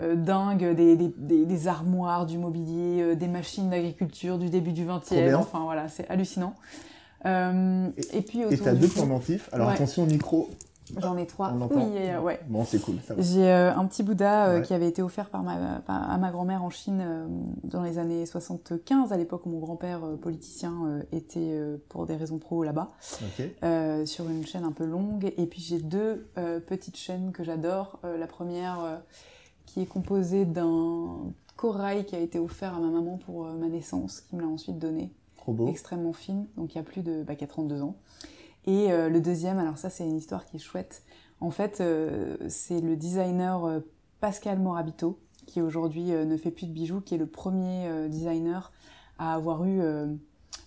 euh, 0.00 0.14
dingues, 0.14 0.74
des, 0.74 0.96
des, 0.96 1.12
des, 1.16 1.44
des 1.44 1.68
armoires, 1.68 2.24
du 2.26 2.38
mobilier, 2.38 3.02
euh, 3.02 3.14
des 3.14 3.28
machines 3.28 3.68
d'agriculture 3.68 4.38
du 4.38 4.48
début 4.48 4.72
du 4.72 4.86
20e, 4.86 5.24
bien. 5.24 5.38
enfin 5.38 5.60
voilà, 5.64 5.88
c'est 5.88 6.08
hallucinant. 6.08 6.54
Euh, 7.26 7.88
et, 8.12 8.22
puis 8.22 8.40
Et 8.40 8.46
autour 8.46 8.64
t'as 8.64 8.72
du 8.74 8.80
deux 8.80 8.88
pendentifs. 8.88 9.48
Alors 9.52 9.68
Ouais. 9.68 9.74
attention 9.74 10.04
au 10.04 10.06
micro, 10.06 10.50
J'en 10.98 11.16
ai 11.16 11.26
trois. 11.26 11.52
on. 11.52 11.68
Oui, 11.74 11.84
euh, 11.96 12.20
ouais. 12.20 12.40
Bon, 12.48 12.64
c'est 12.64 12.80
cool. 12.80 12.96
J'ai 13.18 13.48
euh, 13.48 13.74
un 13.74 13.86
petit 13.86 14.02
Bouddha 14.02 14.46
euh, 14.48 14.56
Ouais. 14.58 14.62
qui 14.62 14.74
avait 14.74 14.88
été 14.88 15.00
offert 15.00 15.30
par 15.30 15.42
ma, 15.42 15.80
par- 15.80 16.10
à 16.10 16.18
ma 16.18 16.30
grand-mère 16.30 16.62
en 16.64 16.70
Chine 16.70 17.02
dans 17.64 17.82
les 17.82 17.98
années 17.98 18.26
75, 18.26 19.12
à 19.12 19.16
l'époque 19.16 19.46
où 19.46 19.50
mon 19.50 19.58
grand-père 19.60 20.00
politicien 20.20 21.00
était 21.12 21.58
pour 21.88 22.06
des 22.06 22.16
raisons 22.16 22.38
pro 22.38 22.64
là-bas, 22.64 22.90
Ok. 23.22 23.44
euh, 23.62 24.04
sur 24.06 24.28
une 24.28 24.44
chaîne 24.44 24.64
un 24.64 24.72
peu 24.72 24.84
longue. 24.84 25.32
Et 25.36 25.46
puis 25.46 25.60
j'ai 25.62 25.78
deux 25.78 26.26
petites 26.66 26.96
chaînes 26.96 27.32
que 27.32 27.44
j'adore. 27.44 28.00
La 28.02 28.26
première 28.26 29.00
qui 29.66 29.80
est 29.82 29.86
composée 29.86 30.44
d'un 30.44 31.16
corail 31.56 32.04
qui 32.04 32.16
a 32.16 32.18
été 32.18 32.38
offert 32.38 32.74
à 32.74 32.80
ma 32.80 32.88
maman 32.88 33.18
pour 33.18 33.44
ma 33.44 33.68
naissance, 33.68 34.20
qui 34.20 34.34
me 34.36 34.42
l'a 34.42 34.48
ensuite 34.48 34.78
donné 34.78 35.12
Trop 35.36 35.52
beau. 35.52 35.68
extrêmement 35.68 36.12
fine, 36.12 36.46
donc 36.56 36.74
il 36.74 36.78
y 36.78 36.80
a 36.80 36.84
plus 36.84 37.02
de 37.02 37.22
bah, 37.22 37.34
qui 37.36 37.44
a 37.44 37.46
32 37.46 37.82
ans. 37.82 37.96
Et 38.66 38.92
euh, 38.92 39.08
le 39.08 39.20
deuxième, 39.20 39.58
alors 39.58 39.78
ça 39.78 39.90
c'est 39.90 40.04
une 40.04 40.16
histoire 40.16 40.44
qui 40.44 40.56
est 40.56 40.60
chouette. 40.60 41.02
En 41.40 41.50
fait, 41.50 41.80
euh, 41.80 42.36
c'est 42.48 42.80
le 42.80 42.96
designer 42.96 43.64
euh, 43.64 43.80
Pascal 44.20 44.58
Morabito 44.60 45.18
qui 45.46 45.60
aujourd'hui 45.60 46.12
ne 46.12 46.36
fait 46.36 46.52
plus 46.52 46.66
de 46.66 46.72
bijoux, 46.72 47.00
qui 47.00 47.16
est 47.16 47.18
le 47.18 47.26
premier 47.26 48.08
designer 48.08 48.70
à 49.18 49.34
avoir 49.34 49.64
eu 49.64 49.82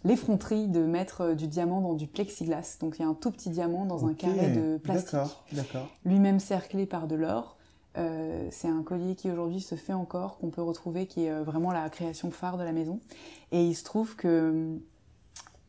l'effronterie 0.04 0.68
de 0.68 0.82
mettre 0.82 1.34
du 1.34 1.48
diamant 1.48 1.80
dans 1.80 1.94
du 1.94 2.08
plexiglas. 2.08 2.78
Donc 2.82 3.00
il 3.00 3.04
y 3.04 3.06
a 3.06 3.08
un 3.08 3.14
tout 3.14 3.32
petit 3.32 3.50
diamant 3.50 3.86
dans 3.86 4.06
un 4.06 4.14
carré 4.14 4.50
de 4.50 4.76
plastique 4.78 5.14
D'accord, 5.14 5.46
d'accord. 5.54 5.88
lui-même 6.04 6.42
cerclé 6.42 6.86
par 6.86 7.08
de 7.08 7.16
l'or. 7.16 7.56
Euh, 7.98 8.50
c'est 8.52 8.68
un 8.68 8.84
collier 8.84 9.16
qui 9.16 9.32
aujourd'hui 9.32 9.62
se 9.62 9.76
fait 9.76 9.94
encore, 9.94 10.40
qu'on 10.40 10.50
peut 10.50 10.62
retrouver, 10.62 11.08
qui 11.08 11.24
est 11.24 11.42
vraiment 11.42 11.72
la 11.72 11.90
création 11.90 12.32
phare 12.32 12.58
de 12.58 12.64
la 12.64 12.74
maison. 12.74 13.00
Et 13.54 13.66
il 13.66 13.76
se 13.76 13.86
trouve 13.86 14.18
que 14.18 14.78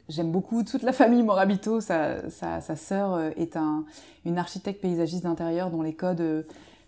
j'aime 0.09 0.31
beaucoup 0.33 0.63
toute 0.63 0.83
la 0.83 0.93
famille 0.93 1.23
Morabito. 1.23 1.81
Sa, 1.81 2.29
sa, 2.31 2.61
sa 2.61 2.77
sœur 2.77 3.15
euh, 3.15 3.31
est 3.37 3.57
un, 3.57 3.85
une 4.25 4.39
architecte 4.39 4.81
paysagiste 4.81 5.25
d'intérieur 5.25 5.71
dont 5.71 5.83
les 5.83 5.95
codes, 5.95 6.21
euh, 6.21 6.43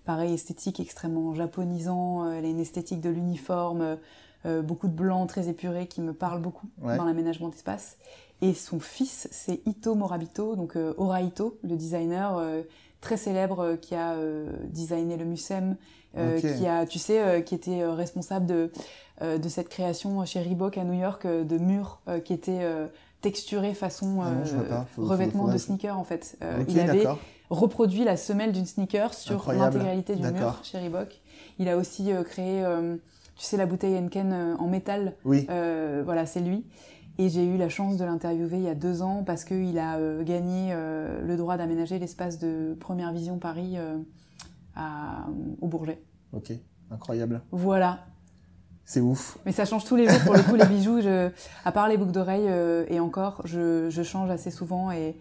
pareil, 0.05 0.35
esthétiques 0.35 0.81
extrêmement 0.81 1.35
japonisants. 1.35 2.25
Euh, 2.25 2.33
elle 2.39 2.45
a 2.45 2.49
une 2.49 2.61
esthétique 2.61 3.01
de 3.01 3.11
l'uniforme, 3.11 3.99
euh, 4.47 4.63
beaucoup 4.63 4.89
de 4.89 4.93
blanc 4.95 5.27
très 5.27 5.49
épuré 5.49 5.87
qui 5.87 6.01
me 6.01 6.13
parle 6.13 6.41
beaucoup 6.41 6.69
Ouais. 6.83 6.97
dans 6.97 7.05
l'aménagement 7.05 7.49
d'espace. 7.49 7.97
Et 8.41 8.55
son 8.55 8.79
fils, 8.79 9.27
c'est 9.33 9.61
Ito 9.67 9.97
Morabito, 9.97 10.55
donc 10.55 10.77
euh, 10.77 10.95
Ora 10.97 11.23
Ito, 11.23 11.59
le 11.65 11.77
designer 11.77 12.39
euh, 12.39 12.63
très 13.01 13.17
célèbre 13.17 13.77
qui 13.81 13.95
a 13.95 14.15
designé 14.65 15.17
le 15.17 15.25
Mucem, 15.25 15.77
euh, 16.17 16.37
Ok. 16.39 16.57
qui 16.57 16.67
a, 16.67 16.85
tu 16.87 16.99
sais, 16.99 17.45
qui 17.45 17.55
était 17.55 17.85
responsable 17.87 18.47
de, 18.47 18.73
de 19.21 19.49
cette 19.49 19.69
création 19.69 20.25
chez 20.25 20.41
Reebok 20.43 20.77
à 20.79 20.83
New 20.85 20.99
York 21.01 21.25
de 21.25 21.59
murs 21.59 22.01
qui 22.25 22.33
étaient 22.33 22.67
euh, 23.19 23.23
texturés 23.23 23.75
façon 23.75 24.21
Ah 24.23 24.31
non. 24.31 24.45
Faut- 24.45 25.03
faut- 25.03 25.09
revêtement 25.09 25.45
de 25.47 25.59
sneaker 25.59 25.99
en 25.99 26.05
fait. 26.05 26.37
Euh, 26.43 26.65
il 26.69 26.81
avait 26.81 27.05
reproduit 27.51 28.05
la 28.05 28.17
semelle 28.17 28.53
d'une 28.53 28.67
sneaker 28.67 29.15
sur 29.15 29.41
l'intégralité 29.65 30.15
du 30.17 30.23
mur 30.33 30.61
chez 30.63 30.79
Reebok. 30.79 31.21
Il 31.59 31.69
a 31.69 31.77
aussi 31.77 32.13
euh, 32.13 32.23
créé, 32.23 32.63
euh, 32.65 32.97
tu 33.37 33.45
sais, 33.45 33.57
la 33.57 33.67
bouteille 33.67 33.97
Henken 33.99 34.33
euh, 34.33 34.57
en 34.59 34.67
métal 34.69 35.15
Oui, 35.25 35.47
euh, 35.51 36.03
voilà, 36.05 36.27
c'est 36.27 36.41
lui. 36.41 36.67
Et 37.21 37.29
j'ai 37.31 37.45
eu 37.45 37.57
la 37.57 37.69
chance 37.69 37.97
de 37.97 38.05
l'interviewer 38.05 38.59
il 38.59 38.63
y 38.63 38.69
a 38.69 38.77
deux 38.77 39.03
ans 39.03 39.25
parce 39.25 39.45
qu'il 39.45 39.77
a 39.79 39.97
euh, 39.97 40.23
gagné 40.23 40.71
euh, 40.73 41.21
le 41.27 41.37
droit 41.37 41.57
d'aménager 41.57 41.99
l'espace 41.99 42.39
de 42.39 42.77
Première 42.79 43.13
Vision 43.13 43.39
Paris 43.39 43.75
euh, 43.77 43.97
à, 44.77 45.27
au 45.61 45.67
Bourget. 45.67 46.01
ok. 46.33 46.53
Incroyable. 46.91 47.43
Voilà. 47.51 48.07
C'est 48.91 49.03
ouf. 49.03 49.37
Mais 49.45 49.53
ça 49.53 49.67
change 49.67 49.85
tous 49.85 49.97
les 49.97 50.09
jours. 50.09 50.19
Pour 50.25 50.33
le 50.33 50.43
coup, 50.43 50.55
les 50.55 50.65
bijoux, 50.65 51.03
je, 51.03 51.29
à 51.67 51.73
part 51.73 51.89
les 51.89 51.99
boucles 51.99 52.13
d'oreilles 52.13 52.49
euh, 52.49 52.87
et 52.89 53.01
encore, 53.01 53.43
je, 53.45 53.91
je 53.91 54.03
change 54.03 54.31
assez 54.31 54.51
souvent 54.51 54.91
et, 54.91 55.15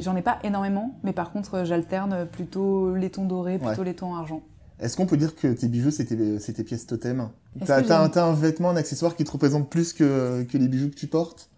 j'en 0.00 0.16
ai, 0.16 0.22
pas 0.22 0.38
énormément. 0.44 0.98
Mais 1.02 1.12
par 1.12 1.30
contre, 1.30 1.64
j'alterne 1.64 2.24
plutôt 2.24 2.94
les 2.94 3.10
tons 3.10 3.26
dorés, 3.26 3.58
plutôt 3.58 3.82
les 3.82 3.94
tons 3.94 4.16
argent. 4.16 4.40
Est-ce 4.80 4.96
qu'on 4.96 5.04
peut 5.04 5.18
dire 5.18 5.36
que 5.36 5.48
tes 5.48 5.68
bijoux, 5.68 5.90
c'était 5.90 6.16
tes 6.38 6.64
pièces 6.64 6.86
totem? 6.86 7.28
T'as 7.66 7.82
un, 7.98 8.10
un 8.10 8.32
vêtement, 8.32 8.70
un 8.70 8.76
accessoire 8.76 9.14
qui 9.14 9.24
te 9.24 9.30
représente 9.30 9.68
plus 9.68 9.92
que, 9.92 10.44
que 10.44 10.56
les 10.56 10.68
bijoux 10.68 10.88
que 10.88 10.94
tu 10.94 11.06
portes? 11.06 11.50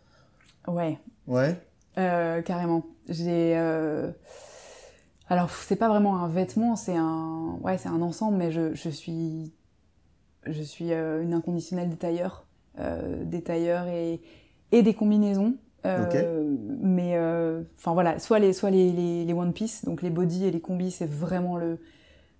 Ouais. 0.67 0.99
Ouais. 1.29 1.57
Euh, 1.99 2.43
carrément. 2.43 2.85
J'ai. 3.09 3.57
euh, 3.57 4.11
Alors, 5.29 5.51
c'est 5.51 5.77
pas 5.77 5.89
vraiment 5.89 6.17
un 6.21 6.27
vêtement, 6.27 6.75
c'est 6.75 6.97
un. 6.97 7.57
Ouais, 7.63 7.79
c'est 7.79 7.89
un 7.89 8.03
ensemble, 8.03 8.39
mais 8.39 8.51
je, 8.51 8.75
je 8.75 8.89
suis. 8.89 9.53
Je 10.51 10.63
suis 10.63 10.93
euh, 10.93 11.23
une 11.23 11.35
inconditionnelle 11.35 11.89
des 11.89 11.97
tailleurs. 11.97 12.47
Euh, 12.79 13.25
des 13.25 13.43
tailleurs 13.43 13.87
et, 13.89 14.21
et 14.73 14.83
des 14.83 14.95
combinaisons. 14.95 15.55
Euh, 15.87 16.57
Mais. 16.81 17.19
Enfin, 17.77 17.93
voilà, 17.93 18.19
soit, 18.19 18.39
les, 18.39 18.53
soit 18.53 18.71
les, 18.71 18.93
les, 18.93 19.25
les 19.25 19.33
One 19.33 19.53
Piece, 19.53 19.85
donc 19.85 20.03
les 20.03 20.11
body 20.11 20.47
et 20.47 20.51
les 20.51 20.61
combis, 20.61 20.91
c'est 20.91 21.09
vraiment 21.09 21.57
le. 21.57 21.79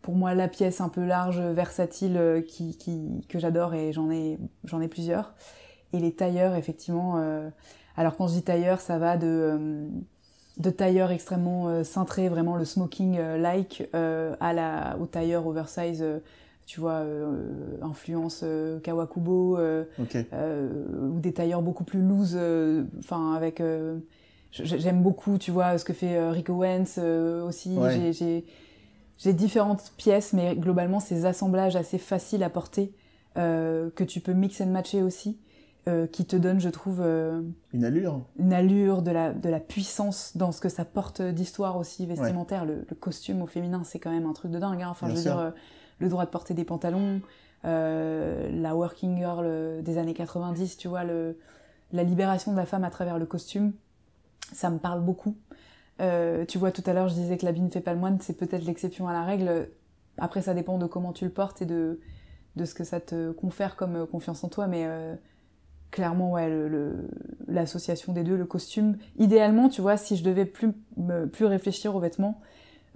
Pour 0.03 0.15
moi, 0.15 0.35
la 0.35 0.49
pièce 0.49 0.81
un 0.81 0.89
peu 0.89 1.05
large, 1.05 1.41
versatile, 1.41 2.45
qui, 2.47 2.77
qui, 2.79 3.27
que 3.29 3.39
j'adore 3.39 3.75
et 3.75 3.93
j'en 3.93 4.11
ai, 4.11 4.39
j'en 4.65 4.81
ai 4.81 4.89
plusieurs. 4.89 5.35
Et 5.93 5.99
les 5.99 6.13
tailleurs, 6.13 6.55
effectivement. 6.55 7.17
alors 7.97 8.17
quand 8.17 8.29
je 8.29 8.35
dis 8.35 8.43
tailleur, 8.43 8.81
ça 8.81 8.99
va 8.99 9.17
de, 9.17 9.91
de 10.59 10.71
tailleur 10.71 11.11
extrêmement 11.11 11.69
euh, 11.69 11.85
cintré, 11.85 12.29
vraiment 12.29 12.57
le 12.57 12.65
smoking-like, 12.65 13.89
euh, 13.95 14.35
à 14.41 14.53
la, 14.53 14.97
au 15.01 15.07
tailleur 15.07 15.47
oversize, 15.47 16.05
tu 16.69 16.81
vois, 16.81 16.97
euh, 17.01 17.79
influence 17.81 18.43
euh, 18.45 18.79
Kawakubo, 18.81 19.57
euh, 19.57 19.85
ou 21.11 21.19
des 21.19 21.33
tailleurs 21.33 21.63
beaucoup 21.63 21.83
plus 21.85 22.03
loose, 22.03 22.39
enfin 22.99 23.33
avec... 23.35 23.63
J'aime 24.51 25.03
beaucoup, 25.03 25.39
tu 25.39 25.51
vois, 25.51 25.79
ce 25.79 25.85
que 25.85 25.95
fait 25.95 26.31
Rick 26.31 26.51
Owens 26.51 26.99
aussi. 27.47 27.75
Ouais. 27.77 28.13
J'ai- 28.13 29.33
différentes 29.33 29.93
pièces, 29.97 30.33
mais 30.35 30.55
globalement, 30.57 31.01
ces 31.01 31.25
assemblages 31.25 31.75
assez 31.75 31.99
faciles 31.99 32.43
à 32.43 32.51
porter, 32.51 32.93
que 33.35 34.05
tu 34.05 34.21
peux 34.21 34.35
mix 34.35 34.61
and 34.61 34.67
matcher 34.67 35.03
aussi, 35.03 35.39
qui 36.13 36.27
te 36.27 36.37
donnent, 36.37 36.61
je 36.61 36.69
trouve, 36.69 37.01
Une 37.73 37.85
allure 37.85 38.27
une 38.39 38.53
allure, 38.53 39.01
de 39.03 39.11
la, 39.11 39.33
de 39.33 39.49
la 39.49 39.61
puissance 39.61 40.37
dans 40.37 40.53
ce 40.53 40.61
que 40.61 40.69
ça 40.69 40.85
porte 40.85 41.23
d'histoire 41.23 41.79
aussi 41.79 42.05
vestimentaire. 42.07 42.65
Le, 42.67 42.85
le 42.89 42.95
costume 42.97 43.41
au 43.43 43.47
féminin, 43.47 43.83
c'est 43.85 43.99
quand 43.99 44.11
même 44.11 44.27
un 44.27 44.35
truc 44.35 44.51
de 44.51 44.59
dingue. 44.59 44.83
Hein. 44.83 44.89
Enfin, 44.91 45.07
Bien 45.07 45.15
je 45.17 45.21
veux 45.21 45.27
sûr. 45.31 45.35
dire, 45.35 45.53
le 45.99 46.09
droit 46.09 46.25
de 46.25 46.31
porter 46.31 46.55
des 46.55 46.65
pantalons, 46.65 47.21
euh, 47.65 48.49
la 48.53 48.77
working 48.77 49.17
girl 49.19 49.45
euh, 49.45 49.83
des 49.83 49.99
années 49.99 50.15
90, 50.15 50.77
tu 50.77 50.89
vois, 50.89 51.03
la 51.05 52.03
libération 52.03 52.53
de 52.53 52.57
la 52.57 52.67
femme 52.67 52.85
à 52.85 52.91
travers 52.91 53.19
le 53.19 53.27
costume, 53.27 53.73
ça 54.53 54.71
me 54.71 54.79
parle 54.79 55.03
beaucoup. 55.03 55.37
Euh, 56.01 56.45
tu 56.45 56.59
vois, 56.59 56.71
tout 56.71 56.83
à 56.87 56.93
l'heure, 56.93 57.09
je 57.09 57.15
disais 57.15 57.37
que 57.37 57.45
l'habit 57.45 57.61
ne 57.61 57.71
fait 57.71 57.81
pas 57.81 57.93
le 57.93 57.99
moine, 57.99 58.19
c'est 58.21 58.37
peut-être 58.37 58.65
l'exception 58.65 59.09
à 59.09 59.13
la 59.13 59.25
règle. 59.25 59.69
Après, 60.17 60.43
ça 60.43 60.55
dépend 60.55 60.79
de 60.79 60.87
comment 60.87 61.13
tu 61.13 61.25
le 61.25 61.31
portes 61.31 61.63
et 61.63 61.67
de, 61.67 61.99
ce 62.65 62.75
que 62.75 62.85
ça 62.85 63.01
te 63.01 63.33
confère 63.33 63.77
comme 63.77 64.07
confiance 64.07 64.45
en 64.45 64.49
toi, 64.49 64.67
mais 64.69 64.87
clairement, 65.91 66.33
ouais, 66.33 66.49
l'association 67.49 68.13
des 68.13 68.23
deux, 68.23 68.37
le 68.37 68.47
costume. 68.47 68.99
Idéalement, 69.17 69.69
tu 69.69 69.81
vois, 69.81 69.97
si 69.97 70.17
je 70.17 70.23
devais 70.23 70.45
plus 70.45 71.45
réfléchir 71.45 71.95
aux 71.95 72.01
vêtements, 72.01 72.41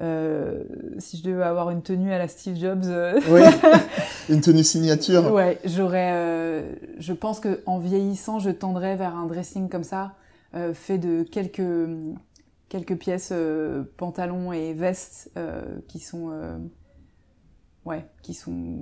euh, 0.02 0.64
si 0.98 1.16
je 1.16 1.22
devais 1.22 1.44
avoir 1.44 1.70
une 1.70 1.82
tenue 1.82 2.12
à 2.12 2.18
la 2.18 2.26
Steve 2.26 2.56
Jobs, 2.56 2.84
euh, 2.86 3.20
Oui. 3.28 3.40
Une 4.28 4.40
tenue 4.40 4.64
signature 4.64 5.32
ouais, 5.32 5.58
j'aurais. 5.64 6.12
euh, 6.12 6.74
je 6.98 7.12
pense 7.12 7.40
que 7.40 7.60
en 7.66 7.78
vieillissant, 7.78 8.38
je 8.38 8.50
tendrais 8.50 8.96
vers 8.96 9.16
un 9.16 9.26
dressing 9.26 9.68
comme 9.68 9.84
ça, 9.84 10.14
fait 10.74 10.98
de 10.98 11.22
quelques 11.22 11.88
quelques 12.68 12.96
pièces, 12.96 13.32
pantalons 13.96 14.52
et 14.52 14.74
vestes 14.74 15.30
qui 15.88 15.98
sont, 15.98 16.30
ouais, 17.84 18.06
qui 18.22 18.34
sont 18.34 18.78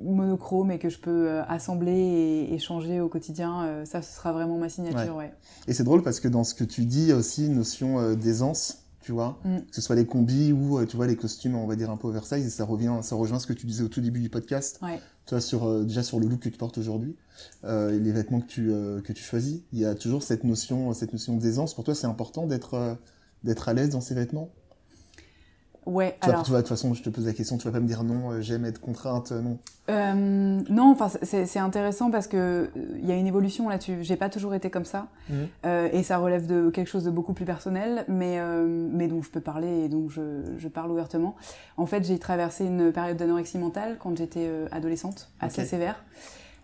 monochromes 0.00 0.70
et 0.70 0.78
que 0.78 0.88
je 0.88 0.98
peux 0.98 1.40
assembler 1.48 2.48
et, 2.50 2.58
changer 2.58 3.00
au 3.00 3.08
quotidien. 3.08 3.84
ça, 3.84 4.00
ce 4.00 4.14
sera 4.14 4.32
vraiment 4.32 4.58
ma 4.58 4.68
signature, 4.68 5.16
ouais. 5.16 5.32
Et 5.66 5.72
c'est 5.72 5.84
drôle 5.84 6.02
parce 6.02 6.20
que 6.20 6.28
dans 6.28 6.44
ce 6.44 6.54
que 6.54 6.64
tu 6.64 6.84
dis, 6.84 7.12
aussi 7.12 7.48
notion 7.48 8.14
d'aisance. 8.14 8.83
Tu 9.04 9.12
vois, 9.12 9.38
Mm. 9.44 9.58
que 9.68 9.74
ce 9.74 9.80
soit 9.82 9.94
les 9.96 10.06
combis 10.06 10.52
ou 10.52 10.78
euh, 10.78 10.86
tu 10.86 10.96
vois 10.96 11.06
les 11.06 11.16
costumes, 11.16 11.54
on 11.56 11.66
va 11.66 11.76
dire 11.76 11.90
un 11.90 11.96
peu 11.98 12.08
oversize, 12.08 12.46
et 12.46 12.50
ça 12.50 12.64
revient, 12.64 12.94
ça 13.02 13.14
rejoint 13.16 13.38
ce 13.38 13.46
que 13.46 13.52
tu 13.52 13.66
disais 13.66 13.84
au 13.84 13.88
tout 13.88 14.00
début 14.00 14.20
du 14.20 14.30
podcast, 14.30 14.78
Ouais. 14.82 14.98
tu 15.26 15.34
vois, 15.34 15.40
sur 15.42 15.64
euh, 15.68 15.84
déjà 15.84 16.02
sur 16.02 16.18
le 16.20 16.26
look 16.26 16.40
que 16.40 16.48
tu 16.48 16.56
portes 16.56 16.78
aujourd'hui, 16.78 17.14
euh, 17.64 17.94
et 17.94 17.98
les 18.00 18.12
vêtements 18.12 18.40
que 18.40 18.46
tu 18.46 18.72
euh, 18.72 19.00
que 19.02 19.12
tu 19.12 19.22
choisis, 19.22 19.60
il 19.72 19.78
y 19.78 19.84
a 19.84 19.94
toujours 19.94 20.22
cette 20.22 20.44
notion, 20.44 20.92
cette 20.94 21.12
notion 21.12 21.36
d'aisance. 21.36 21.74
Pour 21.74 21.84
toi, 21.84 21.94
c'est 21.94 22.06
important 22.06 22.46
d'être 22.46 22.96
d'être 23.44 23.68
à 23.68 23.74
l'aise 23.74 23.90
dans 23.90 24.00
ces 24.00 24.14
vêtements? 24.14 24.48
Ouais, 25.86 26.16
Tu 26.20 26.26
vois, 26.26 26.34
alors. 26.34 26.44
tu 26.44 26.50
vois, 26.50 26.58
de 26.60 26.62
toute 26.62 26.68
façon, 26.70 26.94
je 26.94 27.02
te 27.02 27.10
pose 27.10 27.26
la 27.26 27.32
question, 27.34 27.58
tu 27.58 27.64
vas 27.66 27.72
pas 27.72 27.80
me 27.80 27.86
dire 27.86 28.02
non, 28.04 28.30
euh, 28.30 28.40
j'aime 28.40 28.64
être 28.64 28.80
contrainte, 28.80 29.32
euh, 29.32 29.40
non. 29.42 29.58
Euh, 29.90 30.62
non, 30.70 30.92
enfin 30.92 31.10
c'est 31.22 31.44
c'est 31.44 31.58
intéressant 31.58 32.10
parce 32.10 32.26
que 32.26 32.36
euh, 32.36 32.66
il 32.96 33.06
y 33.06 33.12
a 33.12 33.16
une 33.16 33.26
évolution 33.26 33.68
là-dessus. 33.68 33.98
J'ai 34.00 34.16
pas 34.16 34.30
toujours 34.30 34.54
été 34.54 34.70
comme 34.70 34.86
ça 34.86 35.08
Mhm. 35.28 35.48
Euh, 35.66 35.88
et 35.92 36.02
ça 36.02 36.16
relève 36.16 36.46
de 36.46 36.70
quelque 36.70 36.88
chose 36.88 37.04
de 37.04 37.10
beaucoup 37.10 37.34
plus 37.34 37.44
personnel, 37.44 38.04
mais 38.08 38.38
euh, 38.38 38.88
mais 38.92 39.08
dont 39.08 39.20
je 39.20 39.28
peux 39.30 39.40
parler 39.42 39.84
et 39.84 39.88
donc 39.90 40.10
je, 40.10 40.40
je 40.56 40.68
parle 40.68 40.90
ouvertement. 40.90 41.34
En 41.76 41.84
fait, 41.84 42.02
j'ai 42.04 42.18
traversé 42.18 42.64
une 42.64 42.90
période 42.92 43.18
d'anorexie 43.18 43.58
mentale 43.58 43.96
quand 44.00 44.16
j'étais 44.16 44.46
euh, 44.48 44.66
adolescente, 44.72 45.30
assez 45.38 45.66
sévère, 45.66 46.02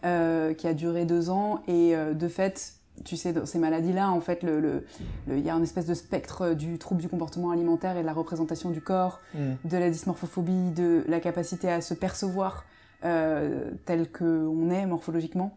euh, 0.06 0.54
qui 0.54 0.66
a 0.66 0.72
duré 0.72 1.04
deux 1.04 1.28
ans 1.28 1.60
et 1.68 1.94
euh, 1.94 2.14
de 2.14 2.28
fait. 2.28 2.74
Tu 3.04 3.16
sais, 3.16 3.32
dans 3.32 3.46
ces 3.46 3.58
maladies-là, 3.58 4.10
en 4.10 4.20
fait, 4.20 4.42
le- 4.42 4.60
le- 4.60 4.84
le- 5.26 5.38
il 5.38 5.44
y 5.44 5.48
a 5.50 5.54
un 5.54 5.62
espèce 5.62 5.86
de 5.86 5.94
spectre 5.94 6.54
du 6.54 6.78
trouble 6.78 7.00
du 7.00 7.08
comportement 7.08 7.50
alimentaire 7.50 7.96
et 7.96 8.02
de 8.02 8.06
la 8.06 8.12
représentation 8.12 8.70
du 8.70 8.80
corps 8.82 9.20
de 9.64 9.76
la 9.78 9.88
dysmorphophobie, 9.90 10.70
de 10.72 11.04
la 11.08 11.20
capacité 11.20 11.70
à 11.70 11.80
se 11.80 11.94
percevoir 11.94 12.64
euh, 13.04 13.70
tel 13.86 14.12
qu'on 14.12 14.68
est 14.70 14.84
morphologiquement, 14.84 15.56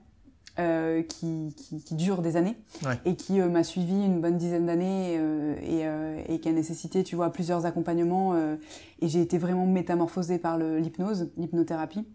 euh, 0.59 1.01
qui, 1.01 1.53
qui, 1.57 1.83
qui 1.83 1.95
dure 1.95 2.21
des 2.21 2.37
années 2.37 2.55
Ouais. 2.85 2.97
et 3.03 3.15
qui 3.17 3.41
euh, 3.41 3.49
m'a 3.49 3.63
suivi 3.63 4.05
une 4.05 4.21
bonne 4.21 4.37
dizaine 4.37 4.67
d'années 4.67 5.17
euh, 5.19 5.55
et, 5.61 5.85
euh, 5.85 6.21
et 6.29 6.39
qui 6.39 6.47
a 6.47 6.51
nécessité, 6.53 7.03
tu 7.03 7.15
vois, 7.17 7.31
plusieurs 7.33 7.65
accompagnements. 7.65 8.35
euh, 8.35 8.55
et 9.01 9.07
j'ai 9.09 9.19
été 9.19 9.37
vraiment 9.37 9.65
métamorphosée 9.65 10.37
par 10.37 10.57
l'hypnose, 10.57 11.29
l'hypnothérapie. 11.35 12.07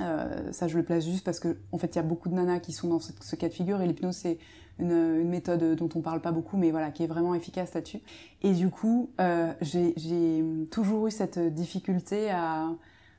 Euh, 0.00 0.52
ça, 0.52 0.68
je 0.68 0.76
le 0.76 0.82
place 0.82 1.04
juste 1.04 1.24
parce 1.24 1.40
que, 1.40 1.56
en 1.72 1.78
fait, 1.78 1.94
il 1.94 1.96
y 1.96 1.98
a 1.98 2.02
beaucoup 2.02 2.28
de 2.28 2.34
nanas 2.34 2.60
qui 2.60 2.72
sont 2.72 2.88
dans 2.88 3.00
ce, 3.00 3.36
cas 3.36 3.48
de 3.48 3.52
figure 3.52 3.80
et 3.80 3.86
l'hypnose, 3.86 4.16
c'est 4.16 4.38
une, 4.78 4.92
une 4.92 5.28
méthode 5.28 5.76
dont 5.76 5.88
on 5.94 6.00
parle 6.00 6.20
pas 6.20 6.32
beaucoup, 6.32 6.56
mais 6.56 6.70
voilà, 6.70 6.90
qui 6.90 7.02
est 7.02 7.06
vraiment 7.06 7.34
efficace 7.34 7.72
là-dessus. 7.74 8.00
Et 8.42 8.52
du 8.52 8.68
coup, 8.70 9.10
euh, 9.20 9.52
j'ai 9.60 9.94
j'ai 9.96 10.44
toujours 10.70 11.06
eu 11.06 11.10
cette 11.10 11.38
difficulté 11.38 12.30
à 12.30 12.68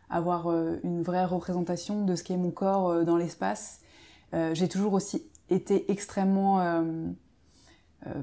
avoir 0.10 0.48
euh, 0.48 0.80
une 0.84 1.02
vraie 1.02 1.26
représentation 1.26 2.06
de 2.06 2.16
ce 2.16 2.24
qu'est 2.24 2.38
mon 2.38 2.52
corps 2.52 2.90
euh, 2.90 3.04
dans 3.04 3.18
l'espace. 3.18 3.82
Euh, 4.34 4.54
j'ai 4.54 4.68
toujours 4.68 4.94
aussi 4.94 5.24
été 5.50 5.90
extrêmement 5.92 6.84
euh, 8.06 8.14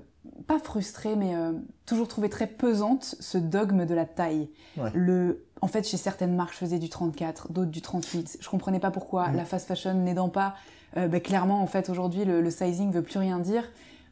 pas 0.47 0.59
frustrée, 0.59 1.17
mais 1.17 1.35
euh, 1.35 1.53
toujours 1.87 2.09
trouvé 2.09 2.29
très 2.29 2.47
pesante 2.47 3.17
ce 3.19 3.39
dogme 3.39 3.87
de 3.87 3.95
la 3.95 4.05
taille. 4.05 4.49
Ouais. 4.77 4.91
Le, 4.95 5.45
en 5.61 5.67
fait, 5.67 5.87
chez 5.87 5.97
certaines 5.97 6.35
marques, 6.35 6.53
je 6.53 6.59
faisais 6.59 6.79
du 6.79 6.89
34, 6.89 7.53
d'autres 7.53 7.71
du 7.71 7.83
38. 7.83 8.39
Je 8.41 8.49
comprenais 8.49 8.81
pas 8.81 8.91
pourquoi. 8.91 9.31
La 9.31 9.45
fast 9.45 9.67
fashion 9.67 9.95
n'aidant 9.95 10.29
pas, 10.29 10.55
euh, 10.97 11.09
ben, 11.09 11.21
clairement, 11.21 11.61
en 11.63 11.67
fait, 11.67 11.89
aujourd'hui, 11.91 12.25
le, 12.25 12.41
le 12.41 12.51
sizing 12.51 12.93
veut 12.93 13.03
plus 13.03 13.19
rien 13.19 13.39
dire. 13.41 13.65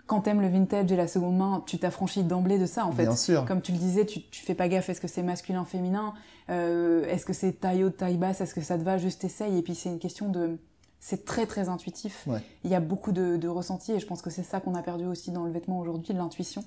Quand 0.07 0.23
t'aimes 0.23 0.41
le 0.41 0.49
vintage 0.49 0.91
et 0.91 0.97
la 0.97 1.07
seconde 1.07 1.37
main, 1.37 1.63
tu 1.67 1.79
t'affranchis 1.79 2.25
d'emblée 2.25 2.59
de 2.59 2.67
ça, 2.67 2.85
en 2.85 2.93
fait. 2.93 3.05
Bien 3.05 3.17
sûr. 3.17 3.45
Comme 3.45 3.63
tu 3.63 3.71
le 3.73 3.79
disais, 3.79 4.05
tu, 4.05 4.21
tu 4.23 4.43
fais 4.45 4.55
pas 4.55 4.69
gaffe, 4.69 4.89
est-ce 4.89 5.01
que 5.01 5.07
c'est 5.09 5.23
masculin, 5.23 5.65
féminin? 5.65 6.13
Euh, 6.51 7.07
Est-ce 7.07 7.25
que 7.25 7.33
c'est 7.33 7.53
taille 7.53 7.85
haute, 7.85 7.99
taille 7.99 8.17
basse? 8.17 8.41
Est-ce 8.41 8.53
que 8.55 8.61
ça 8.61 8.77
te 8.77 8.83
va? 8.83 8.99
Juste 8.99 9.23
essaye. 9.25 9.57
Et 9.57 9.63
puis 9.63 9.75
c'est 9.77 9.89
une 9.91 10.01
question 10.01 10.29
de... 10.29 10.59
C'est 11.05 11.25
très 11.25 11.47
très 11.47 11.69
intuitif. 11.69 12.29
Ouais. 12.29 12.41
Il 12.63 12.71
y 12.71 12.77
a 12.77 12.81
beaucoup 12.81 13.11
de, 13.11 13.37
de 13.37 13.49
ressenti 13.49 13.91
et 13.91 13.99
je 13.99 14.07
pense 14.07 14.23
que 14.23 14.31
c'est 14.31 14.45
ça 14.45 14.61
qu'on 14.61 14.77
a 14.77 14.83
perdu 14.83 15.05
aussi 15.05 15.33
dans 15.33 15.45
le 15.45 15.51
vêtement 15.51 15.81
aujourd'hui, 15.81 16.15
de 16.15 16.19
l'intuition. 16.19 16.63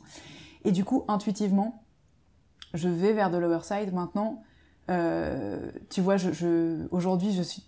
Et 0.65 0.73
du 0.73 0.83
coup, 0.83 1.05
intuitivement, 1.07 1.85
je 2.73 2.89
vais 2.89 3.13
vers 3.13 3.31
de 3.31 3.37
l'overside 3.37 3.93
maintenant. 3.93 4.43
Euh, 4.91 5.71
tu 5.89 6.01
vois, 6.01 6.17
je, 6.17 6.33
je, 6.33 6.85
aujourd'hui, 6.91 7.31
je 7.31 7.41
suis 7.41 7.63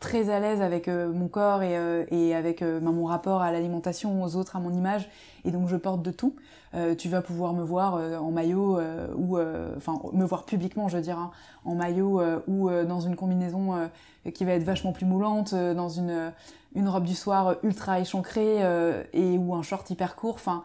très 0.00 0.30
à 0.30 0.40
l'aise 0.40 0.62
avec 0.62 0.88
euh, 0.88 1.12
mon 1.12 1.28
corps 1.28 1.62
et, 1.62 1.76
euh, 1.76 2.04
et 2.10 2.34
avec 2.34 2.62
euh, 2.62 2.80
ben, 2.80 2.90
mon 2.90 3.04
rapport 3.04 3.42
à 3.42 3.52
l'alimentation, 3.52 4.22
aux 4.22 4.34
autres, 4.34 4.56
à 4.56 4.58
mon 4.60 4.72
image. 4.72 5.08
Et 5.44 5.50
donc, 5.52 5.68
je 5.68 5.76
porte 5.76 6.02
de 6.02 6.10
tout. 6.10 6.34
Euh, 6.74 6.94
tu 6.94 7.08
vas 7.08 7.20
pouvoir 7.20 7.52
me 7.52 7.62
voir 7.62 7.94
en 7.94 8.30
maillot 8.30 8.78
ou, 9.16 9.38
enfin, 9.76 10.00
me 10.12 10.24
voir 10.24 10.44
publiquement, 10.44 10.88
je 10.88 10.96
veux 10.96 11.02
dire, 11.02 11.18
hein, 11.18 11.30
en 11.64 11.74
maillot 11.74 12.20
ou 12.46 12.70
dans 12.70 13.00
une 13.00 13.16
combinaison 13.16 13.88
qui 14.34 14.44
va 14.44 14.52
être 14.52 14.62
vachement 14.62 14.92
plus 14.92 15.06
moulante, 15.06 15.54
dans 15.54 15.88
une, 15.88 16.32
une 16.74 16.88
robe 16.88 17.04
du 17.04 17.14
soir 17.14 17.56
ultra 17.62 17.98
échancrée 18.00 18.58
et 19.12 19.38
ou 19.38 19.54
un 19.54 19.62
short 19.62 19.90
hyper 19.90 20.14
court. 20.14 20.34
Enfin, 20.34 20.62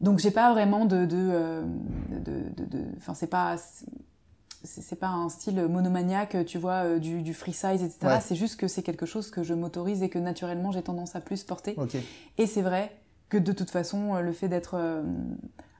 donc 0.00 0.18
j'ai 0.18 0.32
pas 0.32 0.52
vraiment 0.52 0.84
de, 0.84 1.04
de, 1.04 1.62
de, 2.10 2.32
de, 2.56 2.64
de- 2.64 2.84
c'est 3.14 3.30
pas 3.30 3.54
c'est 4.66 4.96
pas 4.96 5.08
un 5.08 5.28
style 5.28 5.66
monomaniaque, 5.66 6.36
tu 6.46 6.58
vois, 6.58 6.84
euh, 6.84 6.98
du, 6.98 7.22
du 7.22 7.34
free 7.34 7.52
size, 7.52 7.82
etc. 7.82 7.98
Ouais. 8.02 8.20
C'est 8.20 8.34
juste 8.34 8.58
que 8.58 8.68
c'est 8.68 8.82
quelque 8.82 9.06
chose 9.06 9.30
que 9.30 9.42
je 9.42 9.54
m'autorise 9.54 10.02
et 10.02 10.08
que 10.08 10.18
naturellement 10.18 10.72
j'ai 10.72 10.82
tendance 10.82 11.16
à 11.16 11.20
plus 11.20 11.44
porter. 11.44 11.76
Et 12.38 12.46
c'est 12.46 12.62
vrai 12.62 12.90
que 13.28 13.38
de 13.38 13.52
toute 13.52 13.70
façon, 13.70 14.14
euh, 14.14 14.20
le 14.20 14.32
fait 14.32 14.48
d'être 14.48 14.74
euh, 14.74 15.02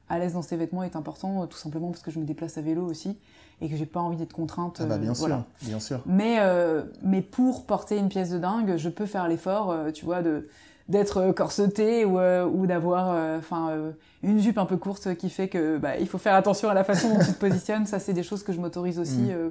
à 0.08 0.18
l'aise 0.18 0.34
dans 0.34 0.42
ses 0.42 0.56
vêtements 0.56 0.82
est 0.82 0.96
important, 0.96 1.46
tout 1.46 1.58
simplement 1.58 1.90
parce 1.90 2.02
que 2.02 2.10
je 2.10 2.18
me 2.18 2.24
déplace 2.24 2.58
à 2.58 2.62
vélo 2.62 2.84
aussi 2.84 3.18
et 3.60 3.68
que 3.68 3.76
j'ai 3.76 3.86
pas 3.86 4.00
envie 4.00 4.16
d'être 4.16 4.34
contrainte. 4.34 4.78
Ah 4.80 4.86
bah 4.86 4.94
euh, 4.94 4.98
bien 4.98 5.14
sûr, 5.14 5.26
voilà. 5.26 5.44
bien 5.62 5.80
sûr. 5.80 6.00
Mais, 6.06 6.36
euh, 6.40 6.84
mais 7.02 7.22
pour 7.22 7.64
porter 7.66 7.96
une 7.96 8.08
pièce 8.08 8.30
de 8.30 8.38
dingue, 8.38 8.76
je 8.76 8.88
peux 8.88 9.06
faire 9.06 9.28
l'effort, 9.28 9.74
tu 9.94 10.04
vois, 10.04 10.22
de 10.22 10.48
d'être 10.88 11.18
euh, 11.18 11.32
corsetée 11.32 12.04
ou, 12.04 12.18
euh, 12.18 12.44
ou 12.46 12.66
d'avoir 12.66 13.10
euh, 13.10 13.38
enfin 13.38 13.70
euh, 13.70 13.92
une 14.22 14.40
jupe 14.40 14.58
un 14.58 14.66
peu 14.66 14.76
courte 14.76 15.14
qui 15.16 15.30
fait 15.30 15.48
que 15.48 15.78
bah, 15.78 15.96
il 15.98 16.06
faut 16.06 16.18
faire 16.18 16.34
attention 16.34 16.68
à 16.68 16.74
la 16.74 16.84
façon 16.84 17.08
dont 17.08 17.18
tu 17.18 17.32
te 17.32 17.38
positionnes. 17.38 17.86
Ça, 17.86 17.98
c'est 17.98 18.12
des 18.12 18.22
choses 18.22 18.42
que 18.42 18.52
je 18.52 18.60
m'autorise 18.60 18.98
aussi 18.98 19.18
Mm. 19.18 19.30
euh, 19.30 19.50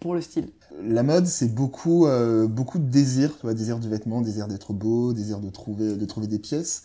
pour 0.00 0.14
le 0.14 0.20
style. 0.20 0.48
La 0.82 1.04
mode, 1.04 1.26
c'est 1.26 1.54
beaucoup, 1.54 2.08
beaucoup 2.48 2.80
de 2.80 2.86
désir, 2.90 3.36
tu 3.36 3.42
vois, 3.42 3.54
désir 3.54 3.78
du 3.78 3.88
vêtement, 3.88 4.20
désir 4.20 4.48
d'être 4.48 4.72
beau, 4.72 5.12
désir 5.12 5.38
de 5.38 5.48
trouver, 5.48 5.94
de 5.94 6.04
trouver 6.06 6.26
des 6.26 6.40
pièces, 6.40 6.82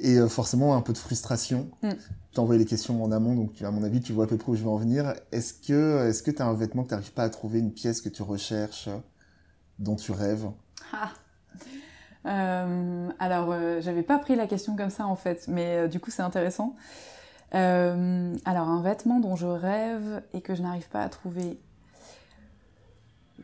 et 0.00 0.18
forcément 0.28 0.74
un 0.74 0.80
peu 0.80 0.92
de 0.92 0.98
frustration. 0.98 1.70
Mm. 1.84 1.90
Je 1.90 2.34
t'ai 2.34 2.40
envoyé 2.40 2.58
les 2.58 2.64
questions 2.64 3.04
en 3.04 3.12
amont, 3.12 3.36
donc 3.36 3.62
à 3.62 3.70
mon 3.70 3.84
avis, 3.84 4.00
tu 4.00 4.12
vois 4.12 4.24
à 4.24 4.26
peu 4.26 4.36
près 4.36 4.50
où 4.50 4.56
je 4.56 4.62
vais 4.64 4.68
en 4.68 4.78
venir. 4.78 5.14
Est-ce 5.30 5.54
que, 5.54 6.08
est-ce 6.08 6.24
que 6.24 6.32
t'as 6.32 6.44
un 6.46 6.54
vêtement 6.54 6.82
que 6.82 6.88
t'arrives 6.88 7.12
pas 7.12 7.22
à 7.22 7.30
trouver, 7.30 7.60
une 7.60 7.70
pièce 7.72 8.00
que 8.00 8.08
tu 8.08 8.22
recherches, 8.22 8.88
dont 9.78 9.94
tu 9.94 10.10
rêves? 10.10 10.46
Ah. 10.92 11.12
Euh, 12.26 13.08
alors, 13.18 13.48
euh, 13.50 13.80
j'avais 13.80 14.02
pas 14.02 14.18
pris 14.18 14.36
la 14.36 14.46
question 14.46 14.76
comme 14.76 14.90
ça 14.90 15.06
en 15.06 15.16
fait, 15.16 15.46
mais 15.48 15.76
euh, 15.76 15.88
du 15.88 16.00
coup 16.00 16.10
c'est 16.10 16.22
intéressant. 16.22 16.76
Alors, 17.52 18.68
un 18.68 18.80
vêtement 18.82 19.18
dont 19.18 19.34
je 19.36 19.46
rêve 19.46 20.22
et 20.34 20.40
que 20.40 20.54
je 20.54 20.62
n'arrive 20.62 20.88
pas 20.88 21.02
à 21.02 21.08
trouver. 21.08 21.58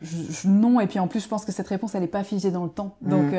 Je- 0.01 0.31
je- 0.31 0.47
non, 0.47 0.79
et 0.79 0.87
puis 0.87 0.99
en 0.99 1.07
plus 1.07 1.21
je 1.21 1.27
pense 1.27 1.43
que 1.43 1.51
cette 1.51 1.67
réponse 1.67 1.95
elle 1.95 2.03
est 2.03 2.07
pas 2.07 2.23
figée 2.23 2.51
dans 2.51 2.63
le 2.63 2.69
temps. 2.69 2.95
Mhm. 3.01 3.09
Donc, 3.09 3.33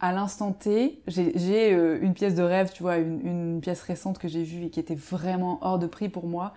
à 0.00 0.12
l'instant 0.12 0.52
T, 0.52 1.00
j'ai 1.06 1.32
j'ai, 1.38 1.72
euh, 1.74 1.98
une 2.02 2.12
pièce 2.14 2.34
de 2.34 2.42
rêve, 2.42 2.72
tu 2.72 2.82
vois, 2.82 2.96
une, 2.96 3.20
une 3.26 3.60
pièce 3.60 3.82
récente 3.82 4.18
que 4.18 4.26
j'ai 4.26 4.42
vue 4.42 4.64
et 4.64 4.70
qui 4.70 4.80
était 4.80 4.96
vraiment 4.96 5.58
hors 5.62 5.78
de 5.78 5.86
prix 5.86 6.08
pour 6.08 6.26
moi. 6.26 6.54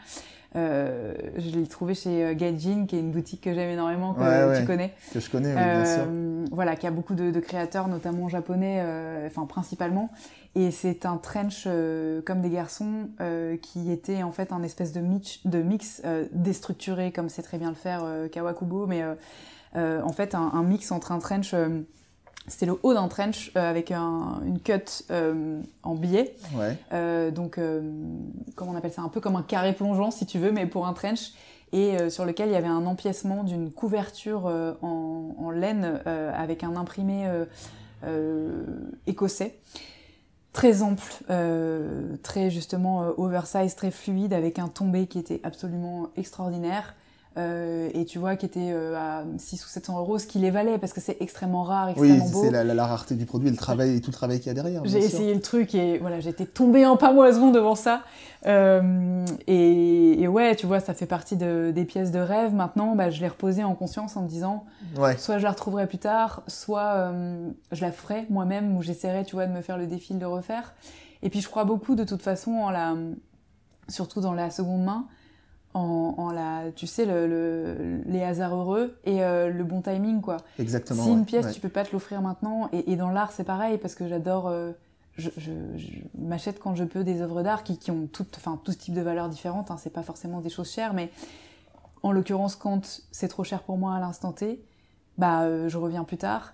Euh, 0.56 1.14
je 1.38 1.50
l'ai 1.50 1.68
trouvée 1.68 1.96
chez 1.96 2.24
euh, 2.24 2.34
Gaijin, 2.34 2.86
qui 2.88 2.96
est 2.96 3.00
une 3.00 3.12
boutique 3.12 3.42
que 3.42 3.54
j'aime 3.54 3.70
énormément, 3.72 4.14
que 4.14 4.22
Ouais, 4.22 4.46
ouais. 4.46 4.60
tu 4.62 4.66
connais. 4.66 4.94
Que 5.14 5.20
je 5.20 5.30
connais, 5.30 5.50
oui, 5.50 5.56
bien 5.56 5.86
sûr. 5.86 6.04
Euh, 6.08 6.46
voilà, 6.52 6.76
qui 6.76 6.88
a 6.88 6.92
beaucoup 6.92 7.14
de, 7.16 7.30
de 7.32 7.40
créateurs, 7.42 7.88
notamment 7.88 8.30
japonais, 8.30 8.80
euh, 8.82 9.28
enfin 9.28 9.46
principalement. 9.46 10.10
Et 10.56 10.72
c'est 10.72 11.06
un 11.06 11.18
trench 11.18 11.66
euh, 11.68 12.22
comme 12.22 12.42
des 12.42 12.50
garçons 12.50 13.10
euh, 13.20 13.58
qui 13.58 13.92
était 13.92 14.24
en 14.24 14.32
fait 14.32 14.54
un 14.54 14.64
espèce 14.64 14.94
de 14.94 15.02
mix, 15.02 15.46
de 15.46 15.62
mix 15.62 16.02
euh, 16.06 16.26
déstructuré, 16.32 17.12
comme 17.12 17.28
c'est 17.28 17.42
très 17.42 17.58
bien 17.58 17.70
le 17.70 17.76
faire 17.76 18.02
euh, 18.06 18.30
Kawakubo, 18.30 18.88
mais 18.88 19.04
euh, 19.04 19.16
euh, 19.76 20.02
en 20.02 20.14
fait 20.14 20.34
un, 20.36 20.52
un 20.54 20.64
mix 20.64 20.94
entre 20.94 21.12
un 21.12 21.20
trench, 21.20 21.54
euh, 21.54 21.82
c'était 22.48 22.66
le 22.66 22.78
haut 22.84 22.94
d'un 22.94 23.08
trench 23.08 23.52
euh, 23.56 23.70
avec 23.70 23.92
un, 23.92 24.42
une 24.46 24.60
cut 24.60 24.74
euh, 25.12 25.62
en 25.84 25.96
biais, 25.96 26.36
Ouais. 26.56 26.78
euh, 26.94 27.32
donc, 27.32 27.60
comment 28.56 28.72
on 28.72 28.76
appelle 28.76 28.92
ça? 28.94 29.02
Un 29.02 29.10
peu 29.10 29.20
comme 29.22 29.36
un 29.36 29.42
carré 29.44 29.74
plongeant, 29.74 30.12
si 30.12 30.26
tu 30.26 30.40
veux, 30.40 30.52
mais 30.52 30.66
pour 30.66 30.88
un 30.88 30.94
trench. 30.94 31.34
Et 31.74 32.10
sur 32.10 32.24
lequel 32.24 32.50
il 32.50 32.54
y 32.54 32.56
avait 32.56 32.68
un 32.68 32.86
empiècement 32.86 33.44
d'une 33.44 33.70
couverture 33.70 34.46
en, 34.82 35.36
en 35.38 35.50
laine 35.50 36.00
avec 36.06 36.64
un 36.64 36.76
imprimé 36.78 37.28
écossais. 39.08 39.56
Très 40.54 40.84
ample, 40.84 41.12
très 42.24 42.50
justement 42.50 43.12
oversize, 43.18 43.76
très 43.76 43.92
fluide, 43.92 44.32
avec 44.32 44.58
un 44.58 44.70
tombé 44.70 45.08
qui 45.08 45.20
était 45.20 45.42
absolument 45.44 46.10
extraordinaire. 46.16 46.96
Euh, 47.38 47.90
et 47.94 48.06
tu 48.06 48.18
vois, 48.18 48.38
qui 48.38 48.46
était 48.46 48.72
euh, 48.72 48.96
à 48.96 49.24
6 49.38 49.66
ou 49.66 49.68
700 49.68 50.00
euros, 50.00 50.18
ce 50.20 50.26
qui 50.26 50.40
les 50.40 50.52
valait, 50.52 50.78
parce 50.78 50.94
que 50.94 51.02
c'est 51.02 51.18
extrêmement 51.20 51.64
rare, 51.64 51.88
Oui, 51.98 52.08
extrêmement 52.12 52.30
beau. 52.32 52.44
c'est 52.44 52.52
la, 52.52 52.64
la, 52.64 52.74
la 52.74 52.86
rareté 52.88 53.16
du 53.16 53.26
produit 53.26 53.50
et 53.50 53.52
le 53.52 53.58
travail 53.58 54.00
tout 54.00 54.10
le 54.10 54.16
travail 54.16 54.38
qu'il 54.40 54.48
y 54.48 54.52
a 54.52 54.54
derrière. 54.54 54.82
J'ai 54.86 55.00
essayé 55.00 55.34
le 55.34 55.42
truc 55.42 55.76
et 55.76 55.98
voilà, 55.98 56.22
j'étais 56.22 56.46
tombée 56.46 56.86
en 56.86 56.96
pamoison 56.96 57.52
devant 57.52 57.76
ça. 57.76 58.04
Euh, 58.46 59.26
et, 59.48 60.22
et 60.22 60.28
ouais, 60.28 60.56
tu 60.56 60.66
vois, 60.66 60.80
ça 60.80 60.94
fait 60.94 61.06
partie 61.08 61.36
de, 61.36 61.72
des 61.76 61.84
pièces 61.84 62.12
de 62.12 62.20
rêve. 62.20 62.54
Maintenant, 62.54 62.96
bah, 62.96 63.10
je 63.10 63.20
l'ai 63.20 63.28
reposée 63.28 63.64
en 63.64 63.76
conscience 63.76 64.16
en 64.16 64.22
me 64.22 64.28
disant, 64.30 64.64
Ouais. 64.98 65.18
soit 65.18 65.38
je 65.38 65.44
la 65.44 65.52
retrouverai 65.52 65.88
plus 65.88 65.98
tard, 65.98 66.42
soit 66.48 67.12
je 67.72 67.82
la 67.82 67.92
ferai 67.92 68.26
moi-même 68.30 68.78
ou 68.78 68.82
j'essaierai, 68.82 69.26
tu 69.26 69.36
vois, 69.36 69.46
de 69.46 69.52
me 69.52 69.62
faire 69.62 69.78
le 69.78 69.88
défi 69.88 70.14
de 70.14 70.20
le 70.20 70.28
refaire. 70.28 70.74
Et 71.24 71.30
puis 71.30 71.42
je 71.42 71.50
crois 71.50 71.66
beaucoup 71.66 71.96
de 71.96 72.04
toute 72.04 72.22
façon 72.22 72.52
en 72.52 72.70
la 72.70 72.94
surtout 73.88 74.22
dans 74.22 74.34
la 74.34 74.50
seconde 74.50 74.84
main, 74.84 75.06
en, 75.76 76.32
la, 76.32 76.72
tu 76.74 76.88
sais, 76.88 77.06
le, 77.06 78.02
les 78.06 78.24
hasards 78.24 78.56
heureux 78.56 78.98
et 79.04 79.24
euh, 79.24 79.50
le 79.50 79.64
bon 79.66 79.82
timing, 79.82 80.22
quoi. 80.22 80.38
Exactement. 80.58 81.04
Si 81.04 81.10
une 81.10 81.26
pièce, 81.26 81.54
tu 81.54 81.60
peux 81.60 81.70
pas 81.70 81.84
te 81.84 81.92
l'offrir 81.92 82.22
maintenant, 82.22 82.70
et, 82.72 82.96
dans 82.96 83.10
l'art, 83.10 83.32
c'est 83.34 83.44
pareil, 83.44 83.78
parce 83.78 83.94
que 83.94 84.08
j'adore, 84.08 84.48
euh, 84.48 84.72
je, 85.18 85.30
m'achète 86.18 86.60
quand 86.60 86.76
je 86.76 86.86
peux 86.86 87.04
des 87.04 87.22
œuvres 87.22 87.44
d'art 87.44 87.64
qui, 87.64 87.78
qui, 87.78 87.92
ont 87.92 88.08
tout, 88.08 88.26
enfin, 88.38 88.60
tout 88.64 88.74
type 88.74 88.94
de 88.94 89.02
valeurs 89.02 89.28
différentes, 89.28 89.70
hein, 89.70 89.78
c'est 89.78 89.92
pas 89.92 90.04
forcément 90.04 90.40
des 90.40 90.50
choses 90.50 90.72
chères, 90.72 90.94
mais 90.94 91.12
en 92.04 92.14
l'occurrence, 92.14 92.56
quand 92.56 93.02
c'est 93.12 93.28
trop 93.28 93.44
cher 93.44 93.62
pour 93.62 93.78
moi 93.78 93.96
à 93.96 94.00
l'instant 94.00 94.32
T, 94.32 94.64
bah, 95.18 95.42
euh, 95.42 95.68
je 95.68 95.78
reviens 95.78 96.06
plus 96.06 96.18
tard. 96.18 96.54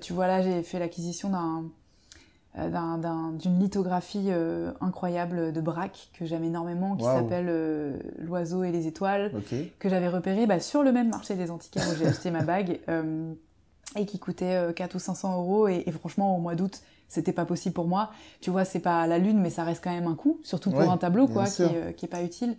tu 0.00 0.12
vois, 0.12 0.28
là, 0.28 0.42
j'ai 0.42 0.62
fait 0.62 0.78
l'acquisition 0.78 1.30
d'un 1.30 1.64
euh, 2.56 3.32
d'une 3.32 3.58
lithographie 3.58 4.26
euh, 4.28 4.70
incroyable 4.80 5.52
de 5.52 5.60
Braque 5.60 6.10
que 6.16 6.24
j'aime 6.24 6.44
énormément, 6.44 6.94
qui 6.94 7.04
s'appelle 7.04 7.46
euh, 7.48 7.98
L'oiseau 8.18 8.62
et 8.62 8.70
les 8.70 8.86
étoiles, 8.86 9.32
que 9.80 9.88
j'avais 9.88 10.08
repéré 10.08 10.46
bah, 10.46 10.60
sur 10.60 10.84
le 10.84 10.92
même 10.92 11.08
marché 11.08 11.34
des 11.34 11.50
antiquaires 11.50 11.84
où 11.90 11.96
j'ai 11.98 12.06
acheté 12.06 12.30
ma 12.30 12.42
bague, 12.42 12.78
et 13.96 14.06
qui 14.06 14.18
coûtait 14.20 14.72
4 14.74 14.94
ou 14.94 14.98
500 15.00 15.36
euros. 15.36 15.66
Et, 15.66 15.84
franchement, 15.90 16.36
au 16.36 16.40
mois 16.40 16.54
d'août, 16.54 16.80
c'était 17.08 17.32
pas 17.32 17.44
possible 17.44 17.74
pour 17.74 17.88
moi. 17.88 18.10
Tu 18.40 18.50
vois, 18.50 18.64
c'est 18.64 18.80
pas 18.80 19.08
la 19.08 19.18
lune, 19.18 19.40
mais 19.40 19.50
ça 19.50 19.64
reste 19.64 19.82
quand 19.82 19.92
même 19.92 20.06
un 20.06 20.14
coût, 20.14 20.38
surtout 20.44 20.70
pour 20.70 20.82
un 20.82 20.96
tableau, 20.96 21.26
quoi, 21.26 21.46
qui 21.46 21.64
qui 21.96 22.04
est, 22.04 22.08
pas 22.08 22.22
utile. 22.22 22.56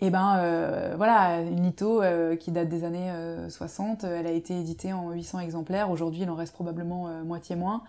Et 0.00 0.08
ben 0.08 0.94
voilà, 0.96 1.40
une 1.40 1.64
litho 1.64 2.00
qui 2.40 2.50
date 2.50 2.70
des 2.70 2.84
années 2.84 3.12
60, 3.50 4.04
elle 4.04 4.26
a 4.26 4.32
été 4.32 4.58
éditée 4.58 4.94
en 4.94 5.10
800 5.10 5.40
exemplaires. 5.40 5.90
Aujourd'hui, 5.90 6.22
il 6.22 6.30
en 6.30 6.34
reste 6.34 6.54
probablement 6.54 7.08
moitié 7.24 7.56
moins. 7.56 7.82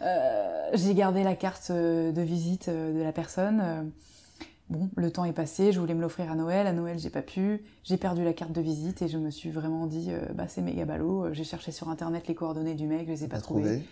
Euh, 0.00 0.70
j'ai 0.74 0.94
gardé 0.94 1.24
la 1.24 1.34
carte 1.34 1.68
euh, 1.70 2.12
de 2.12 2.22
visite 2.22 2.68
euh, 2.68 2.96
de 2.96 3.02
la 3.02 3.12
personne. 3.12 3.90
Bon, 4.70 4.90
le 4.96 5.10
temps 5.10 5.24
est 5.24 5.32
passé, 5.32 5.72
je 5.72 5.80
voulais 5.80 5.94
me 5.94 6.02
l'offrir 6.02 6.30
à 6.30 6.34
Noël. 6.34 6.66
À 6.66 6.72
Noël, 6.72 6.98
j'ai 6.98 7.10
pas 7.10 7.22
pu. 7.22 7.62
J'ai 7.84 7.96
perdu 7.96 8.22
la 8.22 8.34
carte 8.34 8.52
de 8.52 8.60
visite 8.60 9.00
et 9.00 9.08
je 9.08 9.16
me 9.16 9.30
suis 9.30 9.50
vraiment 9.50 9.86
dit, 9.86 10.10
bah 10.34 10.44
c'est 10.46 10.60
méga 10.60 10.84
ballot. 10.84 11.32
J'ai 11.32 11.44
cherché 11.44 11.72
sur 11.72 11.88
internet 11.88 12.28
les 12.28 12.34
coordonnées 12.34 12.74
du 12.74 12.86
mec, 12.86 13.06
je 13.06 13.12
les 13.12 13.24
ai 13.24 13.28
pas 13.28 13.40
trouvées. 13.40 13.82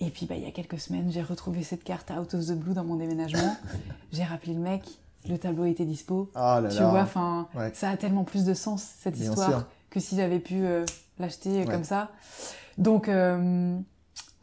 Et 0.00 0.10
puis, 0.10 0.26
bah, 0.26 0.36
il 0.36 0.44
y 0.44 0.46
a 0.46 0.52
quelques 0.52 0.78
semaines, 0.78 1.10
j'ai 1.10 1.22
retrouvé 1.22 1.64
cette 1.64 1.82
carte 1.82 2.12
out 2.12 2.32
of 2.32 2.46
the 2.46 2.52
blue 2.52 2.74
dans 2.74 2.84
mon 2.84 2.94
déménagement. 2.94 3.56
j'ai 4.12 4.22
rappelé 4.22 4.54
le 4.54 4.60
mec, 4.60 4.84
le 5.28 5.36
tableau 5.36 5.64
était 5.64 5.84
dispo. 5.84 6.30
Ah 6.36 6.62
tu 6.70 6.80
vois, 6.80 7.02
enfin, 7.02 7.48
ça 7.74 7.90
a 7.90 7.96
tellement 7.96 8.22
plus 8.22 8.44
de 8.44 8.54
sens 8.54 8.84
cette 9.00 9.18
histoire 9.18 9.66
que 9.90 9.98
si 9.98 10.14
j'avais 10.14 10.38
pu 10.38 10.62
l'acheter 11.18 11.64
comme 11.64 11.82
ça. 11.82 12.12
Donc, 12.78 13.10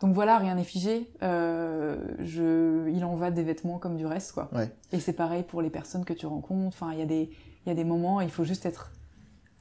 donc 0.01 0.13
voilà, 0.13 0.37
rien 0.37 0.55
n'est 0.55 0.63
figé. 0.63 1.09
Euh, 1.23 1.97
je, 2.19 2.89
il 2.89 3.03
en 3.05 3.15
va 3.15 3.31
des 3.31 3.43
vêtements 3.43 3.79
comme 3.79 3.95
du 3.95 4.05
reste, 4.05 4.33
quoi. 4.33 4.49
Et 4.91 4.99
c'est 4.99 5.13
pareil 5.13 5.43
pour 5.43 5.61
les 5.61 5.69
personnes 5.69 6.03
que 6.03 6.13
tu 6.13 6.25
rencontres. 6.25 6.67
Enfin, 6.67 6.91
il 6.93 6.99
y 6.99 7.01
a 7.01 7.05
des, 7.05 7.29
il 7.65 7.69
y 7.69 7.71
a 7.71 7.75
des 7.75 7.85
moments, 7.85 8.21
il 8.21 8.29
faut 8.29 8.43
juste 8.43 8.65
être 8.65 8.91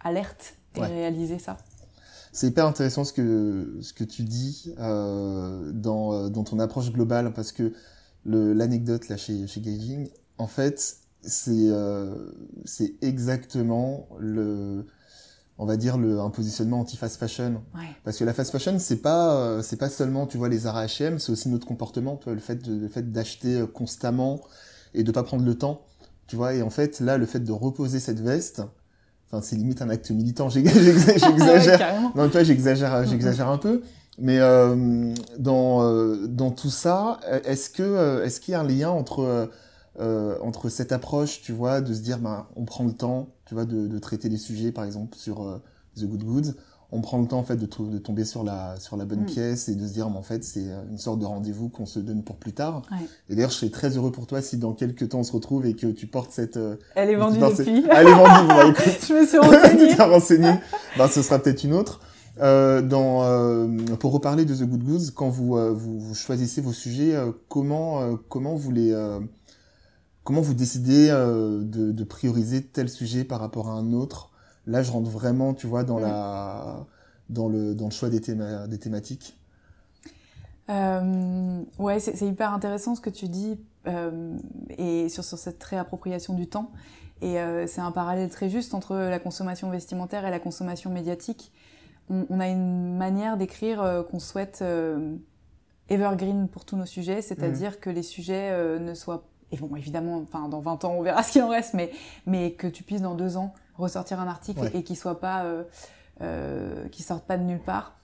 alerte 0.00 0.56
et 0.76 0.80
réaliser 0.80 1.38
ça. 1.38 1.56
C'est 2.32 2.48
hyper 2.48 2.66
intéressant 2.66 3.04
ce 3.04 3.12
que 3.12 3.78
ce 3.80 3.92
que 3.92 4.02
tu 4.02 4.24
dis 4.24 4.74
euh, 4.80 5.70
dans, 5.72 6.12
euh, 6.12 6.28
dans 6.30 6.42
ton 6.42 6.58
approche 6.58 6.90
globale 6.90 7.32
parce 7.32 7.52
que 7.52 7.72
l'anecdote 8.24 9.08
là 9.08 9.16
chez 9.16 9.46
chez 9.46 9.60
Gaging, 9.60 10.08
en 10.38 10.48
fait, 10.48 10.96
c'est 11.22 11.68
euh, 11.70 12.32
c'est 12.64 12.94
exactement 13.02 14.08
le 14.18 14.86
on 15.58 15.66
va 15.66 15.76
dire 15.76 15.98
le 15.98 16.20
un 16.20 16.30
positionnement 16.30 16.80
anti 16.80 16.96
fast 16.96 17.16
fashion 17.16 17.62
parce 18.04 18.18
que 18.18 18.24
la 18.24 18.32
fast 18.32 18.50
fashion 18.50 18.78
c'est 18.78 19.02
pas 19.02 19.36
euh, 19.36 19.62
c'est 19.62 19.76
pas 19.76 19.88
seulement 19.88 20.26
tu 20.26 20.36
vois 20.36 20.48
les 20.48 20.58
Zara 20.58 20.86
H&M 20.86 21.18
c'est 21.18 21.30
aussi 21.30 21.48
notre 21.48 21.66
comportement 21.66 22.18
le 22.26 22.38
fait 22.38 22.56
de, 22.56 22.74
le 22.74 22.88
fait 22.88 23.12
d'acheter 23.12 23.60
euh, 23.60 23.66
constamment 23.66 24.40
et 24.94 25.02
de 25.02 25.12
pas 25.12 25.22
prendre 25.22 25.44
le 25.44 25.54
temps. 25.56 25.82
Tu 26.26 26.36
vois 26.36 26.54
et 26.54 26.62
en 26.62 26.70
fait 26.70 27.00
là 27.00 27.18
le 27.18 27.26
fait 27.26 27.40
de 27.40 27.52
reposer 27.52 28.00
cette 28.00 28.20
veste 28.20 28.62
enfin 29.26 29.42
c'est 29.42 29.56
limite 29.56 29.82
un 29.82 29.90
acte 29.90 30.10
militant 30.10 30.48
j'exagère. 30.50 32.00
non 32.14 32.26
tu 32.26 32.32
vois 32.32 32.42
j'exagère 32.42 33.06
j'exagère 33.06 33.48
un 33.48 33.58
peu. 33.58 33.82
Mais 34.18 34.38
euh, 34.38 35.12
dans 35.38 35.82
euh, 35.82 36.26
dans 36.28 36.50
tout 36.50 36.70
ça 36.70 37.20
est-ce 37.44 37.68
que 37.68 38.22
est-ce 38.24 38.40
qu'il 38.40 38.52
y 38.52 38.54
a 38.54 38.60
un 38.60 38.66
lien 38.66 38.90
entre 38.90 39.50
euh, 40.00 40.36
entre 40.42 40.68
cette 40.68 40.90
approche, 40.90 41.40
tu 41.40 41.52
vois, 41.52 41.80
de 41.80 41.94
se 41.94 42.00
dire, 42.00 42.18
ben, 42.18 42.46
on 42.56 42.64
prend 42.64 42.84
le 42.84 42.92
temps, 42.92 43.28
tu 43.44 43.54
vois, 43.54 43.64
de, 43.64 43.86
de 43.86 43.98
traiter 44.00 44.28
des 44.28 44.38
sujets, 44.38 44.72
par 44.72 44.84
exemple, 44.84 45.16
sur 45.16 45.42
euh, 45.42 45.62
The 45.96 46.04
Good 46.04 46.24
Goods, 46.24 46.52
on 46.90 47.00
prend 47.00 47.20
le 47.20 47.28
temps, 47.28 47.38
en 47.38 47.44
fait, 47.44 47.56
de, 47.56 47.66
de 47.66 47.98
tomber 47.98 48.24
sur 48.24 48.42
la, 48.42 48.74
sur 48.80 48.96
la 48.96 49.04
bonne 49.04 49.22
mm. 49.22 49.26
pièce 49.26 49.68
et 49.68 49.76
de 49.76 49.86
se 49.86 49.92
dire, 49.92 50.10
mais 50.10 50.16
en 50.16 50.22
fait, 50.22 50.42
c'est 50.42 50.66
euh, 50.66 50.82
une 50.90 50.98
sorte 50.98 51.20
de 51.20 51.24
rendez-vous 51.24 51.68
qu'on 51.68 51.86
se 51.86 52.00
donne 52.00 52.24
pour 52.24 52.36
plus 52.36 52.52
tard. 52.52 52.82
Et 53.28 53.36
d'ailleurs, 53.36 53.50
je 53.50 53.56
serais 53.56 53.70
très 53.70 53.96
heureux 53.96 54.10
pour 54.10 54.26
toi 54.26 54.42
si 54.42 54.58
dans 54.58 54.72
quelques 54.72 55.08
temps 55.08 55.20
on 55.20 55.24
se 55.24 55.32
retrouve 55.32 55.64
et 55.64 55.74
que 55.74 55.86
tu 55.86 56.08
portes 56.08 56.32
cette... 56.32 56.58
Elle 56.96 57.10
est 57.10 57.16
vendue 57.16 57.38
depuis. 57.38 57.84
Elle 57.90 58.08
est 58.08 58.14
vendue, 58.14 58.48
bon, 58.48 58.70
écoute. 58.70 58.98
je 59.08 59.14
me 59.14 59.26
suis 59.26 59.38
renseignée. 59.38 59.94
renseigné. 59.94 60.54
ben, 60.98 61.06
ce 61.06 61.22
sera 61.22 61.38
peut-être 61.38 61.62
une 61.62 61.74
autre. 61.74 62.00
Euh, 62.40 62.82
dans, 62.82 63.22
euh, 63.22 63.68
pour 64.00 64.10
reparler 64.10 64.44
de 64.44 64.56
The 64.56 64.64
Good 64.64 64.82
Goods, 64.82 65.10
quand 65.14 65.28
vous, 65.28 65.56
vous, 65.74 66.00
vous, 66.00 66.14
choisissez 66.16 66.60
vos 66.60 66.72
sujets, 66.72 67.16
comment, 67.48 68.16
comment 68.28 68.56
vous 68.56 68.72
les 68.72 68.92
Comment 70.24 70.40
vous 70.40 70.54
décidez 70.54 71.10
euh, 71.10 71.62
de, 71.62 71.92
de, 71.92 72.04
prioriser 72.04 72.64
tel 72.64 72.88
sujet 72.88 73.24
par 73.24 73.40
rapport 73.40 73.68
à 73.68 73.72
un 73.72 73.92
autre? 73.92 74.30
Là, 74.66 74.82
je 74.82 74.90
rentre 74.90 75.10
vraiment, 75.10 75.52
tu 75.52 75.66
vois, 75.66 75.84
dans, 75.84 75.98
la, 75.98 76.86
dans, 77.28 77.48
le, 77.48 77.74
dans 77.74 77.84
le 77.84 77.90
choix 77.90 78.08
des, 78.08 78.20
des 78.20 78.78
thématiques. 78.78 79.38
Euh, 80.70 81.62
ouais, 81.78 82.00
c'est 82.00 82.26
hyper 82.26 82.54
intéressant 82.54 82.94
ce 82.94 83.02
que 83.02 83.10
tu 83.10 83.28
dis 83.28 83.58
euh, 83.86 84.38
et 84.78 85.10
sur, 85.10 85.22
sur 85.22 85.36
cette 85.36 85.62
réappropriation 85.62 86.32
du 86.32 86.46
temps. 86.46 86.70
Et 87.20 87.38
euh, 87.38 87.66
c'est 87.66 87.82
un 87.82 87.92
parallèle 87.92 88.30
très 88.30 88.48
juste 88.48 88.72
entre 88.72 88.96
la 88.96 89.18
consommation 89.18 89.68
vestimentaire 89.68 90.24
et 90.24 90.30
la 90.30 90.40
consommation 90.40 90.90
médiatique. 90.90 91.52
On, 92.08 92.26
on 92.30 92.40
a 92.40 92.48
une 92.48 92.96
manière 92.96 93.36
d'écrire 93.36 94.06
qu'on 94.10 94.20
souhaite 94.20 94.64
evergreen 95.90 96.48
pour 96.48 96.64
tous 96.64 96.76
nos 96.76 96.86
sujets, 96.86 97.20
c'est-à-dire 97.20 97.72
mmh. 97.72 97.80
que 97.82 97.90
les 97.90 98.02
sujets 98.02 98.78
ne 98.78 98.94
soient 98.94 99.24
et 99.54 99.56
bon, 99.56 99.74
évidemment, 99.76 100.18
enfin, 100.18 100.48
dans 100.48 100.60
20 100.60 100.84
ans, 100.84 100.94
on 100.98 101.02
verra 101.02 101.22
ce 101.22 101.32
qu'il 101.32 101.42
en 101.42 101.48
reste, 101.48 101.74
mais, 101.74 101.90
mais 102.26 102.52
que 102.52 102.66
tu 102.66 102.82
puisses 102.82 103.02
dans 103.02 103.14
deux 103.14 103.36
ans 103.36 103.54
ressortir 103.76 104.20
un 104.20 104.28
article 104.28 104.70
et 104.72 104.82
qu'il 104.82 104.96
soit 104.96 105.20
pas, 105.20 105.44
euh, 105.44 105.64
euh, 106.20 106.88
qui 106.88 107.02
sorte 107.02 107.24
pas 107.24 107.36
de 107.36 107.42
nulle 107.42 107.60
part. 107.60 107.96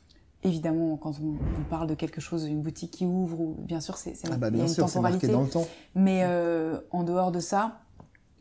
Évidemment, 0.42 0.96
quand 0.96 1.12
on, 1.20 1.62
parle 1.68 1.86
de 1.86 1.94
quelque 1.94 2.20
chose, 2.20 2.46
une 2.46 2.62
boutique 2.62 2.92
qui 2.92 3.04
ouvre, 3.04 3.40
ou 3.40 3.56
bien 3.58 3.80
sûr, 3.80 3.96
c'est 3.98 4.14
ah 4.24 4.36
bah 4.36 4.48
une 4.48 4.74
temporalité. 4.74 5.28
Dans 5.28 5.42
le 5.42 5.48
temps. 5.48 5.66
Mais 5.94 6.22
euh, 6.24 6.80
en 6.92 7.04
dehors 7.04 7.30
de 7.30 7.40
ça, 7.40 7.80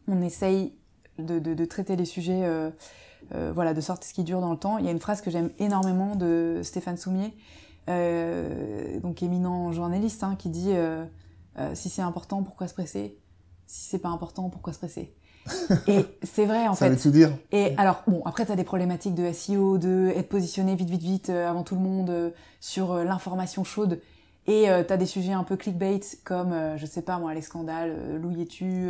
on 0.07 0.21
essaye 0.21 0.73
de, 1.17 1.39
de, 1.39 1.53
de 1.53 1.65
traiter 1.65 1.97
les 1.97 2.05
sujets, 2.05 2.49
voilà, 3.53 3.73
de 3.73 3.81
sorte 3.81 4.05
ce 4.05 4.13
qui 4.13 4.23
dure 4.23 4.39
dans 4.39 4.51
le 4.51 4.57
temps. 4.57 4.77
Il 4.77 4.85
y 4.85 4.87
a 4.87 4.91
une 4.91 4.99
phrase 4.99 5.21
que 5.21 5.29
j'aime 5.29 5.51
énormément 5.59 6.15
de 6.15 6.61
Stéphane 6.63 6.95
Soumier, 6.95 7.33
donc 7.87 9.21
éminent 9.21 9.73
journaliste, 9.73 10.23
hein, 10.23 10.35
qui 10.39 10.49
dit 10.49 10.73
euh, 11.57 11.71
si 11.75 11.89
c'est 11.89 12.01
important, 12.01 12.43
pourquoi 12.43 12.67
se 12.67 12.73
presser? 12.73 13.17
Si 13.65 13.83
c'est 13.89 13.99
pas 13.99 14.09
important, 14.09 14.49
pourquoi 14.49 14.73
se 14.73 14.79
presser? 14.79 15.13
Et 15.87 16.05
c'est 16.23 16.45
vrai 16.45 16.67
en 16.67 16.73
Ça 16.73 16.85
fait. 16.85 16.91
veut 16.91 16.99
tout 16.99 17.11
dire. 17.11 17.31
Et 17.51 17.73
alors 17.77 18.03
bon, 18.07 18.21
après 18.25 18.45
tu 18.45 18.51
as 18.51 18.55
des 18.55 18.63
problématiques 18.63 19.15
de 19.15 19.31
SEO, 19.31 19.77
de 19.77 20.11
être 20.15 20.29
positionné 20.29 20.75
vite 20.75 20.89
vite 20.89 21.01
vite 21.01 21.29
euh, 21.29 21.49
avant 21.49 21.63
tout 21.63 21.75
le 21.75 21.81
monde 21.81 22.09
euh, 22.09 22.29
sur 22.59 22.95
l'information 23.03 23.63
chaude. 23.63 24.01
Et 24.49 24.67
euh, 24.67 24.83
tu 24.83 24.91
as 24.91 24.97
des 24.97 25.05
sujets 25.05 25.33
un 25.33 25.43
peu 25.43 25.55
clickbait 25.57 25.99
comme, 26.23 26.53
euh, 26.53 26.75
je 26.75 26.87
sais 26.87 27.03
pas 27.03 27.19
moi, 27.19 27.35
les 27.35 27.43
scandales, 27.43 27.95
euh, 27.95 28.17
Louis 28.17 28.47
tu 28.47 28.89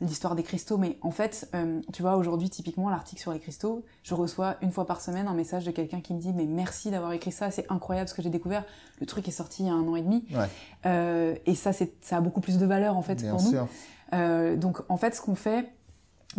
l'histoire 0.00 0.36
des 0.36 0.44
cristaux. 0.44 0.78
Mais 0.78 0.98
en 1.02 1.10
fait, 1.10 1.50
tu 1.92 2.00
vois, 2.00 2.16
aujourd'hui, 2.16 2.48
typiquement, 2.48 2.88
l'article 2.88 3.20
sur 3.20 3.32
les 3.32 3.40
cristaux, 3.40 3.84
je 4.04 4.14
reçois 4.14 4.56
une 4.62 4.70
fois 4.70 4.86
par 4.86 5.00
semaine 5.00 5.26
un 5.26 5.34
message 5.34 5.64
de 5.64 5.72
quelqu'un 5.72 6.00
qui 6.00 6.14
me 6.14 6.20
dit, 6.20 6.32
mais 6.32 6.46
merci 6.46 6.90
d'avoir 6.90 7.12
écrit 7.12 7.32
ça, 7.32 7.50
c'est 7.50 7.66
incroyable 7.70 8.08
ce 8.08 8.14
que 8.14 8.22
j'ai 8.22 8.30
découvert. 8.30 8.64
Le 9.00 9.06
truc 9.06 9.26
est 9.28 9.32
sorti 9.32 9.64
il 9.64 9.66
y 9.66 9.68
a 9.68 9.74
un 9.74 9.86
an 9.86 9.96
et 9.96 10.02
demi. 10.02 10.24
Ouais. 10.32 11.42
et 11.44 11.54
ça, 11.54 11.72
ça 11.72 12.16
a 12.16 12.20
beaucoup 12.20 12.40
plus 12.40 12.56
de 12.56 12.64
valeur, 12.64 12.96
en 12.96 13.02
fait, 13.02 13.16
Bien 13.16 13.32
pour 13.32 13.40
sûr. 13.40 13.66
nous. 14.12 14.56
donc, 14.56 14.78
en 14.88 14.96
fait, 14.96 15.14
ce 15.14 15.20
qu'on 15.20 15.34
fait, 15.34 15.68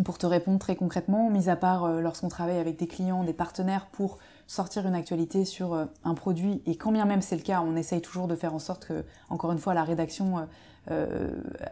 pour 0.06 0.18
te 0.18 0.26
répondre 0.26 0.57
très 0.57 0.76
concrètement, 0.76 1.30
mis 1.30 1.49
à 1.49 1.56
part 1.56 1.88
lorsqu'on 2.02 2.30
travaille 2.30 2.57
avec 2.57 2.80
des 2.80 2.88
clients, 2.88 3.23
des 3.23 3.34
partenaires 3.34 3.88
pour 3.91 4.18
sortir 4.51 4.85
une 4.85 4.95
actualité 4.95 5.45
sur 5.45 5.73
euh, 5.73 5.85
un 6.03 6.13
produit, 6.13 6.61
et 6.65 6.75
quand 6.75 6.91
bien 6.91 7.05
même 7.05 7.21
c'est 7.21 7.37
le 7.37 7.41
cas, 7.41 7.63
on 7.65 7.77
essaye 7.77 8.01
toujours 8.01 8.27
de 8.27 8.35
faire 8.35 8.53
en 8.53 8.59
sorte 8.59 8.85
que, 8.85 9.05
encore 9.29 9.53
une 9.53 9.59
fois, 9.59 9.73
la 9.73 9.85
rédaction 9.85 10.39
euh, 10.39 10.41
euh 10.91 11.29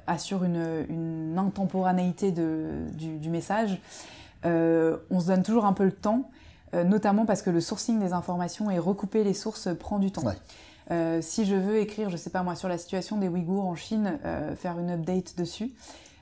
assure 0.08 0.46
une, 0.46 0.86
une 0.88 1.38
intemporanéité 1.38 2.32
de, 2.32 2.86
du, 2.94 3.18
du, 3.18 3.30
message. 3.30 3.82
Euh, 4.46 4.96
on 5.12 5.20
se 5.20 5.28
donne 5.28 5.44
toujours 5.44 5.66
un 5.66 5.74
peu 5.74 5.84
le 5.84 5.92
temps, 5.92 6.30
euh, 6.74 6.86
notamment 6.86 7.26
parce 7.26 7.42
que 7.42 7.50
le 7.50 7.60
sourcing 7.60 8.00
des 8.00 8.14
informations 8.14 8.72
et 8.72 8.80
recouper 8.80 9.26
les 9.26 9.34
sources 9.34 9.68
prend 9.78 10.00
du 10.00 10.14
temps. 10.14 10.24
Ouais. 10.24 11.22
si 11.22 11.44
je 11.44 11.56
veux 11.56 11.80
écrire, 11.80 12.10
je 12.10 12.16
sais 12.16 12.30
pas 12.30 12.44
moi, 12.44 12.56
sur 12.56 12.70
la 12.70 12.78
situation 12.78 13.18
des 13.18 13.28
Ouïghours 13.28 13.66
en 13.66 13.76
Chine, 13.76 14.18
faire 14.56 14.80
une 14.80 14.90
update 14.92 15.38
dessus, 15.38 15.72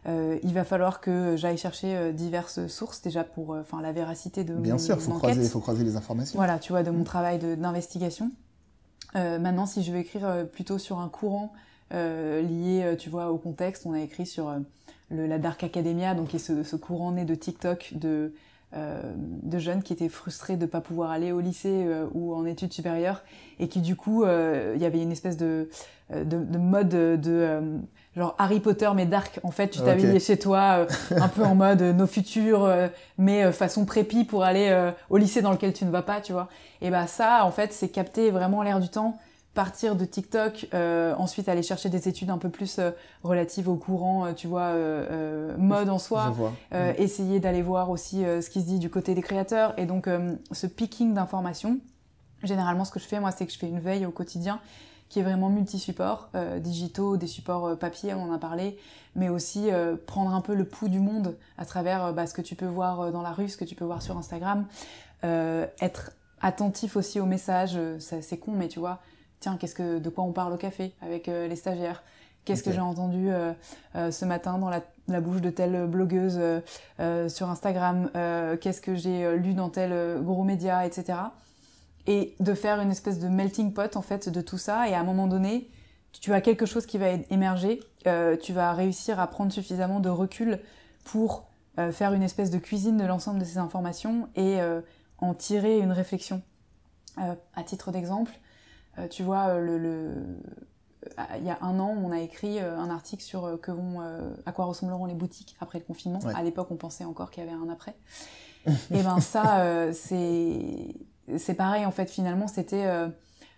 euh, 0.07 0.37
il 0.43 0.53
va 0.53 0.63
falloir 0.63 1.01
que 1.01 1.35
j'aille 1.35 1.57
chercher 1.57 1.95
euh, 1.95 2.11
diverses 2.13 2.67
sources 2.67 3.01
déjà 3.01 3.25
pour 3.25 3.53
euh, 3.53 3.61
enfin 3.61 3.81
la 3.81 3.91
véracité 3.91 4.45
de 4.45 4.53
Bien 4.53 4.77
sûr, 4.77 5.01
faut 5.01 5.11
croiser, 5.11 5.47
faut 5.49 5.59
croiser 5.59 5.83
les 5.83 5.97
informations. 5.97 6.37
Voilà, 6.37 6.59
tu 6.59 6.71
vois, 6.71 6.83
de 6.83 6.91
mon 6.91 7.03
travail 7.03 7.39
d'investigation. 7.39 8.31
maintenant, 9.15 9.65
si 9.65 9.83
je 9.83 9.91
veux 9.91 9.99
écrire 9.99 10.45
plutôt 10.51 10.77
sur 10.77 10.99
un 10.99 11.09
courant 11.09 11.51
lié, 11.91 12.95
tu 12.97 13.09
vois, 13.09 13.31
au 13.31 13.37
contexte, 13.37 13.85
on 13.85 13.93
a 13.93 13.99
écrit 13.99 14.25
sur 14.25 14.53
la 15.09 15.39
Dark 15.39 15.63
Academia, 15.63 16.15
donc 16.15 16.29
qui 16.29 16.35
est 16.37 16.39
ce, 16.39 16.63
ce 16.63 16.75
courant 16.75 17.11
né 17.11 17.25
de 17.25 17.35
TikTok 17.35 17.93
de 17.95 18.33
de 18.73 19.59
jeunes 19.59 19.81
qui 19.81 19.93
étaient 19.93 20.09
frustrés 20.09 20.57
de 20.57 20.63
ne 20.63 20.67
pas 20.67 20.81
pouvoir 20.81 21.09
aller 21.09 21.31
au 21.31 21.39
lycée 21.39 21.87
ou 22.13 22.35
en 22.35 22.45
études 22.45 22.73
supérieures 22.73 23.23
et 23.59 23.69
qui 23.69 23.79
du 23.79 23.95
coup 23.95 24.25
il 24.25 24.81
y 24.81 24.85
avait 24.85 25.01
une 25.01 25.11
espèce 25.11 25.37
de 25.37 25.69
de, 26.11 26.57
mode 26.57 26.89
de, 26.89 27.79
genre 28.17 28.35
Harry 28.37 28.59
Potter 28.59 28.89
mais 28.93 29.05
dark. 29.05 29.39
En 29.43 29.51
fait 29.51 29.69
tu 29.69 29.79
t'habillais 29.79 30.19
chez 30.19 30.37
toi 30.37 30.87
un 31.11 31.27
peu 31.29 31.43
en 31.43 31.55
mode 31.55 31.81
nos 31.81 32.07
futurs 32.07 32.69
mais 33.17 33.51
façon 33.53 33.85
prépi 33.85 34.25
pour 34.25 34.43
aller 34.43 34.91
au 35.09 35.15
lycée 35.15 35.41
dans 35.41 35.51
lequel 35.51 35.71
tu 35.71 35.85
ne 35.85 35.91
vas 35.91 36.01
pas 36.01 36.19
tu 36.19 36.33
vois. 36.33 36.49
Et 36.81 36.89
bah 36.89 37.07
ça 37.07 37.45
en 37.45 37.51
fait 37.51 37.71
c'est 37.71 37.89
capter 37.89 38.31
vraiment 38.31 38.63
l'air 38.63 38.79
du 38.79 38.89
temps. 38.89 39.17
Partir 39.53 39.95
de 39.95 40.05
TikTok, 40.05 40.67
euh, 40.75 41.15
ensuite 41.17 41.49
aller 41.49 41.63
chercher 41.63 41.89
des 41.89 42.07
études 42.07 42.29
un 42.29 42.37
peu 42.37 42.49
plus 42.49 42.77
euh, 42.77 42.91
relatives 43.23 43.67
au 43.67 43.75
courant, 43.75 44.27
euh, 44.27 44.33
tu 44.33 44.45
vois, 44.45 44.73
mode 45.57 45.89
en 45.89 45.97
soi, 45.97 46.31
essayer 46.99 47.39
d'aller 47.39 47.63
voir 47.63 47.89
aussi 47.89 48.21
ce 48.21 48.47
qui 48.51 48.61
se 48.61 48.67
dit 48.67 48.77
du 48.77 48.91
côté 48.91 49.15
des 49.15 49.23
créateurs, 49.23 49.73
et 49.79 49.87
donc 49.87 50.07
ce 50.51 50.67
picking 50.67 51.15
d'informations. 51.15 51.79
Généralement, 52.43 52.85
ce 52.85 52.91
que 52.91 52.99
je 52.99 53.05
fais, 53.05 53.19
moi, 53.19 53.31
c'est 53.31 53.47
que 53.47 53.51
je 53.51 53.57
fais 53.57 53.67
une 53.67 53.79
veille 53.79 54.05
au 54.05 54.11
quotidien 54.11 54.59
qui 55.09 55.19
est 55.19 55.23
vraiment 55.23 55.49
multi-supports, 55.49 56.29
digitaux, 56.59 57.17
des 57.17 57.27
supports 57.27 57.77
papier, 57.77 58.13
on 58.13 58.23
en 58.23 58.33
a 58.33 58.37
parlé, 58.37 58.77
mais 59.15 59.29
aussi 59.29 59.69
prendre 60.05 60.33
un 60.33 60.41
peu 60.41 60.53
le 60.53 60.65
pouls 60.65 60.89
du 60.89 60.99
monde 60.99 61.37
à 61.57 61.65
travers 61.65 62.13
bah, 62.13 62.27
ce 62.27 62.33
que 62.33 62.41
tu 62.41 62.55
peux 62.55 62.65
voir 62.65 63.11
dans 63.11 63.21
la 63.21 63.31
rue, 63.31 63.47
ce 63.47 63.57
que 63.57 63.65
tu 63.65 63.75
peux 63.75 63.85
voir 63.85 64.01
sur 64.01 64.17
Instagram, 64.17 64.65
être 65.23 66.11
attentif 66.41 66.95
aussi 66.95 67.19
aux 67.19 67.25
messages, 67.25 67.79
c'est 67.99 68.37
con, 68.37 68.51
mais 68.51 68.67
tu 68.67 68.79
vois, 68.79 68.99
tiens, 69.39 69.57
qu'est-ce 69.57 69.75
que, 69.75 69.99
de 69.99 70.09
quoi 70.09 70.23
on 70.23 70.31
parle 70.31 70.53
au 70.53 70.57
café 70.57 70.93
avec 71.01 71.27
euh, 71.27 71.47
les 71.47 71.55
stagiaires? 71.55 72.03
Qu'est-ce 72.45 72.63
que 72.63 72.71
j'ai 72.71 72.79
entendu 72.79 73.29
euh, 73.29 73.51
euh, 73.95 74.09
ce 74.09 74.23
matin 74.23 74.57
dans 74.57 74.69
la, 74.69 74.81
bouche 75.19 75.41
de 75.41 75.49
telle 75.49 75.85
blogueuse 75.85 76.39
sur 77.27 77.49
Instagram? 77.49 78.09
Qu'est-ce 78.61 78.79
que 78.79 78.95
j'ai 78.95 79.37
lu 79.37 79.53
dans 79.53 79.69
tel 79.69 80.21
gros 80.23 80.45
média, 80.45 80.85
etc. 80.85 81.17
Et 82.07 82.35
de 82.39 82.53
faire 82.53 82.79
une 82.79 82.91
espèce 82.91 83.19
de 83.19 83.27
melting 83.27 83.73
pot 83.73 83.95
en 83.95 84.01
fait 84.01 84.29
de 84.29 84.41
tout 84.41 84.57
ça. 84.57 84.87
Et 84.89 84.93
à 84.93 84.99
un 84.99 85.03
moment 85.03 85.27
donné, 85.27 85.69
tu 86.11 86.33
as 86.33 86.41
quelque 86.41 86.65
chose 86.65 86.85
qui 86.85 86.97
va 86.97 87.09
émerger. 87.29 87.81
tu 88.41 88.53
vas 88.53 88.73
réussir 88.73 89.19
à 89.19 89.27
prendre 89.27 89.51
suffisamment 89.51 89.99
de 89.99 90.09
recul 90.09 90.59
pour 91.03 91.49
faire 91.91 92.13
une 92.13 92.23
espèce 92.23 92.49
de 92.49 92.57
cuisine 92.57 92.97
de 92.97 93.05
l'ensemble 93.05 93.39
de 93.39 93.45
ces 93.45 93.57
informations 93.57 94.29
et 94.35 94.57
en 95.17 95.33
tirer 95.33 95.79
une 95.79 95.91
réflexion. 95.91 96.41
à 97.17 97.63
titre 97.63 97.91
d'exemple, 97.91 98.31
euh, 98.99 99.07
tu 99.07 99.23
vois, 99.23 99.47
euh, 99.49 99.59
le, 99.59 99.77
le, 99.77 100.11
il 101.37 101.45
y 101.45 101.49
a 101.49 101.57
un 101.61 101.79
an, 101.79 101.95
on 102.03 102.11
a 102.11 102.19
écrit 102.19 102.59
euh, 102.59 102.77
un 102.77 102.89
article 102.89 103.23
sur 103.23 103.59
que 103.61 103.71
vont, 103.71 104.01
à 104.45 104.51
quoi 104.51 104.65
ressembleront 104.65 105.05
les 105.05 105.13
boutiques 105.13 105.55
après 105.59 105.79
le 105.79 105.85
confinement. 105.85 106.19
À 106.33 106.43
l'époque, 106.43 106.69
on 106.71 106.75
pensait 106.75 107.05
encore 107.05 107.31
qu'il 107.31 107.43
y 107.43 107.47
avait 107.47 107.55
un 107.55 107.69
après. 107.69 107.95
et 108.91 109.01
ben 109.01 109.21
ça, 109.21 109.93
c'est 109.93 110.95
c'est 111.37 111.55
pareil 111.55 111.85
en 111.85 111.91
fait. 111.91 112.09
Finalement, 112.09 112.47
c'était 112.47 112.85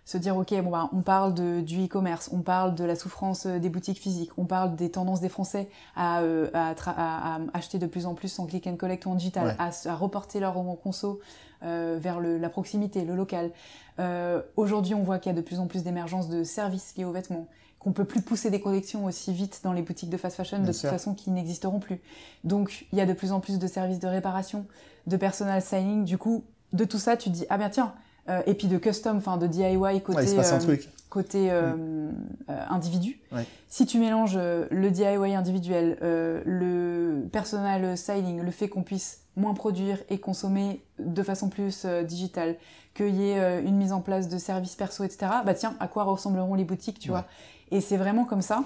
se 0.04 0.18
dire 0.18 0.36
ok 0.36 0.52
bon 0.62 0.70
bah, 0.70 0.88
on 0.92 1.02
parle 1.02 1.34
de, 1.34 1.60
du 1.60 1.84
e-commerce, 1.84 2.30
on 2.32 2.40
parle 2.40 2.74
de 2.74 2.84
la 2.84 2.96
souffrance 2.96 3.46
des 3.46 3.68
boutiques 3.68 4.00
physiques, 4.00 4.30
on 4.38 4.44
parle 4.44 4.74
des 4.74 4.90
tendances 4.90 5.20
des 5.20 5.28
Français 5.28 5.68
à, 5.94 6.20
à, 6.52 6.74
à, 6.86 7.38
acheter 7.54 7.78
de 7.78 7.86
plus 7.86 8.06
en 8.06 8.14
plus 8.14 8.38
en 8.38 8.46
click 8.46 8.66
and 8.66 8.76
collect 8.76 9.06
ou 9.06 9.10
en 9.10 9.14
digital, 9.14 9.54
à, 9.58 9.70
à, 9.88 9.94
reporter 9.94 10.40
leur 10.40 10.54
conso 10.82 11.20
euh, 11.62 11.98
vers 12.00 12.20
le, 12.20 12.38
la 12.38 12.48
proximité, 12.48 13.04
le 13.04 13.14
local. 13.14 13.50
Euh, 13.98 14.40
Aujourd'hui, 14.56 14.94
on 14.94 15.02
voit 15.02 15.18
qu'il 15.18 15.30
y 15.30 15.34
a 15.34 15.36
de 15.36 15.44
plus 15.44 15.58
en 15.58 15.66
plus 15.66 15.82
d'émergence 15.82 16.30
de 16.30 16.42
services 16.42 16.96
liés 16.96 17.04
aux 17.04 17.12
vêtements, 17.12 17.48
qu'on 17.78 17.92
peut 17.92 18.06
plus 18.06 18.22
pousser 18.22 18.50
des 18.50 18.62
collections 18.62 19.04
aussi 19.04 19.34
vite 19.34 19.60
dans 19.62 19.74
les 19.74 19.82
boutiques 19.82 20.08
de 20.08 20.16
fast 20.16 20.36
fashion, 20.36 20.60
de 20.60 20.72
toute 20.72 20.76
façon, 20.80 21.14
qui 21.14 21.30
n'existeront 21.30 21.78
plus. 21.78 22.00
Donc, 22.44 22.86
il 22.92 22.98
y 22.98 23.02
a 23.02 23.06
de 23.06 23.12
plus 23.12 23.30
en 23.30 23.40
plus 23.40 23.58
de 23.58 23.66
services 23.66 23.98
de 23.98 24.08
réparation, 24.08 24.64
de 25.06 25.16
personal 25.18 25.60
styling. 25.60 26.04
Du 26.04 26.16
coup, 26.16 26.44
de 26.72 26.84
tout 26.84 26.98
ça, 26.98 27.16
tu 27.16 27.30
te 27.30 27.34
dis, 27.34 27.46
ah 27.50 27.58
bien 27.58 27.70
tiens, 27.70 27.94
euh, 28.28 28.42
et 28.46 28.54
puis 28.54 28.68
de 28.68 28.78
custom, 28.78 29.16
enfin 29.16 29.36
de 29.36 29.46
DIY 29.46 30.02
côté, 30.02 30.38
euh, 30.38 30.76
côté 31.08 31.50
euh, 31.50 32.10
euh, 32.48 32.64
individu. 32.68 33.18
Ouais. 33.32 33.46
Si 33.68 33.86
tu 33.86 33.98
mélanges 33.98 34.36
le 34.36 34.90
DIY 34.90 35.34
individuel, 35.34 35.96
le 36.00 37.26
personal 37.32 37.96
styling, 37.96 38.42
le 38.42 38.50
fait 38.50 38.68
qu'on 38.68 38.82
puisse 38.82 39.22
moins 39.36 39.54
produire 39.54 39.98
et 40.10 40.18
consommer 40.18 40.84
de 40.98 41.22
façon 41.22 41.48
plus 41.48 41.86
digitale, 42.04 42.56
qu'il 42.94 43.14
y 43.14 43.30
ait 43.30 43.62
une 43.62 43.76
mise 43.76 43.92
en 43.92 44.00
place 44.00 44.28
de 44.28 44.38
services 44.38 44.74
perso, 44.74 45.04
etc. 45.04 45.32
Bah 45.46 45.54
tiens, 45.54 45.74
à 45.80 45.88
quoi 45.88 46.04
ressembleront 46.04 46.54
les 46.54 46.64
boutiques, 46.64 46.98
tu 46.98 47.08
vois 47.08 47.26
Et 47.70 47.80
c'est 47.80 47.96
vraiment 47.96 48.24
comme 48.24 48.42
ça 48.42 48.64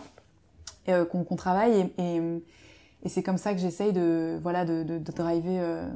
qu'on 0.87 1.37
travaille 1.37 1.93
et, 1.99 2.17
et, 2.17 2.23
et 3.03 3.09
c'est 3.09 3.23
comme 3.23 3.39
ça 3.39 3.55
que 3.55 3.61
j'essaye 3.61 3.93
de 3.93 4.39
voilà 4.43 4.65
de, 4.65 4.83
de, 4.83 4.99
de 4.99 5.13
driver 5.13 5.87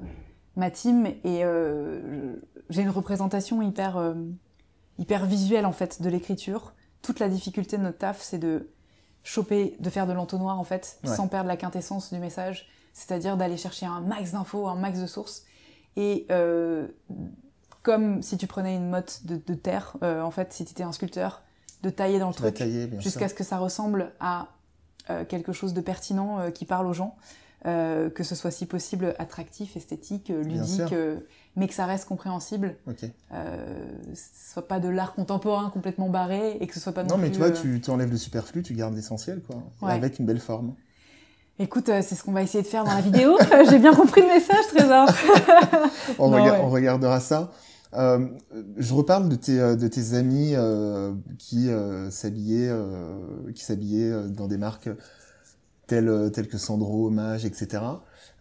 ma 0.59 0.71
team 0.71 1.07
et 1.07 1.45
euh, 1.45 2.35
j'ai 2.69 2.83
une 2.83 2.91
représentation 2.91 3.63
hyper 3.63 3.97
euh, 3.97 4.15
hyper 4.99 5.25
visuelle 5.25 5.65
en 5.65 5.73
fait 5.73 6.03
de 6.03 6.11
l'écriture. 6.11 6.75
Toute 7.01 7.21
la 7.21 7.29
difficulté 7.29 7.79
de 7.79 7.83
notre 7.83 7.99
taf, 7.99 8.21
c'est 8.21 8.39
de 8.39 8.69
choper, 9.23 9.77
de 9.79 9.89
faire 9.89 10.07
de 10.07 10.13
l'entonnoir 10.13 10.59
en 10.59 10.65
fait, 10.65 10.99
sans 11.05 11.29
perdre 11.29 11.47
la 11.47 11.57
quintessence 11.57 12.13
du 12.13 12.19
message, 12.19 12.69
c'est-à-dire 12.93 13.37
d'aller 13.37 13.57
chercher 13.57 13.87
un 13.87 14.01
max 14.01 14.33
d'infos, 14.33 14.67
un 14.67 14.75
max 14.75 15.01
de 15.01 15.07
sources. 15.07 15.45
Et 15.97 16.27
euh, 16.31 16.89
comme 17.83 18.21
si 18.23 18.37
tu 18.37 18.49
prenais 18.49 18.75
une 18.75 18.91
motte 18.91 19.21
de, 19.25 19.37
de 19.37 19.55
terre, 19.55 19.97
en 20.03 20.31
fait, 20.33 20.53
si 20.53 20.65
tu 20.65 20.73
étais 20.73 20.83
un 20.83 20.93
sculpteur, 20.93 21.43
de 21.83 21.91
tailler 21.91 22.19
dans 22.19 22.29
le 22.29 22.35
truc 22.35 22.61
jusqu'à 22.99 23.29
ce 23.29 23.35
que 23.35 23.45
ça 23.45 23.59
ressemble 23.59 24.13
à 24.19 24.49
quelque 25.29 25.53
chose 25.53 25.73
de 25.73 25.81
pertinent 25.81 26.51
qui 26.51 26.65
parle 26.65 26.89
aux 26.89 26.93
gens. 26.93 27.17
Euh, 27.67 28.09
que 28.09 28.23
ce 28.23 28.37
soit 28.37 28.53
si 28.53 28.67
possible 28.67 29.17
attractif, 29.19 29.77
esthétique, 29.77 30.31
euh, 30.31 30.45
ludique, 30.45 30.93
euh, 30.93 31.17
mais 31.57 31.67
que 31.67 31.75
ça 31.75 31.87
reste 31.87 32.05
compréhensible. 32.05 32.77
Ok. 32.87 33.05
Euh, 33.33 33.57
ce 34.15 34.53
soit 34.53 34.69
pas 34.69 34.79
de 34.79 34.89
l'art 34.89 35.13
contemporain 35.13 35.69
complètement 35.71 36.09
barré 36.09 36.57
et 36.61 36.69
que 36.69 36.75
ce 36.75 36.79
soit 36.79 36.93
pas 36.93 37.03
non, 37.03 37.17
non 37.17 37.23
mais 37.23 37.33
tu 37.33 37.39
vois, 37.39 37.51
tu, 37.51 37.81
tu, 37.81 37.91
enlèves 37.91 38.13
le 38.13 38.17
superflu, 38.17 38.63
tu 38.63 38.75
gardes 38.75 38.95
l'essentiel, 38.95 39.43
quoi, 39.43 39.57
avec 39.91 40.21
une 40.21 40.27
belle 40.27 40.39
forme. 40.39 40.75
Écoute, 41.59 41.87
c'est 41.87 42.15
ce 42.15 42.23
qu'on 42.23 42.31
va 42.31 42.43
essayer 42.43 42.63
de 42.63 42.69
faire 42.69 42.85
dans 42.85 42.95
la 42.95 43.01
vidéo. 43.01 43.37
J'ai 43.69 43.81
bien 43.81 43.93
compris 43.93 44.21
le 44.21 44.29
message, 44.29 44.65
Trésor. 44.69 45.09
on, 46.21 46.33
on, 46.33 46.71
regardera 46.71 47.19
ça. 47.19 47.51
Euh, 47.95 48.29
je 48.77 48.95
reparle 48.95 49.29
de 49.29 49.35
tes, 49.35 49.59
de 49.59 49.89
tes 49.89 50.15
amis 50.15 50.53
euh, 50.55 51.13
qui 51.41 51.69
s'habillaient, 52.11 52.73
qui 53.53 53.65
s'habillaient 53.65 54.29
dans 54.29 54.47
des 54.47 54.59
marques 54.59 54.91
tel, 55.89 56.31
tel 56.33 56.47
que 56.47 56.59
Sandro, 56.59 57.09
Hommage, 57.09 57.45
etc. 57.45 57.83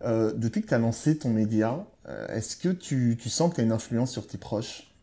Euh, 0.04 0.34
depuis 0.34 0.62
que 0.62 0.68
tu 0.68 0.74
as 0.74 0.80
lancé 0.80 1.18
ton 1.18 1.30
média, 1.30 1.86
euh, 2.08 2.28
est-ce 2.28 2.56
que 2.56 2.70
tu, 2.70 3.18
sens 3.28 3.50
que 3.50 3.56
tu 3.56 3.62
as 3.62 3.64
une 3.64 3.72
influence 3.72 4.12
sur 4.12 4.28
tes 4.28 4.38
proches 4.38 4.94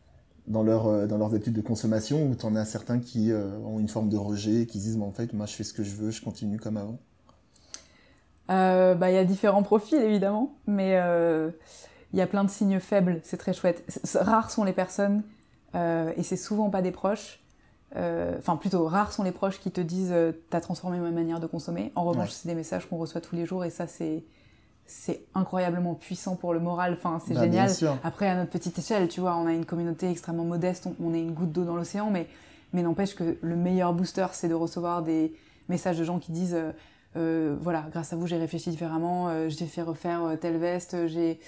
dans, 0.47 0.63
leur, 0.63 0.87
euh, 0.87 1.07
dans 1.07 1.17
leurs 1.17 1.33
habitudes 1.33 1.53
de 1.53 1.61
consommation 1.61 2.25
ou 2.27 2.35
tu 2.35 2.45
en 2.45 2.55
as 2.55 2.65
certains 2.65 2.99
qui 2.99 3.31
euh, 3.31 3.57
ont 3.65 3.79
une 3.79 3.89
forme 3.89 4.09
de 4.09 4.17
rejet, 4.17 4.65
qui 4.65 4.79
disent 4.79 4.99
en 5.01 5.11
fait, 5.11 5.33
moi 5.33 5.45
je 5.45 5.53
fais 5.53 5.63
ce 5.63 5.73
que 5.73 5.83
je 5.83 5.95
veux, 5.95 6.11
je 6.11 6.21
continue 6.21 6.57
comme 6.57 6.77
avant? 6.77 6.97
Euh, 8.51 8.95
bah, 8.95 9.11
Il 9.11 9.15
y 9.15 9.17
a 9.17 9.25
différents 9.25 9.63
profils 9.63 10.01
évidemment, 10.01 10.55
mais 10.67 10.91
il 12.13 12.19
y 12.19 12.21
a 12.21 12.27
plein 12.27 12.45
de 12.45 12.49
signes 12.49 12.79
faibles, 12.79 13.19
c'est 13.23 13.37
très 13.37 13.53
chouette. 13.53 13.83
Rares 14.15 14.51
sont 14.51 14.63
les 14.63 14.73
personnes, 14.73 15.23
et 15.73 16.23
c'est 16.23 16.37
souvent 16.37 16.69
pas 16.69 16.81
des 16.81 16.91
proches, 16.91 17.39
euh, 17.39 17.44
enfin 18.39 18.57
plutôt 18.57 18.85
rares 18.85 19.13
sont 19.13 19.23
les 19.23 19.31
proches 19.31 19.59
qui 19.59 19.71
te 19.71 19.81
disent 19.81 20.11
euh, 20.11 20.31
t'as 20.49 20.59
transformé 20.59 20.97
ma 20.99 21.11
manière 21.11 21.39
de 21.39 21.47
consommer. 21.47 21.91
En 21.95 22.03
revanche, 22.03 22.31
c'est 22.31 22.47
des 22.47 22.55
messages 22.55 22.87
qu'on 22.87 22.97
reçoit 22.97 23.21
tous 23.21 23.35
les 23.35 23.45
jours 23.45 23.63
et 23.63 23.69
ça 23.69 23.87
c'est 23.87 24.23
c'est 24.87 25.25
incroyablement 25.33 25.95
puissant 25.95 26.35
pour 26.35 26.53
le 26.53 26.59
moral. 26.59 26.93
Enfin, 26.93 27.19
c'est 27.25 27.33
bah, 27.33 27.41
génial. 27.41 27.71
Après, 28.03 28.27
à 28.29 28.35
notre 28.35 28.51
petite 28.51 28.77
échelle, 28.77 29.07
tu 29.07 29.19
vois, 29.19 29.35
on 29.35 29.47
a 29.47 29.53
une 29.53 29.65
communauté 29.65 30.09
extrêmement 30.11 30.43
modeste, 30.43 30.87
on, 31.03 31.13
est 31.15 31.21
une 31.21 31.33
goutte 31.33 31.51
d'eau 31.51 31.63
dans 31.63 31.75
l'océan, 31.75 32.11
mais 32.11 32.27
mais 32.73 32.83
n'empêche 32.83 33.15
que 33.15 33.37
le 33.41 33.55
meilleur 33.55 33.93
booster, 33.93 34.27
c'est 34.33 34.49
de 34.49 34.53
recevoir 34.53 35.01
des 35.01 35.33
messages 35.69 35.97
de 35.97 36.03
gens 36.03 36.19
qui 36.19 36.31
disent 36.31 36.53
euh, 36.53 36.71
euh 37.15 37.55
voilà, 37.59 37.85
grâce 37.91 38.11
à 38.13 38.15
vous, 38.15 38.27
j'ai 38.27 38.37
réfléchi 38.37 38.69
différemment, 38.69 39.29
euh, 39.29 39.49
j'ai 39.49 39.65
fait 39.65 39.81
refaire 39.81 40.37
telle 40.41 40.57
veste, 40.57 41.07
j'ai 41.07 41.39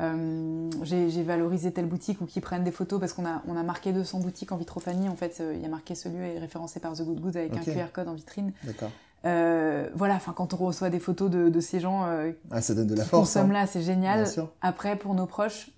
euh, 0.00 0.70
j'ai 0.82 1.22
valorisé 1.22 1.72
telle 1.72 1.86
boutique 1.86 2.20
ou 2.20 2.26
qui 2.26 2.40
prennent 2.40 2.64
des 2.64 2.70
photos 2.70 3.00
parce 3.00 3.12
qu'on 3.12 3.24
a, 3.24 3.42
on 3.48 3.56
a 3.56 3.62
marqué 3.62 3.92
200 3.92 4.20
boutiques 4.20 4.52
en 4.52 4.56
vitrophanie. 4.56 5.08
En 5.08 5.16
fait, 5.16 5.38
euh, 5.40 5.54
il 5.54 5.62
y 5.62 5.64
a 5.64 5.68
marqué 5.68 5.94
ce 5.94 6.08
lieu 6.08 6.22
est 6.22 6.38
référencé 6.38 6.80
par 6.80 6.92
The 6.92 7.02
Good 7.02 7.20
Goods 7.20 7.36
avec 7.36 7.56
un 7.56 7.60
QR 7.60 7.92
code 7.92 8.08
en 8.08 8.14
vitrine. 8.14 8.52
D'accord. 8.64 8.90
Euh, 9.26 9.88
voilà, 9.94 10.14
enfin 10.14 10.32
quand 10.32 10.54
on 10.54 10.56
reçoit 10.58 10.90
des 10.90 11.00
photos 11.00 11.30
de, 11.30 11.48
de 11.48 11.60
ces 11.60 11.80
gens 11.80 12.04
euh, 12.06 12.30
ah, 12.50 12.60
ça 12.60 12.74
donne 12.74 12.86
de 12.86 12.94
la 12.94 13.02
qui 13.02 13.08
force, 13.08 13.30
consomment 13.30 13.50
hein. 13.50 13.60
là, 13.60 13.66
c'est 13.66 13.82
génial. 13.82 14.26
Après, 14.60 14.96
pour 14.96 15.14
nos 15.14 15.26
proches, 15.26 15.70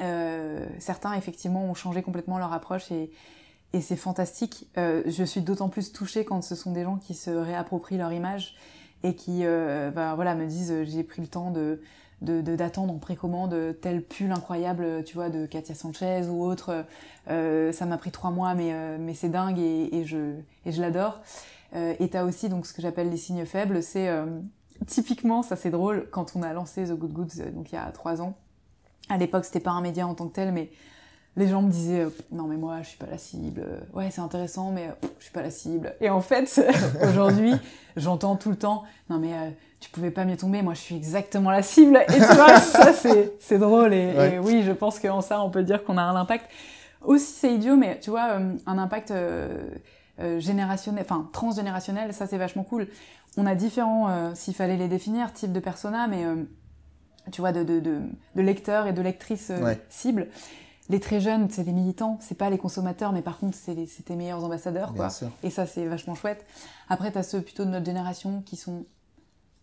euh, 0.00 0.66
certains 0.78 1.14
effectivement 1.14 1.64
ont 1.64 1.74
changé 1.74 2.02
complètement 2.02 2.38
leur 2.38 2.52
approche 2.52 2.90
et, 2.92 3.10
et 3.72 3.80
c'est 3.80 3.96
fantastique. 3.96 4.68
Je 4.76 5.24
suis 5.24 5.40
d'autant 5.40 5.68
plus 5.68 5.92
touchée 5.92 6.24
quand 6.24 6.42
ce 6.42 6.54
sont 6.54 6.72
des 6.72 6.82
gens 6.82 6.96
qui 6.96 7.14
se 7.14 7.30
réapproprient 7.30 7.98
leur 7.98 8.12
image 8.12 8.56
et 9.02 9.14
qui 9.14 9.44
bah, 9.44 10.14
voilà, 10.14 10.34
me 10.34 10.46
disent 10.46 10.74
j'ai 10.84 11.02
pris 11.02 11.22
le 11.22 11.28
temps 11.28 11.50
de 11.50 11.80
de 12.22 12.40
d'attendre 12.40 12.94
en 12.94 12.98
précommande 12.98 13.76
tel 13.82 14.02
pull 14.02 14.32
incroyable 14.32 15.04
tu 15.04 15.14
vois 15.14 15.28
de 15.28 15.46
Katia 15.46 15.74
Sanchez 15.74 16.22
ou 16.28 16.44
autre. 16.44 16.84
Euh, 17.28 17.72
ça 17.72 17.84
m'a 17.86 17.98
pris 17.98 18.10
trois 18.10 18.30
mois 18.30 18.54
mais 18.54 18.72
euh, 18.72 18.96
mais 18.98 19.14
c'est 19.14 19.28
dingue 19.28 19.58
et, 19.58 19.94
et, 19.94 20.04
je 20.04 20.34
et 20.64 20.72
je 20.72 20.80
l'adore. 20.80 21.20
Euh, 21.74 21.94
et 21.98 22.08
t'as 22.08 22.24
aussi 22.24 22.48
donc 22.48 22.64
ce 22.64 22.72
que 22.72 22.80
j'appelle 22.80 23.10
les 23.10 23.16
signes 23.16 23.44
faibles 23.44 23.82
c'est 23.82 24.08
euh, 24.08 24.24
typiquement, 24.86 25.42
ça 25.42 25.56
c'est 25.56 25.70
drôle, 25.70 26.08
quand 26.10 26.36
on 26.36 26.42
a 26.42 26.52
lancé 26.52 26.84
The 26.84 26.92
Good 26.92 27.12
Goods, 27.12 27.50
donc 27.54 27.72
il 27.72 27.74
y 27.74 27.78
a 27.78 27.90
trois 27.92 28.20
ans, 28.20 28.34
à 29.08 29.16
l'époque 29.16 29.44
c'était 29.44 29.60
pas 29.60 29.70
un 29.70 29.80
média 29.80 30.06
en 30.06 30.14
tant 30.14 30.28
que 30.28 30.34
tel, 30.34 30.52
mais 30.52 30.70
les 31.36 31.48
gens 31.48 31.62
me 31.62 31.70
disaient 31.70 32.00
euh, 32.00 32.10
non 32.32 32.44
mais 32.44 32.56
moi 32.56 32.78
je 32.82 32.88
suis 32.88 32.98
pas 32.98 33.06
la 33.10 33.18
cible. 33.18 33.62
Ouais 33.92 34.08
c'est 34.10 34.20
intéressant 34.20 34.70
mais 34.70 34.88
euh, 34.88 35.08
je 35.18 35.24
suis 35.24 35.32
pas 35.32 35.42
la 35.42 35.50
cible 35.50 35.94
et 36.00 36.10
en 36.10 36.20
fait 36.20 36.60
aujourd'hui 37.02 37.52
j'entends 37.96 38.36
tout 38.36 38.50
le 38.50 38.56
temps 38.56 38.84
non 39.10 39.18
mais 39.18 39.32
euh, 39.34 39.50
tu 39.78 39.90
pouvais 39.90 40.10
pas 40.10 40.24
mieux 40.24 40.36
tomber. 40.36 40.62
Moi 40.62 40.74
je 40.74 40.80
suis 40.80 40.96
exactement 40.96 41.50
la 41.50 41.62
cible 41.62 42.02
et 42.08 42.12
tu 42.12 42.34
vois 42.34 42.60
ça 42.60 42.92
c'est 42.92 43.34
c'est 43.40 43.58
drôle. 43.58 43.92
Et, 43.92 44.38
oui 44.38 44.62
je 44.64 44.72
pense 44.72 44.98
qu'en 44.98 45.20
ça 45.20 45.42
on 45.42 45.50
peut 45.50 45.62
dire 45.62 45.84
qu'on 45.84 45.98
a 45.98 46.02
un 46.02 46.16
impact. 46.16 46.50
Aussi 47.02 47.32
c'est 47.32 47.52
idiot 47.52 47.76
mais 47.76 48.00
tu 48.00 48.10
vois 48.10 48.38
un 48.66 48.78
impact 48.78 49.12
générationnel 50.38 51.04
enfin 51.06 51.28
transgénérationnel 51.32 52.14
ça 52.14 52.26
c'est 52.26 52.38
vachement 52.38 52.64
cool. 52.64 52.88
On 53.36 53.44
a 53.44 53.54
différents 53.54 54.34
s'il 54.34 54.54
fallait 54.54 54.78
les 54.78 54.88
définir 54.88 55.32
types 55.34 55.52
de 55.52 55.60
personas 55.60 56.08
mais 56.08 56.24
tu 57.30 57.42
vois 57.42 57.52
de 57.52 57.62
de, 57.62 57.78
de, 57.78 58.00
de 58.34 58.42
lecteurs 58.42 58.86
et 58.86 58.94
de 58.94 59.02
lectrices 59.02 59.52
cibles 59.90 60.28
les 60.88 61.00
très 61.00 61.20
jeunes, 61.20 61.48
c'est 61.50 61.64
des 61.64 61.72
militants, 61.72 62.18
c'est 62.20 62.36
pas 62.36 62.48
les 62.50 62.58
consommateurs, 62.58 63.12
mais 63.12 63.22
par 63.22 63.38
contre, 63.38 63.56
c'est 63.56 63.74
tes 64.04 64.16
meilleurs 64.16 64.44
ambassadeurs, 64.44 64.94
quoi. 64.94 65.08
Et 65.42 65.50
ça, 65.50 65.66
c'est 65.66 65.86
vachement 65.86 66.14
chouette. 66.14 66.44
Après, 66.88 67.10
t'as 67.10 67.22
ceux 67.22 67.40
plutôt 67.40 67.64
de 67.64 67.70
notre 67.70 67.86
génération 67.86 68.42
qui 68.46 68.56
sont 68.56 68.84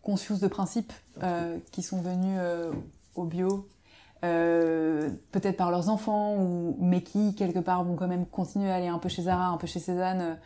conscious 0.02 0.38
de 0.38 0.48
principe, 0.48 0.92
euh, 1.24 1.58
qui 1.72 1.82
sont 1.82 2.02
venus 2.02 2.38
euh, 2.38 2.72
au 3.16 3.24
bio, 3.24 3.70
euh, 4.26 5.10
peut-être 5.32 5.56
par 5.56 5.72
leurs 5.72 5.90
enfants, 5.90 6.36
ou 6.36 6.76
mais 6.80 7.02
qui 7.02 7.36
quelque 7.36 7.60
part 7.60 7.84
vont 7.84 7.96
quand 7.96 8.08
même 8.08 8.26
continuer 8.26 8.70
à 8.70 8.76
aller 8.76 8.88
un 8.88 9.00
peu 9.00 9.10
chez 9.10 9.24
Zara, 9.24 9.48
un 9.48 9.58
peu 9.58 9.68
chez 9.68 9.80
Cézanne. 9.80 10.38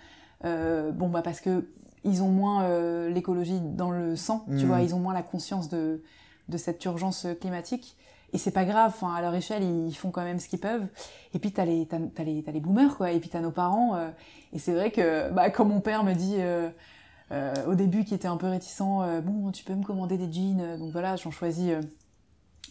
bon, 0.43 1.09
bah 1.09 1.23
parce 1.23 1.41
que 1.41 1.67
ils 2.03 2.21
ont 2.21 2.29
moins 2.29 3.09
l'écologie 3.09 3.59
dans 3.59 3.89
le 3.89 4.15
sang, 4.15 4.45
tu 4.47 4.53
mmh. 4.53 4.67
vois, 4.67 4.81
ils 4.81 4.93
ont 4.93 4.99
moins 4.99 5.13
la 5.13 5.23
conscience 5.23 5.67
de 5.69 6.03
de 6.47 6.57
cette 6.57 6.85
urgence 6.85 7.27
climatique. 7.41 7.97
Et 8.33 8.37
c'est 8.37 8.51
pas 8.51 8.65
grave, 8.65 8.91
enfin, 8.93 9.13
à 9.13 9.21
leur 9.21 9.33
échelle, 9.33 9.63
ils 9.63 9.95
font 9.95 10.11
quand 10.11 10.23
même 10.23 10.39
ce 10.39 10.49
qu'ils 10.49 10.59
peuvent. 10.59 10.85
Et 11.33 11.39
puis, 11.39 11.51
t'as 11.51 11.65
les, 11.65 11.85
t'as, 11.85 11.99
t'as 12.13 12.23
les, 12.23 12.43
t'as 12.43 12.51
les 12.51 12.59
boomers, 12.59 12.97
quoi. 12.97 13.11
Et 13.11 13.19
puis, 13.19 13.29
t'as 13.29 13.39
nos 13.39 13.51
parents. 13.51 13.95
Euh, 13.95 14.09
et 14.51 14.59
c'est 14.59 14.73
vrai 14.73 14.91
que, 14.91 15.31
bah, 15.31 15.49
comme 15.49 15.69
mon 15.69 15.79
père 15.79 16.03
me 16.03 16.13
dit, 16.13 16.35
euh, 16.39 16.69
euh, 17.31 17.53
au 17.67 17.75
début, 17.75 18.03
qui 18.03 18.13
était 18.13 18.27
un 18.27 18.37
peu 18.37 18.47
réticent, 18.47 18.81
bon, 19.23 19.51
tu 19.51 19.63
peux 19.63 19.75
me 19.75 19.83
commander 19.83 20.17
des 20.17 20.31
jeans. 20.31 20.77
Donc 20.77 20.91
voilà, 20.91 21.15
j'en 21.15 21.31
choisis 21.31 21.71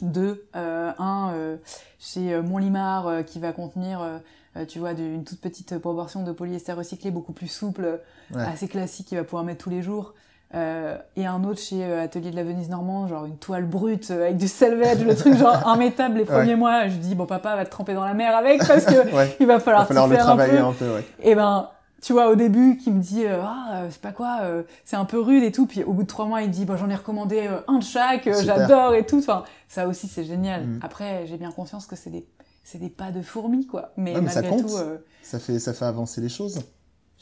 deux. 0.02 0.46
un 0.54 1.58
chez 1.98 2.40
Montlimar, 2.42 3.24
qui 3.24 3.38
va 3.38 3.52
contenir, 3.52 4.20
tu 4.68 4.78
vois, 4.78 4.92
une 4.92 5.24
toute 5.24 5.40
petite 5.40 5.78
proportion 5.78 6.22
de 6.22 6.32
polyester 6.32 6.72
recyclé, 6.72 7.10
beaucoup 7.10 7.32
plus 7.32 7.48
souple, 7.48 8.00
assez 8.34 8.68
classique, 8.68 9.08
qui 9.08 9.16
va 9.16 9.24
pouvoir 9.24 9.44
mettre 9.44 9.64
tous 9.64 9.70
les 9.70 9.82
jours. 9.82 10.14
Euh, 10.54 10.96
et 11.16 11.26
un 11.26 11.42
autre 11.42 11.60
chez 11.60 11.84
euh, 11.84 12.04
Atelier 12.04 12.30
de 12.30 12.36
la 12.36 12.44
Venise 12.44 12.68
Normand, 12.68 13.08
genre 13.08 13.24
une 13.24 13.36
toile 13.36 13.66
brute 13.66 14.10
euh, 14.12 14.26
avec 14.26 14.36
du 14.36 14.46
selvage, 14.46 15.04
le 15.04 15.16
truc 15.16 15.36
genre 15.36 15.60
immétable 15.74 16.18
les 16.18 16.24
premiers 16.24 16.54
mois. 16.54 16.86
Je 16.86 16.96
dis 16.96 17.16
bon 17.16 17.26
papa 17.26 17.56
va 17.56 17.64
te 17.64 17.70
tremper 17.70 17.94
dans 17.94 18.04
la 18.04 18.14
mer 18.14 18.34
avec 18.36 18.64
parce 18.64 18.84
que 18.84 18.94
il 19.40 19.46
va 19.46 19.58
falloir, 19.58 19.82
va 19.82 19.86
falloir 19.88 20.06
le 20.06 20.16
travailler 20.16 20.58
un 20.58 20.72
peu. 20.72 21.02
et 21.20 21.34
ben 21.34 21.70
tu 22.00 22.12
vois 22.12 22.30
au 22.30 22.36
début 22.36 22.76
qui 22.76 22.92
me 22.92 23.00
dit 23.00 23.24
ah 23.26 23.86
c'est 23.90 24.00
pas 24.00 24.12
quoi 24.12 24.42
c'est 24.84 24.96
un 24.96 25.04
peu 25.04 25.18
rude 25.18 25.42
et 25.42 25.50
tout 25.50 25.66
puis 25.66 25.82
au 25.82 25.92
bout 25.92 26.04
de 26.04 26.08
trois 26.08 26.26
mois 26.26 26.42
il 26.42 26.50
dit 26.50 26.64
bon 26.64 26.76
j'en 26.76 26.90
ai 26.90 26.94
recommandé 26.94 27.48
un 27.66 27.78
de 27.78 27.82
chaque 27.82 28.28
j'adore 28.44 28.94
et 28.94 29.04
tout 29.04 29.18
enfin 29.18 29.44
ça 29.66 29.88
aussi 29.88 30.06
c'est 30.06 30.24
génial 30.24 30.66
mm. 30.66 30.80
après 30.82 31.26
j'ai 31.26 31.38
bien 31.38 31.50
conscience 31.50 31.86
que 31.86 31.96
c'est 31.96 32.10
des 32.10 32.28
c'est 32.62 32.78
des 32.78 32.90
pas 32.90 33.10
de 33.10 33.22
fourmis 33.22 33.66
quoi 33.66 33.92
mais, 33.96 34.12
malgré 34.12 34.30
ça 34.30 34.42
compte. 34.42 34.66
tout 34.66 34.78
ça 35.22 35.38
fait 35.38 35.58
ça 35.58 35.72
fait 35.72 35.86
avancer 35.86 36.20
les 36.20 36.28
choses 36.28 36.60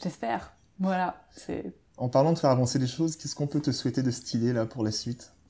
j'espère 0.03 0.51
voilà 0.77 1.15
c'est 1.31 1.73
en 1.97 2.09
parlant 2.09 2.33
de 2.33 2.39
faire 2.39 2.49
avancer 2.49 2.79
les 2.79 2.87
choses, 2.87 3.15
qu'est-ce 3.15 3.35
qu'on 3.35 3.47
peut 3.47 3.61
te 3.61 3.71
souhaiter 3.71 4.03
de 4.03 4.11
stylé 4.11 4.53
là 4.53 4.65
pour 4.65 4.83
la 4.83 4.91
suite 4.91 5.31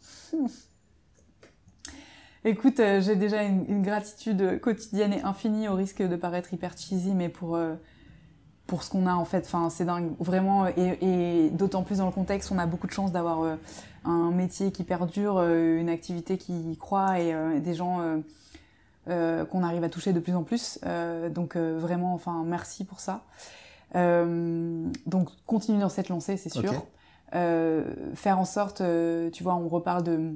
Écoute, 2.48 2.80
euh, 2.80 3.02
j'ai 3.02 3.16
déjà 3.16 3.42
une, 3.42 3.82
gratitude 3.82 4.60
quotidienne 4.62 5.14
et 5.14 5.22
infinie 5.24 5.68
au 5.68 5.74
risque 5.74 6.04
de 6.04 6.16
paraître 6.16 6.54
hyper 6.54 6.78
cheesy, 6.78 7.16
mais 7.16 7.28
pour 7.28 7.56
euh, 7.56 7.74
pour 8.68 8.84
ce 8.84 8.92
qu'on 8.92 9.08
a 9.08 9.16
en 9.16 9.26
fait. 9.26 9.52
C'est 9.72 9.86
dingue, 9.86 10.12
vraiment. 10.20 10.68
Et, 10.68 11.50
d'autant 11.52 11.82
plus 11.82 11.98
dans 11.98 12.06
le 12.06 12.12
contexte, 12.12 12.52
on 12.52 12.60
a 12.60 12.68
beaucoup 12.68 12.86
de 12.86 12.92
chance 12.92 13.12
d'avoir 13.12 13.42
euh, 13.42 13.56
un 14.04 14.30
métier 14.30 14.72
qui 14.72 14.84
perdure, 14.84 15.42
une 15.42 15.90
activité 15.90 16.38
qui 16.38 16.78
croît 16.80 17.20
et 17.20 17.60
des 17.60 17.74
gens 17.74 18.22
qu'on 19.08 19.64
arrive 19.64 19.84
à 19.84 19.90
toucher 19.90 20.14
de 20.14 20.20
plus 20.20 20.36
en 20.36 20.44
plus. 20.44 20.80
donc 21.32 21.58
vraiment, 21.58 22.14
enfin, 22.14 22.44
merci 22.46 22.86
pour 22.86 23.00
ça. 23.00 23.24
Euh, 23.96 24.90
donc 25.06 25.30
continue 25.46 25.80
dans 25.80 25.90
cette 25.90 26.10
lancée, 26.10 26.38
c'est 26.38 26.50
sûr. 26.50 26.86
Euh, 27.34 28.14
faire 28.14 28.40
en 28.40 28.46
sorte, 28.46 28.82
euh, 28.82 29.30
tu 29.30 29.44
vois, 29.44 29.56
on 29.56 29.68
reparle 29.68 30.04
de 30.04 30.34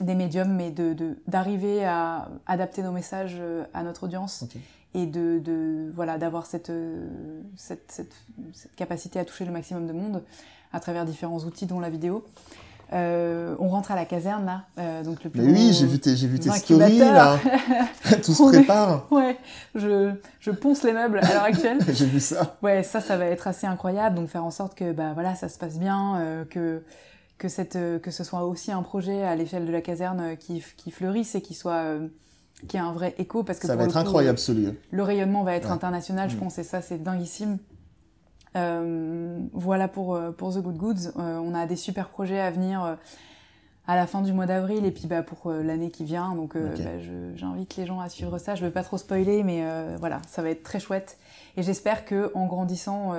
des 0.00 0.14
médiums, 0.14 0.54
mais 0.54 0.70
de 0.70 1.16
d'arriver 1.26 1.84
à 1.86 2.28
adapter 2.46 2.82
nos 2.82 2.92
messages 2.92 3.40
à 3.72 3.82
notre 3.82 4.04
audience 4.04 4.44
et 4.92 5.06
de, 5.06 5.38
de 5.38 5.90
voilà 5.94 6.18
d'avoir 6.18 6.44
cette, 6.44 6.70
cette, 7.56 7.90
cette, 7.90 8.14
cette 8.52 8.74
capacité 8.74 9.18
à 9.18 9.24
toucher 9.24 9.46
le 9.46 9.52
maximum 9.52 9.86
de 9.86 9.94
monde 9.94 10.22
à 10.72 10.80
travers 10.80 11.06
différents 11.06 11.38
outils 11.38 11.64
dont 11.64 11.80
la 11.80 11.88
vidéo. 11.88 12.26
Euh, 12.92 13.56
on 13.58 13.68
rentre 13.68 13.90
à 13.90 13.96
la 13.96 14.04
caserne 14.04 14.46
là, 14.46 14.62
euh, 14.78 15.02
donc 15.02 15.24
le 15.24 15.30
Mais 15.34 15.42
oui, 15.42 15.72
j'ai 15.72 15.86
vu 15.86 15.98
tes, 15.98 16.14
j'ai 16.14 16.28
vu 16.28 16.38
tes 16.38 16.50
stories 16.52 16.98
là. 16.98 17.36
Tout 18.22 18.32
se 18.32 18.42
prépare. 18.44 19.08
Ouais, 19.10 19.36
je, 19.74 20.12
je 20.38 20.52
ponce 20.52 20.84
les 20.84 20.92
meubles 20.92 21.18
à 21.18 21.32
l'heure 21.32 21.42
actuelle. 21.42 21.78
j'ai 21.92 22.06
vu 22.06 22.20
ça. 22.20 22.56
Ouais, 22.62 22.84
ça, 22.84 23.00
ça 23.00 23.16
va 23.16 23.26
être 23.26 23.48
assez 23.48 23.66
incroyable. 23.66 24.14
Donc 24.14 24.28
faire 24.28 24.44
en 24.44 24.52
sorte 24.52 24.76
que 24.76 24.92
bah 24.92 25.12
voilà, 25.14 25.34
ça 25.34 25.48
se 25.48 25.58
passe 25.58 25.78
bien, 25.78 26.20
euh, 26.20 26.44
que 26.44 26.84
que 27.38 27.48
cette 27.48 27.76
que 28.00 28.10
ce 28.12 28.22
soit 28.22 28.44
aussi 28.44 28.70
un 28.70 28.82
projet 28.82 29.24
à 29.24 29.34
l'échelle 29.34 29.66
de 29.66 29.72
la 29.72 29.80
caserne 29.80 30.36
qui 30.36 30.62
qui 30.76 30.92
fleurisse 30.92 31.34
et 31.34 31.42
qui 31.42 31.54
soit 31.54 31.82
qui 32.68 32.76
ait 32.76 32.80
un 32.80 32.92
vrai 32.92 33.16
écho 33.18 33.42
parce 33.42 33.58
que 33.58 33.66
ça 33.66 33.74
va 33.74 33.84
être 33.84 33.96
incroyable 33.96 34.38
ce 34.38 34.52
lieu. 34.52 34.76
Le 34.92 35.02
rayonnement 35.02 35.42
va 35.42 35.54
être 35.56 35.72
international, 35.72 36.30
je 36.30 36.36
mm. 36.36 36.38
pense, 36.38 36.58
et 36.58 36.62
ça 36.62 36.82
c'est 36.82 37.02
dinguissime. 37.02 37.58
Euh, 38.56 39.38
voilà 39.52 39.86
pour, 39.86 40.14
euh, 40.14 40.32
pour 40.32 40.54
The 40.54 40.58
Good 40.58 40.76
Goods. 40.76 41.12
Euh, 41.18 41.38
on 41.38 41.54
a 41.54 41.66
des 41.66 41.76
super 41.76 42.08
projets 42.08 42.40
à 42.40 42.50
venir 42.50 42.96
à 43.86 43.94
la 43.94 44.06
fin 44.06 44.22
du 44.22 44.32
mois 44.32 44.46
d'avril 44.46 44.84
et 44.84 44.90
puis 44.90 45.06
bah, 45.06 45.22
pour 45.22 45.52
l'année 45.52 45.90
qui 45.90 46.04
vient. 46.04 46.34
Donc 46.34 46.56
bah, 46.56 46.98
j'invite 47.34 47.76
les 47.76 47.86
gens 47.86 48.00
à 48.00 48.08
suivre 48.08 48.38
ça. 48.38 48.54
Je 48.54 48.64
veux 48.64 48.72
pas 48.72 48.82
trop 48.82 48.98
spoiler, 48.98 49.42
mais 49.42 49.64
voilà, 49.98 50.20
ça 50.26 50.42
va 50.42 50.50
être 50.50 50.62
très 50.62 50.80
chouette. 50.80 51.18
Et 51.56 51.62
j'espère 51.62 52.04
que 52.04 52.32
en 52.34 52.46
grandissant, 52.46 53.14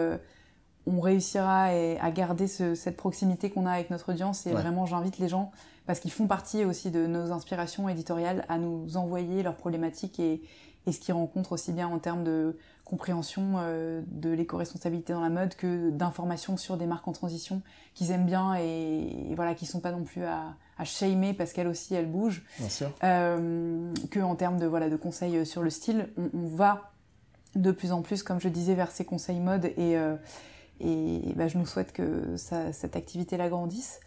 on 0.85 0.99
réussira 0.99 1.65
à 1.65 2.11
garder 2.11 2.47
cette 2.47 2.97
proximité 2.97 3.49
qu'on 3.49 3.65
a 3.65 3.71
avec 3.71 3.89
notre 3.91 4.11
audience. 4.11 4.45
Et 4.45 4.51
vraiment, 4.51 4.85
j'invite 4.85 5.19
les 5.19 5.29
gens 5.29 5.51
parce 5.85 6.01
qu'ils 6.01 6.11
font 6.11 6.27
partie 6.27 6.65
aussi 6.65 6.91
de 6.91 7.07
nos 7.07 7.31
inspirations 7.31 7.87
éditoriales 7.87 8.43
à 8.49 8.57
nous 8.57 8.97
envoyer 8.97 9.43
leurs 9.43 9.55
problématiques 9.55 10.19
et, 10.19 10.41
et 10.85 10.91
ce 10.91 10.99
qu'ils 10.99 11.13
rencontrent 11.13 11.53
aussi 11.53 11.71
bien 11.71 11.87
en 11.87 11.99
termes 11.99 12.25
de 12.25 12.57
compréhension 12.87 13.55
euh, 13.57 14.01
de 14.07 14.29
l'éco-responsabilité 14.29 15.11
dans 15.13 15.21
la 15.21 15.29
mode 15.29 15.55
que 15.55 15.89
d'informations 15.89 16.55
sur 16.55 16.77
des 16.77 16.85
marques 16.85 17.07
en 17.07 17.11
transition 17.11 17.61
qu'ils 17.93 18.11
aiment 18.11 18.25
bien 18.25 18.55
et, 18.55 19.33
voilà 19.35 19.55
qui 19.55 19.65
sont 19.65 19.81
pas 19.81 19.91
non 19.91 20.03
plus 20.03 20.23
à, 20.23 20.55
à 20.77 20.85
shamer 20.85 21.33
parce 21.33 21.51
qu'elles 21.51 21.67
aussi 21.67 21.93
elles 21.95 22.09
bougent. 22.09 22.43
Bien 22.59 22.69
sûr. 22.69 22.91
Euh, 23.03 23.93
que 24.09 24.19
en 24.19 24.35
termes 24.35 24.57
de 24.57 24.65
voilà 24.65 24.89
de 24.89 24.95
conseils 24.95 25.45
sur 25.45 25.61
le 25.61 25.69
style 25.69 26.09
on, 26.17 26.29
on, 26.33 26.47
va 26.47 26.91
de 27.55 27.71
plus 27.71 27.91
en 27.91 28.01
plus 28.01 28.23
comme 28.23 28.39
je 28.39 28.47
disais 28.47 28.73
vers 28.73 28.91
ces 28.91 29.03
conseils 29.03 29.39
mode 29.39 29.65
et 29.65 29.97
euh, 29.97 30.15
et 30.79 31.33
bah, 31.35 31.47
je 31.47 31.57
nous 31.57 31.65
souhaite 31.65 31.91
que 31.91 32.37
ça, 32.37 32.71
cette 32.71 32.95
activité 32.95 33.37
la 33.37 33.49
grandisse. 33.49 33.99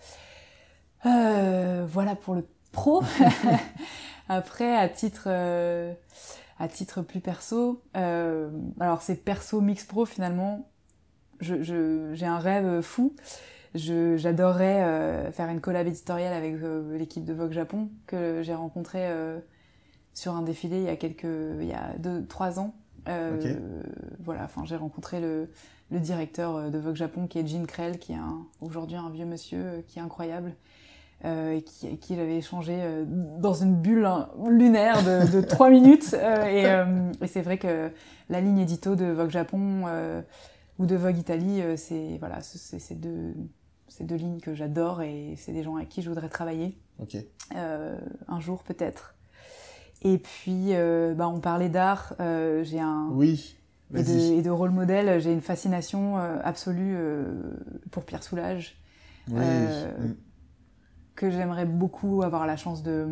Euh, 1.07 1.85
voilà 1.89 2.15
pour 2.15 2.35
le 2.35 2.47
pro. 2.73 3.02
Après 4.28 4.77
à 4.77 4.89
titre 4.89 5.24
euh, 5.27 5.93
à 6.61 6.69
titre 6.69 7.03
plus 7.03 7.20
perso, 7.20 7.82
euh, 7.97 8.51
alors 8.78 9.03
c'est 9.03 9.16
perso 9.16 9.61
mix 9.61 9.85
pro 9.85 10.05
finalement, 10.05 10.70
j'ai 11.41 11.65
je, 11.65 12.24
un 12.24 12.39
rêve 12.39 12.82
fou. 12.82 13.16
J'adorerais 13.74 14.82
euh, 14.82 15.32
faire 15.32 15.49
une 15.49 15.61
collab 15.61 15.87
éditoriale 15.87 16.35
avec 16.35 16.55
euh, 16.57 16.99
l'équipe 16.99 17.24
de 17.24 17.32
Vogue 17.32 17.53
Japon 17.53 17.89
que 18.07 18.43
j'ai 18.43 18.55
rencontré 18.55 18.99
euh, 19.03 19.39
sur 20.12 20.35
un 20.35 20.43
défilé 20.43 20.78
il 20.78 20.85
y 20.85 20.89
a 20.89 20.97
quelques, 20.97 21.24
il 21.24 21.66
y 21.66 21.73
a 21.73 21.95
deux, 21.99 22.27
trois 22.27 22.59
ans. 22.59 22.74
Okay. 23.07 23.57
Voilà, 24.19 24.45
enfin 24.45 24.65
j'ai 24.66 24.77
rencontré 24.77 25.20
le, 25.20 25.49
le 25.91 26.01
directeur 26.01 26.70
de 26.70 26.78
Vogue 26.78 26.97
Japon 26.97 27.27
qui 27.27 27.39
est 27.39 27.47
Jean 27.47 27.65
Krell, 27.65 27.99
qui 27.99 28.12
est 28.12 28.19
aujourd'hui 28.61 28.97
un 28.97 29.09
vieux 29.09 29.24
monsieur 29.24 29.82
qui 29.87 29.99
est 29.99 30.03
incroyable 30.03 30.53
euh, 31.26 31.52
et 31.52 31.62
qui, 31.62 31.98
qui 31.98 32.16
j'avais 32.16 32.38
échangé 32.38 32.78
euh, 32.80 33.05
dans 33.06 33.52
une 33.52 33.74
bulle 33.74 34.06
hein, 34.06 34.30
lunaire 34.48 35.02
de, 35.02 35.40
3 35.42 35.70
minutes. 35.70 36.14
Euh, 36.14 36.44
et, 36.47 36.66
euh, 36.66 37.12
et 37.20 37.26
c'est 37.26 37.42
vrai 37.42 37.59
que 37.59 37.90
la 38.30 38.40
ligne 38.40 38.59
édito 38.59 38.97
de 38.97 39.05
Vogue 39.05 39.30
Japon 39.30 39.84
ou 40.78 40.86
de 40.86 40.97
Vogue 40.97 41.18
Italie, 41.18 41.60
c'est 41.76 42.16
voilà, 42.18 42.38
c'est 42.40 42.98
deux, 42.98 43.34
ces 43.88 44.05
deux 44.05 44.14
lignes 44.14 44.40
que 44.40 44.55
j'adore 44.55 45.02
et 45.02 45.34
c'est 45.36 45.52
des 45.52 45.62
gens 45.62 45.76
avec 45.76 45.90
qui 45.90 46.01
je 46.01 46.09
voudrais 46.09 46.30
travailler. 46.30 46.78
Un 47.55 48.40
jour 48.40 48.62
peut-être. 48.62 49.14
Et 50.02 50.16
puis, 50.16 50.72
bah, 51.16 51.28
on 51.28 51.40
parlait 51.40 51.68
d'art. 51.68 52.14
j'ai 52.18 52.80
un. 52.80 53.09
Oui. 53.12 53.56
Et 53.92 54.05
de, 54.05 54.38
et 54.38 54.42
de, 54.42 54.51
rôle 54.51 54.70
modèle, 54.70 55.20
j'ai 55.20 55.32
une 55.32 55.40
fascination 55.40 56.16
absolue 56.16 56.97
pour 57.90 58.05
Pierre 58.05 58.22
Soulages. 58.22 58.80
Oui. 59.28 59.40
Mm 59.40 60.14
que 61.20 61.30
j'aimerais 61.30 61.66
beaucoup 61.66 62.22
avoir 62.22 62.47
la 62.47 62.56
chance 62.56 62.82
de, 62.82 63.06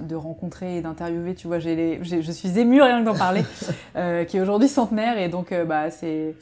de 0.00 0.14
rencontrer 0.14 0.78
et 0.78 0.80
d'interviewer. 0.80 1.34
Tu 1.34 1.46
vois, 1.46 1.58
j'ai 1.58 1.76
les, 1.76 2.02
je 2.02 2.32
suis 2.32 2.58
émue 2.58 2.80
rien 2.80 3.00
que 3.00 3.04
d'en 3.04 3.14
parler, 3.14 3.44
euh, 3.96 4.24
qui 4.24 4.38
est 4.38 4.40
aujourd'hui 4.40 4.66
centenaire 4.68 5.18
et 5.18 5.28
donc 5.28 5.52
euh, 5.52 5.66
bah 5.66 5.90
c'est 5.90 6.34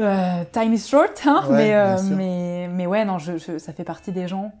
euh, 0.00 0.44
time 0.50 0.72
is 0.72 0.88
short, 0.88 1.22
hein, 1.24 1.44
mais, 1.50 2.02
mais 2.16 2.68
mais 2.68 2.86
ouais 2.88 3.04
non, 3.04 3.18
je, 3.18 3.38
je, 3.38 3.58
ça 3.58 3.72
fait 3.72 3.84
partie 3.84 4.10
des 4.10 4.26
gens 4.26 4.52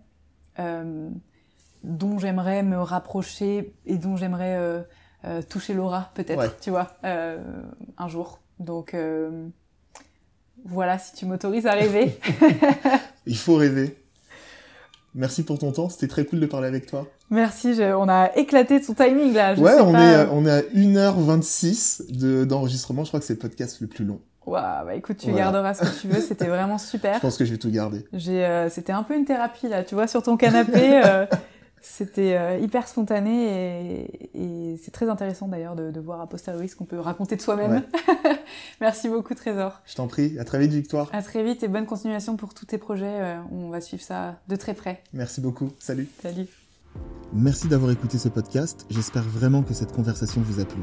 dont 1.82 2.18
j'aimerais 2.20 2.62
me 2.62 2.80
rapprocher 2.80 3.74
et 3.84 3.96
dont 3.96 4.16
j'aimerais 4.16 4.86
toucher 5.48 5.74
l'aura 5.74 6.10
peut-être, 6.14 6.60
tu 6.60 6.70
vois, 6.70 6.92
un 7.02 8.08
jour. 8.08 8.38
Donc 8.60 8.94
voilà, 10.64 10.98
si 10.98 11.14
tu 11.16 11.26
m'autorises 11.26 11.66
à 11.66 11.72
rêver. 11.72 12.16
Il 13.26 13.36
faut 13.36 13.56
rêver. 13.56 14.01
Merci 15.14 15.42
pour 15.42 15.58
ton 15.58 15.72
temps, 15.72 15.88
c'était 15.88 16.08
très 16.08 16.24
cool 16.24 16.40
de 16.40 16.46
parler 16.46 16.68
avec 16.68 16.86
toi. 16.86 17.06
Merci, 17.30 17.78
on 17.80 18.08
a 18.08 18.30
éclaté 18.36 18.80
ton 18.80 18.94
timing 18.94 19.34
là. 19.34 19.54
ouais, 19.54 19.80
on, 19.80 19.94
est, 19.94 20.26
on 20.30 20.46
est 20.46 20.50
à 20.50 20.62
1h26 20.62 22.44
d'enregistrement, 22.46 23.04
je 23.04 23.08
crois 23.10 23.20
que 23.20 23.26
c'est 23.26 23.34
le 23.34 23.38
podcast 23.38 23.80
le 23.80 23.88
plus 23.88 24.04
long. 24.04 24.20
Waouh, 24.46 24.86
bah 24.86 24.94
écoute, 24.94 25.18
tu 25.18 25.32
garderas 25.32 25.74
ce 25.74 25.82
que 25.82 26.00
tu 26.00 26.08
veux, 26.08 26.20
c'était 26.20 26.46
vraiment 26.46 26.78
super. 26.78 27.14
Je 27.14 27.20
pense 27.20 27.36
que 27.36 27.44
je 27.44 27.52
vais 27.52 27.58
tout 27.58 27.70
garder. 27.70 28.04
Euh, 28.28 28.68
c'était 28.70 28.92
un 28.92 29.02
peu 29.02 29.14
une 29.14 29.24
thérapie 29.24 29.68
là, 29.68 29.84
tu 29.84 29.94
vois, 29.94 30.06
sur 30.06 30.22
ton 30.22 30.36
canapé. 30.36 31.00
Euh, 31.04 31.26
c'était 31.82 32.36
euh, 32.36 32.58
hyper 32.58 32.86
spontané 32.88 34.06
et, 34.34 34.78
c'est 34.82 34.92
très 34.92 35.08
intéressant 35.08 35.48
d'ailleurs 35.48 35.76
de, 35.76 36.00
voir 36.00 36.20
à 36.20 36.28
posteriori 36.28 36.68
ce 36.68 36.76
qu'on 36.76 36.84
peut 36.84 36.98
raconter 36.98 37.36
de 37.36 37.42
soi-même. 37.42 37.82
Merci 38.80 39.08
beaucoup 39.08 39.34
Trésor. 39.34 39.80
Je 39.84 39.94
t'en 39.94 40.06
prie, 40.06 40.38
à 40.38 40.44
très 40.44 40.58
vite 40.58 40.72
Victoire. 40.72 41.10
À 41.12 41.22
très 41.22 41.44
vite 41.44 41.62
et 41.62 41.68
bonne 41.68 41.86
continuation 41.86 42.36
pour 42.36 42.54
tous 42.54 42.66
tes 42.66 42.78
projets. 42.78 43.20
Euh, 43.20 43.40
on 43.50 43.68
va 43.68 43.80
suivre 43.80 44.02
ça 44.02 44.40
de 44.48 44.56
très 44.56 44.74
près. 44.74 45.02
Merci 45.12 45.40
beaucoup. 45.40 45.70
Salut. 45.78 46.08
Salut. 46.22 46.46
Merci 47.32 47.68
d'avoir 47.68 47.90
écouté 47.90 48.18
ce 48.18 48.28
podcast. 48.28 48.86
J'espère 48.90 49.24
vraiment 49.24 49.62
que 49.62 49.74
cette 49.74 49.92
conversation 49.92 50.40
vous 50.40 50.60
a 50.60 50.64
plu. 50.64 50.82